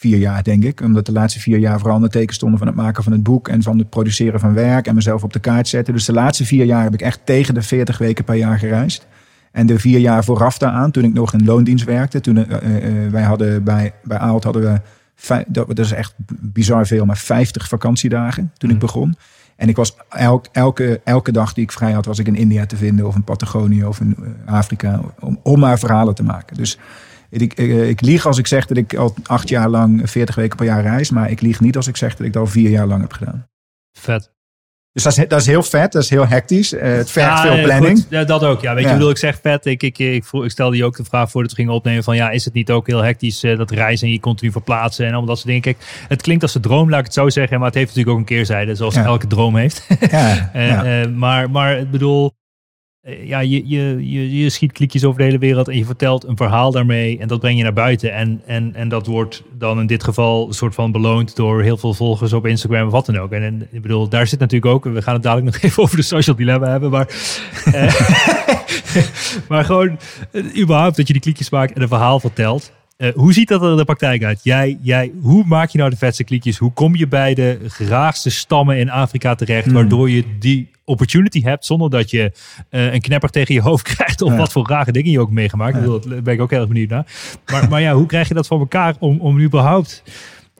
vier 0.06 0.18
jaar, 0.18 0.42
denk 0.42 0.64
ik. 0.64 0.80
Omdat 0.80 1.06
de 1.06 1.12
laatste 1.12 1.40
vier 1.40 1.58
jaar 1.58 1.78
vooral 1.78 1.96
aan 1.96 2.02
de 2.02 2.08
teken 2.08 2.34
stonden 2.34 2.58
van 2.58 2.66
het 2.66 2.76
maken 2.76 3.02
van 3.02 3.12
het 3.12 3.22
boek 3.22 3.48
en 3.48 3.62
van 3.62 3.78
het 3.78 3.90
produceren 3.90 4.40
van 4.40 4.54
werk 4.54 4.86
en 4.86 4.94
mezelf 4.94 5.22
op 5.22 5.32
de 5.32 5.38
kaart 5.38 5.68
zetten. 5.68 5.94
Dus 5.94 6.04
de 6.04 6.12
laatste 6.12 6.44
vier 6.44 6.64
jaar 6.64 6.82
heb 6.82 6.94
ik 6.94 7.02
echt 7.02 7.20
tegen 7.24 7.54
de 7.54 7.62
40 7.62 7.98
weken 7.98 8.24
per 8.24 8.34
jaar 8.34 8.58
gereisd. 8.58 9.06
En 9.52 9.66
de 9.66 9.78
vier 9.78 9.98
jaar 9.98 10.24
vooraf 10.24 10.58
daaraan, 10.58 10.90
toen 10.90 11.04
ik 11.04 11.12
nog 11.12 11.32
in 11.32 11.44
loondienst 11.44 11.84
werkte, 11.84 12.20
toen 12.20 12.36
eh, 12.36 12.56
eh, 12.56 13.04
eh, 13.04 13.12
wij 13.12 13.22
hadden 13.22 13.64
bij, 13.64 13.92
bij 14.04 14.18
Aalt 14.18 14.44
hadden 14.44 14.62
we, 14.62 15.44
dat, 15.48 15.66
dat 15.66 15.78
is 15.78 15.92
echt 15.92 16.14
bizar 16.40 16.86
veel, 16.86 17.04
maar 17.04 17.18
50 17.18 17.68
vakantiedagen 17.68 18.52
toen 18.56 18.70
ik 18.70 18.76
Mhm. 18.76 18.84
begon. 18.84 19.16
En 19.56 19.68
ik 19.68 19.76
was 19.76 19.96
elk, 20.08 20.46
elke, 20.52 21.00
elke 21.04 21.32
dag 21.32 21.52
die 21.52 21.64
ik 21.64 21.72
vrij 21.72 21.92
had, 21.92 22.06
was 22.06 22.18
ik 22.18 22.26
in 22.26 22.36
India 22.36 22.66
te 22.66 22.76
vinden 22.76 23.06
of 23.06 23.14
in 23.14 23.24
Patagonië 23.24 23.84
of 23.84 24.00
in 24.00 24.16
Afrika 24.46 25.00
om, 25.20 25.38
om 25.42 25.58
maar 25.58 25.78
verhalen 25.78 26.14
te 26.14 26.22
maken. 26.22 26.56
Dus 26.56 26.78
ik, 27.42 27.54
ik, 27.54 27.70
ik 27.88 28.00
lieg 28.00 28.26
als 28.26 28.38
ik 28.38 28.46
zeg 28.46 28.66
dat 28.66 28.76
ik 28.76 28.94
al 28.94 29.14
acht 29.22 29.48
jaar 29.48 29.68
lang 29.68 30.10
40 30.10 30.34
weken 30.34 30.56
per 30.56 30.66
jaar 30.66 30.82
reis, 30.82 31.10
maar 31.10 31.30
ik 31.30 31.40
lieg 31.40 31.60
niet 31.60 31.76
als 31.76 31.86
ik 31.86 31.96
zeg 31.96 32.16
dat 32.16 32.26
ik 32.26 32.32
dat 32.32 32.42
al 32.42 32.48
vier 32.48 32.70
jaar 32.70 32.86
lang 32.86 33.00
heb 33.00 33.12
gedaan. 33.12 33.46
Vet. 33.98 34.34
Dus 34.92 35.04
dat 35.04 35.16
is, 35.16 35.28
dat 35.28 35.40
is 35.40 35.46
heel 35.46 35.62
vet, 35.62 35.92
dat 35.92 36.02
is 36.02 36.10
heel 36.10 36.26
hectisch. 36.26 36.72
Eh, 36.72 36.92
het 36.92 37.10
vergt 37.10 37.28
Ja, 37.28 37.42
veel 37.42 37.52
eh, 37.52 37.64
planning. 37.64 37.98
goed, 37.98 38.06
ja, 38.10 38.24
dat 38.24 38.42
ook, 38.44 38.60
ja. 38.60 38.74
Weet 38.74 38.82
Ja. 38.82 38.88
je, 38.88 38.94
bedoel, 38.94 39.10
ik 39.10 39.18
zeg 39.18 39.38
vet. 39.42 39.66
Ik, 39.66 39.82
ik, 39.82 39.98
ik, 39.98 40.24
stelde 40.46 40.76
je 40.76 40.84
ook 40.84 40.96
de 40.96 41.04
vraag 41.04 41.30
voordat 41.30 41.50
we 41.50 41.56
gingen 41.56 41.72
opnemen 41.74 42.04
van 42.04 42.16
ja, 42.16 42.30
is 42.30 42.44
het 42.44 42.54
niet 42.54 42.70
ook 42.70 42.86
heel 42.86 43.02
hectisch 43.02 43.42
eh, 43.42 43.56
dat 43.56 43.70
reizen 43.70 44.06
en 44.06 44.12
je 44.12 44.20
continu 44.20 44.52
verplaatsen 44.52 45.04
en 45.04 45.10
allemaal 45.10 45.28
dat 45.28 45.36
soort 45.36 45.48
dingen. 45.48 45.62
Kijk, 45.62 45.76
het 46.08 46.22
klinkt 46.22 46.42
als 46.42 46.54
een 46.54 46.60
droom, 46.60 46.90
laat 46.90 46.98
ik 46.98 47.04
het 47.04 47.14
zo 47.14 47.28
zeggen, 47.28 47.58
maar 47.58 47.66
het 47.66 47.74
heeft 47.76 47.86
natuurlijk 47.88 48.14
ook 48.16 48.20
een 48.20 48.36
keerzijde, 48.36 48.74
zoals 48.74 48.96
elke 48.96 49.26
droom 49.26 49.56
heeft. 49.56 49.86
Eh, 50.52 51.02
eh, 51.02 51.10
maar, 51.10 51.50
maar 51.50 51.78
ik 51.78 51.90
bedoel, 51.90 52.24
eh, 52.26 52.30
ja, 53.06 53.38
je, 53.38 53.62
je, 53.68 54.10
je, 54.10 54.38
je 54.38 54.50
schiet 54.50 54.72
klikjes 54.72 55.04
over 55.04 55.18
de 55.18 55.24
hele 55.24 55.38
wereld 55.38 55.68
en 55.68 55.78
je 55.78 55.84
vertelt 55.84 56.24
een 56.24 56.36
verhaal 56.36 56.70
daarmee 56.70 57.18
en 57.18 57.28
dat 57.28 57.40
breng 57.40 57.56
je 57.56 57.62
naar 57.62 57.72
buiten. 57.72 58.12
En, 58.12 58.42
en, 58.46 58.74
en 58.74 58.88
dat 58.88 59.06
wordt 59.06 59.42
dan 59.52 59.80
in 59.80 59.86
dit 59.86 60.04
geval 60.04 60.46
een 60.46 60.54
soort 60.54 60.74
van 60.74 60.92
beloond 60.92 61.36
door 61.36 61.62
heel 61.62 61.76
veel 61.76 61.94
volgers 61.94 62.32
op 62.32 62.46
Instagram 62.46 62.86
of 62.86 62.92
wat 62.92 63.06
dan 63.06 63.18
ook. 63.18 63.32
En, 63.32 63.42
en 63.42 63.68
ik 63.70 63.82
bedoel, 63.82 64.08
daar 64.08 64.26
zit 64.26 64.38
natuurlijk 64.38 64.72
ook, 64.72 64.84
we 64.84 65.02
gaan 65.02 65.14
het 65.14 65.22
dadelijk 65.22 65.46
nog 65.52 65.62
even 65.62 65.82
over 65.82 65.96
de 65.96 66.02
social 66.02 66.36
dilemma 66.36 66.68
hebben, 66.68 66.90
maar, 66.90 67.08
eh, 67.64 68.00
maar 69.48 69.64
gewoon 69.64 69.98
eh, 70.32 70.60
überhaupt 70.60 70.96
dat 70.96 71.06
je 71.06 71.12
die 71.12 71.22
klikjes 71.22 71.50
maakt 71.50 71.72
en 71.72 71.82
een 71.82 71.88
verhaal 71.88 72.20
vertelt. 72.20 72.72
Eh, 72.96 73.14
hoe 73.14 73.32
ziet 73.32 73.48
dat 73.48 73.62
er 73.62 73.70
in 73.70 73.76
de 73.76 73.84
praktijk 73.84 74.24
uit? 74.24 74.40
Jij, 74.42 74.78
jij, 74.82 75.12
hoe 75.20 75.44
maak 75.46 75.68
je 75.70 75.78
nou 75.78 75.90
de 75.90 75.96
vetste 75.96 76.24
klikjes? 76.24 76.58
Hoe 76.58 76.72
kom 76.72 76.96
je 76.96 77.08
bij 77.08 77.34
de 77.34 77.58
graagste 77.66 78.30
stammen 78.30 78.78
in 78.78 78.90
Afrika 78.90 79.34
terecht, 79.34 79.64
Hmm. 79.64 79.74
waardoor 79.74 80.10
je 80.10 80.24
die 80.38 80.68
opportunity 80.86 81.42
hebt 81.42 81.64
zonder 81.66 81.90
dat 81.90 82.10
je 82.10 82.32
eh, 82.70 82.92
een 82.92 83.00
knapper 83.00 83.30
tegen 83.30 83.54
je 83.54 83.60
hoofd 83.60 83.88
krijgt 83.94 84.22
of 84.22 84.30
Ja. 84.30 84.36
wat 84.36 84.52
voor 84.52 84.68
rare 84.68 84.92
dingen 84.92 85.10
je 85.10 85.20
ook 85.20 85.30
meegemaakt. 85.30 85.74
Ik 85.74 85.80
bedoel, 85.80 86.00
Daar 86.00 86.22
ben 86.22 86.34
ik 86.34 86.40
ook 86.40 86.50
heel 86.50 86.58
erg 86.58 86.68
benieuwd 86.68 86.88
naar. 86.88 87.06
Maar, 87.46 87.68
maar 87.68 87.80
ja, 87.80 87.94
hoe 87.94 88.06
krijg 88.06 88.28
je 88.28 88.34
dat 88.34 88.46
voor 88.46 88.58
elkaar 88.58 88.94
om, 88.98 89.20
om 89.20 89.40
überhaupt 89.40 90.02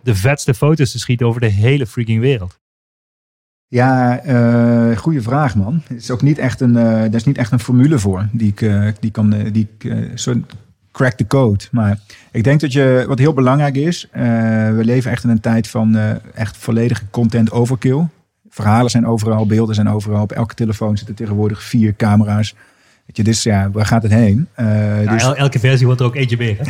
de 0.03 0.15
vetste 0.15 0.55
foto's 0.55 0.91
te 0.91 0.99
schieten 0.99 1.27
over 1.27 1.41
de 1.41 1.47
hele 1.47 1.87
freaking 1.87 2.21
wereld? 2.21 2.59
Ja, 3.69 4.19
eh 4.19 4.97
goede 4.97 5.23
vraag, 5.23 5.55
man. 5.57 5.83
Er 5.89 5.97
is 5.97 6.11
ook 6.11 6.23
niet 6.23 6.39
echt 6.39 6.61
een, 6.61 6.77
er 6.77 7.15
is 7.15 7.25
niet 7.25 7.39
echt 7.39 7.53
een 7.53 7.61
formule 7.61 7.99
voor 7.99 8.29
die 8.33 8.49
ik, 8.49 8.61
eh, 8.63 8.89
die 9.01 9.11
kan, 9.11 9.31
die 9.53 9.69
ik, 9.79 9.93
soort 10.15 10.39
crack 10.93 11.13
the 11.13 11.27
code. 11.27 11.65
Maar 11.71 11.99
ik 12.33 12.45
denk 12.45 12.61
dat 12.61 12.73
je, 12.73 13.05
wat 13.09 13.19
heel 13.19 13.33
belangrijk 13.33 13.77
is, 13.77 14.09
we 14.13 14.81
leven 14.83 15.11
echt 15.11 15.25
in 15.25 15.31
een 15.31 15.41
tijd 15.41 15.69
van 15.69 15.97
echt 16.35 16.57
volledige 16.57 17.03
content 17.11 17.51
overkill. 17.53 18.07
Verhalen 18.57 18.91
zijn 18.91 19.07
overal, 19.07 19.47
beelden 19.47 19.75
zijn 19.75 19.89
overal. 19.89 20.23
Op 20.23 20.33
elke 20.33 20.55
telefoon 20.55 20.97
zitten 20.97 21.15
tegenwoordig 21.15 21.63
vier 21.63 21.97
camera's. 21.97 22.55
Weet 23.07 23.17
je, 23.17 23.23
dus 23.25 23.43
ja, 23.43 23.71
waar 23.71 23.87
gaat 23.87 24.03
het 24.03 24.13
heen? 24.13 24.49
Ja, 24.57 25.13
dus, 25.13 25.23
el- 25.23 25.37
elke 25.37 25.59
versie 25.59 25.87
wordt 25.87 26.01
er 26.01 26.07
ook 26.07 26.15
eentje 26.15 26.37
meer. 26.37 26.57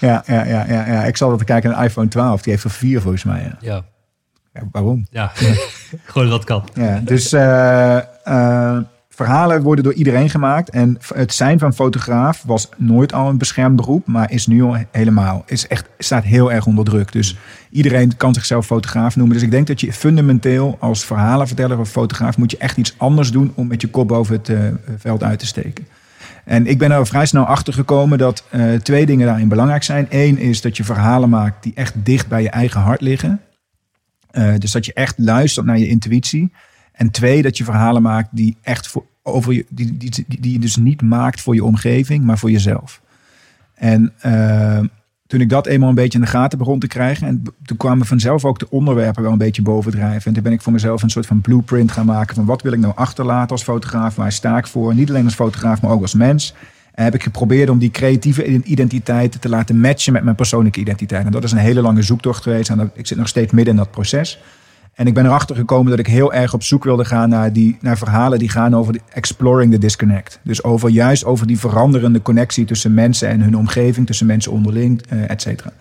Ja, 0.00 0.22
ja, 0.26 0.44
ja, 0.44 0.64
ja, 0.68 0.86
ja, 0.86 1.04
ik 1.04 1.16
zal 1.16 1.30
dat 1.30 1.44
kijken 1.44 1.70
naar 1.70 1.78
een 1.78 1.84
iPhone 1.84 2.08
12. 2.08 2.42
Die 2.42 2.52
heeft 2.52 2.64
er 2.64 2.70
vier 2.70 3.00
volgens 3.00 3.24
mij. 3.24 3.40
Ja. 3.42 3.56
Ja, 3.60 3.82
Ja, 4.54 4.60
waarom? 4.72 5.06
ja. 5.10 5.32
gewoon 6.04 6.28
dat 6.28 6.44
kan. 6.44 6.68
Ja, 6.74 7.00
dus 7.04 7.32
eh, 7.32 7.98
verhalen 9.18 9.62
worden 9.62 9.84
door 9.84 9.92
iedereen 9.92 10.30
gemaakt. 10.30 10.70
En 10.70 10.98
het 11.14 11.34
zijn 11.34 11.58
van 11.58 11.74
fotograaf 11.74 12.42
was 12.46 12.68
nooit 12.76 13.12
al 13.12 13.28
een 13.28 13.38
beschermd 13.38 13.76
beroep, 13.76 14.06
maar 14.06 14.30
is 14.30 14.46
nu 14.46 14.62
al 14.62 14.76
helemaal. 14.90 15.42
Is 15.46 15.66
echt, 15.66 15.88
staat 15.98 16.24
heel 16.24 16.52
erg 16.52 16.66
onder 16.66 16.84
druk. 16.84 17.12
Dus 17.12 17.36
iedereen 17.70 18.16
kan 18.16 18.34
zichzelf 18.34 18.66
fotograaf 18.66 19.16
noemen. 19.16 19.34
Dus 19.34 19.44
ik 19.44 19.50
denk 19.50 19.66
dat 19.66 19.80
je 19.80 19.92
fundamenteel 19.92 20.76
als 20.80 21.04
verhalenverteller 21.04 21.78
of 21.78 21.90
fotograaf 21.90 22.36
moet 22.36 22.50
je 22.50 22.58
echt 22.58 22.76
iets 22.76 22.94
anders 22.96 23.30
doen 23.30 23.52
om 23.54 23.66
met 23.66 23.80
je 23.80 23.88
kop 23.88 24.08
boven 24.08 24.36
het 24.36 24.48
eh, 24.48 24.58
veld 24.98 25.22
uit 25.22 25.38
te 25.38 25.46
steken. 25.46 25.86
En 26.44 26.66
ik 26.66 26.78
ben 26.78 26.90
er 26.90 27.06
vrij 27.06 27.26
snel 27.26 27.44
achter 27.44 27.72
gekomen 27.72 28.18
dat 28.18 28.44
eh, 28.50 28.74
twee 28.74 29.06
dingen 29.06 29.26
daarin 29.26 29.48
belangrijk 29.48 29.82
zijn. 29.82 30.06
Eén 30.10 30.38
is 30.38 30.60
dat 30.60 30.76
je 30.76 30.84
verhalen 30.84 31.28
maakt 31.28 31.62
die 31.62 31.72
echt 31.74 31.94
dicht 31.96 32.28
bij 32.28 32.42
je 32.42 32.50
eigen 32.50 32.80
hart 32.80 33.00
liggen. 33.00 33.40
Eh, 34.30 34.54
dus 34.58 34.72
dat 34.72 34.86
je 34.86 34.92
echt 34.92 35.14
luistert 35.18 35.66
naar 35.66 35.78
je 35.78 35.88
intuïtie. 35.88 36.52
En 36.98 37.10
twee, 37.10 37.42
dat 37.42 37.56
je 37.56 37.64
verhalen 37.64 38.02
maakt 38.02 38.28
die 38.32 38.56
echt 38.62 38.88
voor, 38.88 39.04
over 39.22 39.52
je, 39.52 39.66
die, 39.68 39.96
die, 39.96 40.10
die, 40.10 40.40
die 40.40 40.52
je 40.52 40.58
dus 40.58 40.76
niet 40.76 41.02
maakt 41.02 41.40
voor 41.40 41.54
je 41.54 41.64
omgeving, 41.64 42.24
maar 42.24 42.38
voor 42.38 42.50
jezelf. 42.50 43.00
En 43.74 44.12
eh, 44.20 44.80
toen 45.26 45.40
ik 45.40 45.48
dat 45.48 45.66
eenmaal 45.66 45.88
een 45.88 45.94
beetje 45.94 46.18
in 46.18 46.24
de 46.24 46.30
gaten 46.30 46.58
begon 46.58 46.78
te 46.78 46.86
krijgen, 46.86 47.26
en 47.26 47.42
toen 47.64 47.76
kwamen 47.76 48.06
vanzelf 48.06 48.44
ook 48.44 48.58
de 48.58 48.70
onderwerpen 48.70 49.22
wel 49.22 49.32
een 49.32 49.38
beetje 49.38 49.62
bovendrijven. 49.62 50.26
En 50.26 50.32
toen 50.32 50.42
ben 50.42 50.52
ik 50.52 50.62
voor 50.62 50.72
mezelf 50.72 51.02
een 51.02 51.10
soort 51.10 51.26
van 51.26 51.40
blueprint 51.40 51.92
gaan 51.92 52.06
maken 52.06 52.34
van 52.34 52.44
wat 52.44 52.62
wil 52.62 52.72
ik 52.72 52.78
nou 52.78 52.92
achterlaten 52.96 53.50
als 53.50 53.62
fotograaf, 53.62 54.14
waar 54.14 54.32
sta 54.32 54.58
ik 54.58 54.66
voor, 54.66 54.94
niet 54.94 55.08
alleen 55.08 55.24
als 55.24 55.34
fotograaf, 55.34 55.82
maar 55.82 55.90
ook 55.90 56.02
als 56.02 56.14
mens. 56.14 56.54
En 56.94 57.04
heb 57.04 57.14
ik 57.14 57.22
geprobeerd 57.22 57.70
om 57.70 57.78
die 57.78 57.90
creatieve 57.90 58.62
identiteit 58.62 59.40
te 59.40 59.48
laten 59.48 59.80
matchen 59.80 60.12
met 60.12 60.24
mijn 60.24 60.36
persoonlijke 60.36 60.80
identiteit. 60.80 61.24
En 61.24 61.32
dat 61.32 61.44
is 61.44 61.52
een 61.52 61.58
hele 61.58 61.80
lange 61.80 62.02
zoektocht 62.02 62.42
geweest. 62.42 62.70
En 62.70 62.90
ik 62.94 63.06
zit 63.06 63.18
nog 63.18 63.28
steeds 63.28 63.52
midden 63.52 63.74
in 63.74 63.80
dat 63.80 63.90
proces. 63.90 64.40
En 64.98 65.06
ik 65.06 65.14
ben 65.14 65.26
erachter 65.26 65.56
gekomen 65.56 65.90
dat 65.90 65.98
ik 65.98 66.06
heel 66.06 66.32
erg 66.32 66.54
op 66.54 66.62
zoek 66.62 66.84
wilde 66.84 67.04
gaan 67.04 67.28
naar, 67.28 67.52
die, 67.52 67.76
naar 67.80 67.98
verhalen 67.98 68.38
die 68.38 68.48
gaan 68.48 68.76
over 68.76 68.92
de 68.92 69.00
exploring 69.12 69.72
the 69.72 69.78
disconnect. 69.78 70.40
Dus 70.42 70.64
over, 70.64 70.88
juist 70.88 71.24
over 71.24 71.46
die 71.46 71.58
veranderende 71.58 72.22
connectie 72.22 72.64
tussen 72.64 72.94
mensen 72.94 73.28
en 73.28 73.40
hun 73.40 73.56
omgeving, 73.56 74.06
tussen 74.06 74.26
mensen 74.26 74.52
onderling, 74.52 75.02
eh, 75.08 75.30
et 75.30 75.42
cetera. 75.42 75.72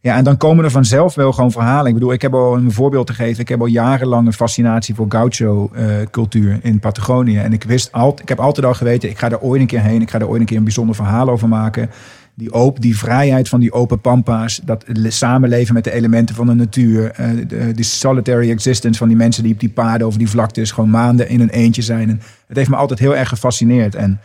Ja, 0.00 0.16
en 0.16 0.24
dan 0.24 0.36
komen 0.36 0.64
er 0.64 0.70
vanzelf 0.70 1.14
wel 1.14 1.32
gewoon 1.32 1.52
verhalen. 1.52 1.86
Ik 1.86 1.94
bedoel, 1.94 2.12
ik 2.12 2.22
heb 2.22 2.34
al 2.34 2.56
een 2.56 2.72
voorbeeld 2.72 3.06
te 3.06 3.14
geven. 3.14 3.40
Ik 3.40 3.48
heb 3.48 3.60
al 3.60 3.66
jarenlang 3.66 4.26
een 4.26 4.32
fascinatie 4.32 4.94
voor 4.94 5.06
gaucho-cultuur 5.08 6.58
in 6.62 6.78
Patagonië. 6.78 7.38
En 7.38 7.52
ik 7.52 7.64
wist 7.64 7.92
altijd, 7.92 8.20
ik 8.20 8.28
heb 8.28 8.40
altijd 8.40 8.66
al 8.66 8.74
geweten, 8.74 9.08
ik 9.08 9.18
ga 9.18 9.28
daar 9.28 9.40
ooit 9.40 9.60
een 9.60 9.66
keer 9.66 9.80
heen. 9.80 10.02
Ik 10.02 10.10
ga 10.10 10.18
daar 10.18 10.28
ooit 10.28 10.40
een 10.40 10.46
keer 10.46 10.56
een 10.56 10.64
bijzonder 10.64 10.94
verhaal 10.94 11.28
over 11.28 11.48
maken. 11.48 11.90
Die, 12.36 12.52
op, 12.52 12.80
die 12.80 12.98
vrijheid 12.98 13.48
van 13.48 13.60
die 13.60 13.72
open 13.72 14.00
pampa's, 14.00 14.60
dat 14.64 14.84
le- 14.86 15.10
samenleven 15.10 15.74
met 15.74 15.84
de 15.84 15.92
elementen 15.92 16.34
van 16.34 16.46
de 16.46 16.54
natuur, 16.54 17.10
eh, 17.10 17.28
de, 17.48 17.72
de 17.72 17.82
solitary 17.82 18.50
existence 18.50 18.98
van 18.98 19.08
die 19.08 19.16
mensen 19.16 19.42
die 19.42 19.52
op 19.52 19.60
die 19.60 19.68
paden 19.68 20.06
over 20.06 20.18
die 20.18 20.28
vlaktes 20.28 20.70
gewoon 20.70 20.90
maanden 20.90 21.28
in 21.28 21.40
een 21.40 21.50
eentje 21.50 21.82
zijn. 21.82 22.08
En 22.08 22.20
het 22.46 22.56
heeft 22.56 22.70
me 22.70 22.76
altijd 22.76 22.98
heel 22.98 23.16
erg 23.16 23.28
gefascineerd. 23.28 23.94
En 23.94 24.20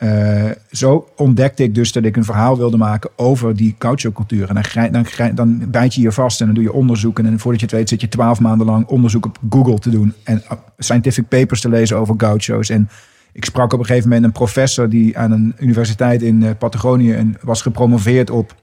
eh, 0.00 0.50
zo 0.70 1.08
ontdekte 1.16 1.62
ik 1.62 1.74
dus 1.74 1.92
dat 1.92 2.04
ik 2.04 2.16
een 2.16 2.24
verhaal 2.24 2.56
wilde 2.56 2.76
maken 2.76 3.10
over 3.16 3.56
die 3.56 3.74
cultuur. 3.78 4.48
En 4.48 4.92
dan, 4.92 5.34
dan, 5.34 5.70
bijt 5.70 5.94
je 5.94 6.00
je 6.00 6.12
vast 6.12 6.40
en 6.40 6.46
dan 6.46 6.54
doe 6.54 6.64
je 6.64 6.72
onderzoek. 6.72 7.18
En 7.18 7.38
voordat 7.38 7.60
je 7.60 7.66
het 7.66 7.74
weet 7.74 7.88
zit 7.88 8.00
je 8.00 8.08
twaalf 8.08 8.40
maanden 8.40 8.66
lang 8.66 8.86
onderzoek 8.86 9.26
op 9.26 9.38
Google 9.50 9.78
te 9.78 9.90
doen. 9.90 10.14
En 10.24 10.42
scientific 10.78 11.28
papers 11.28 11.60
te 11.60 11.68
lezen 11.68 11.96
over 11.96 12.14
gaucho's. 12.16 12.68
En 12.68 12.88
ik 13.32 13.44
sprak 13.44 13.72
op 13.72 13.78
een 13.78 13.86
gegeven 13.86 14.08
moment 14.08 14.26
een 14.26 14.32
professor 14.32 14.88
die 14.88 15.18
aan 15.18 15.32
een 15.32 15.54
universiteit 15.58 16.22
in 16.22 16.42
eh, 16.42 16.50
Patagonië 16.58 17.32
was 17.40 17.62
gepromoveerd 17.62 18.30
op 18.30 18.54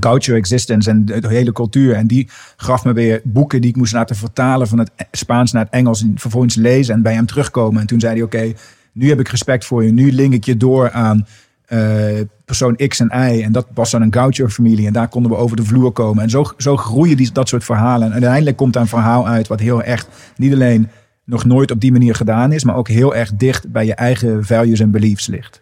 Gaucho 0.00 0.34
Existence 0.34 0.90
en 0.90 1.04
de, 1.04 1.28
hele 1.28 1.52
cultuur. 1.52 1.94
En 1.94 2.06
die 2.06 2.28
gaf 2.56 2.84
me 2.84 2.92
weer 2.92 3.20
boeken 3.24 3.60
die 3.60 3.70
ik 3.70 3.76
moest 3.76 3.92
laten 3.92 4.16
vertalen 4.16 4.68
van 4.68 4.78
het 4.78 4.90
Spaans 5.10 5.52
naar 5.52 5.64
het 5.64 5.72
Engels. 5.72 6.02
En 6.02 6.12
vervolgens 6.16 6.54
lezen 6.54 6.94
en 6.94 7.02
bij 7.02 7.14
hem 7.14 7.26
terugkomen. 7.26 7.80
En 7.80 7.86
toen 7.86 8.00
zei 8.00 8.14
hij, 8.14 8.22
oké, 8.22 8.52
nu 8.92 9.08
heb 9.08 9.20
ik 9.20 9.28
respect 9.28 9.64
voor 9.64 9.84
je. 9.84 9.92
Nu 9.92 10.12
link 10.12 10.32
ik 10.32 10.44
je 10.44 10.56
door 10.56 10.90
aan 10.90 11.26
eh, 11.66 12.20
persoon 12.44 12.76
X 12.76 13.00
en 13.00 13.06
Y. 13.06 13.42
En 13.42 13.52
dat 13.52 13.66
was 13.74 13.90
dan 13.90 14.02
een 14.02 14.12
Gaucho-familie. 14.12 14.86
En 14.86 14.92
daar 14.92 15.08
konden 15.08 15.30
we 15.30 15.36
over 15.36 15.56
de 15.56 15.64
vloer 15.64 15.92
komen. 15.92 16.22
En 16.22 16.30
zo, 16.30 16.44
zo 16.56 16.76
groeien 16.76 17.16
die, 17.16 17.32
dat 17.32 17.48
soort 17.48 17.64
verhalen. 17.64 18.06
En 18.06 18.12
uiteindelijk 18.12 18.56
komt 18.56 18.72
daar 18.72 18.82
een 18.82 18.88
verhaal 18.88 19.28
uit 19.28 19.48
wat 19.48 19.60
heel 19.60 19.82
echt 19.82 20.08
niet 20.36 20.52
alleen 20.52 20.88
nog 21.32 21.44
nooit 21.44 21.70
op 21.70 21.80
die 21.80 21.92
manier 21.92 22.14
gedaan 22.14 22.52
is, 22.52 22.64
maar 22.64 22.76
ook 22.76 22.88
heel 22.88 23.14
erg 23.14 23.32
dicht 23.34 23.72
bij 23.72 23.86
je 23.86 23.94
eigen 23.94 24.44
values 24.44 24.80
en 24.80 24.90
beliefs 24.90 25.26
ligt. 25.26 25.60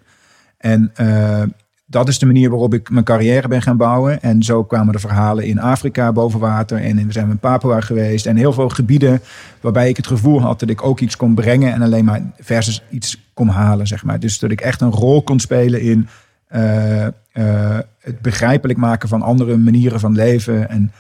En 0.58 0.92
uh, 1.00 1.42
dat 1.86 2.08
is 2.08 2.18
de 2.18 2.26
manier 2.26 2.50
waarop 2.50 2.74
ik 2.74 2.90
mijn 2.90 3.04
carrière 3.04 3.48
ben 3.48 3.62
gaan 3.62 3.76
bouwen. 3.76 4.22
En 4.22 4.42
zo 4.42 4.64
kwamen 4.64 4.92
de 4.92 4.98
verhalen 4.98 5.44
in 5.44 5.60
Afrika 5.60 6.12
boven 6.12 6.40
water. 6.40 6.78
En 6.78 7.06
we 7.06 7.12
zijn 7.12 7.30
in 7.30 7.38
Papua 7.38 7.80
geweest. 7.80 8.26
En 8.26 8.36
heel 8.36 8.52
veel 8.52 8.68
gebieden 8.68 9.20
waarbij 9.60 9.88
ik 9.88 9.96
het 9.96 10.06
gevoel 10.06 10.40
had 10.40 10.60
dat 10.60 10.70
ik 10.70 10.84
ook 10.84 11.00
iets 11.00 11.16
kon 11.16 11.34
brengen. 11.34 11.72
En 11.72 11.82
alleen 11.82 12.04
maar 12.04 12.22
versus 12.38 12.82
iets 12.90 13.30
kon 13.34 13.48
halen, 13.48 13.86
zeg 13.86 14.04
maar. 14.04 14.20
Dus 14.20 14.38
dat 14.38 14.50
ik 14.50 14.60
echt 14.60 14.80
een 14.80 14.90
rol 14.90 15.22
kon 15.22 15.40
spelen 15.40 15.80
in 15.80 16.08
uh, 16.54 17.06
uh, 17.34 17.78
het 17.98 18.20
begrijpelijk 18.20 18.78
maken 18.78 19.08
van 19.08 19.22
andere 19.22 19.56
manieren 19.56 20.00
van 20.00 20.12
leven. 20.14 20.68
En 20.68 20.92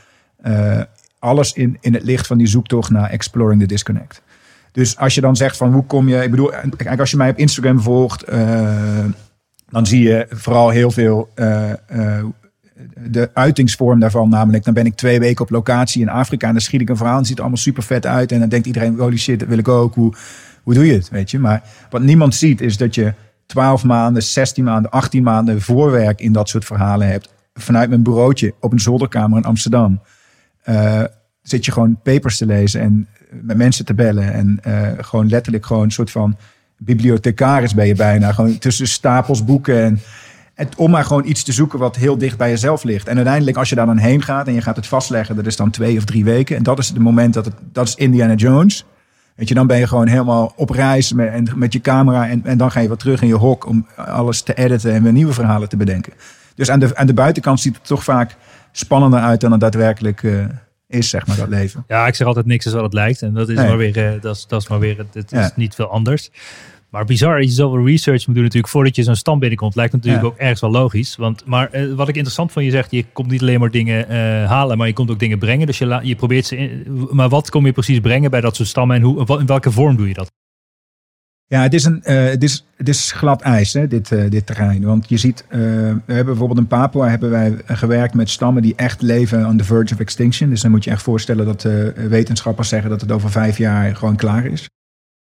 alles 1.18 1.52
in, 1.52 1.76
in 1.80 1.94
het 1.94 2.02
licht 2.02 2.26
van 2.26 2.38
die 2.38 2.46
zoektocht 2.46 2.90
naar 2.90 3.10
exploring 3.10 3.60
the 3.60 3.66
disconnect. 3.66 4.22
Dus 4.72 4.96
als 4.96 5.14
je 5.14 5.20
dan 5.20 5.36
zegt 5.36 5.56
van 5.56 5.72
hoe 5.72 5.84
kom 5.84 6.08
je... 6.08 6.22
Ik 6.22 6.30
bedoel, 6.30 6.50
kijk, 6.76 7.00
als 7.00 7.10
je 7.10 7.16
mij 7.16 7.30
op 7.30 7.38
Instagram 7.38 7.80
volgt... 7.80 8.24
dan 9.70 9.86
zie 9.86 10.02
je 10.02 10.26
vooral 10.30 10.68
heel 10.68 10.90
veel 10.90 11.30
uh, 11.34 11.70
uh, 11.92 12.24
de 13.06 13.30
uitingsvorm 13.34 14.00
daarvan. 14.00 14.28
Namelijk, 14.28 14.64
dan 14.64 14.74
ben 14.74 14.86
ik 14.86 14.94
twee 14.94 15.18
weken 15.18 15.44
op 15.44 15.50
locatie 15.50 16.02
in 16.02 16.08
Afrika 16.08 16.46
en 16.46 16.52
dan 16.52 16.62
schiet 16.62 16.80
ik 16.80 16.88
een 16.88 16.96
verhaal. 16.96 17.18
En 17.18 17.24
ziet 17.24 17.36
er 17.36 17.40
allemaal 17.40 17.60
super 17.60 17.82
vet 17.82 18.06
uit. 18.06 18.32
En 18.32 18.40
dan 18.40 18.48
denkt 18.48 18.66
iedereen, 18.66 18.98
holy 18.98 19.16
shit, 19.16 19.38
dat 19.38 19.48
wil 19.48 19.58
ik 19.58 19.68
ook. 19.68 19.94
Hoe, 19.94 20.14
hoe 20.62 20.74
doe 20.74 20.86
je 20.86 20.92
het, 20.92 21.08
weet 21.08 21.30
je? 21.30 21.38
Maar 21.38 21.62
wat 21.90 22.02
niemand 22.02 22.34
ziet 22.34 22.60
is 22.60 22.76
dat 22.76 22.94
je 22.94 23.14
12 23.46 23.84
maanden, 23.84 24.22
16 24.22 24.64
maanden, 24.64 24.90
18 24.90 25.22
maanden 25.22 25.60
voorwerk 25.60 26.20
in 26.20 26.32
dat 26.32 26.48
soort 26.48 26.64
verhalen 26.64 27.08
hebt. 27.08 27.34
Vanuit 27.54 27.88
mijn 27.88 28.02
bureautje 28.02 28.54
op 28.60 28.72
een 28.72 28.80
zolderkamer 28.80 29.38
in 29.38 29.44
Amsterdam. 29.44 30.00
Zit 31.42 31.64
je 31.64 31.72
gewoon 31.72 32.00
papers 32.02 32.36
te 32.36 32.46
lezen 32.46 32.80
en 32.80 33.08
met 33.42 33.56
mensen 33.56 33.84
te 33.84 33.94
bellen. 33.94 34.32
En 34.32 34.60
uh, 34.66 34.88
gewoon 34.96 35.28
letterlijk 35.28 35.66
gewoon 35.66 35.82
een 35.82 35.90
soort 35.90 36.10
van 36.10 36.36
bibliothecaris 36.76 37.74
ben 37.74 37.86
je 37.86 37.94
bijna. 37.94 38.32
Gewoon 38.32 38.58
tussen 38.58 38.88
stapels 38.88 39.44
boeken. 39.44 40.00
En, 40.54 40.68
om 40.76 40.90
maar 40.90 41.04
gewoon 41.04 41.26
iets 41.26 41.42
te 41.42 41.52
zoeken 41.52 41.78
wat 41.78 41.96
heel 41.96 42.18
dicht 42.18 42.36
bij 42.36 42.50
jezelf 42.50 42.82
ligt. 42.82 43.08
En 43.08 43.16
uiteindelijk, 43.16 43.56
als 43.56 43.68
je 43.68 43.74
daar 43.74 43.86
dan 43.86 43.98
heen 43.98 44.22
gaat 44.22 44.46
en 44.46 44.54
je 44.54 44.60
gaat 44.60 44.76
het 44.76 44.86
vastleggen, 44.86 45.36
dat 45.36 45.46
is 45.46 45.56
dan 45.56 45.70
twee 45.70 45.96
of 45.96 46.04
drie 46.04 46.24
weken. 46.24 46.56
En 46.56 46.62
dat 46.62 46.78
is 46.78 46.88
het 46.88 46.98
moment 46.98 47.34
dat 47.34 47.44
het, 47.44 47.54
dat 47.72 47.88
is 47.88 47.94
Indiana 47.94 48.34
Jones. 48.34 48.84
Weet 49.34 49.48
je, 49.48 49.54
dan 49.54 49.66
ben 49.66 49.78
je 49.78 49.86
gewoon 49.86 50.06
helemaal 50.06 50.52
op 50.56 50.70
reis 50.70 51.12
met, 51.12 51.32
en, 51.32 51.46
met 51.54 51.72
je 51.72 51.80
camera. 51.80 52.28
En, 52.28 52.44
en 52.44 52.58
dan 52.58 52.70
ga 52.70 52.80
je 52.80 52.88
wat 52.88 52.98
terug 52.98 53.22
in 53.22 53.28
je 53.28 53.34
hok 53.34 53.66
om 53.66 53.86
alles 53.96 54.42
te 54.42 54.54
editen 54.54 54.92
en 54.92 55.02
weer 55.02 55.12
nieuwe 55.12 55.32
verhalen 55.32 55.68
te 55.68 55.76
bedenken. 55.76 56.12
Dus 56.54 56.70
aan 56.70 56.78
de, 56.80 56.96
aan 56.96 57.06
de 57.06 57.14
buitenkant 57.14 57.60
ziet 57.60 57.74
het 57.74 57.86
toch 57.86 58.04
vaak 58.04 58.36
spannender 58.72 59.20
uit 59.20 59.40
dan 59.40 59.50
het 59.50 59.60
daadwerkelijk 59.60 60.22
eh, 60.22 60.32
is, 60.90 61.08
zeg 61.08 61.26
maar, 61.26 61.36
dat 61.36 61.48
leven. 61.48 61.84
Ja, 61.88 62.06
ik 62.06 62.14
zeg 62.14 62.26
altijd 62.26 62.46
niks 62.46 62.66
is 62.66 62.72
wat 62.72 62.82
het 62.82 62.92
lijkt. 62.92 63.22
En 63.22 63.34
dat 63.34 63.48
is 63.48 63.56
Nee. 63.56 63.66
maar 63.68 63.76
weer, 63.76 63.96
eh, 64.14 64.20
dat 64.20 64.36
is, 64.36 64.46
dat 64.46 64.60
is 64.62 64.68
maar 64.68 64.78
weer, 64.78 65.04
het, 65.12 65.32
is 65.32 65.50
niet 65.56 65.74
veel 65.74 65.86
anders. 65.90 66.30
Maar 66.90 67.04
bizar, 67.04 67.36
dat 67.38 67.44
je 67.48 67.50
zoveel 67.54 67.86
research 67.86 68.26
moet 68.26 68.34
doen 68.34 68.44
natuurlijk 68.44 68.72
voordat 68.72 68.96
je 68.96 69.02
zo'n 69.02 69.14
stam 69.16 69.38
binnenkomt. 69.38 69.74
Lijkt 69.74 69.92
natuurlijk 69.92 70.22
Ja. 70.22 70.28
ook 70.28 70.36
ergens 70.38 70.60
wel 70.60 70.70
logisch. 70.70 71.16
Want, 71.16 71.46
maar 71.46 71.70
eh, 71.70 71.92
wat 71.92 72.08
ik 72.08 72.14
interessant 72.14 72.52
van 72.52 72.64
je 72.64 72.70
zegt, 72.70 72.90
je 72.90 73.04
komt 73.12 73.30
niet 73.30 73.40
alleen 73.40 73.60
maar 73.60 73.70
dingen 73.70 74.08
eh, 74.08 74.16
halen, 74.48 74.78
maar 74.78 74.86
je 74.86 74.92
komt 74.92 75.10
ook 75.10 75.18
dingen 75.18 75.38
brengen. 75.38 75.66
Dus 75.66 75.78
je, 75.78 75.86
la- 75.86 76.00
je 76.02 76.14
probeert 76.16 76.46
ze 76.46 76.56
in, 76.56 76.86
maar 77.10 77.28
wat 77.28 77.50
kom 77.50 77.66
je 77.66 77.72
precies 77.72 78.00
brengen 78.00 78.30
bij 78.30 78.40
dat 78.40 78.56
soort 78.56 78.68
stammen 78.68 78.96
en 78.96 79.02
hoe, 79.02 79.38
in 79.40 79.46
welke 79.46 79.70
vorm 79.70 79.96
doe 79.96 80.08
je 80.08 80.14
dat? 80.14 80.30
Ja, 81.52 81.62
het 81.62 81.74
is, 81.74 81.84
een, 81.84 82.02
eh, 82.02 82.24
het 82.24 82.42
is, 82.42 82.66
het 82.76 82.88
is 82.88 83.12
glad 83.12 83.42
ijs, 83.42 83.72
hè, 83.72 83.86
dit, 83.86 84.12
eh, 84.12 84.30
dit 84.30 84.46
terrein. 84.46 84.84
Want 84.84 85.08
je 85.08 85.16
ziet, 85.16 85.44
eh, 85.48 85.58
we 85.58 86.12
hebben 86.12 86.24
bijvoorbeeld 86.24 86.58
in 86.58 86.66
Papua 86.66 87.08
hebben 87.08 87.30
wij 87.30 87.56
gewerkt 87.66 88.14
met 88.14 88.30
stammen 88.30 88.62
die 88.62 88.74
echt 88.76 89.02
leven 89.02 89.46
on 89.46 89.56
the 89.56 89.64
verge 89.64 89.94
of 89.94 90.00
extinction. 90.00 90.50
Dus 90.50 90.60
dan 90.60 90.70
moet 90.70 90.84
je 90.84 90.90
echt 90.90 91.02
voorstellen 91.02 91.46
dat 91.46 91.62
wetenschappers 92.08 92.68
zeggen 92.68 92.90
dat 92.90 93.00
het 93.00 93.12
over 93.12 93.30
vijf 93.30 93.58
jaar 93.58 93.96
gewoon 93.96 94.16
klaar 94.16 94.44
is. 94.44 94.68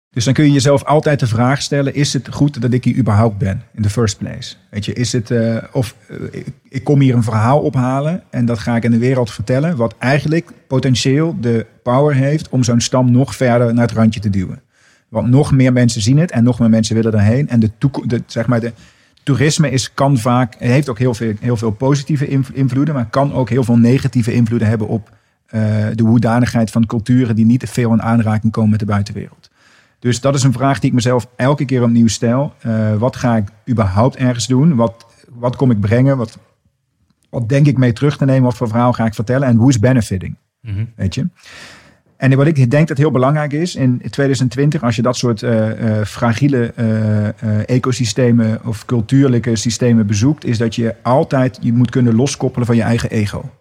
Dus 0.09 0.25
dan 0.25 0.33
kun 0.33 0.45
je 0.45 0.51
jezelf 0.51 0.83
altijd 0.83 1.19
de 1.19 1.27
vraag 1.27 1.61
stellen: 1.61 1.93
is 1.93 2.13
het 2.13 2.33
goed 2.33 2.61
dat 2.61 2.73
ik 2.73 2.83
hier 2.83 2.97
überhaupt 2.97 3.37
ben 3.37 3.61
in 3.73 3.81
the 3.81 3.89
first 3.89 4.17
place? 4.17 4.55
Weet 4.69 4.85
je, 4.85 4.93
is 4.93 5.13
het 5.13 5.33
of 5.71 5.95
ik 6.69 6.83
kom 6.83 6.99
hier 6.99 7.15
een 7.15 7.23
verhaal 7.23 7.59
ophalen 7.59 8.23
en 8.29 8.45
dat 8.45 8.59
ga 8.59 8.75
ik 8.75 8.83
in 8.83 8.91
de 8.91 8.97
wereld 8.97 9.31
vertellen, 9.31 9.75
wat 9.75 9.95
eigenlijk 9.97 10.51
potentieel 10.67 11.35
de 11.41 11.65
power 11.83 12.15
heeft 12.15 12.49
om 12.49 12.63
zo'n 12.63 12.81
stam 12.81 13.11
nog 13.11 13.35
verder 13.35 13.73
naar 13.73 13.87
het 13.87 13.97
randje 13.97 14.19
te 14.19 14.29
duwen. 14.29 14.65
Want 15.09 15.27
nog 15.27 15.51
meer 15.51 15.73
mensen 15.73 16.01
zien 16.01 16.17
het 16.17 16.31
en 16.31 16.43
nog 16.43 16.59
meer 16.59 16.69
mensen 16.69 16.95
willen 16.95 17.13
erheen. 17.13 17.49
En 17.49 17.59
de, 17.59 17.71
de, 18.05 18.23
zeg 18.25 18.47
maar 18.47 18.59
de 18.59 18.73
toerisme 19.23 19.69
is, 19.69 19.93
kan 19.93 20.17
vaak, 20.17 20.55
heeft 20.59 20.89
ook 20.89 20.99
heel 20.99 21.13
veel, 21.13 21.33
heel 21.39 21.57
veel 21.57 21.71
positieve 21.71 22.27
inv- 22.27 22.49
invloeden, 22.49 22.93
maar 22.93 23.09
kan 23.09 23.33
ook 23.33 23.49
heel 23.49 23.63
veel 23.63 23.77
negatieve 23.77 24.33
invloeden 24.33 24.67
hebben 24.67 24.87
op 24.87 25.15
eh, 25.45 25.61
de 25.93 26.03
hoedanigheid 26.03 26.71
van 26.71 26.85
culturen 26.85 27.35
die 27.35 27.45
niet 27.45 27.59
te 27.59 27.67
veel 27.67 27.91
in 27.93 28.01
aanraking 28.01 28.51
komen 28.51 28.69
met 28.69 28.79
de 28.79 28.85
buitenwereld. 28.85 29.49
Dus 29.99 30.21
dat 30.21 30.35
is 30.35 30.43
een 30.43 30.53
vraag 30.53 30.79
die 30.79 30.89
ik 30.89 30.95
mezelf 30.95 31.27
elke 31.35 31.65
keer 31.65 31.83
opnieuw 31.83 32.07
stel. 32.07 32.53
Eh, 32.59 32.95
wat 32.95 33.15
ga 33.15 33.35
ik 33.35 33.47
überhaupt 33.69 34.15
ergens 34.15 34.47
doen? 34.47 34.75
Wat, 34.75 35.05
wat 35.29 35.55
kom 35.55 35.71
ik 35.71 35.79
brengen? 35.79 36.17
Wat, 36.17 36.37
wat 37.29 37.49
denk 37.49 37.67
ik 37.67 37.77
mee 37.77 37.93
terug 37.93 38.17
te 38.17 38.25
nemen? 38.25 38.43
Wat 38.43 38.57
voor 38.57 38.67
verhaal 38.67 38.93
ga 38.93 39.05
ik 39.05 39.13
vertellen? 39.13 39.47
En 39.47 39.57
who's 39.57 39.79
benefiting? 39.79 40.35
Weet 40.95 41.15
je? 41.15 41.27
En 42.17 42.35
wat 42.35 42.47
ik 42.47 42.71
denk 42.71 42.87
dat 42.87 42.97
heel 42.97 43.11
belangrijk 43.11 43.53
is 43.53 43.75
in 43.75 44.01
2020, 44.09 44.83
als 44.83 44.95
je 44.95 45.01
dat 45.01 45.17
soort 45.17 45.43
eh, 45.43 45.99
eh, 45.99 46.05
fragiele 46.05 46.73
eh, 46.75 47.69
ecosystemen 47.69 48.59
of 48.65 48.85
cultuurlijke 48.85 49.55
systemen 49.55 50.07
bezoekt, 50.07 50.45
is 50.45 50.57
dat 50.57 50.75
je 50.75 50.95
altijd 51.01 51.57
je 51.61 51.73
moet 51.73 51.89
kunnen 51.89 52.15
loskoppelen 52.15 52.67
van 52.67 52.75
je 52.75 52.81
eigen 52.81 53.09
ego. 53.09 53.51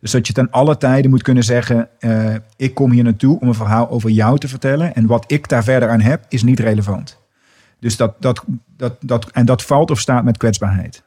Dus 0.00 0.10
dat 0.10 0.26
je 0.26 0.32
ten 0.32 0.50
alle 0.50 0.76
tijden 0.76 1.10
moet 1.10 1.22
kunnen 1.22 1.44
zeggen: 1.44 1.88
Ik 2.56 2.74
kom 2.74 2.90
hier 2.90 3.04
naartoe 3.04 3.40
om 3.40 3.48
een 3.48 3.54
verhaal 3.54 3.90
over 3.90 4.10
jou 4.10 4.38
te 4.38 4.48
vertellen. 4.48 4.94
En 4.94 5.06
wat 5.06 5.24
ik 5.26 5.48
daar 5.48 5.64
verder 5.64 5.88
aan 5.88 6.00
heb, 6.00 6.24
is 6.28 6.42
niet 6.42 6.60
relevant. 6.60 7.18
Dus 7.78 7.96
dat, 7.96 8.14
dat, 8.18 8.44
dat, 8.76 8.96
dat, 9.00 9.30
en 9.30 9.46
dat 9.46 9.62
valt 9.62 9.90
of 9.90 10.00
staat 10.00 10.24
met 10.24 10.36
kwetsbaarheid. 10.36 11.02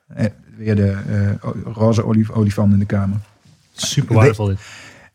Weer 0.58 0.76
de 0.76 0.98
roze 1.74 2.06
olif, 2.06 2.30
olifant 2.30 2.74
in 2.74 2.80
de 2.80 2.86
kamer 2.86 3.18
Super 3.74 4.16
waardevol 4.16 4.46
dit. 4.46 4.60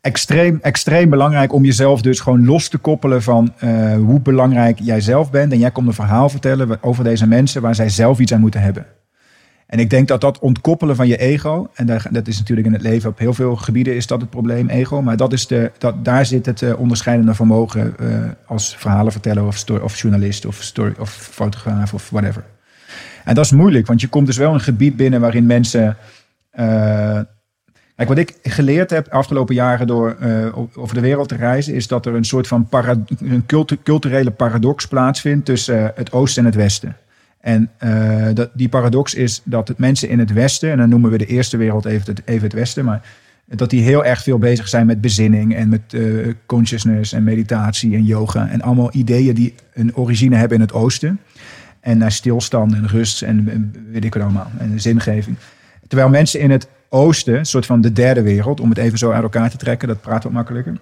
Extreem, 0.01 0.59
extreem 0.61 1.09
belangrijk 1.09 1.53
om 1.53 1.65
jezelf 1.65 2.01
dus 2.01 2.19
gewoon 2.19 2.45
los 2.45 2.67
te 2.67 2.77
koppelen 2.77 3.21
van 3.21 3.53
eh, 3.57 3.93
hoe 3.95 4.19
belangrijk 4.19 4.79
jij 4.79 5.01
zelf 5.01 5.31
bent. 5.31 5.51
En 5.51 5.59
jij 5.59 5.71
komt 5.71 5.87
een 5.87 5.93
verhaal 5.93 6.29
vertellen 6.29 6.83
over 6.83 7.03
deze 7.03 7.27
mensen 7.27 7.61
waar 7.61 7.75
zij 7.75 7.89
zelf 7.89 8.19
iets 8.19 8.33
aan 8.33 8.39
moeten 8.39 8.61
hebben. 8.61 8.85
En 9.69 9.79
ik 9.79 9.89
denk 9.89 10.07
dat 10.07 10.21
dat 10.21 10.39
ontkoppelen 10.39 10.95
van 10.95 11.07
je 11.07 11.17
ego, 11.17 11.69
en 11.73 11.85
dat 12.11 12.27
is 12.27 12.37
natuurlijk 12.37 12.67
in 12.67 12.73
het 12.73 12.81
leven 12.81 13.09
op 13.09 13.19
heel 13.19 13.33
veel 13.33 13.55
gebieden 13.55 13.95
is 13.95 14.07
dat 14.07 14.21
het 14.21 14.29
probleem, 14.29 14.69
ego. 14.69 15.01
Maar 15.01 15.17
dat 15.17 15.33
is 15.33 15.47
de, 15.47 15.71
dat, 15.77 16.05
daar 16.05 16.25
zit 16.25 16.45
het 16.45 16.61
eh, 16.61 16.79
onderscheidende 16.79 17.33
vermogen 17.33 17.97
eh, 17.97 18.07
als 18.45 18.75
verhalenverteller 18.77 19.45
of, 19.45 19.57
story, 19.57 19.81
of 19.81 19.99
journalist 19.99 20.45
of, 20.45 20.55
story, 20.55 20.93
of 20.99 21.09
fotograaf 21.09 21.93
of 21.93 22.09
whatever. 22.09 22.43
En 23.23 23.35
dat 23.35 23.45
is 23.45 23.51
moeilijk, 23.51 23.87
want 23.87 24.01
je 24.01 24.07
komt 24.07 24.25
dus 24.25 24.37
wel 24.37 24.53
een 24.53 24.59
gebied 24.59 24.95
binnen 24.95 25.21
waarin 25.21 25.45
mensen 25.45 25.97
Kijk, 27.99 28.11
wat 28.11 28.17
ik 28.17 28.35
geleerd 28.43 28.89
heb 28.89 29.05
de 29.05 29.11
afgelopen 29.11 29.55
jaren 29.55 29.87
door 29.87 30.15
eh, 30.19 30.57
over 30.73 30.95
de 30.95 31.01
wereld 31.01 31.27
te 31.27 31.35
reizen, 31.35 31.73
is 31.73 31.87
dat 31.87 32.05
er 32.05 32.15
een 32.15 32.25
soort 32.25 32.47
van 32.47 32.67
een 33.19 33.45
cultu- 33.45 33.77
culturele 33.83 34.31
paradox 34.31 34.87
plaatsvindt 34.87 35.45
tussen 35.45 35.85
eh, 35.85 35.89
het 35.95 36.11
oosten 36.11 36.43
en 36.43 36.49
het 36.49 36.57
westen. 36.57 36.95
En 37.41 37.69
eh, 37.77 38.27
dat, 38.33 38.49
die 38.53 38.69
paradox 38.69 39.13
is 39.13 39.41
dat 39.43 39.67
het 39.67 39.77
mensen 39.77 40.09
in 40.09 40.19
het 40.19 40.33
westen, 40.33 40.71
en 40.71 40.77
dan 40.77 40.89
noemen 40.89 41.11
we 41.11 41.17
de 41.17 41.25
eerste 41.25 41.57
wereld 41.57 41.85
even 41.85 42.15
het, 42.15 42.21
even 42.25 42.43
het 42.43 42.53
westen, 42.53 42.85
maar 42.85 43.01
dat 43.45 43.69
die 43.69 43.81
heel 43.81 44.05
erg 44.05 44.23
veel 44.23 44.37
bezig 44.37 44.67
zijn 44.67 44.85
met 44.85 45.01
bezinning 45.01 45.55
en 45.55 45.69
met 45.69 45.95
consciousness 46.45 47.13
en 47.13 47.23
meditatie 47.23 47.95
en 47.95 48.03
yoga 48.03 48.49
en 48.49 48.61
allemaal 48.61 48.89
ideeën 48.93 49.35
die 49.35 49.55
een 49.73 49.95
origine 49.95 50.35
hebben 50.35 50.57
in 50.57 50.63
het 50.63 50.73
oosten. 50.73 51.19
En 51.79 51.97
naar 51.97 52.11
stilstand 52.11 52.73
en 52.73 52.87
rust 52.87 53.21
en 53.21 53.71
weet 53.91 54.05
ik 54.05 54.13
het 54.13 54.23
allemaal, 54.23 54.51
en 54.57 54.81
zingeving. 54.81 55.37
Terwijl 55.89 56.09
mensen 56.09 56.39
in 56.39 56.51
het 56.51 56.67
oosten, 56.89 57.37
een 57.37 57.45
soort 57.45 57.65
van 57.65 57.81
de 57.81 57.93
derde 57.93 58.21
wereld, 58.21 58.59
om 58.59 58.69
het 58.69 58.77
even 58.77 58.97
zo 58.97 59.11
uit 59.11 59.23
elkaar 59.23 59.49
te 59.49 59.57
trekken, 59.57 59.87
dat 59.87 60.01
praat 60.01 60.23
wat 60.23 60.31
makkelijker. 60.31 60.77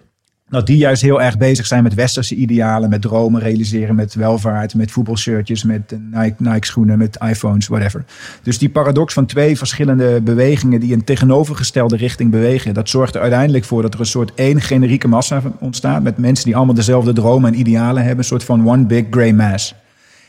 Dat 0.49 0.67
die 0.67 0.77
juist 0.77 1.01
heel 1.01 1.21
erg 1.21 1.37
bezig 1.37 1.65
zijn 1.65 1.83
met 1.83 1.93
westerse 1.93 2.35
idealen, 2.35 2.89
met 2.89 3.01
dromen 3.01 3.41
realiseren, 3.41 3.95
met 3.95 4.13
welvaart, 4.13 4.75
met 4.75 4.91
voetbalshirtjes, 4.91 5.63
met 5.63 5.91
eh, 5.91 5.99
Nike, 6.11 6.35
Nike 6.37 6.65
schoenen, 6.65 6.97
met 6.97 7.17
iPhones, 7.29 7.67
whatever. 7.67 8.05
Dus 8.43 8.57
die 8.57 8.69
paradox 8.69 9.13
van 9.13 9.25
twee 9.25 9.57
verschillende 9.57 10.21
bewegingen 10.21 10.79
die 10.79 10.91
in 10.91 11.03
tegenovergestelde 11.03 11.97
richting 11.97 12.31
bewegen, 12.31 12.73
dat 12.73 12.89
zorgt 12.89 13.15
er 13.15 13.21
uiteindelijk 13.21 13.65
voor 13.65 13.81
dat 13.81 13.93
er 13.93 13.99
een 13.99 14.05
soort 14.05 14.33
één 14.33 14.61
generieke 14.61 15.07
massa 15.07 15.41
ontstaat 15.59 16.03
met 16.03 16.17
mensen 16.17 16.45
die 16.45 16.55
allemaal 16.55 16.75
dezelfde 16.75 17.13
dromen 17.13 17.53
en 17.53 17.59
idealen 17.59 18.01
hebben, 18.01 18.19
een 18.19 18.29
soort 18.29 18.43
van 18.43 18.69
one 18.69 18.85
big 18.85 19.05
grey 19.09 19.33
mass. 19.33 19.75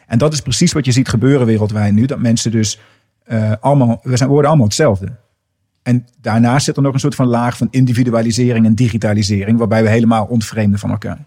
En 0.06 0.18
dat 0.18 0.32
is 0.32 0.40
precies 0.40 0.72
wat 0.72 0.84
je 0.84 0.92
ziet 0.92 1.08
gebeuren 1.08 1.46
wereldwijd 1.46 1.94
nu, 1.94 2.06
dat 2.06 2.18
mensen 2.18 2.50
dus 2.50 2.78
eh, 3.28 3.52
allemaal, 3.60 4.00
we 4.02 4.16
zijn, 4.16 4.28
worden 4.28 4.48
allemaal 4.48 4.66
hetzelfde. 4.66 5.08
En 5.82 6.06
daarnaast 6.20 6.64
zit 6.64 6.76
er 6.76 6.82
nog 6.82 6.92
een 6.94 7.00
soort 7.00 7.14
van 7.14 7.26
laag 7.26 7.56
van 7.56 7.68
individualisering 7.70 8.66
en 8.66 8.74
digitalisering, 8.74 9.58
waarbij 9.58 9.82
we 9.82 9.88
helemaal 9.88 10.24
ontvreemden 10.24 10.78
van 10.78 10.90
elkaar. 10.90 11.18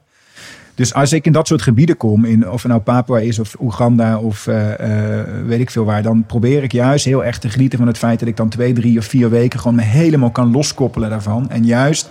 Dus 0.76 0.94
als 0.94 1.14
ik 1.14 1.26
in 1.26 1.32
dat 1.32 1.48
soort 1.48 1.62
gebieden 1.62 1.98
kom, 1.98 2.26
in, 2.26 2.50
of 2.50 2.62
het 2.62 2.72
nou 2.72 2.84
Papua 2.84 3.20
is 3.20 3.40
of 3.40 3.56
Oeganda 3.60 4.18
of 4.18 4.48
eh, 4.48 5.20
eh, 5.20 5.46
weet 5.46 5.60
ik 5.60 5.70
veel 5.70 5.86
waar, 5.86 6.02
dan 6.02 6.24
probeer 6.26 6.64
ik 6.64 6.72
juist 6.72 7.06
heel 7.06 7.26
erg 7.26 7.40
te 7.40 7.50
genieten 7.50 7.78
van 7.78 7.88
het 7.88 7.98
feit 7.98 8.20
dat 8.20 8.28
ik 8.28 8.38
dan 8.38 8.50
twee, 8.50 8.74
drie 8.74 8.98
of 8.98 9.06
vier 9.06 9.30
weken 9.30 9.60
gewoon 9.60 9.76
me 9.76 9.82
helemaal 9.82 10.32
kan 10.32 10.52
loskoppelen 10.52 11.10
daarvan. 11.10 11.50
En 11.50 11.66
juist, 11.66 12.10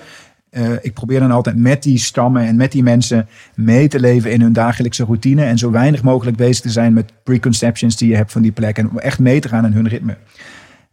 eh, 0.51 0.73
ik 0.81 0.95
probeer 0.95 1.21
dan 1.21 1.31
altijd 1.31 1.57
met 1.57 1.83
die 1.83 1.99
stammen 1.99 2.47
en 2.47 2.57
met 2.57 2.73
die 2.73 2.83
mensen 2.83 3.29
mee 3.55 3.89
te 3.89 4.01
leven 4.01 4.33
in 4.33 4.41
hun 4.41 4.53
dagelijkse 4.53 5.05
routine 5.05 5.45
en 5.45 5.59
zo 5.59 5.71
weinig 5.71 6.03
mogelijk 6.03 6.37
bezig 6.37 6.63
te 6.63 6.71
zijn 6.71 6.93
met 6.93 7.13
preconceptions 7.23 7.97
die 7.97 8.09
je 8.09 8.17
hebt 8.17 8.33
van 8.33 8.43
die 8.43 8.53
plek 8.53 8.79
en 8.79 8.91
om 8.91 8.99
echt 8.99 9.19
mee 9.19 9.41
te 9.41 9.49
gaan 9.49 9.65
in 9.65 9.73
hun 9.73 9.89
ritme. 9.89 10.17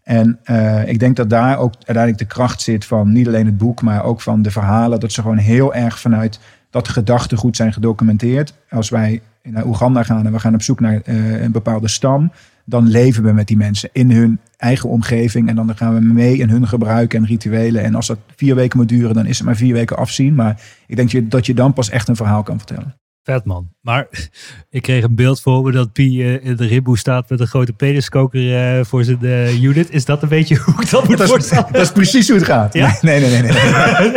En 0.03 0.39
eh, 0.43 0.87
ik 0.87 0.99
denk 0.99 1.15
dat 1.15 1.29
daar 1.29 1.57
ook 1.57 1.73
uiteindelijk 1.73 2.17
de 2.17 2.25
kracht 2.25 2.61
zit 2.61 2.85
van 2.85 3.11
niet 3.11 3.27
alleen 3.27 3.45
het 3.45 3.57
boek, 3.57 3.81
maar 3.81 4.03
ook 4.03 4.21
van 4.21 4.41
de 4.41 4.51
verhalen. 4.51 4.99
Dat 4.99 5.11
ze 5.11 5.21
gewoon 5.21 5.37
heel 5.37 5.73
erg 5.73 5.99
vanuit 5.99 6.39
dat 6.69 6.87
gedachtegoed 6.87 7.55
zijn 7.55 7.73
gedocumenteerd. 7.73 8.53
Als 8.69 8.89
wij 8.89 9.21
naar 9.43 9.65
Oeganda 9.65 10.03
gaan 10.03 10.25
en 10.25 10.31
we 10.31 10.39
gaan 10.39 10.53
op 10.53 10.61
zoek 10.61 10.79
naar 10.79 11.01
eh, 11.03 11.41
een 11.41 11.51
bepaalde 11.51 11.87
stam, 11.87 12.31
dan 12.69 12.87
leven 12.87 13.23
we 13.23 13.31
met 13.31 13.47
die 13.47 13.57
mensen 13.57 13.89
in 13.93 14.11
hun 14.11 14.39
eigen 14.57 14.89
omgeving. 14.89 15.49
En 15.49 15.55
dan 15.55 15.77
gaan 15.77 15.93
we 15.93 15.99
mee 15.99 16.37
in 16.37 16.49
hun 16.49 16.67
gebruiken 16.67 17.19
en 17.19 17.25
rituelen. 17.25 17.83
En 17.83 17.95
als 17.95 18.07
dat 18.07 18.17
vier 18.35 18.55
weken 18.55 18.77
moet 18.77 18.89
duren, 18.89 19.13
dan 19.13 19.25
is 19.25 19.37
het 19.37 19.45
maar 19.45 19.55
vier 19.55 19.73
weken 19.73 19.97
afzien. 19.97 20.35
Maar 20.35 20.61
ik 20.87 20.95
denk 20.95 21.31
dat 21.31 21.45
je 21.45 21.53
dan 21.53 21.73
pas 21.73 21.89
echt 21.89 22.07
een 22.07 22.15
verhaal 22.15 22.43
kan 22.43 22.57
vertellen. 22.57 22.95
Vet 23.23 23.45
man. 23.45 23.69
Maar 23.81 24.07
ik 24.69 24.81
kreeg 24.81 25.03
een 25.03 25.15
beeld 25.15 25.41
voor 25.41 25.63
me 25.63 25.71
dat 25.71 25.93
Pi 25.93 26.23
eh, 26.23 26.45
in 26.45 26.55
de 26.55 26.65
ribboe 26.65 26.97
staat 26.97 27.29
met 27.29 27.39
een 27.39 27.47
grote 27.47 27.73
peniskoker 27.73 28.77
eh, 28.77 28.85
voor 28.85 29.03
zijn 29.03 29.21
eh, 29.21 29.63
unit. 29.63 29.91
Is 29.91 30.05
dat 30.05 30.21
een 30.21 30.29
beetje 30.29 30.55
hoe 30.55 30.81
ik 30.81 30.89
dat 30.89 31.07
moet 31.07 31.17
Dat 31.17 31.37
is, 31.37 31.49
dat 31.49 31.75
is 31.75 31.91
precies 31.91 32.27
hoe 32.27 32.37
het 32.37 32.45
gaat. 32.45 32.73
Ja? 32.73 32.97
Nee, 33.01 33.19
nee, 33.19 33.29
nee, 33.29 33.41
nee. 33.41 33.51
Nee, 33.51 34.11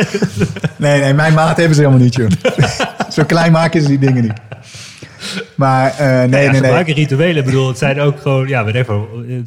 nee, 0.78 1.00
nee, 1.02 1.14
mijn 1.14 1.34
maat 1.34 1.56
hebben 1.56 1.74
ze 1.74 1.80
helemaal 1.80 2.02
niet, 2.04 2.14
joh. 2.14 2.30
Zo 3.16 3.24
klein 3.24 3.52
maken 3.52 3.82
ze 3.82 3.88
die 3.88 3.98
dingen 3.98 4.22
niet. 4.22 4.40
Maar 5.54 5.90
eh, 5.90 6.06
nee, 6.06 6.16
Ja, 6.16 6.26
nee, 6.26 6.48
nee. 6.48 6.54
gebruiken 6.54 6.94
rituelen. 6.94 7.36
Ik 7.36 7.44
bedoel, 7.44 7.68
het 7.68 7.78
zijn 7.78 8.00
ook 8.00 8.20
gewoon, 8.20 8.48
ja, 8.48 8.62
whatever. 8.62 9.00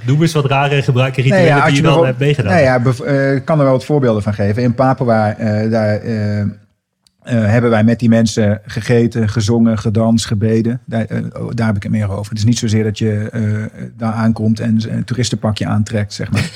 Noem 0.06 0.22
eens 0.22 0.34
wat 0.34 0.46
rare 0.46 0.82
gebruiken 0.82 1.24
rituelen 1.24 1.48
Nee, 1.48 1.58
ja, 1.58 1.64
als 1.64 1.74
die 1.74 1.82
je 1.82 1.88
wel 1.88 2.06
hebt 2.06 2.20
meegedaan. 2.20 2.54
Nee, 2.54 2.64
ja, 2.64 2.82
eh, 3.06 3.36
ik 3.36 3.46
kan 3.46 3.58
er 3.58 3.64
wel 3.64 3.74
wat 3.74 3.86
voorbeelden 3.86 4.24
van 4.24 4.34
geven. 4.34 4.64
In 4.64 4.74
Papua, 4.74 5.38
eh, 5.38 5.72
daar, 5.72 6.02
hebben 7.24 7.70
wij 7.70 7.84
met 7.84 8.00
die 8.00 8.10
mensen 8.10 8.62
gegeten, 8.66 9.30
gezongen, 9.30 9.78
gedanst, 9.78 10.26
gebeden. 10.26 10.82
Daar, 10.86 11.06
oh, 11.34 11.50
daar 11.54 11.68
heb 11.68 11.76
ik 11.76 11.84
het 11.84 11.92
meer 11.92 12.12
over. 12.12 12.30
Het 12.30 12.38
is 12.38 12.46
niet 12.46 12.58
zozeer 12.58 12.84
dat 12.84 12.98
je 12.98 13.30
daar 13.98 14.14
aankomt 14.14 14.60
en 14.60 14.80
een 14.90 15.04
toeristenpakje 15.04 15.66
aantrekt, 15.66 16.14
zeg 16.14 16.32
maar. 16.32 16.50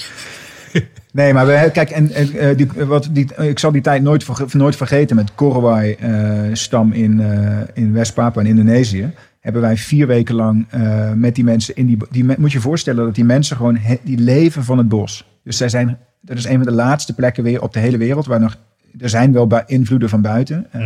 Nee, 1.18 1.34
maar 1.34 1.46
we, 1.46 1.70
kijk, 1.74 1.90
en, 1.90 2.12
eh, 2.12 2.58
die, 2.58 2.68
wat, 2.86 3.10
die, 3.12 3.36
ik 3.36 3.60
zal 3.60 3.72
die 3.72 3.82
tijd 3.82 4.02
nooit, 4.02 4.54
nooit 4.54 4.76
vergeten 4.76 5.16
met 5.16 5.36
Korowai-stam 5.36 6.92
in, 6.92 7.20
eh, 7.20 7.58
in 7.74 7.94
West-Papua 7.94 8.42
in 8.42 8.48
Indonesië. 8.48 9.12
Hebben 9.40 9.62
wij 9.62 9.78
vier 9.78 10.08
weken 10.08 10.36
lang 10.36 10.66
eh, 10.70 11.12
met 11.14 11.36
die 11.36 11.44
mensen 11.44 11.76
in 11.76 11.86
die, 11.86 11.98
die. 12.10 12.26
Moet 12.38 12.52
je 12.52 12.60
voorstellen 12.60 13.06
dat 13.06 13.16
die 13.16 13.24
mensen 13.24 13.58
gewoon. 13.58 13.80
die 14.04 14.18
leven 14.18 14.64
van 14.64 14.78
het 14.78 14.88
bos. 14.88 15.28
Dus 15.44 15.58
zij 15.58 15.70
zijn. 15.70 15.98
Dat 16.22 16.38
is 16.38 16.46
een 16.46 16.58
van 16.58 16.66
de 16.66 16.72
laatste 16.72 17.14
plekken 17.14 17.44
weer 17.44 17.62
op 17.62 17.74
de 17.74 17.80
hele 17.80 17.98
wereld 17.98 18.26
waar 18.26 18.40
nog. 18.40 18.58
Er 19.00 19.10
zijn 19.10 19.32
wel 19.34 19.48
bij- 19.48 19.64
invloeden 19.66 20.10
van 20.10 20.22
buiten. 20.22 20.66
eh, 20.72 20.82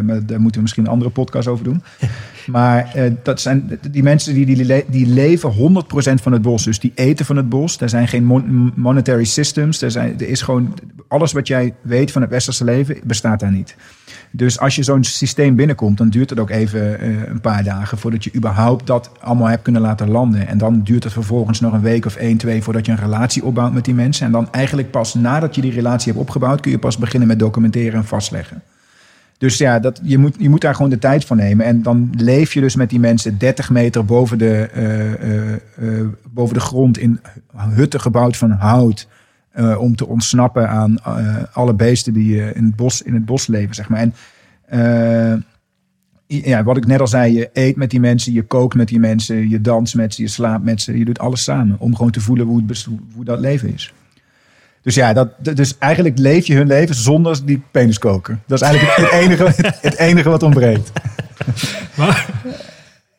maar 0.00 0.26
daar 0.26 0.40
moeten 0.40 0.54
we 0.56 0.60
misschien 0.60 0.84
een 0.84 0.90
andere 0.90 1.10
podcast 1.10 1.48
over 1.48 1.64
doen. 1.64 1.82
Maar 2.46 2.90
eh, 2.94 3.12
dat 3.22 3.40
zijn 3.40 3.78
die 3.90 4.02
mensen 4.02 4.34
die, 4.34 4.46
die, 4.46 4.64
le- 4.64 4.84
die 4.88 5.06
leven 5.06 5.52
100% 5.52 5.54
van 6.22 6.32
het 6.32 6.42
bos. 6.42 6.64
Dus 6.64 6.78
die 6.80 6.92
eten 6.94 7.24
van 7.26 7.36
het 7.36 7.48
bos. 7.48 7.80
Er 7.80 7.88
zijn 7.88 8.08
geen 8.08 8.24
mon- 8.24 8.72
monetary 8.76 9.24
systems. 9.24 9.82
Er, 9.82 9.90
zijn, 9.90 10.14
er 10.20 10.28
is 10.28 10.42
gewoon 10.42 10.74
alles 11.08 11.32
wat 11.32 11.46
jij 11.46 11.74
weet 11.82 12.10
van 12.10 12.22
het 12.22 12.30
westerse 12.30 12.64
leven 12.64 12.96
bestaat 13.04 13.40
daar 13.40 13.52
niet. 13.52 13.76
Dus 14.34 14.58
als 14.58 14.76
je 14.76 14.82
zo'n 14.82 15.04
systeem 15.04 15.56
binnenkomt, 15.56 15.98
dan 15.98 16.08
duurt 16.08 16.30
het 16.30 16.38
ook 16.38 16.50
even 16.50 17.00
eh, 17.00 17.28
een 17.28 17.40
paar 17.40 17.64
dagen 17.64 17.98
voordat 17.98 18.24
je 18.24 18.34
überhaupt 18.34 18.86
dat 18.86 19.10
allemaal 19.20 19.48
hebt 19.48 19.62
kunnen 19.62 19.82
laten 19.82 20.10
landen. 20.10 20.48
En 20.48 20.58
dan 20.58 20.82
duurt 20.82 21.04
het 21.04 21.12
vervolgens 21.12 21.60
nog 21.60 21.72
een 21.72 21.80
week 21.80 22.06
of 22.06 22.16
één, 22.16 22.36
twee 22.36 22.62
voordat 22.62 22.86
je 22.86 22.92
een 22.92 22.98
relatie 22.98 23.44
opbouwt 23.44 23.72
met 23.72 23.84
die 23.84 23.94
mensen. 23.94 24.26
En 24.26 24.32
dan 24.32 24.52
eigenlijk 24.52 24.90
pas 24.90 25.14
nadat 25.14 25.54
je 25.54 25.60
die 25.60 25.72
relatie 25.72 26.12
hebt 26.12 26.24
opgebouwd, 26.24 26.60
kun 26.60 26.70
je 26.70 26.78
pas 26.78 26.98
beginnen 26.98 27.28
met 27.28 27.38
documenteren 27.38 27.98
en 27.98 28.04
vastleggen. 28.04 28.62
Dus 29.38 29.58
ja, 29.58 29.78
dat, 29.78 30.00
je, 30.02 30.18
moet, 30.18 30.34
je 30.38 30.48
moet 30.48 30.60
daar 30.60 30.74
gewoon 30.74 30.90
de 30.90 30.98
tijd 30.98 31.24
voor 31.24 31.36
nemen. 31.36 31.66
En 31.66 31.82
dan 31.82 32.10
leef 32.16 32.54
je 32.54 32.60
dus 32.60 32.76
met 32.76 32.90
die 32.90 33.00
mensen 33.00 33.38
30 33.38 33.70
meter 33.70 34.04
boven 34.04 34.38
de, 34.38 34.68
eh, 34.72 35.52
eh, 35.52 36.06
boven 36.30 36.54
de 36.54 36.60
grond 36.60 36.98
in 36.98 37.20
hutten 37.56 38.00
gebouwd 38.00 38.36
van 38.36 38.50
hout. 38.50 39.08
Eh, 39.52 39.80
om 39.80 39.96
te 39.96 40.06
ontsnappen 40.06 40.68
aan 40.68 40.98
eh, 40.98 41.36
alle 41.52 41.74
beesten 41.74 42.12
die 42.12 42.42
eh, 42.42 42.56
in, 42.56 42.64
het 42.64 42.76
bos, 42.76 43.02
in 43.02 43.14
het 43.14 43.24
bos 43.24 43.46
leven, 43.46 43.74
zeg 43.74 43.88
maar. 43.88 44.00
En 44.00 44.14
ja, 46.26 46.62
wat 46.62 46.76
ik 46.76 46.86
net 46.86 47.00
al 47.00 47.06
zei, 47.06 47.34
je 47.34 47.50
eet 47.52 47.76
met 47.76 47.90
die 47.90 48.00
mensen, 48.00 48.32
je 48.32 48.42
kookt 48.42 48.74
met 48.74 48.88
die 48.88 48.98
mensen, 48.98 49.48
je 49.48 49.60
danst 49.60 49.94
met 49.94 50.14
ze, 50.14 50.22
je 50.22 50.28
slaapt 50.28 50.64
met 50.64 50.80
ze. 50.80 50.98
Je 50.98 51.04
doet 51.04 51.18
alles 51.18 51.44
samen 51.44 51.76
om 51.78 51.96
gewoon 51.96 52.10
te 52.10 52.20
voelen 52.20 52.46
hoe, 52.46 52.62
het, 52.66 52.86
hoe 53.14 53.24
dat 53.24 53.40
leven 53.40 53.74
is. 53.74 53.92
Dus 54.82 54.94
ja, 54.94 55.12
dat, 55.12 55.28
dus 55.38 55.78
eigenlijk 55.78 56.18
leef 56.18 56.46
je 56.46 56.54
hun 56.54 56.66
leven 56.66 56.94
zonder 56.94 57.40
die 57.44 57.62
peniskoker. 57.70 58.38
Dat 58.46 58.62
is 58.62 58.68
eigenlijk 58.68 58.96
het 58.96 59.10
enige, 59.10 59.52
het 59.80 59.96
enige 59.96 60.28
wat 60.28 60.42
ontbreekt. 60.42 60.92
Maar, 61.96 62.28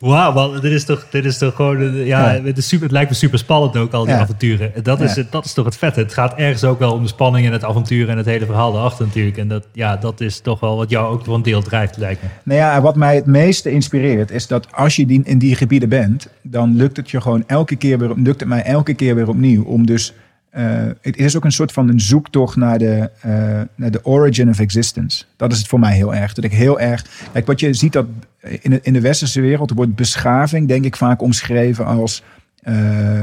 wauw, 0.09 0.33
man, 0.33 0.53
dit 0.61 0.71
is 0.71 0.85
toch, 0.85 1.05
dit 1.09 1.25
is 1.25 1.37
toch 1.37 1.55
gewoon, 1.55 1.95
ja, 1.95 2.31
Ja. 2.33 2.41
Het, 2.43 2.57
is 2.57 2.67
super, 2.67 2.83
het 2.83 2.93
lijkt 2.93 3.09
me 3.09 3.15
super 3.15 3.39
spannend 3.39 3.77
ook, 3.77 3.93
al 3.93 4.05
die 4.05 4.13
Ja. 4.13 4.19
avonturen. 4.19 4.71
Dat 4.83 5.01
is, 5.01 5.15
het, 5.15 5.31
dat 5.31 5.45
is 5.45 5.53
toch 5.53 5.65
het 5.65 5.77
vette. 5.77 5.99
Het 5.99 6.13
gaat 6.13 6.33
ergens 6.35 6.63
ook 6.63 6.79
wel 6.79 6.93
om 6.93 7.01
de 7.01 7.07
spanning 7.07 7.45
en 7.45 7.51
het 7.51 7.63
avontuur 7.63 8.09
en 8.09 8.17
het 8.17 8.25
hele 8.25 8.45
verhaal 8.45 8.75
erachter 8.75 9.05
natuurlijk. 9.05 9.37
En 9.37 9.47
dat, 9.47 9.67
ja, 9.73 9.97
dat 9.97 10.21
is 10.21 10.39
toch 10.39 10.59
wel 10.59 10.77
wat 10.77 10.89
jou 10.89 11.13
ook 11.13 11.25
voor 11.25 11.35
een 11.35 11.41
deel 11.43 11.61
drijft, 11.61 11.97
lijkt 11.97 12.21
me. 12.21 12.27
Nou 12.43 12.59
ja, 12.59 12.81
wat 12.81 12.95
mij 12.95 13.15
het 13.15 13.25
meeste 13.25 13.71
inspireert 13.71 14.31
is 14.31 14.47
dat 14.47 14.67
als 14.71 14.95
je 14.95 15.05
die, 15.05 15.21
in 15.23 15.37
die 15.37 15.55
gebieden 15.55 15.89
bent, 15.89 16.27
dan 16.41 16.75
lukt 16.75 16.97
het 16.97 17.11
je 17.11 17.21
gewoon 17.21 17.43
elke 17.47 17.75
keer 17.75 17.97
weer, 17.99 18.11
lukt 18.15 18.39
het 18.39 18.49
mij 18.49 18.63
elke 18.63 18.93
keer 18.93 19.15
weer 19.15 19.27
opnieuw 19.29 19.63
om 19.63 19.85
dus. 19.85 20.13
eh, 20.49 20.65
het 21.01 21.17
is 21.17 21.35
ook 21.37 21.43
een 21.45 21.51
soort 21.51 21.71
van 21.71 21.89
een 21.89 21.99
zoektocht 21.99 22.55
naar 22.55 22.77
de, 22.77 23.09
eh, 23.21 23.31
naar 23.75 23.91
de 23.91 23.99
origin 24.05 24.49
of 24.49 24.59
existence. 24.59 25.23
Dat 25.37 25.51
is 25.51 25.57
het 25.57 25.67
voor 25.67 25.79
mij 25.79 25.95
heel 25.95 26.13
erg. 26.15 26.33
Dat 26.33 26.43
ik 26.43 26.51
heel 26.53 26.79
erg. 26.79 27.05
Kijk, 27.31 27.45
wat 27.47 27.59
je 27.59 27.73
ziet 27.73 27.93
dat 27.93 28.05
in 28.43 28.69
de, 28.69 28.79
in 28.81 28.93
de 28.93 29.01
westerse 29.01 29.41
wereld 29.41 29.71
wordt 29.71 29.95
beschaving, 29.95 30.67
denk 30.67 30.85
ik, 30.85 30.95
vaak 30.95 31.21
omschreven 31.21 31.85
als. 31.85 32.23
eh, 32.61 33.19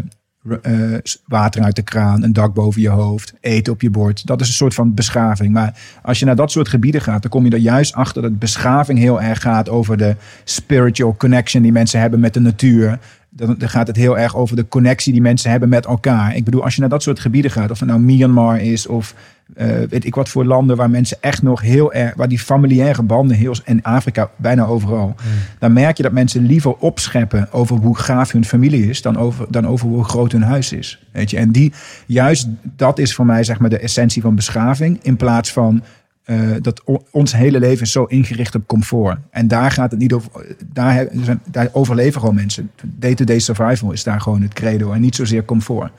eh, 0.62 0.98
water 1.26 1.62
uit 1.62 1.76
de 1.76 1.82
kraan, 1.82 2.22
een 2.22 2.32
dak 2.32 2.54
boven 2.54 2.80
je 2.80 2.88
hoofd, 2.88 3.34
eten 3.40 3.72
op 3.72 3.80
je 3.80 3.90
bord. 3.90 4.26
Dat 4.26 4.40
is 4.40 4.48
een 4.48 4.54
soort 4.54 4.74
van 4.74 4.94
beschaving. 4.94 5.52
Maar 5.52 5.74
als 6.02 6.18
je 6.18 6.24
naar 6.24 6.36
dat 6.36 6.50
soort 6.50 6.68
gebieden 6.68 7.00
gaat, 7.00 7.22
dan 7.22 7.30
kom 7.30 7.44
je 7.44 7.50
er 7.50 7.58
juist 7.58 7.94
achter 7.94 8.22
dat 8.22 8.38
beschaving 8.38 8.98
heel 8.98 9.22
erg 9.22 9.40
gaat 9.40 9.68
over 9.68 9.96
de 9.96 10.16
spiritual 10.44 11.16
connection 11.16 11.62
die 11.62 11.72
mensen 11.72 12.00
hebben 12.00 12.20
met 12.20 12.34
de 12.34 12.40
natuur. 12.40 12.98
Dan 13.30 13.56
gaat 13.58 13.86
het 13.86 13.96
heel 13.96 14.18
erg 14.18 14.36
over 14.36 14.56
de 14.56 14.68
connectie 14.68 15.12
die 15.12 15.22
mensen 15.22 15.50
hebben 15.50 15.68
met 15.68 15.86
elkaar. 15.86 16.36
Ik 16.36 16.44
bedoel, 16.44 16.64
als 16.64 16.74
je 16.74 16.80
naar 16.80 16.90
dat 16.90 17.02
soort 17.02 17.20
gebieden 17.20 17.50
gaat, 17.50 17.70
of 17.70 17.80
het 17.80 17.88
nou 17.88 18.00
Myanmar 18.00 18.60
is 18.60 18.86
of 18.86 19.14
eh, 19.55 19.66
weet 19.88 20.05
ik 20.05 20.14
wat 20.14 20.28
voor 20.28 20.44
landen 20.44 20.76
waar 20.76 20.90
mensen 20.90 21.16
echt 21.20 21.42
nog 21.42 21.61
heel 21.61 21.92
erg, 21.92 22.14
waar 22.14 22.28
die 22.28 22.38
familiaire 22.38 23.03
banden 23.03 23.36
heel, 23.36 23.55
en 23.64 23.82
Afrika 23.82 24.30
bijna 24.36 24.64
overal, 24.64 25.14
dan 25.59 25.72
merk 25.72 25.96
je 25.96 26.03
dat 26.03 26.12
mensen 26.12 26.46
liever 26.46 26.76
opscheppen 26.76 27.53
over 27.53 27.76
hoe 27.76 27.96
gaaf 27.98 28.32
hun 28.32 28.44
familie 28.44 28.88
is 28.88 29.03
dan 29.03 29.16
over, 29.16 29.46
dan 29.51 29.66
over 29.66 29.88
hoe 29.88 30.05
groot 30.05 30.32
hun 30.32 30.42
huis 30.42 30.72
is. 30.72 31.03
Weet 31.12 31.30
je? 31.30 31.36
En 31.36 31.51
die, 31.53 31.72
juist 32.07 32.48
dat 32.76 32.98
is 32.98 33.14
voor 33.14 33.26
mij 33.26 33.44
zeg 33.44 33.59
maar 33.59 33.70
de 33.70 33.78
essentie 33.78 34.22
van 34.22 34.34
beschaving, 34.34 34.98
in 35.03 35.16
plaats 35.16 35.53
van 35.53 35.82
eh, 36.24 36.38
dat 36.61 36.82
ons 37.11 37.32
hele 37.36 37.59
leven 37.59 37.82
is 37.82 37.92
zo 37.92 38.05
ingericht 38.05 38.55
op 38.55 38.66
comfort. 38.66 39.18
En 39.30 39.48
daar 39.48 39.70
gaat 39.70 39.90
het 39.90 40.01
niet 40.01 40.12
over. 40.12 40.30
Daar, 40.72 40.96
er 40.96 41.09
zijn- 41.24 41.40
daar 41.51 41.68
overleven 41.72 42.20
gewoon 42.20 42.34
mensen. 42.34 42.70
Day-to-day 42.84 43.38
survival 43.38 43.92
is 43.92 44.05
daar 44.05 44.20
gewoon 44.20 44.42
het 44.42 44.53
credo 44.53 44.92
en 44.92 45.01
niet 45.01 45.14
zozeer 45.14 45.44
comfort. 45.44 45.90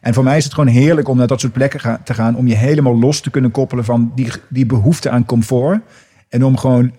En 0.00 0.14
voor 0.14 0.24
mij 0.24 0.36
is 0.36 0.44
het 0.44 0.54
gewoon 0.54 0.72
heerlijk 0.72 1.08
om 1.08 1.16
naar 1.16 1.26
dat 1.26 1.40
soort 1.40 1.52
plekken 1.52 1.80
ga- 1.80 2.00
te 2.04 2.14
gaan. 2.14 2.36
Om 2.36 2.46
je 2.46 2.54
helemaal 2.54 2.98
los 2.98 3.20
te 3.20 3.30
kunnen 3.30 3.50
koppelen 3.50 3.84
van 3.84 4.12
die, 4.14 4.28
die 4.48 4.66
behoefte 4.66 5.10
aan 5.10 5.24
comfort. 5.24 5.80
En 6.28 6.44
om 6.44 6.56
gewoon 6.56 6.92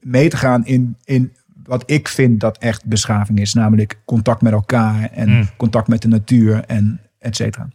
mee 0.00 0.28
te 0.28 0.36
gaan 0.36 0.66
in, 0.66 0.96
in 1.04 1.32
wat 1.64 1.82
ik 1.86 2.08
vind 2.08 2.40
dat 2.40 2.58
echt 2.58 2.84
beschaving 2.84 3.40
is. 3.40 3.54
Namelijk 3.54 4.00
contact 4.04 4.42
met 4.42 4.52
elkaar 4.52 5.10
en 5.12 5.28
Mm. 5.30 5.48
contact 5.56 5.88
met 5.88 6.02
de 6.02 6.08
natuur 6.08 6.64
en 6.64 7.00
et 7.18 7.36
cetera. 7.36 7.68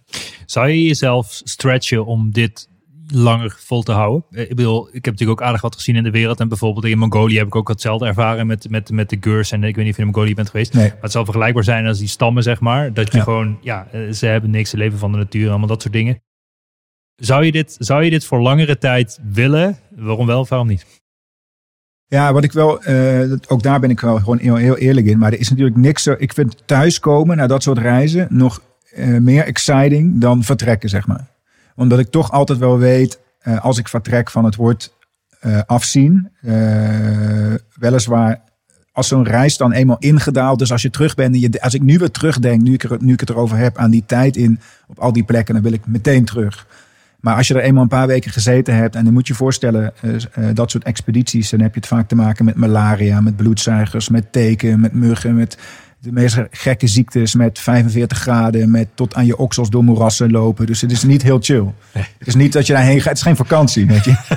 Zou 0.45 0.67
je 0.67 0.83
jezelf 0.83 1.41
stretchen 1.43 2.05
om 2.05 2.31
dit 2.31 2.68
langer 3.13 3.55
vol 3.59 3.83
te 3.83 3.91
houden? 3.91 4.23
Eh, 4.31 4.41
Ik 4.49 4.55
bedoel, 4.55 4.87
ik 4.87 5.05
heb 5.05 5.13
natuurlijk 5.13 5.41
ook 5.41 5.47
aardig 5.47 5.61
wat 5.61 5.75
gezien 5.75 5.95
in 5.95 6.03
de 6.03 6.11
wereld. 6.11 6.39
En 6.39 6.47
bijvoorbeeld 6.47 6.85
in 6.85 6.97
Mongolië 6.97 7.37
heb 7.37 7.47
ik 7.47 7.55
ook 7.55 7.67
hetzelfde 7.67 8.05
ervaren 8.05 8.47
met, 8.47 8.69
met, 8.69 8.89
met 8.91 9.09
de 9.09 9.17
Gurs. 9.19 9.51
En 9.51 9.63
ik 9.63 9.75
weet 9.75 9.83
niet 9.83 9.93
of 9.93 9.99
je 9.99 10.05
in 10.05 10.11
Mongolië 10.11 10.33
bent 10.35 10.49
geweest. 10.49 10.73
Nee. 10.73 10.87
Maar 10.89 10.97
het 11.01 11.11
zal 11.11 11.23
vergelijkbaar 11.23 11.63
zijn 11.63 11.85
als 11.85 11.99
die 11.99 12.07
stammen, 12.07 12.43
zeg 12.43 12.59
maar. 12.59 12.93
Dat 12.93 13.11
je 13.11 13.17
Ja. 13.17 13.23
gewoon, 13.23 13.57
ja, 13.61 13.87
eh, 13.91 14.11
ze 14.11 14.25
hebben 14.25 14.49
niks, 14.49 14.69
ze 14.69 14.77
leven 14.77 14.99
van 14.99 15.11
de 15.11 15.17
natuur, 15.17 15.49
allemaal 15.49 15.67
dat 15.67 15.81
soort 15.81 15.93
dingen. 15.93 16.21
Zou 17.15 17.45
je 17.45 17.51
dit, 17.51 17.75
zou 17.79 18.03
je 18.03 18.09
dit 18.09 18.25
voor 18.25 18.39
langere 18.39 18.77
tijd 18.77 19.19
willen? 19.31 19.77
Waarom 19.95 20.25
wel, 20.25 20.45
waarom 20.49 20.67
niet? 20.67 20.85
Ja, 22.07 22.33
wat 22.33 22.43
ik 22.43 22.51
wel, 22.51 22.83
eh, 22.83 23.31
ook 23.47 23.63
daar 23.63 23.79
ben 23.79 23.89
ik 23.89 23.99
wel 23.99 24.17
gewoon 24.17 24.37
heel, 24.37 24.55
heel 24.55 24.77
eerlijk 24.77 25.05
in. 25.07 25.17
Maar 25.17 25.31
er 25.33 25.39
is 25.39 25.49
natuurlijk 25.49 25.77
niks 25.77 26.03
zo. 26.03 26.15
Ik 26.17 26.33
vind 26.33 26.67
thuiskomen 26.67 27.37
naar 27.37 27.47
dat 27.47 27.63
soort 27.63 27.77
reizen 27.77 28.27
nog 28.29 28.61
meer 29.19 29.43
exciting 29.43 30.21
dan 30.21 30.43
vertrekken, 30.43 30.89
zeg 30.89 31.07
maar. 31.07 31.27
Omdat 31.79 31.99
ik 31.99 32.09
toch 32.09 32.31
altijd 32.31 32.59
wel 32.59 32.77
weet, 32.77 33.19
eh, 33.39 33.63
als 33.63 33.77
ik 33.77 33.87
vertrek 33.87 34.31
van 34.31 34.45
het 34.45 34.55
woord 34.55 34.93
eh, 35.39 35.59
afzien. 35.65 36.29
eh, 36.41 37.53
weliswaar 37.73 38.41
als 38.91 39.07
zo'n 39.07 39.23
reis 39.23 39.57
dan 39.57 39.71
eenmaal 39.71 39.97
ingedaald. 39.99 40.59
Dus 40.59 40.71
als 40.71 40.81
je 40.81 40.89
terug 40.89 41.15
bent, 41.15 41.33
en 41.33 41.39
je, 41.39 41.61
als 41.61 41.73
ik 41.73 41.81
nu 41.81 41.97
weer 41.97 42.11
terugdenk, 42.11 42.61
nu 42.61 42.73
ik, 42.73 42.83
er, 42.83 42.97
nu 42.99 43.13
ik 43.13 43.19
het 43.19 43.29
erover 43.29 43.57
heb, 43.57 43.77
aan 43.77 43.91
die 43.91 44.03
tijd 44.05 44.35
in 44.35 44.59
op 44.87 44.99
al 44.99 45.13
die 45.13 45.23
plekken, 45.23 45.53
dan 45.53 45.63
wil 45.63 45.73
ik 45.73 45.85
meteen 45.85 46.25
terug. 46.25 46.67
Maar 47.19 47.35
als 47.35 47.47
je 47.47 47.53
er 47.53 47.61
eenmaal 47.61 47.83
een 47.83 47.89
paar 47.89 48.07
weken 48.07 48.31
gezeten 48.31 48.75
hebt, 48.75 48.95
en 48.95 49.03
dan 49.03 49.13
moet 49.13 49.27
je 49.27 49.33
voorstellen, 49.33 49.93
dat 50.53 50.71
soort 50.71 50.83
expedities, 50.83 51.49
dan 51.49 51.59
heb 51.59 51.73
je 51.73 51.79
het 51.79 51.89
vaak 51.89 52.07
te 52.07 52.15
maken 52.15 52.45
met 52.45 52.55
malaria, 52.55 53.21
met 53.21 53.35
bloedzuigers, 53.35 54.09
met 54.09 54.31
teken, 54.31 54.79
met 54.79 54.93
muggen, 54.93 55.35
met 55.35 55.57
de 56.01 56.11
meest 56.11 56.37
gekke 56.51 56.87
ziektes, 56.87 57.35
met 57.35 57.59
45 57.59 58.17
graden, 58.17 58.71
met 58.71 58.87
tot 58.93 59.15
aan 59.15 59.25
je 59.25 59.37
oksels 59.37 59.69
door 59.69 59.83
moerassen 59.83 60.31
lopen. 60.31 60.65
Dus 60.65 60.81
het 60.81 60.91
is 60.91 61.03
niet 61.03 61.21
heel 61.21 61.39
chill. 61.41 61.65
Het 61.91 62.27
is 62.27 62.35
niet 62.35 62.53
dat 62.53 62.67
je 62.67 62.73
daarheen 62.73 62.97
gaat, 62.97 63.05
het 63.09 63.17
is 63.17 63.23
geen 63.23 63.35
vakantie, 63.35 63.85
weet 63.87 64.03
je. 64.05 64.13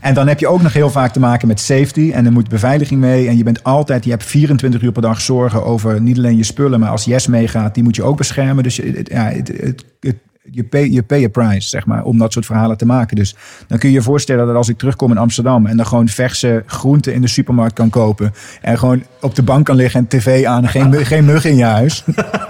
En 0.00 0.14
dan 0.14 0.28
heb 0.28 0.38
je 0.40 0.46
ook 0.48 0.62
nog 0.62 0.72
heel 0.72 0.90
vaak 0.90 1.12
te 1.12 1.20
maken 1.20 1.48
met 1.48 1.60
safety. 1.60 2.10
En 2.14 2.26
er 2.26 2.32
moet 2.32 2.48
beveiliging 2.48 3.00
mee. 3.00 3.28
En 3.28 3.36
je 3.36 3.42
bent 3.44 3.64
altijd, 3.64 4.04
je 4.04 4.10
hebt 4.10 4.24
24 4.24 4.82
uur 4.82 4.92
per 4.92 5.02
dag 5.02 5.20
zorgen 5.20 5.64
over 5.64 6.00
niet 6.00 6.16
alleen 6.18 6.36
je 6.36 6.42
spullen, 6.44 6.80
maar 6.80 6.90
als 6.90 7.04
Yes 7.04 7.26
meegaat, 7.26 7.74
die 7.74 7.82
moet 7.82 7.96
je 7.96 8.02
ook 8.02 8.16
beschermen. 8.16 8.62
Dus 8.62 8.76
je, 8.76 8.92
het- 8.96 9.08
ja, 9.08 9.24
het, 9.30 9.48
het, 9.48 9.84
het- 10.00 10.16
je, 10.50 10.64
pay, 10.64 10.90
je 10.90 11.02
pay 11.02 11.28
price, 11.28 11.68
zeg 11.68 11.86
maar, 11.86 12.04
om 12.04 12.18
dat 12.18 12.32
soort 12.32 12.46
verhalen 12.46 12.76
te 12.76 12.86
maken. 12.86 13.16
Dus 13.16 13.36
dan 13.66 13.78
kun 13.78 13.88
je 13.88 13.94
je 13.94 14.02
voorstellen 14.02 14.46
dat 14.46 14.56
als 14.56 14.68
ik 14.68 14.78
terugkom 14.78 15.10
in 15.10 15.18
Amsterdam 15.18 15.66
en 15.66 15.76
dan 15.76 15.86
gewoon 15.86 16.08
verse 16.08 16.62
groenten 16.66 17.14
in 17.14 17.20
de 17.20 17.28
supermarkt 17.28 17.74
kan 17.74 17.90
kopen. 17.90 18.32
En 18.60 18.78
gewoon 18.78 19.02
op 19.20 19.34
de 19.34 19.42
bank 19.42 19.64
kan 19.66 19.76
liggen 19.76 20.00
en 20.00 20.08
tv 20.08 20.44
aan 20.44 20.62
en 20.62 20.68
geen, 20.68 20.94
geen 21.06 21.24
mug 21.24 21.44
in 21.44 21.56
je 21.56 21.64
huis. 21.64 22.04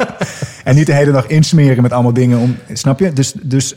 en 0.64 0.74
niet 0.74 0.86
de 0.86 0.94
hele 0.94 1.12
dag 1.12 1.26
insmeren 1.26 1.82
met 1.82 1.92
allemaal 1.92 2.12
dingen. 2.12 2.38
Om, 2.38 2.56
snap 2.72 2.98
je? 2.98 3.12
Dus, 3.12 3.32
dus 3.42 3.76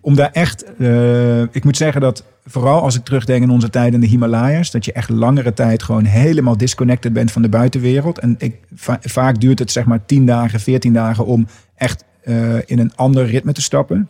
om 0.00 0.14
daar 0.14 0.30
echt, 0.32 0.64
eh, 0.78 1.40
ik 1.40 1.64
moet 1.64 1.76
zeggen 1.76 2.00
dat 2.00 2.24
vooral 2.44 2.82
als 2.82 2.96
ik 2.96 3.04
terugdenk 3.04 3.42
in 3.42 3.50
onze 3.50 3.70
tijd 3.70 3.94
in 3.94 4.00
de 4.00 4.06
Himalaya's, 4.06 4.70
dat 4.70 4.84
je 4.84 4.92
echt 4.92 5.08
langere 5.08 5.52
tijd 5.52 5.82
gewoon 5.82 6.04
helemaal 6.04 6.56
disconnected 6.56 7.12
bent 7.12 7.32
van 7.32 7.42
de 7.42 7.48
buitenwereld. 7.48 8.18
En 8.18 8.34
ik, 8.38 8.54
va- 8.74 8.98
vaak 9.00 9.40
duurt 9.40 9.58
het 9.58 9.70
zeg 9.70 9.84
maar 9.84 10.04
10 10.06 10.26
dagen, 10.26 10.60
14 10.60 10.92
dagen 10.92 11.26
om 11.26 11.46
echt 11.74 12.04
eh, 12.24 12.54
in 12.66 12.78
een 12.78 12.92
ander 12.94 13.26
ritme 13.26 13.52
te 13.52 13.62
stappen. 13.62 14.08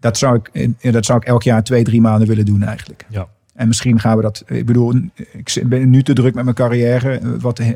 Dat 0.00 0.18
zou, 0.18 0.40
ik, 0.52 0.92
dat 0.92 1.04
zou 1.04 1.18
ik 1.18 1.24
elk 1.24 1.42
jaar 1.42 1.62
twee, 1.64 1.84
drie 1.84 2.00
maanden 2.00 2.28
willen 2.28 2.44
doen 2.44 2.62
eigenlijk. 2.62 3.06
Ja. 3.08 3.26
En 3.54 3.68
misschien 3.68 4.00
gaan 4.00 4.16
we 4.16 4.22
dat, 4.22 4.42
ik 4.46 4.66
bedoel, 4.66 4.94
ik 5.14 5.62
ben 5.66 5.90
nu 5.90 6.02
te 6.02 6.12
druk 6.12 6.34
met 6.34 6.44
mijn 6.44 6.56
carrière. 6.56 7.18
eh, 7.18 7.28
Wat 7.40 7.58
eh, 7.58 7.68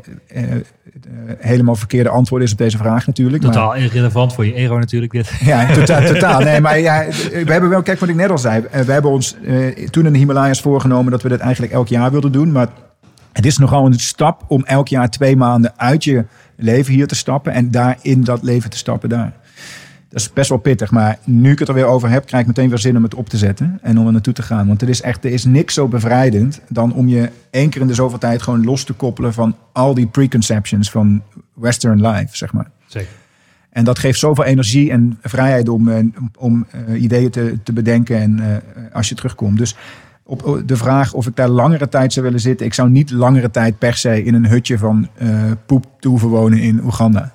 helemaal 1.37 1.75
verkeerde 1.75 2.09
antwoord 2.09 2.43
is 2.43 2.51
op 2.51 2.57
deze 2.57 2.77
vraag 2.77 3.07
natuurlijk. 3.07 3.43
maar- 3.43 3.51
Totaal 3.51 3.75
irrelevant 3.75 4.33
voor 4.33 4.45
je 4.45 4.53
ego 4.53 4.75
natuurlijk 4.77 5.11
dit. 5.11 5.31
ja, 5.51 5.73
totaal. 5.73 6.05
totaal. 6.13 6.39
Nee, 6.39 6.61
maar 6.61 6.79
ja, 6.79 7.05
we 7.31 7.51
hebben 7.51 7.69
wel, 7.69 7.81
kijk 7.81 7.99
wat 7.99 8.09
ik 8.09 8.15
net 8.15 8.29
al 8.29 8.37
zei. 8.37 8.61
We 8.85 8.91
hebben 8.91 9.11
ons 9.11 9.35
eh, 9.45 9.87
toen 9.87 10.05
in 10.05 10.11
de 10.13 10.17
Himalaya's 10.19 10.61
voorgenomen 10.61 11.11
dat 11.11 11.21
we 11.21 11.29
dat 11.29 11.39
eigenlijk 11.39 11.73
elk 11.73 11.87
jaar 11.87 12.11
wilden 12.11 12.31
doen. 12.31 12.51
Maar 12.51 12.67
het 13.33 13.45
is 13.45 13.57
nogal 13.57 13.85
een 13.85 13.99
stap 13.99 14.43
om 14.47 14.63
elk 14.63 14.87
jaar 14.87 15.09
twee 15.09 15.35
maanden 15.35 15.73
uit 15.77 16.03
je 16.03 16.25
leven 16.55 16.93
hier 16.93 17.07
te 17.07 17.15
stappen. 17.15 17.53
En 17.53 17.71
daar 17.71 17.97
in 18.01 18.23
dat 18.23 18.43
leven 18.43 18.69
te 18.69 18.77
stappen 18.77 19.09
daar. 19.09 19.33
Dat 20.15 20.23
is 20.23 20.33
best 20.33 20.49
wel 20.49 20.57
pittig. 20.57 20.91
Maar 20.91 21.17
nu 21.23 21.51
ik 21.51 21.59
het 21.59 21.67
er 21.67 21.73
weer 21.73 21.85
over 21.85 22.09
heb, 22.09 22.25
krijg 22.25 22.41
ik 22.41 22.47
meteen 22.47 22.69
weer 22.69 22.77
zin 22.77 22.97
om 22.97 23.03
het 23.03 23.15
op 23.15 23.29
te 23.29 23.37
zetten. 23.37 23.79
En 23.81 23.99
om 23.99 24.05
er 24.05 24.11
naartoe 24.11 24.33
te 24.33 24.41
gaan. 24.41 24.67
Want 24.67 24.81
er 24.81 24.89
is 24.89 25.01
echt 25.01 25.25
er 25.25 25.31
is 25.31 25.45
niks 25.45 25.73
zo 25.73 25.87
bevrijdend 25.87 26.61
dan 26.69 26.93
om 26.93 27.07
je 27.07 27.29
één 27.49 27.69
keer 27.69 27.81
in 27.81 27.87
de 27.87 27.93
zoveel 27.93 28.17
tijd 28.17 28.41
gewoon 28.41 28.63
los 28.63 28.83
te 28.83 28.93
koppelen 28.93 29.33
van 29.33 29.55
al 29.71 29.93
die 29.93 30.07
preconceptions 30.07 30.91
van 30.91 31.21
Western 31.53 32.07
life, 32.07 32.37
zeg 32.37 32.53
maar. 32.53 32.71
Zeker. 32.85 33.09
En 33.69 33.83
dat 33.83 33.99
geeft 33.99 34.19
zoveel 34.19 34.43
energie 34.43 34.91
en 34.91 35.17
vrijheid 35.21 35.69
om, 35.69 35.89
eh, 35.89 36.05
om 36.37 36.65
eh, 36.71 37.01
ideeën 37.01 37.29
te, 37.29 37.57
te 37.63 37.73
bedenken 37.73 38.21
en 38.21 38.39
eh, 38.39 38.55
als 38.93 39.09
je 39.09 39.15
terugkomt. 39.15 39.57
Dus 39.57 39.75
op 40.23 40.63
de 40.65 40.77
vraag 40.77 41.13
of 41.13 41.27
ik 41.27 41.35
daar 41.35 41.49
langere 41.49 41.89
tijd 41.89 42.13
zou 42.13 42.25
willen 42.25 42.41
zitten. 42.41 42.65
Ik 42.65 42.73
zou 42.73 42.89
niet 42.89 43.11
langere 43.11 43.51
tijd 43.51 43.77
per 43.77 43.95
se 43.95 44.23
in 44.23 44.33
een 44.33 44.47
hutje 44.47 44.77
van 44.77 45.07
eh, 45.17 45.29
poep 45.65 45.85
te 45.99 46.07
hoeven 46.07 46.29
wonen 46.29 46.59
in 46.59 46.83
Oeganda. 46.83 47.33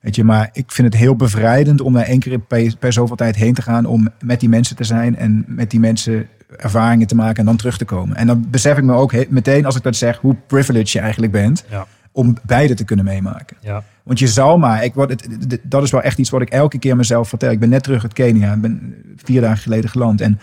Weet 0.00 0.16
je, 0.16 0.24
maar 0.24 0.48
ik 0.52 0.72
vind 0.72 0.92
het 0.92 1.02
heel 1.02 1.16
bevrijdend 1.16 1.80
om 1.80 1.92
daar 1.92 2.04
één 2.04 2.18
keer 2.18 2.38
per, 2.38 2.76
per 2.78 2.92
zoveel 2.92 3.16
tijd 3.16 3.36
heen 3.36 3.54
te 3.54 3.62
gaan. 3.62 3.84
Om 3.86 4.08
met 4.20 4.40
die 4.40 4.48
mensen 4.48 4.76
te 4.76 4.84
zijn 4.84 5.16
en 5.16 5.44
met 5.46 5.70
die 5.70 5.80
mensen 5.80 6.28
ervaringen 6.56 7.06
te 7.06 7.14
maken 7.14 7.36
en 7.38 7.44
dan 7.44 7.56
terug 7.56 7.76
te 7.78 7.84
komen. 7.84 8.16
En 8.16 8.26
dan 8.26 8.46
besef 8.50 8.76
ik 8.78 8.84
me 8.84 8.94
ook 8.94 9.28
meteen 9.30 9.64
als 9.64 9.76
ik 9.76 9.82
dat 9.82 9.96
zeg 9.96 10.18
hoe 10.18 10.36
privileged 10.46 10.90
je 10.90 11.00
eigenlijk 11.00 11.32
bent. 11.32 11.64
Ja. 11.70 11.86
Om 12.12 12.36
beide 12.42 12.74
te 12.74 12.84
kunnen 12.84 13.04
meemaken. 13.04 13.56
Ja. 13.60 13.82
Want 14.02 14.18
je 14.18 14.28
zou 14.28 14.58
maar, 14.58 14.84
ik 14.84 14.94
het, 14.94 15.28
d- 15.48 15.58
dat 15.62 15.82
is 15.82 15.90
wel 15.90 16.02
echt 16.02 16.18
iets 16.18 16.30
wat 16.30 16.40
ik 16.40 16.50
elke 16.50 16.78
keer 16.78 16.96
mezelf 16.96 17.28
vertel. 17.28 17.50
Ik 17.50 17.60
ben 17.60 17.68
net 17.68 17.82
terug 17.82 18.02
uit 18.02 18.12
Kenia, 18.12 18.52
ik 18.52 18.60
ben 18.60 18.94
vier 19.16 19.40
dagen 19.40 19.58
geleden 19.62 19.90
geland. 19.90 20.20
En 20.20 20.38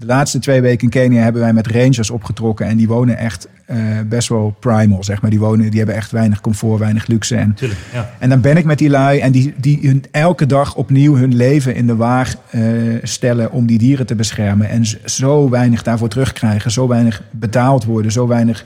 de 0.00 0.06
laatste 0.06 0.38
twee 0.38 0.60
weken 0.60 0.82
in 0.82 0.90
Kenia 0.90 1.22
hebben 1.22 1.42
wij 1.42 1.52
met 1.52 1.66
rangers 1.66 2.10
opgetrokken. 2.10 2.66
En 2.66 2.76
die 2.76 2.88
wonen 2.88 3.16
echt 3.16 3.48
eh, 3.64 3.76
best 4.08 4.28
wel 4.28 4.56
primal, 4.60 5.04
zeg 5.04 5.20
maar. 5.20 5.30
Die, 5.30 5.38
wonen, 5.38 5.70
die 5.70 5.78
hebben 5.78 5.96
echt 5.96 6.10
weinig 6.10 6.40
comfort, 6.40 6.78
weinig 6.78 7.06
luxe. 7.06 7.36
En, 7.36 7.54
Tuurlijk. 7.54 7.80
Ja. 7.92 8.10
en 8.18 8.28
dan 8.28 8.40
ben 8.40 8.56
ik 8.56 8.64
met 8.64 8.78
die 8.78 8.90
lui 8.90 9.18
en 9.18 9.32
die, 9.32 9.54
die 9.56 9.78
hun 9.82 10.04
elke 10.10 10.46
dag 10.46 10.74
opnieuw 10.74 11.16
hun 11.16 11.36
leven 11.36 11.74
in 11.74 11.86
de 11.86 11.96
waag 11.96 12.34
eh, 12.50 12.62
stellen 13.02 13.52
om 13.52 13.66
die 13.66 13.78
dieren 13.78 14.06
te 14.06 14.14
beschermen. 14.14 14.68
En 14.68 14.84
zo 15.04 15.48
weinig 15.48 15.82
daarvoor 15.82 16.08
terugkrijgen, 16.08 16.70
zo 16.70 16.88
weinig 16.88 17.22
betaald 17.30 17.84
worden, 17.84 18.12
zo 18.12 18.26
weinig. 18.26 18.64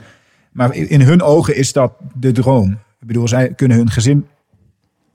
Maar 0.51 0.75
in 0.75 1.01
hun 1.01 1.21
ogen 1.21 1.55
is 1.55 1.73
dat 1.73 1.93
de 2.13 2.31
droom. 2.31 2.71
Ik 3.01 3.07
bedoel, 3.07 3.27
zij 3.27 3.53
kunnen 3.55 3.77
hun 3.77 3.91
gezin 3.91 4.25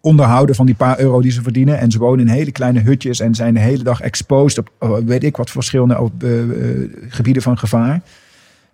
onderhouden 0.00 0.54
van 0.54 0.66
die 0.66 0.74
paar 0.74 0.98
euro 0.98 1.20
die 1.20 1.30
ze 1.30 1.42
verdienen. 1.42 1.78
En 1.78 1.90
ze 1.90 1.98
wonen 1.98 2.26
in 2.26 2.32
hele 2.32 2.52
kleine 2.52 2.80
hutjes 2.80 3.20
en 3.20 3.34
zijn 3.34 3.54
de 3.54 3.60
hele 3.60 3.82
dag 3.82 4.00
exposed 4.00 4.58
op 4.58 4.70
oh, 4.78 4.98
weet 5.06 5.24
ik 5.24 5.36
wat 5.36 5.50
verschillende 5.50 5.98
op, 5.98 6.22
eh, 6.22 6.42
eh, 6.42 6.88
gebieden 7.08 7.42
van 7.42 7.58
gevaar. 7.58 8.00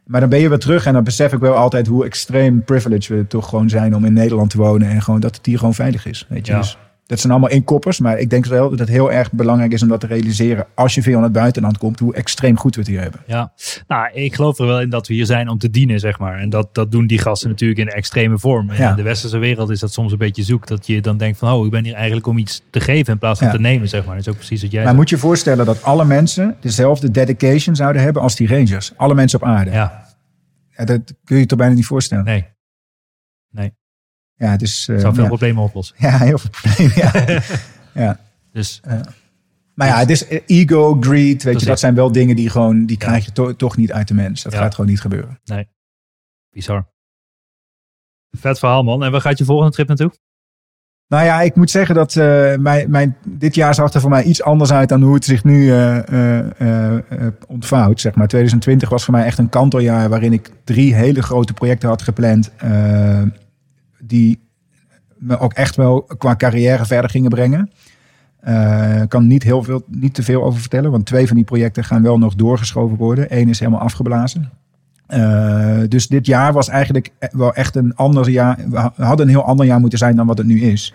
Maar 0.05 0.21
dan 0.21 0.29
ben 0.29 0.39
je 0.39 0.49
weer 0.49 0.59
terug 0.59 0.87
en 0.87 0.93
dan 0.93 1.05
besef 1.05 1.33
ik 1.33 1.39
wel 1.39 1.55
altijd 1.55 1.87
hoe 1.87 2.05
extreem 2.05 2.65
privileged 2.65 3.09
we 3.09 3.27
toch 3.27 3.49
gewoon 3.49 3.69
zijn 3.69 3.95
om 3.95 4.05
in 4.05 4.13
Nederland 4.13 4.51
te 4.51 4.59
wonen. 4.59 4.89
En 4.89 5.03
gewoon 5.03 5.21
dat 5.21 5.37
het 5.37 5.47
hier 5.47 5.59
gewoon 5.59 5.75
veilig 5.75 6.07
is. 6.07 6.27
Weet 6.29 6.47
je? 6.47 6.53
Ja. 6.53 6.59
Dus 6.59 6.79
dat 7.07 7.21
zijn 7.21 7.33
allemaal 7.33 7.51
inkoppers. 7.51 8.01
Maar 8.01 8.19
ik 8.19 8.31
denk 8.31 8.47
wel 8.47 8.71
dat 8.71 8.79
het 8.79 8.89
heel 8.89 9.13
erg 9.13 9.33
belangrijk 9.33 9.73
is 9.73 9.83
om 9.83 9.89
dat 9.89 10.01
te 10.01 10.07
realiseren. 10.07 10.67
Als 10.75 10.95
je 10.95 11.03
veel 11.03 11.17
aan 11.17 11.23
het 11.23 11.33
buitenland 11.33 11.79
komt, 11.79 11.99
hoe 11.99 12.15
extreem 12.15 12.59
goed 12.59 12.75
we 12.75 12.81
het 12.81 12.91
hier 12.91 13.01
hebben. 13.01 13.21
Ja, 13.27 13.53
nou, 13.87 14.11
ik 14.13 14.35
geloof 14.35 14.59
er 14.59 14.67
wel 14.67 14.81
in 14.81 14.91
dat 14.91 15.07
we 15.07 15.15
hier 15.15 15.27
zijn 15.27 15.49
om 15.49 15.59
te 15.59 15.71
dienen, 15.71 16.01
zeg 16.01 16.19
maar. 16.19 16.39
En 16.39 16.51
dat, 16.51 16.75
dat 16.75 16.91
doen 16.93 17.07
die 17.07 17.19
gasten 17.19 17.49
natuurlijk 17.49 17.81
in 17.81 17.89
extreme 17.89 18.39
vorm. 18.39 18.71
En 18.71 18.77
Ja. 18.77 18.91
in 18.91 18.97
de 18.97 19.03
westerse 19.03 19.39
wereld 19.39 19.71
is 19.71 19.81
dat 19.81 19.93
soms 19.93 20.13
een 20.13 20.19
beetje 20.19 20.43
zoek. 20.43 20.67
Dat 20.67 20.87
je 20.87 21.01
dan 21.01 21.17
denkt 21.17 21.39
van, 21.39 21.53
oh, 21.53 21.65
ik 21.65 21.71
ben 21.71 21.85
hier 21.85 21.95
eigenlijk 21.95 22.27
om 22.27 22.39
iets 22.39 22.63
te 22.71 22.81
geven 22.81 23.13
in 23.13 23.19
plaats 23.19 23.39
van 23.39 23.49
Ja. 23.49 23.55
te 23.55 23.61
nemen, 23.61 23.89
zeg 23.89 24.05
maar. 24.05 24.15
Dat 24.17 24.27
is 24.27 24.33
ook 24.33 24.39
precies 24.39 24.63
wat 24.63 24.71
jij 24.71 24.79
Maar 24.85 24.89
zegt. 24.89 24.97
moet 25.01 25.09
je 25.11 25.15
je 25.17 25.21
voorstellen 25.23 25.67
dat 25.67 25.83
alle 25.83 26.05
mensen 26.05 26.57
dezelfde 26.61 27.11
dedication 27.11 27.77
zouden 27.77 28.03
hebben 28.03 28.23
als 28.23 28.37
die 28.37 28.49
rangers. 28.49 28.93
Alle 28.97 29.15
mensen 29.15 29.41
op 29.41 29.47
aarde. 29.47 29.71
Ja. 29.71 30.05
Ja, 30.77 30.85
dat 30.85 31.01
kun 31.25 31.35
je 31.37 31.41
je 31.43 31.47
toch 31.47 31.59
bijna 31.59 31.75
niet 31.75 31.87
voorstellen. 31.87 32.25
nee. 32.25 33.75
Ja, 34.37 34.57
dus, 34.57 34.87
Het 34.87 35.01
zou 35.01 35.15
veel 35.15 35.23
ja. 35.23 35.29
problemen 35.29 35.63
oplossen. 35.63 35.97
ja, 36.09 36.19
heel 36.19 36.39
veel 36.39 36.51
problemen. 36.51 36.93
Ja. 36.97 37.41
ja. 38.05 38.21
Dus 38.53 38.81
Maar 39.75 39.87
ja, 39.87 39.99
het 39.99 40.11
is 40.11 40.27
eh, 40.27 40.41
ego, 40.47 40.97
greed, 41.01 41.43
weet 41.43 41.55
is 41.55 41.61
je, 41.63 41.67
dat 41.69 41.81
zijn 41.81 41.95
wel 41.95 42.13
dingen 42.13 42.37
die 42.37 42.51
gewoon, 42.51 42.87
die 42.87 42.97
krijg 42.97 43.25
je 43.25 43.33
to- 43.33 43.57
toch 43.57 43.77
niet 43.77 43.93
uit 43.93 44.09
de 44.09 44.15
mens. 44.15 44.43
Dat 44.43 44.55
gaat 44.55 44.75
gewoon 44.75 44.91
niet 44.91 45.01
gebeuren. 45.01 45.41
bizar. 46.51 46.87
Vet 48.31 48.59
verhaal, 48.59 48.83
man. 48.83 49.05
En 49.05 49.11
waar 49.11 49.21
gaat 49.21 49.39
je 49.39 49.45
volgende 49.45 49.73
trip 49.73 49.89
naartoe? 49.89 50.13
Nou 51.09 51.25
ja, 51.25 51.41
ik 51.41 51.55
moet 51.57 51.71
zeggen 51.71 51.95
dat 51.95 52.17
eh, 52.17 52.55
mijn, 52.57 52.91
mijn, 52.91 53.17
dit 53.29 53.55
jaar 53.55 53.75
zag 53.75 53.93
er 53.93 54.01
voor 54.01 54.11
mij 54.11 54.23
iets 54.23 54.43
anders 54.43 54.73
uit 54.73 54.89
dan 54.89 55.03
hoe 55.03 55.15
het 55.15 55.25
zich 55.25 55.45
nu 55.45 55.73
ontvouwt. 57.47 58.01
Zeg 58.01 58.15
maar. 58.15 58.27
2020 58.29 58.89
was 58.89 59.05
voor 59.05 59.15
mij 59.15 59.25
echt 59.25 59.39
een 59.39 59.49
kanteljaar 59.49 60.09
waarin 60.09 60.33
ik 60.33 60.51
drie 60.65 60.95
hele 60.95 61.23
grote 61.23 61.53
projecten 61.53 61.89
had 61.89 62.03
gepland. 62.03 62.51
Eh, 64.07 64.09
die 64.09 64.39
me 65.19 65.39
ook 65.39 65.53
echt 65.53 65.77
wel 65.77 66.01
qua 66.19 66.37
carrière 66.37 66.85
verder 66.87 67.11
gingen 67.11 67.31
brengen. 67.31 67.71
Eh, 68.41 69.03
Ik 69.03 69.09
kan 69.09 69.27
niet, 69.27 69.43
heel 69.43 69.63
veel, 69.63 69.83
niet 69.87 70.15
te 70.15 70.23
veel 70.23 70.45
over 70.45 70.61
vertellen, 70.61 70.91
want 70.91 71.07
twee 71.07 71.27
van 71.27 71.37
die 71.37 71.45
projecten 71.45 71.85
gaan 71.85 72.03
wel 72.03 72.19
nog 72.19 72.35
doorgeschoven 72.35 72.97
worden. 72.97 73.27
Eén 73.39 73.49
is 73.49 73.59
helemaal 73.59 73.81
afgeblazen. 73.81 74.51
Eh, 75.07 75.79
dus 75.89 76.09
dit 76.09 76.27
jaar 76.27 76.53
was 76.53 76.69
eigenlijk 76.69 77.11
wel 77.31 77.55
echt 77.55 77.77
een 77.77 77.95
ander 77.95 78.29
jaar. 78.31 78.59
We 78.69 78.79
ha- 78.79 78.93
hadden 78.97 79.27
een 79.27 79.33
heel 79.33 79.45
ander 79.45 79.67
jaar 79.67 79.81
moeten 79.81 79.99
zijn 79.99 80.17
dan 80.17 80.27
wat 80.27 80.39
het 80.39 80.47
nu 80.47 80.61
is. 80.61 80.95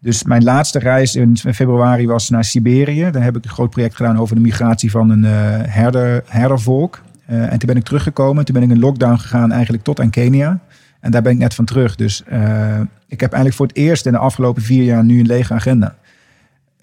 Dus 0.00 0.24
mijn 0.24 0.42
laatste 0.44 0.78
reis 0.78 1.16
in 1.16 1.36
februari 1.36 2.06
was 2.06 2.28
naar 2.30 2.44
Siberië. 2.44 3.10
Daar 3.10 3.22
heb 3.22 3.36
ik 3.36 3.44
een 3.44 3.50
groot 3.50 3.70
project 3.70 3.96
gedaan 3.96 4.18
over 4.18 4.34
de 4.34 4.40
migratie 4.40 4.90
van 4.90 5.10
een 5.10 5.24
eh, 5.24 5.30
herder, 5.74 6.22
herdervolk. 6.26 7.02
Eh, 7.26 7.42
en 7.42 7.48
toen 7.58 7.68
ben 7.68 7.76
ik 7.76 7.84
teruggekomen. 7.84 8.44
Toen 8.44 8.54
ben 8.54 8.62
ik 8.62 8.70
in 8.70 8.78
lockdown 8.78 9.16
gegaan 9.16 9.52
eigenlijk 9.52 9.82
tot 9.84 10.00
aan 10.00 10.10
Kenia. 10.10 10.58
En 11.00 11.10
daar 11.10 11.22
ben 11.22 11.32
ik 11.32 11.38
net 11.38 11.54
van 11.54 11.64
terug. 11.64 11.96
Dus 11.96 12.22
eh, 12.24 12.80
ik 13.06 13.20
heb 13.20 13.32
eigenlijk 13.32 13.54
voor 13.54 13.66
het 13.66 13.76
eerst 13.76 14.06
in 14.06 14.12
de 14.12 14.18
afgelopen 14.18 14.62
vier 14.62 14.84
jaar 14.84 15.04
nu 15.04 15.20
een 15.20 15.26
lege 15.26 15.54
agenda. 15.54 15.96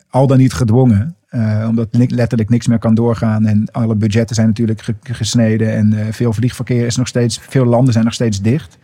Al 0.10 0.28
dan 0.28 0.38
niet 0.38 0.54
gedwongen. 0.54 1.16
eh, 1.30 1.66
omdat 1.70 1.88
letterlijk 1.92 2.50
niks 2.50 2.68
meer 2.68 2.80
kan 2.80 2.96
doorgaan. 2.96 3.46
En 3.46 3.68
alle 3.72 3.96
budgetten 3.96 4.36
zijn 4.36 4.48
natuurlijk 4.48 4.82
ge- 4.82 4.96
gesneden. 5.02 5.74
En 5.76 5.94
eh, 5.94 6.06
veel 6.12 6.34
vliegverkeer 6.34 6.86
is 6.86 6.96
nog 6.96 7.08
steeds... 7.08 7.40
Veel 7.50 7.66
landen 7.66 7.94
zijn 7.94 8.06
nog 8.06 8.14
steeds 8.14 8.42
dicht. 8.42 8.78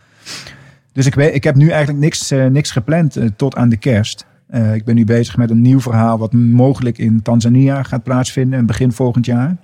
Dus 0.92 1.06
ik, 1.06 1.14
weet, 1.14 1.34
ik 1.34 1.44
heb 1.44 1.54
nu 1.54 1.68
eigenlijk 1.68 1.98
niks, 2.04 2.30
niks 2.50 2.70
gepland 2.70 3.16
tot 3.36 3.56
aan 3.56 3.68
de 3.68 3.76
kerst. 3.76 4.26
Ik 4.74 4.84
ben 4.84 4.94
nu 4.94 5.04
bezig 5.04 5.36
met 5.36 5.50
een 5.50 5.60
nieuw 5.60 5.80
verhaal... 5.80 6.18
wat 6.18 6.32
mogelijk 6.32 6.98
in 6.98 7.22
Tanzania 7.22 7.82
gaat 7.82 8.02
plaatsvinden. 8.02 8.58
in 8.58 8.66
Begin 8.66 8.92
volgend 8.92 9.26
jaar 9.26 9.56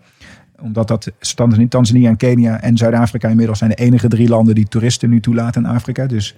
omdat 0.61 0.88
dat 0.88 1.11
Tanzania, 1.34 1.68
Tanzania 1.68 2.09
en 2.09 2.16
Kenia 2.16 2.61
en 2.61 2.76
Zuid-Afrika 2.76 3.28
inmiddels 3.28 3.59
zijn 3.59 3.70
de 3.70 3.76
enige 3.76 4.09
drie 4.09 4.28
landen 4.28 4.54
die 4.54 4.68
toeristen 4.68 5.11
nu 5.11 5.20
toelaten 5.20 5.64
in 5.64 5.70
Afrika. 5.70 6.06
Dus 6.06 6.36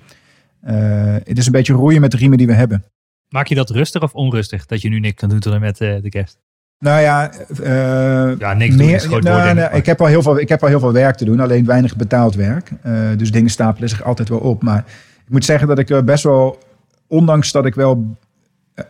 eh, 0.60 1.14
het 1.24 1.38
is 1.38 1.46
een 1.46 1.52
beetje 1.52 1.72
roeien 1.72 2.00
met 2.00 2.10
de 2.10 2.16
riemen 2.16 2.38
die 2.38 2.46
we 2.46 2.52
hebben. 2.52 2.84
Maak 3.28 3.46
je 3.46 3.54
dat 3.54 3.70
rustig 3.70 4.02
of 4.02 4.14
onrustig? 4.14 4.66
Dat 4.66 4.80
je 4.80 4.88
nu 4.88 5.00
niks 5.00 5.16
kan 5.16 5.28
doen 5.28 5.38
tot 5.38 5.52
en 5.52 5.60
met 5.60 5.80
eh, 5.80 6.02
de 6.02 6.08
kerst? 6.08 6.38
Nou 6.78 7.00
ja, 7.00 7.32
eh, 7.62 8.38
Ja, 8.38 8.54
niks 8.54 8.76
doen 8.76 8.88
is 8.88 9.04
groot 9.04 9.22
nou, 9.22 9.42
woord, 9.42 9.54
nou, 9.54 9.74
ik, 9.74 9.86
heb 9.86 10.00
al 10.00 10.06
heel 10.06 10.22
veel, 10.22 10.38
ik 10.38 10.48
heb 10.48 10.62
al 10.62 10.68
heel 10.68 10.80
veel 10.80 10.92
werk 10.92 11.16
te 11.16 11.24
doen, 11.24 11.40
alleen 11.40 11.64
weinig 11.64 11.96
betaald 11.96 12.34
werk. 12.34 12.70
Dus 13.16 13.32
dingen 13.32 13.50
stapelen 13.50 13.88
zich 13.88 14.02
altijd 14.02 14.28
wel 14.28 14.38
op. 14.38 14.62
Maar 14.62 14.84
ik 15.24 15.30
moet 15.30 15.44
zeggen 15.44 15.68
dat 15.68 15.78
ik 15.78 16.04
best 16.04 16.24
wel, 16.24 16.58
ondanks 17.06 17.52
dat 17.52 17.66
ik 17.66 17.74
wel, 17.74 18.16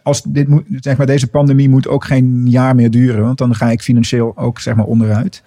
als 0.02 0.22
dit 0.22 0.48
moet, 0.48 0.64
zeg 0.68 0.96
maar, 0.96 1.06
deze 1.06 1.26
pandemie 1.26 1.68
moet 1.68 1.88
ook 1.88 2.04
geen 2.04 2.50
jaar 2.50 2.74
meer 2.74 2.90
duren, 2.90 3.22
want 3.24 3.38
dan 3.38 3.54
ga 3.54 3.70
ik 3.70 3.82
financieel 3.82 4.36
ook 4.36 4.60
zeg 4.60 4.74
maar 4.74 4.84
onderuit. 4.86 5.42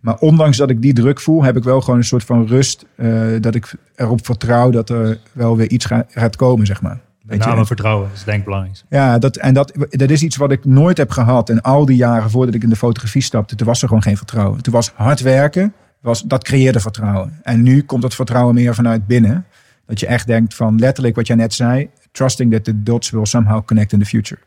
Maar 0.00 0.18
ondanks 0.18 0.56
dat 0.56 0.70
ik 0.70 0.82
die 0.82 0.92
druk 0.92 1.20
voel, 1.20 1.42
heb 1.44 1.56
ik 1.56 1.64
wel 1.64 1.80
gewoon 1.80 1.98
een 1.98 2.04
soort 2.04 2.24
van 2.24 2.46
rust. 2.46 2.84
eh, 2.96 3.22
dat 3.40 3.54
ik 3.54 3.74
erop 3.96 4.24
vertrouw 4.24 4.70
dat 4.70 4.90
er 4.90 5.18
wel 5.32 5.56
weer 5.56 5.70
iets 5.70 5.84
ga- 5.84 6.04
gaat 6.08 6.36
komen, 6.36 6.66
zeg 6.66 6.82
maar. 6.82 7.00
Met 7.22 7.38
name 7.38 7.66
vertrouwen, 7.66 8.08
is 8.14 8.24
denk 8.24 8.38
ik 8.38 8.44
belangrijk. 8.44 8.82
Ja, 8.88 9.18
dat, 9.18 9.36
en 9.36 9.54
dat, 9.54 9.72
dat 9.90 10.10
is 10.10 10.22
iets 10.22 10.36
wat 10.36 10.52
ik 10.52 10.64
nooit 10.64 10.96
heb 10.96 11.10
gehad. 11.10 11.50
En 11.50 11.60
al 11.62 11.84
die 11.84 11.96
jaren 11.96 12.30
voordat 12.30 12.54
ik 12.54 12.62
in 12.62 12.68
de 12.68 12.76
fotografie 12.76 13.22
stapte, 13.22 13.54
toen 13.56 13.66
was 13.66 13.82
er 13.82 13.88
gewoon 13.88 14.02
geen 14.02 14.16
vertrouwen. 14.16 14.62
Toen 14.62 14.72
was 14.72 14.92
hard 14.94 15.20
werken, 15.20 15.72
was, 16.00 16.22
dat 16.22 16.44
creëerde 16.44 16.80
vertrouwen. 16.80 17.38
En 17.42 17.62
nu 17.62 17.82
komt 17.82 18.02
dat 18.02 18.14
vertrouwen 18.14 18.54
meer 18.54 18.74
vanuit 18.74 19.06
binnen. 19.06 19.44
Dat 19.86 20.00
je 20.00 20.06
echt 20.06 20.26
denkt 20.26 20.54
van 20.54 20.78
letterlijk 20.78 21.16
wat 21.16 21.26
jij 21.26 21.36
net 21.36 21.54
zei. 21.54 21.88
Trusting 22.14 22.52
that 22.52 22.64
the 22.64 22.82
dots 22.82 23.10
will 23.10 23.26
somehow 23.26 23.64
connect 23.64 23.92
in 23.92 23.98
the 23.98 24.04
future. 24.04 24.40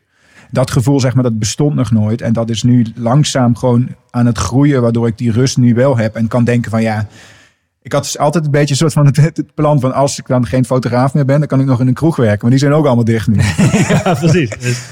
Dat 0.50 0.70
gevoel, 0.70 1.00
zeg 1.00 1.14
maar, 1.14 1.22
dat 1.22 1.38
bestond 1.38 1.74
nog 1.74 1.90
nooit. 1.90 2.20
En 2.20 2.32
dat 2.32 2.50
is 2.50 2.62
nu 2.62 2.86
langzaam 2.94 3.56
gewoon 3.56 3.88
aan 4.10 4.26
het 4.26 4.38
groeien, 4.38 4.82
waardoor 4.82 5.06
ik 5.06 5.18
die 5.18 5.32
rust 5.32 5.56
nu 5.56 5.74
wel 5.74 5.96
heb. 5.96 6.14
En 6.14 6.28
kan 6.28 6.44
denken 6.44 6.70
van 6.70 6.82
ja, 6.82 7.06
Ik 7.82 7.92
had 7.92 8.02
dus 8.02 8.18
altijd 8.18 8.44
een 8.44 8.50
beetje 8.50 8.70
een 8.70 8.76
soort 8.76 8.92
van 8.92 9.06
het, 9.06 9.16
het 9.16 9.54
plan 9.54 9.80
van 9.80 9.92
als 9.94 10.18
ik 10.18 10.26
dan 10.26 10.46
geen 10.46 10.64
fotograaf 10.64 11.14
meer 11.14 11.24
ben, 11.24 11.38
dan 11.38 11.48
kan 11.48 11.60
ik 11.60 11.66
nog 11.66 11.80
in 11.80 11.86
een 11.86 11.94
kroeg 11.94 12.16
werken. 12.16 12.38
Maar 12.40 12.50
die 12.50 12.58
zijn 12.58 12.72
ook 12.72 12.86
allemaal 12.86 13.04
dicht 13.04 13.26
nu. 13.28 13.36
ja, 13.88 14.14
precies. 14.14 14.50
Dus, 14.50 14.88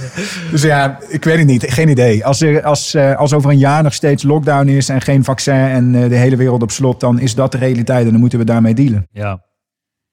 Dus 0.50 0.62
ja, 0.62 0.98
ik 1.08 1.24
weet 1.24 1.38
het 1.38 1.46
niet. 1.46 1.64
Geen 1.72 1.88
idee. 1.88 2.24
Als, 2.24 2.40
er, 2.40 2.62
als, 2.62 2.94
eh, 2.94 3.16
als 3.16 3.32
over 3.32 3.50
een 3.50 3.58
jaar 3.58 3.82
nog 3.82 3.94
steeds 3.94 4.22
lockdown 4.22 4.68
is 4.68 4.88
en 4.88 5.00
geen 5.00 5.24
vaccin 5.24 5.54
en 5.54 5.94
eh, 5.94 6.08
de 6.08 6.16
hele 6.16 6.36
wereld 6.36 6.62
op 6.62 6.70
slot, 6.70 7.00
dan 7.00 7.18
is 7.18 7.34
dat 7.34 7.52
de 7.52 7.58
realiteit 7.58 8.04
en 8.04 8.10
dan 8.10 8.20
moeten 8.20 8.38
we 8.38 8.44
daarmee 8.44 8.74
dealen. 8.74 9.08
ja, 9.10 9.42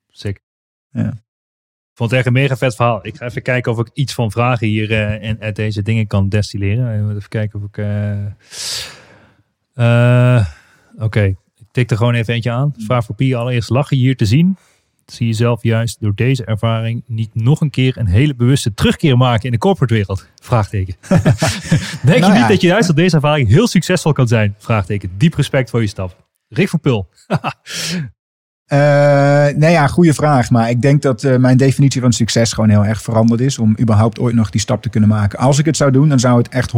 sick. 0.08 0.40
Ja. 0.90 1.14
Vond 1.94 2.10
het 2.10 2.20
echt 2.20 2.28
een 2.28 2.34
mega 2.34 2.58
vet 2.58 2.76
verhaal. 2.76 3.06
Ik 3.06 3.18
ga 3.18 3.26
even 3.26 3.42
kijken 3.42 3.72
of 3.72 3.80
ik 3.80 3.90
iets 3.94 4.14
van 4.14 4.32
vragen 4.32 4.68
hier 4.68 4.92
eh, 4.92 5.30
en 5.30 5.38
uit 5.40 5.56
deze 5.56 5.82
dingen 5.82 6.08
kan 6.08 6.30
destilleren. 6.30 7.06
Moet 7.06 7.16
Even 7.16 7.30
kijken 7.30 7.60
of 7.60 7.66
ik... 7.68 7.78
eh, 7.78 8.26
eh, 10.38 10.46
Oké, 10.98 11.24
ik 11.24 11.66
tik 11.72 11.92
er 11.92 11.98
gewoon 11.98 12.14
even 12.14 12.34
eentje 12.34 12.52
aan. 12.52 12.74
Vraag 12.78 13.06
voor 13.06 13.16
Pia 13.16 13.38
allereerst. 13.40 13.70
Lach 13.70 13.90
je 13.90 13.96
hier 13.96 14.16
te 14.16 14.26
zien? 14.26 14.58
Zie 15.06 15.28
je 15.28 15.34
zelf 15.34 15.64
juist 15.64 15.98
door 16.02 16.16
deze 16.16 16.46
ervaring 16.46 17.04
niet 17.08 17.36
nog 17.36 17.62
een 17.62 17.70
keer 17.70 17.98
een 17.98 18.08
hele 18.08 18.36
bewuste 18.36 18.74
terugkeer 18.74 19.18
maken 19.18 19.46
in 19.46 19.52
de 19.52 19.58
corporate 19.58 19.94
wereld? 19.94 20.28
Vraagteken. 20.42 20.96
Denk 21.10 21.24
je 22.04 22.20
Nou 22.20 22.32
niet 22.32 22.42
ja. 22.42 22.48
dat 22.48 22.62
je 22.62 22.68
juist 22.68 22.90
op 22.90 22.96
deze 22.96 23.16
ervaring 23.16 23.48
heel 23.48 23.68
succesvol 23.68 24.12
kan 24.14 24.28
zijn? 24.28 24.56
Vraagteken. 24.58 25.12
Diep 25.18 25.34
respect 25.34 25.70
voor 25.70 25.82
je 25.82 25.88
stap. 25.88 26.28
Rick 26.48 26.70
van 26.70 26.80
Pul. 26.80 27.10
Eh, 28.74 29.56
nee 29.58 29.72
ja, 29.72 29.88
goede 29.88 30.14
vraag. 30.14 30.50
Maar 30.50 30.70
ik 30.70 30.82
denk 30.82 31.02
dat 31.02 31.24
eh, 31.24 31.38
mijn 31.38 31.58
definitie 31.58 32.02
van 32.02 32.14
succes 32.14 32.54
gewoon 32.54 32.70
heel 32.70 32.86
erg 32.86 33.02
veranderd 33.02 33.42
is. 33.42 33.60
Om 33.60 33.76
überhaupt 33.80 34.20
ooit 34.20 34.36
nog 34.36 34.50
die 34.50 34.62
stap 34.62 34.82
te 34.82 34.90
kunnen 34.90 35.10
maken. 35.10 35.40
Als 35.40 35.60
ik 35.60 35.66
het 35.66 35.78
zou 35.78 35.92
doen, 35.92 36.10
dan 36.10 36.20
zou 36.20 36.38
het 36.38 36.50
echt 36.50 36.72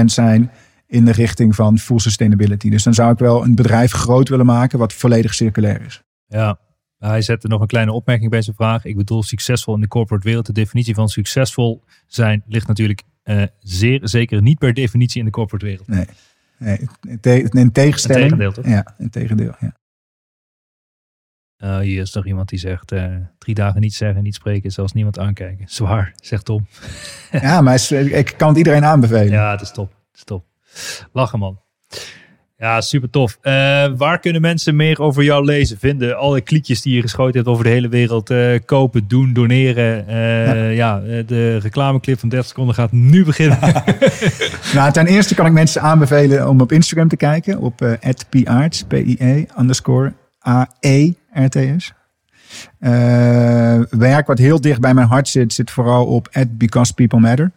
100% 0.00 0.04
zijn 0.04 0.50
in 0.86 1.04
de 1.04 1.12
richting 1.12 1.54
van 1.54 1.78
full 1.78 1.98
sustainability. 1.98 2.70
Dus 2.70 2.82
dan 2.82 2.94
zou 2.94 3.12
ik 3.12 3.18
wel 3.18 3.44
een 3.44 3.54
bedrijf 3.54 3.92
groot 3.92 4.28
willen 4.28 4.46
maken 4.46 4.78
wat 4.78 4.92
volledig 4.92 5.34
circulair 5.34 5.82
is. 5.86 6.02
Ja, 6.26 6.58
hij 6.98 7.22
zette 7.22 7.48
nog 7.48 7.60
een 7.60 7.66
kleine 7.66 7.92
opmerking 7.92 8.30
bij 8.30 8.42
zijn 8.42 8.56
vraag. 8.56 8.84
Ik 8.84 8.96
bedoel 8.96 9.22
succesvol 9.22 9.74
in 9.74 9.80
de 9.80 9.88
corporate 9.88 10.26
wereld. 10.26 10.46
De 10.46 10.52
definitie 10.52 10.94
van 10.94 11.08
succesvol 11.08 11.82
zijn 12.06 12.42
ligt 12.46 12.66
natuurlijk 12.66 13.02
eh, 13.22 13.42
zeer 13.60 14.00
zeker 14.02 14.42
niet 14.42 14.58
per 14.58 14.74
definitie 14.74 15.18
in 15.18 15.24
de 15.24 15.30
corporate 15.30 15.64
wereld. 15.66 15.88
Nee, 15.88 16.06
nee 16.58 16.78
in 17.08 17.20
te- 17.20 17.42
in 17.50 17.72
tegenstelling. 17.72 18.32
Een 18.32 18.38
tegendeel, 18.38 18.62
toch? 18.62 18.72
Ja, 18.72 18.94
in 18.98 19.10
tegendeel. 19.10 19.54
Ja. 19.60 19.78
Eh, 21.60 21.78
hier 21.78 22.00
is 22.00 22.12
nog 22.12 22.26
iemand 22.26 22.48
die 22.48 22.58
zegt 22.58 22.92
eh, 22.92 23.04
drie 23.38 23.54
dagen 23.54 23.80
niet 23.80 23.94
zeggen, 23.94 24.22
niet 24.22 24.34
spreken, 24.34 24.70
zelfs 24.70 24.92
niemand 24.92 25.18
aankijken. 25.18 25.64
Zwaar, 25.68 26.12
zegt 26.16 26.44
Tom. 26.44 26.66
ja, 27.42 27.60
maar 27.60 27.92
ik 27.92 28.34
kan 28.36 28.48
het 28.48 28.56
iedereen 28.56 28.84
aanbevelen. 28.84 29.30
Ja, 29.30 29.50
het 29.50 29.60
is 29.60 29.70
top. 29.70 29.88
Het 29.88 30.16
is 30.16 30.24
top. 30.24 30.44
Lachen 31.12 31.38
man. 31.38 31.60
Ja, 32.56 32.80
super 32.80 33.10
tof. 33.10 33.38
Eh, 33.40 33.52
waar 33.96 34.18
kunnen 34.18 34.40
mensen 34.40 34.76
meer 34.76 35.00
over 35.00 35.22
jou 35.22 35.44
lezen, 35.44 35.78
vinden? 35.78 36.18
Alle 36.18 36.40
kliekjes 36.40 36.82
die 36.82 36.94
je 36.94 37.00
geschoten 37.00 37.34
hebt 37.34 37.48
over 37.48 37.64
de 37.64 37.70
hele 37.70 37.88
wereld. 37.88 38.32
kopen, 38.64 39.08
doen, 39.08 39.32
doneren. 39.32 40.04
Ja, 40.74 41.00
eh, 41.00 41.26
de 41.26 41.56
reclameclip 41.56 42.18
van 42.18 42.28
30 42.28 42.48
seconden 42.48 42.74
gaat 42.74 42.92
nu 42.92 43.24
beginnen. 43.24 43.58
Nou, 44.74 44.92
ten 44.92 45.06
eerste 45.06 45.34
kan 45.34 45.46
ik 45.46 45.52
mensen 45.52 45.82
aanbevelen 45.82 46.48
om 46.48 46.60
op 46.60 46.72
Instagram 46.72 47.08
te 47.08 47.16
kijken. 47.16 47.58
Op 47.58 47.82
eh 47.82 48.12
@piaarts, 48.30 48.84
P-I-E, 48.84 49.44
underscore 49.58 50.12
A-E-R-T-S. 51.36 51.92
Eh, 52.78 53.80
werk 53.90 54.26
wat 54.26 54.38
heel 54.38 54.60
dicht 54.60 54.80
bij 54.80 54.94
mijn 54.94 55.06
hart 55.06 55.28
zit, 55.28 55.52
zit 55.52 55.70
vooral 55.70 56.06
op 56.06 56.28
Because 56.58 56.94
People 56.94 57.20
Matter. 57.20 57.52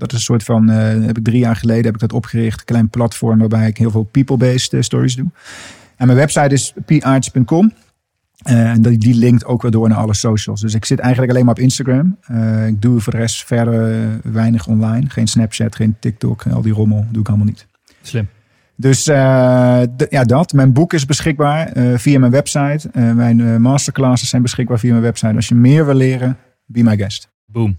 Dat 0.00 0.12
is 0.12 0.18
een 0.18 0.24
soort 0.24 0.42
van, 0.42 0.70
eh, 0.70 1.06
heb 1.06 1.18
ik 1.18 1.24
drie 1.24 1.38
jaar 1.38 1.56
geleden 1.56 1.84
heb 1.84 1.94
ik 1.94 2.00
dat 2.00 2.12
opgericht. 2.12 2.58
Een 2.58 2.64
klein 2.64 2.88
platform 2.88 3.38
waarbij 3.38 3.68
ik 3.68 3.76
heel 3.76 3.90
veel 3.90 4.02
people-based 4.02 4.72
eh, 4.72 4.80
stories 4.80 5.16
doe. 5.16 5.26
En 5.96 6.06
mijn 6.06 6.18
website 6.18 6.54
is 6.54 6.74
piarts.com. 6.86 7.72
Eh, 8.42 8.70
en 8.70 8.82
die, 8.82 8.98
die 8.98 9.14
linkt 9.14 9.44
ook 9.44 9.62
weer 9.62 9.70
door 9.70 9.88
naar 9.88 9.98
alle 9.98 10.14
socials. 10.14 10.60
Dus 10.60 10.74
ik 10.74 10.84
zit 10.84 10.98
eigenlijk 10.98 11.32
alleen 11.32 11.44
maar 11.44 11.54
op 11.54 11.60
Instagram. 11.60 12.16
Ik 12.66 12.82
doe 12.82 13.00
voor 13.00 13.12
de 13.12 13.18
rest 13.18 13.44
verder 13.44 14.08
weinig 14.22 14.66
online. 14.66 15.10
Geen 15.10 15.26
Snapchat, 15.26 15.76
geen 15.76 15.96
TikTok, 16.00 16.46
al 16.46 16.62
die 16.62 16.72
rommel 16.72 17.06
doe 17.10 17.22
ik 17.22 17.28
allemaal 17.28 17.46
niet. 17.46 17.66
Slim. 18.02 18.28
Dus 18.80 19.06
eh, 19.06 19.16
ja, 20.08 20.24
dat. 20.24 20.52
Mijn 20.52 20.72
boek 20.72 20.92
is 20.92 21.04
beschikbaar 21.06 21.66
eh, 21.66 21.84
via 21.96 22.18
mijn 22.18 22.32
website. 22.32 22.88
Eh, 22.92 23.12
mijn 23.12 23.62
masterclasses 23.62 24.28
zijn 24.28 24.42
beschikbaar 24.42 24.78
via 24.78 24.90
mijn 24.90 25.02
website. 25.02 25.34
Als 25.34 25.48
je 25.48 25.54
meer 25.54 25.86
wil 25.86 25.94
leren, 25.94 26.36
be 26.66 26.82
my 26.82 26.96
guest. 26.96 27.30
Boom. 27.46 27.78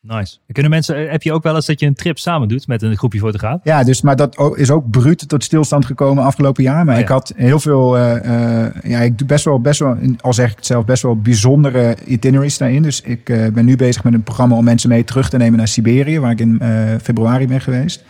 Nice. 0.00 0.38
Kunnen 0.52 0.70
mensen, 0.70 1.10
heb 1.10 1.22
je 1.22 1.32
ook 1.32 1.42
wel 1.42 1.54
eens 1.54 1.66
dat 1.66 1.80
je 1.80 1.86
een 1.86 1.94
trip 1.94 2.18
samen 2.18 2.48
doet 2.48 2.66
met 2.66 2.82
een 2.82 2.96
groepje 2.96 3.18
fotograaf? 3.18 3.60
Ja, 3.62 3.84
dus, 3.84 4.02
maar 4.02 4.16
dat 4.16 4.52
is 4.56 4.70
ook 4.70 4.90
bruut 4.90 5.28
tot 5.28 5.44
stilstand 5.44 5.84
gekomen 5.84 6.24
afgelopen 6.24 6.62
jaar. 6.62 6.84
Maar 6.84 6.94
Oh 6.94 7.00
ja. 7.00 7.06
ik 7.06 7.08
had 7.08 7.32
heel 7.36 7.60
veel, 7.60 7.98
ja, 7.98 9.00
ik 9.00 9.18
doe 9.18 9.26
best 9.26 9.44
wel, 9.44 9.60
best 9.60 9.80
wel, 9.80 9.96
al 10.20 10.32
zeg 10.32 10.50
ik 10.50 10.56
het 10.56 10.66
zelf, 10.66 10.84
best 10.84 11.02
wel 11.02 11.16
bijzondere 11.16 11.96
itineraries 12.04 12.58
daarin. 12.58 12.82
Dus 12.82 13.00
ik 13.00 13.24
ben 13.24 13.64
nu 13.64 13.76
bezig 13.76 14.04
met 14.04 14.14
een 14.14 14.22
programma 14.22 14.56
om 14.56 14.64
mensen 14.64 14.88
mee 14.88 15.04
terug 15.04 15.28
te 15.28 15.36
nemen 15.36 15.58
naar 15.58 15.68
Siberië, 15.68 16.20
waar 16.20 16.30
ik 16.30 16.40
in 16.40 16.60
februari 17.02 17.46
ben 17.46 17.60
geweest. 17.60 18.04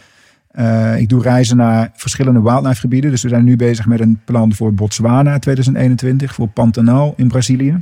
Eh, 0.53 0.99
ik 0.99 1.09
doe 1.09 1.23
reizen 1.23 1.57
naar 1.57 1.91
verschillende 1.95 2.43
wildlife 2.43 2.81
gebieden. 2.81 3.11
Dus 3.11 3.23
we 3.23 3.29
zijn 3.29 3.45
nu 3.45 3.57
bezig 3.57 3.87
met 3.87 4.01
een 4.01 4.21
plan 4.25 4.55
voor 4.55 4.75
Botswana 4.75 5.39
2021, 5.39 6.35
voor 6.35 6.49
Pantanal 6.49 7.15
in 7.17 7.29
Brazilië. 7.29 7.77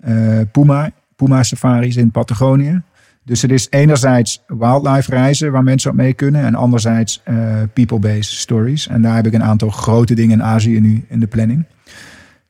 Eh, 0.00 0.40
Puma, 0.52 0.90
Puma 1.16 1.42
safaris 1.42 1.96
in 1.96 2.10
Patagonië. 2.10 2.82
Dus 3.24 3.42
het 3.42 3.50
is 3.50 3.66
enerzijds 3.70 4.42
wildlife 4.46 5.10
reizen 5.10 5.52
waar 5.52 5.62
mensen 5.62 5.90
op 5.90 5.96
mee 5.96 6.12
kunnen. 6.12 6.44
En 6.44 6.54
anderzijds 6.54 7.20
eh, 7.24 7.36
people-based 7.72 8.38
stories. 8.38 8.88
En 8.88 9.02
daar 9.02 9.14
heb 9.14 9.26
ik 9.26 9.32
een 9.32 9.42
aantal 9.42 9.70
grote 9.70 10.14
dingen 10.14 10.38
in 10.38 10.44
Azië 10.44 10.80
nu 10.80 11.04
in 11.08 11.20
de 11.20 11.26
planning. 11.26 11.64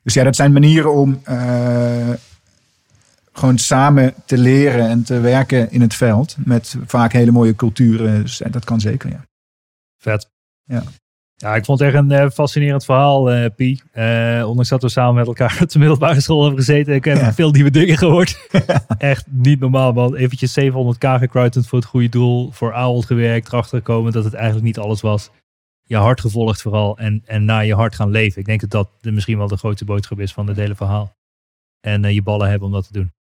Dus 0.02 0.14
ja, 0.14 0.24
dat 0.24 0.36
zijn 0.36 0.52
manieren 0.52 0.94
om 0.94 1.20
gewoon 3.32 3.58
samen 3.58 4.14
te 4.24 4.38
leren 4.38 4.88
en 4.88 5.02
te 5.02 5.20
werken 5.20 5.70
in 5.70 5.80
het 5.80 5.94
veld. 5.94 6.36
Met 6.44 6.76
vaak 6.86 7.12
hele 7.12 7.30
mooie 7.30 7.54
culturen. 7.54 8.22
Dus 8.22 8.42
dat 8.50 8.64
kan 8.64 8.80
zeker, 8.80 9.10
ja. 9.10 9.28
Vet. 10.00 10.30
Ja. 10.64 10.82
Ja, 11.34 11.54
ik 11.54 11.64
vond 11.64 11.78
het 11.78 11.88
echt 11.88 11.98
een 11.98 12.10
eh, 12.10 12.30
fascinerend 12.30 12.84
verhaal, 12.84 13.30
eh 13.30 13.50
Pie. 13.56 13.82
Eh, 13.92 14.44
ondanks 14.46 14.68
dat 14.68 14.82
we 14.82 14.88
samen 14.88 15.14
met 15.14 15.26
elkaar 15.26 15.58
op 15.62 15.70
de 15.70 15.78
middelbare 15.78 16.20
school 16.20 16.40
hebben 16.40 16.58
gezeten. 16.64 16.94
Ik 16.94 17.04
heb 17.04 17.16
Ja. 17.16 17.32
veel 17.32 17.50
nieuwe 17.50 17.70
dingen 17.70 17.96
gehoord. 17.98 18.48
echt 18.98 19.26
niet 19.30 19.60
normaal, 19.60 19.92
man. 19.92 20.14
Eventjes 20.14 20.60
700k 20.60 20.98
gecrowdfund 21.18 21.66
voor 21.66 21.78
het 21.78 21.88
goede 21.88 22.08
doel. 22.08 22.50
Voor 22.52 22.72
Ahold 22.74 23.04
gewerkt, 23.06 23.48
erachter 23.48 23.78
gekomen 23.78 24.12
dat 24.12 24.24
het 24.24 24.34
eigenlijk 24.34 24.64
niet 24.64 24.78
alles 24.78 25.00
was. 25.00 25.30
Je 25.82 25.96
hart 25.96 26.20
gevolgd 26.20 26.62
vooral 26.62 26.98
en, 26.98 27.22
en 27.26 27.44
naar 27.44 27.66
je 27.66 27.74
hart 27.74 27.94
gaan 27.94 28.10
leven. 28.10 28.40
Ik 28.40 28.46
denk 28.46 28.60
dat 28.60 28.70
dat 28.70 28.88
de, 29.00 29.10
misschien 29.12 29.38
wel 29.38 29.48
de 29.48 29.56
grootste 29.56 29.84
boodschap 29.84 30.20
is 30.20 30.32
van 30.32 30.46
het 30.46 30.56
hele 30.56 30.74
verhaal. 30.74 31.12
En 31.80 32.14
je 32.14 32.22
ballen 32.22 32.48
hebben 32.48 32.66
om 32.68 32.74
dat 32.74 32.86
te 32.86 32.92
doen. 32.92 33.12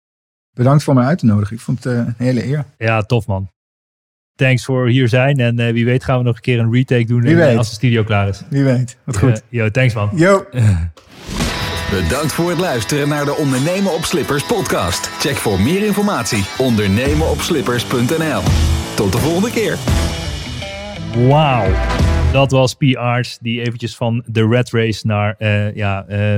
Bedankt 0.51 0.84
voor 0.84 0.93
me 0.93 1.01
uit 1.01 1.19
te 1.19 1.26
nodigen. 1.26 1.56
Ik 1.56 1.61
vond 1.61 1.84
het 1.84 1.93
een 1.93 2.14
hele 2.18 2.45
eer. 2.45 2.65
Ja, 2.77 3.01
tof 3.01 3.27
man. 3.27 3.49
Thanks 4.40 4.66
voor 4.66 4.88
hier 4.88 5.07
zijn. 5.07 5.38
En 5.38 5.60
eh, 5.60 5.74
wie 5.74 5.86
weet 5.86 6.03
gaan 6.03 6.18
we 6.18 6.24
nog 6.24 6.36
een 6.36 6.41
keer 6.41 6.60
een 6.60 6.74
retake 6.74 7.06
doen 7.06 7.22
Wie 7.22 7.32
eh, 7.32 7.38
weet. 7.38 7.57
als 7.57 7.70
de 7.70 7.76
studio 7.76 8.03
klaar 8.03 8.28
is. 8.28 8.41
Wie 8.49 8.64
weet. 8.64 8.98
Wat 9.03 9.18
goed. 9.18 9.32
Eh, 9.32 9.40
yo, 9.49 9.70
thanks 9.70 9.94
man. 9.94 10.10
Yo. 10.16 10.45
Bedankt 12.02 12.32
voor 12.32 12.49
het 12.49 12.60
luisteren 12.60 13.10
naar 13.10 13.26
de 13.26 13.36
Ondernemen 13.36 13.94
op 13.94 14.03
Slippers 14.03 14.45
podcast. 14.45 15.07
Check 15.07 15.36
voor 15.36 15.61
meer 15.61 15.86
informatie 15.86 16.45
ondernemenopslippers.nl. 16.57 18.41
Tot 18.95 19.11
de 19.11 19.18
volgende 19.18 19.52
keer. 19.52 19.78
Wauw. 21.28 21.72
Dat 22.32 22.52
was 22.52 22.74
P. 22.74 22.95
Arts 22.95 23.38
die 23.41 23.61
eventjes 23.61 23.95
van 23.95 24.24
de 24.26 24.48
Red 24.48 24.70
Race 24.72 25.07
naar 25.07 25.36
eh, 25.38 25.76
ja, 25.76 26.06
eh, 26.07 26.38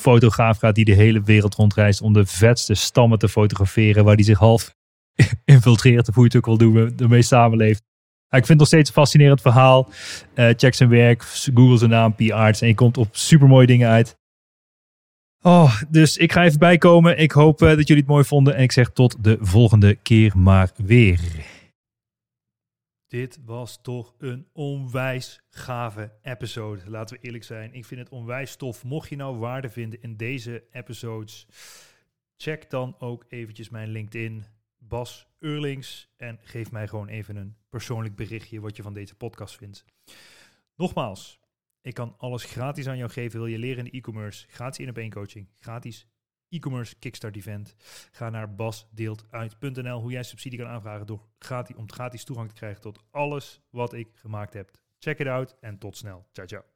fotograaf 0.00 0.58
gaat 0.58 0.74
die 0.74 0.84
de 0.84 0.94
hele 0.94 1.22
wereld 1.22 1.54
rondreist 1.54 2.00
om 2.00 2.12
de 2.12 2.26
vetste 2.26 2.74
stammen 2.74 3.18
te 3.18 3.28
fotograferen 3.28 4.04
waar 4.04 4.16
die 4.16 4.24
zich 4.24 4.38
half 4.38 4.74
infiltreert 5.44 6.08
of 6.08 6.14
hoe 6.14 6.24
je 6.24 6.36
het 6.36 6.36
ook 6.36 6.58
wil 6.58 6.72
doen, 6.72 6.96
ermee 6.98 7.22
samenleeft. 7.22 7.82
Ik 8.28 8.46
vind 8.46 8.48
het 8.48 8.58
nog 8.58 8.66
steeds 8.66 8.88
een 8.88 8.94
fascinerend 8.94 9.40
verhaal. 9.40 9.88
Eh, 10.34 10.50
check 10.56 10.74
zijn 10.74 10.88
werk, 10.88 11.22
google 11.22 11.78
zijn 11.78 11.90
naam, 11.90 12.14
P. 12.14 12.30
Arts 12.30 12.60
en 12.60 12.68
je 12.68 12.74
komt 12.74 12.96
op 12.96 13.16
supermooie 13.16 13.66
dingen 13.66 13.88
uit. 13.88 14.16
Oh, 15.42 15.82
dus 15.88 16.16
ik 16.16 16.32
ga 16.32 16.44
even 16.44 16.58
bijkomen. 16.58 17.18
Ik 17.18 17.32
hoop 17.32 17.62
eh, 17.62 17.68
dat 17.68 17.86
jullie 17.86 18.02
het 18.02 18.10
mooi 18.10 18.24
vonden 18.24 18.54
en 18.54 18.62
ik 18.62 18.72
zeg 18.72 18.90
tot 18.90 19.24
de 19.24 19.38
volgende 19.40 19.94
keer 19.94 20.38
maar 20.38 20.70
weer. 20.76 21.20
Dit 23.06 23.38
was 23.44 23.78
toch 23.82 24.14
een 24.18 24.46
onwijs 24.52 25.40
gave 25.50 26.12
episode. 26.22 26.82
Laten 26.86 27.16
we 27.16 27.22
eerlijk 27.22 27.44
zijn. 27.44 27.74
Ik 27.74 27.84
vind 27.84 28.00
het 28.00 28.08
onwijs 28.08 28.56
tof. 28.56 28.84
Mocht 28.84 29.08
je 29.08 29.16
nou 29.16 29.36
waarde 29.36 29.70
vinden 29.70 30.02
in 30.02 30.16
deze 30.16 30.64
episodes, 30.72 31.46
check 32.36 32.70
dan 32.70 32.96
ook 32.98 33.24
eventjes 33.28 33.70
mijn 33.70 33.88
LinkedIn, 33.88 34.44
Bas 34.94 35.26
Eurlings. 35.38 36.08
En 36.16 36.38
geef 36.42 36.70
mij 36.70 36.88
gewoon 36.88 37.08
even 37.08 37.36
een 37.36 37.56
persoonlijk 37.68 38.16
berichtje 38.16 38.60
wat 38.60 38.76
je 38.76 38.82
van 38.82 38.92
deze 38.92 39.14
podcast 39.14 39.56
vindt. 39.56 39.84
Nogmaals, 40.74 41.40
ik 41.80 41.94
kan 41.94 42.14
alles 42.18 42.44
gratis 42.44 42.88
aan 42.88 42.96
jou 42.96 43.10
geven. 43.10 43.38
Wil 43.38 43.48
je 43.48 43.58
leren 43.58 43.78
in 43.78 43.84
de 43.84 43.90
e-commerce? 43.90 44.46
Gratis 44.48 44.78
in 44.78 44.88
op 44.88 44.98
één 44.98 45.10
coaching. 45.10 45.48
Gratis 45.54 46.06
e-commerce 46.48 46.98
kickstart 46.98 47.36
event. 47.36 47.74
Ga 48.10 48.30
naar 48.30 48.54
basdeeltuit.nl 48.54 50.00
hoe 50.00 50.12
jij 50.12 50.22
subsidie 50.22 50.58
kan 50.58 50.68
aanvragen 50.68 51.06
door 51.06 51.28
gratis, 51.38 51.76
om 51.76 51.92
gratis 51.92 52.24
toegang 52.24 52.48
te 52.48 52.54
krijgen 52.54 52.80
tot 52.80 53.04
alles 53.10 53.60
wat 53.70 53.92
ik 53.92 54.08
gemaakt 54.12 54.52
heb. 54.52 54.70
Check 54.98 55.18
it 55.18 55.26
out 55.26 55.56
en 55.60 55.78
tot 55.78 55.96
snel. 55.96 56.26
Ciao, 56.32 56.46
ciao. 56.46 56.73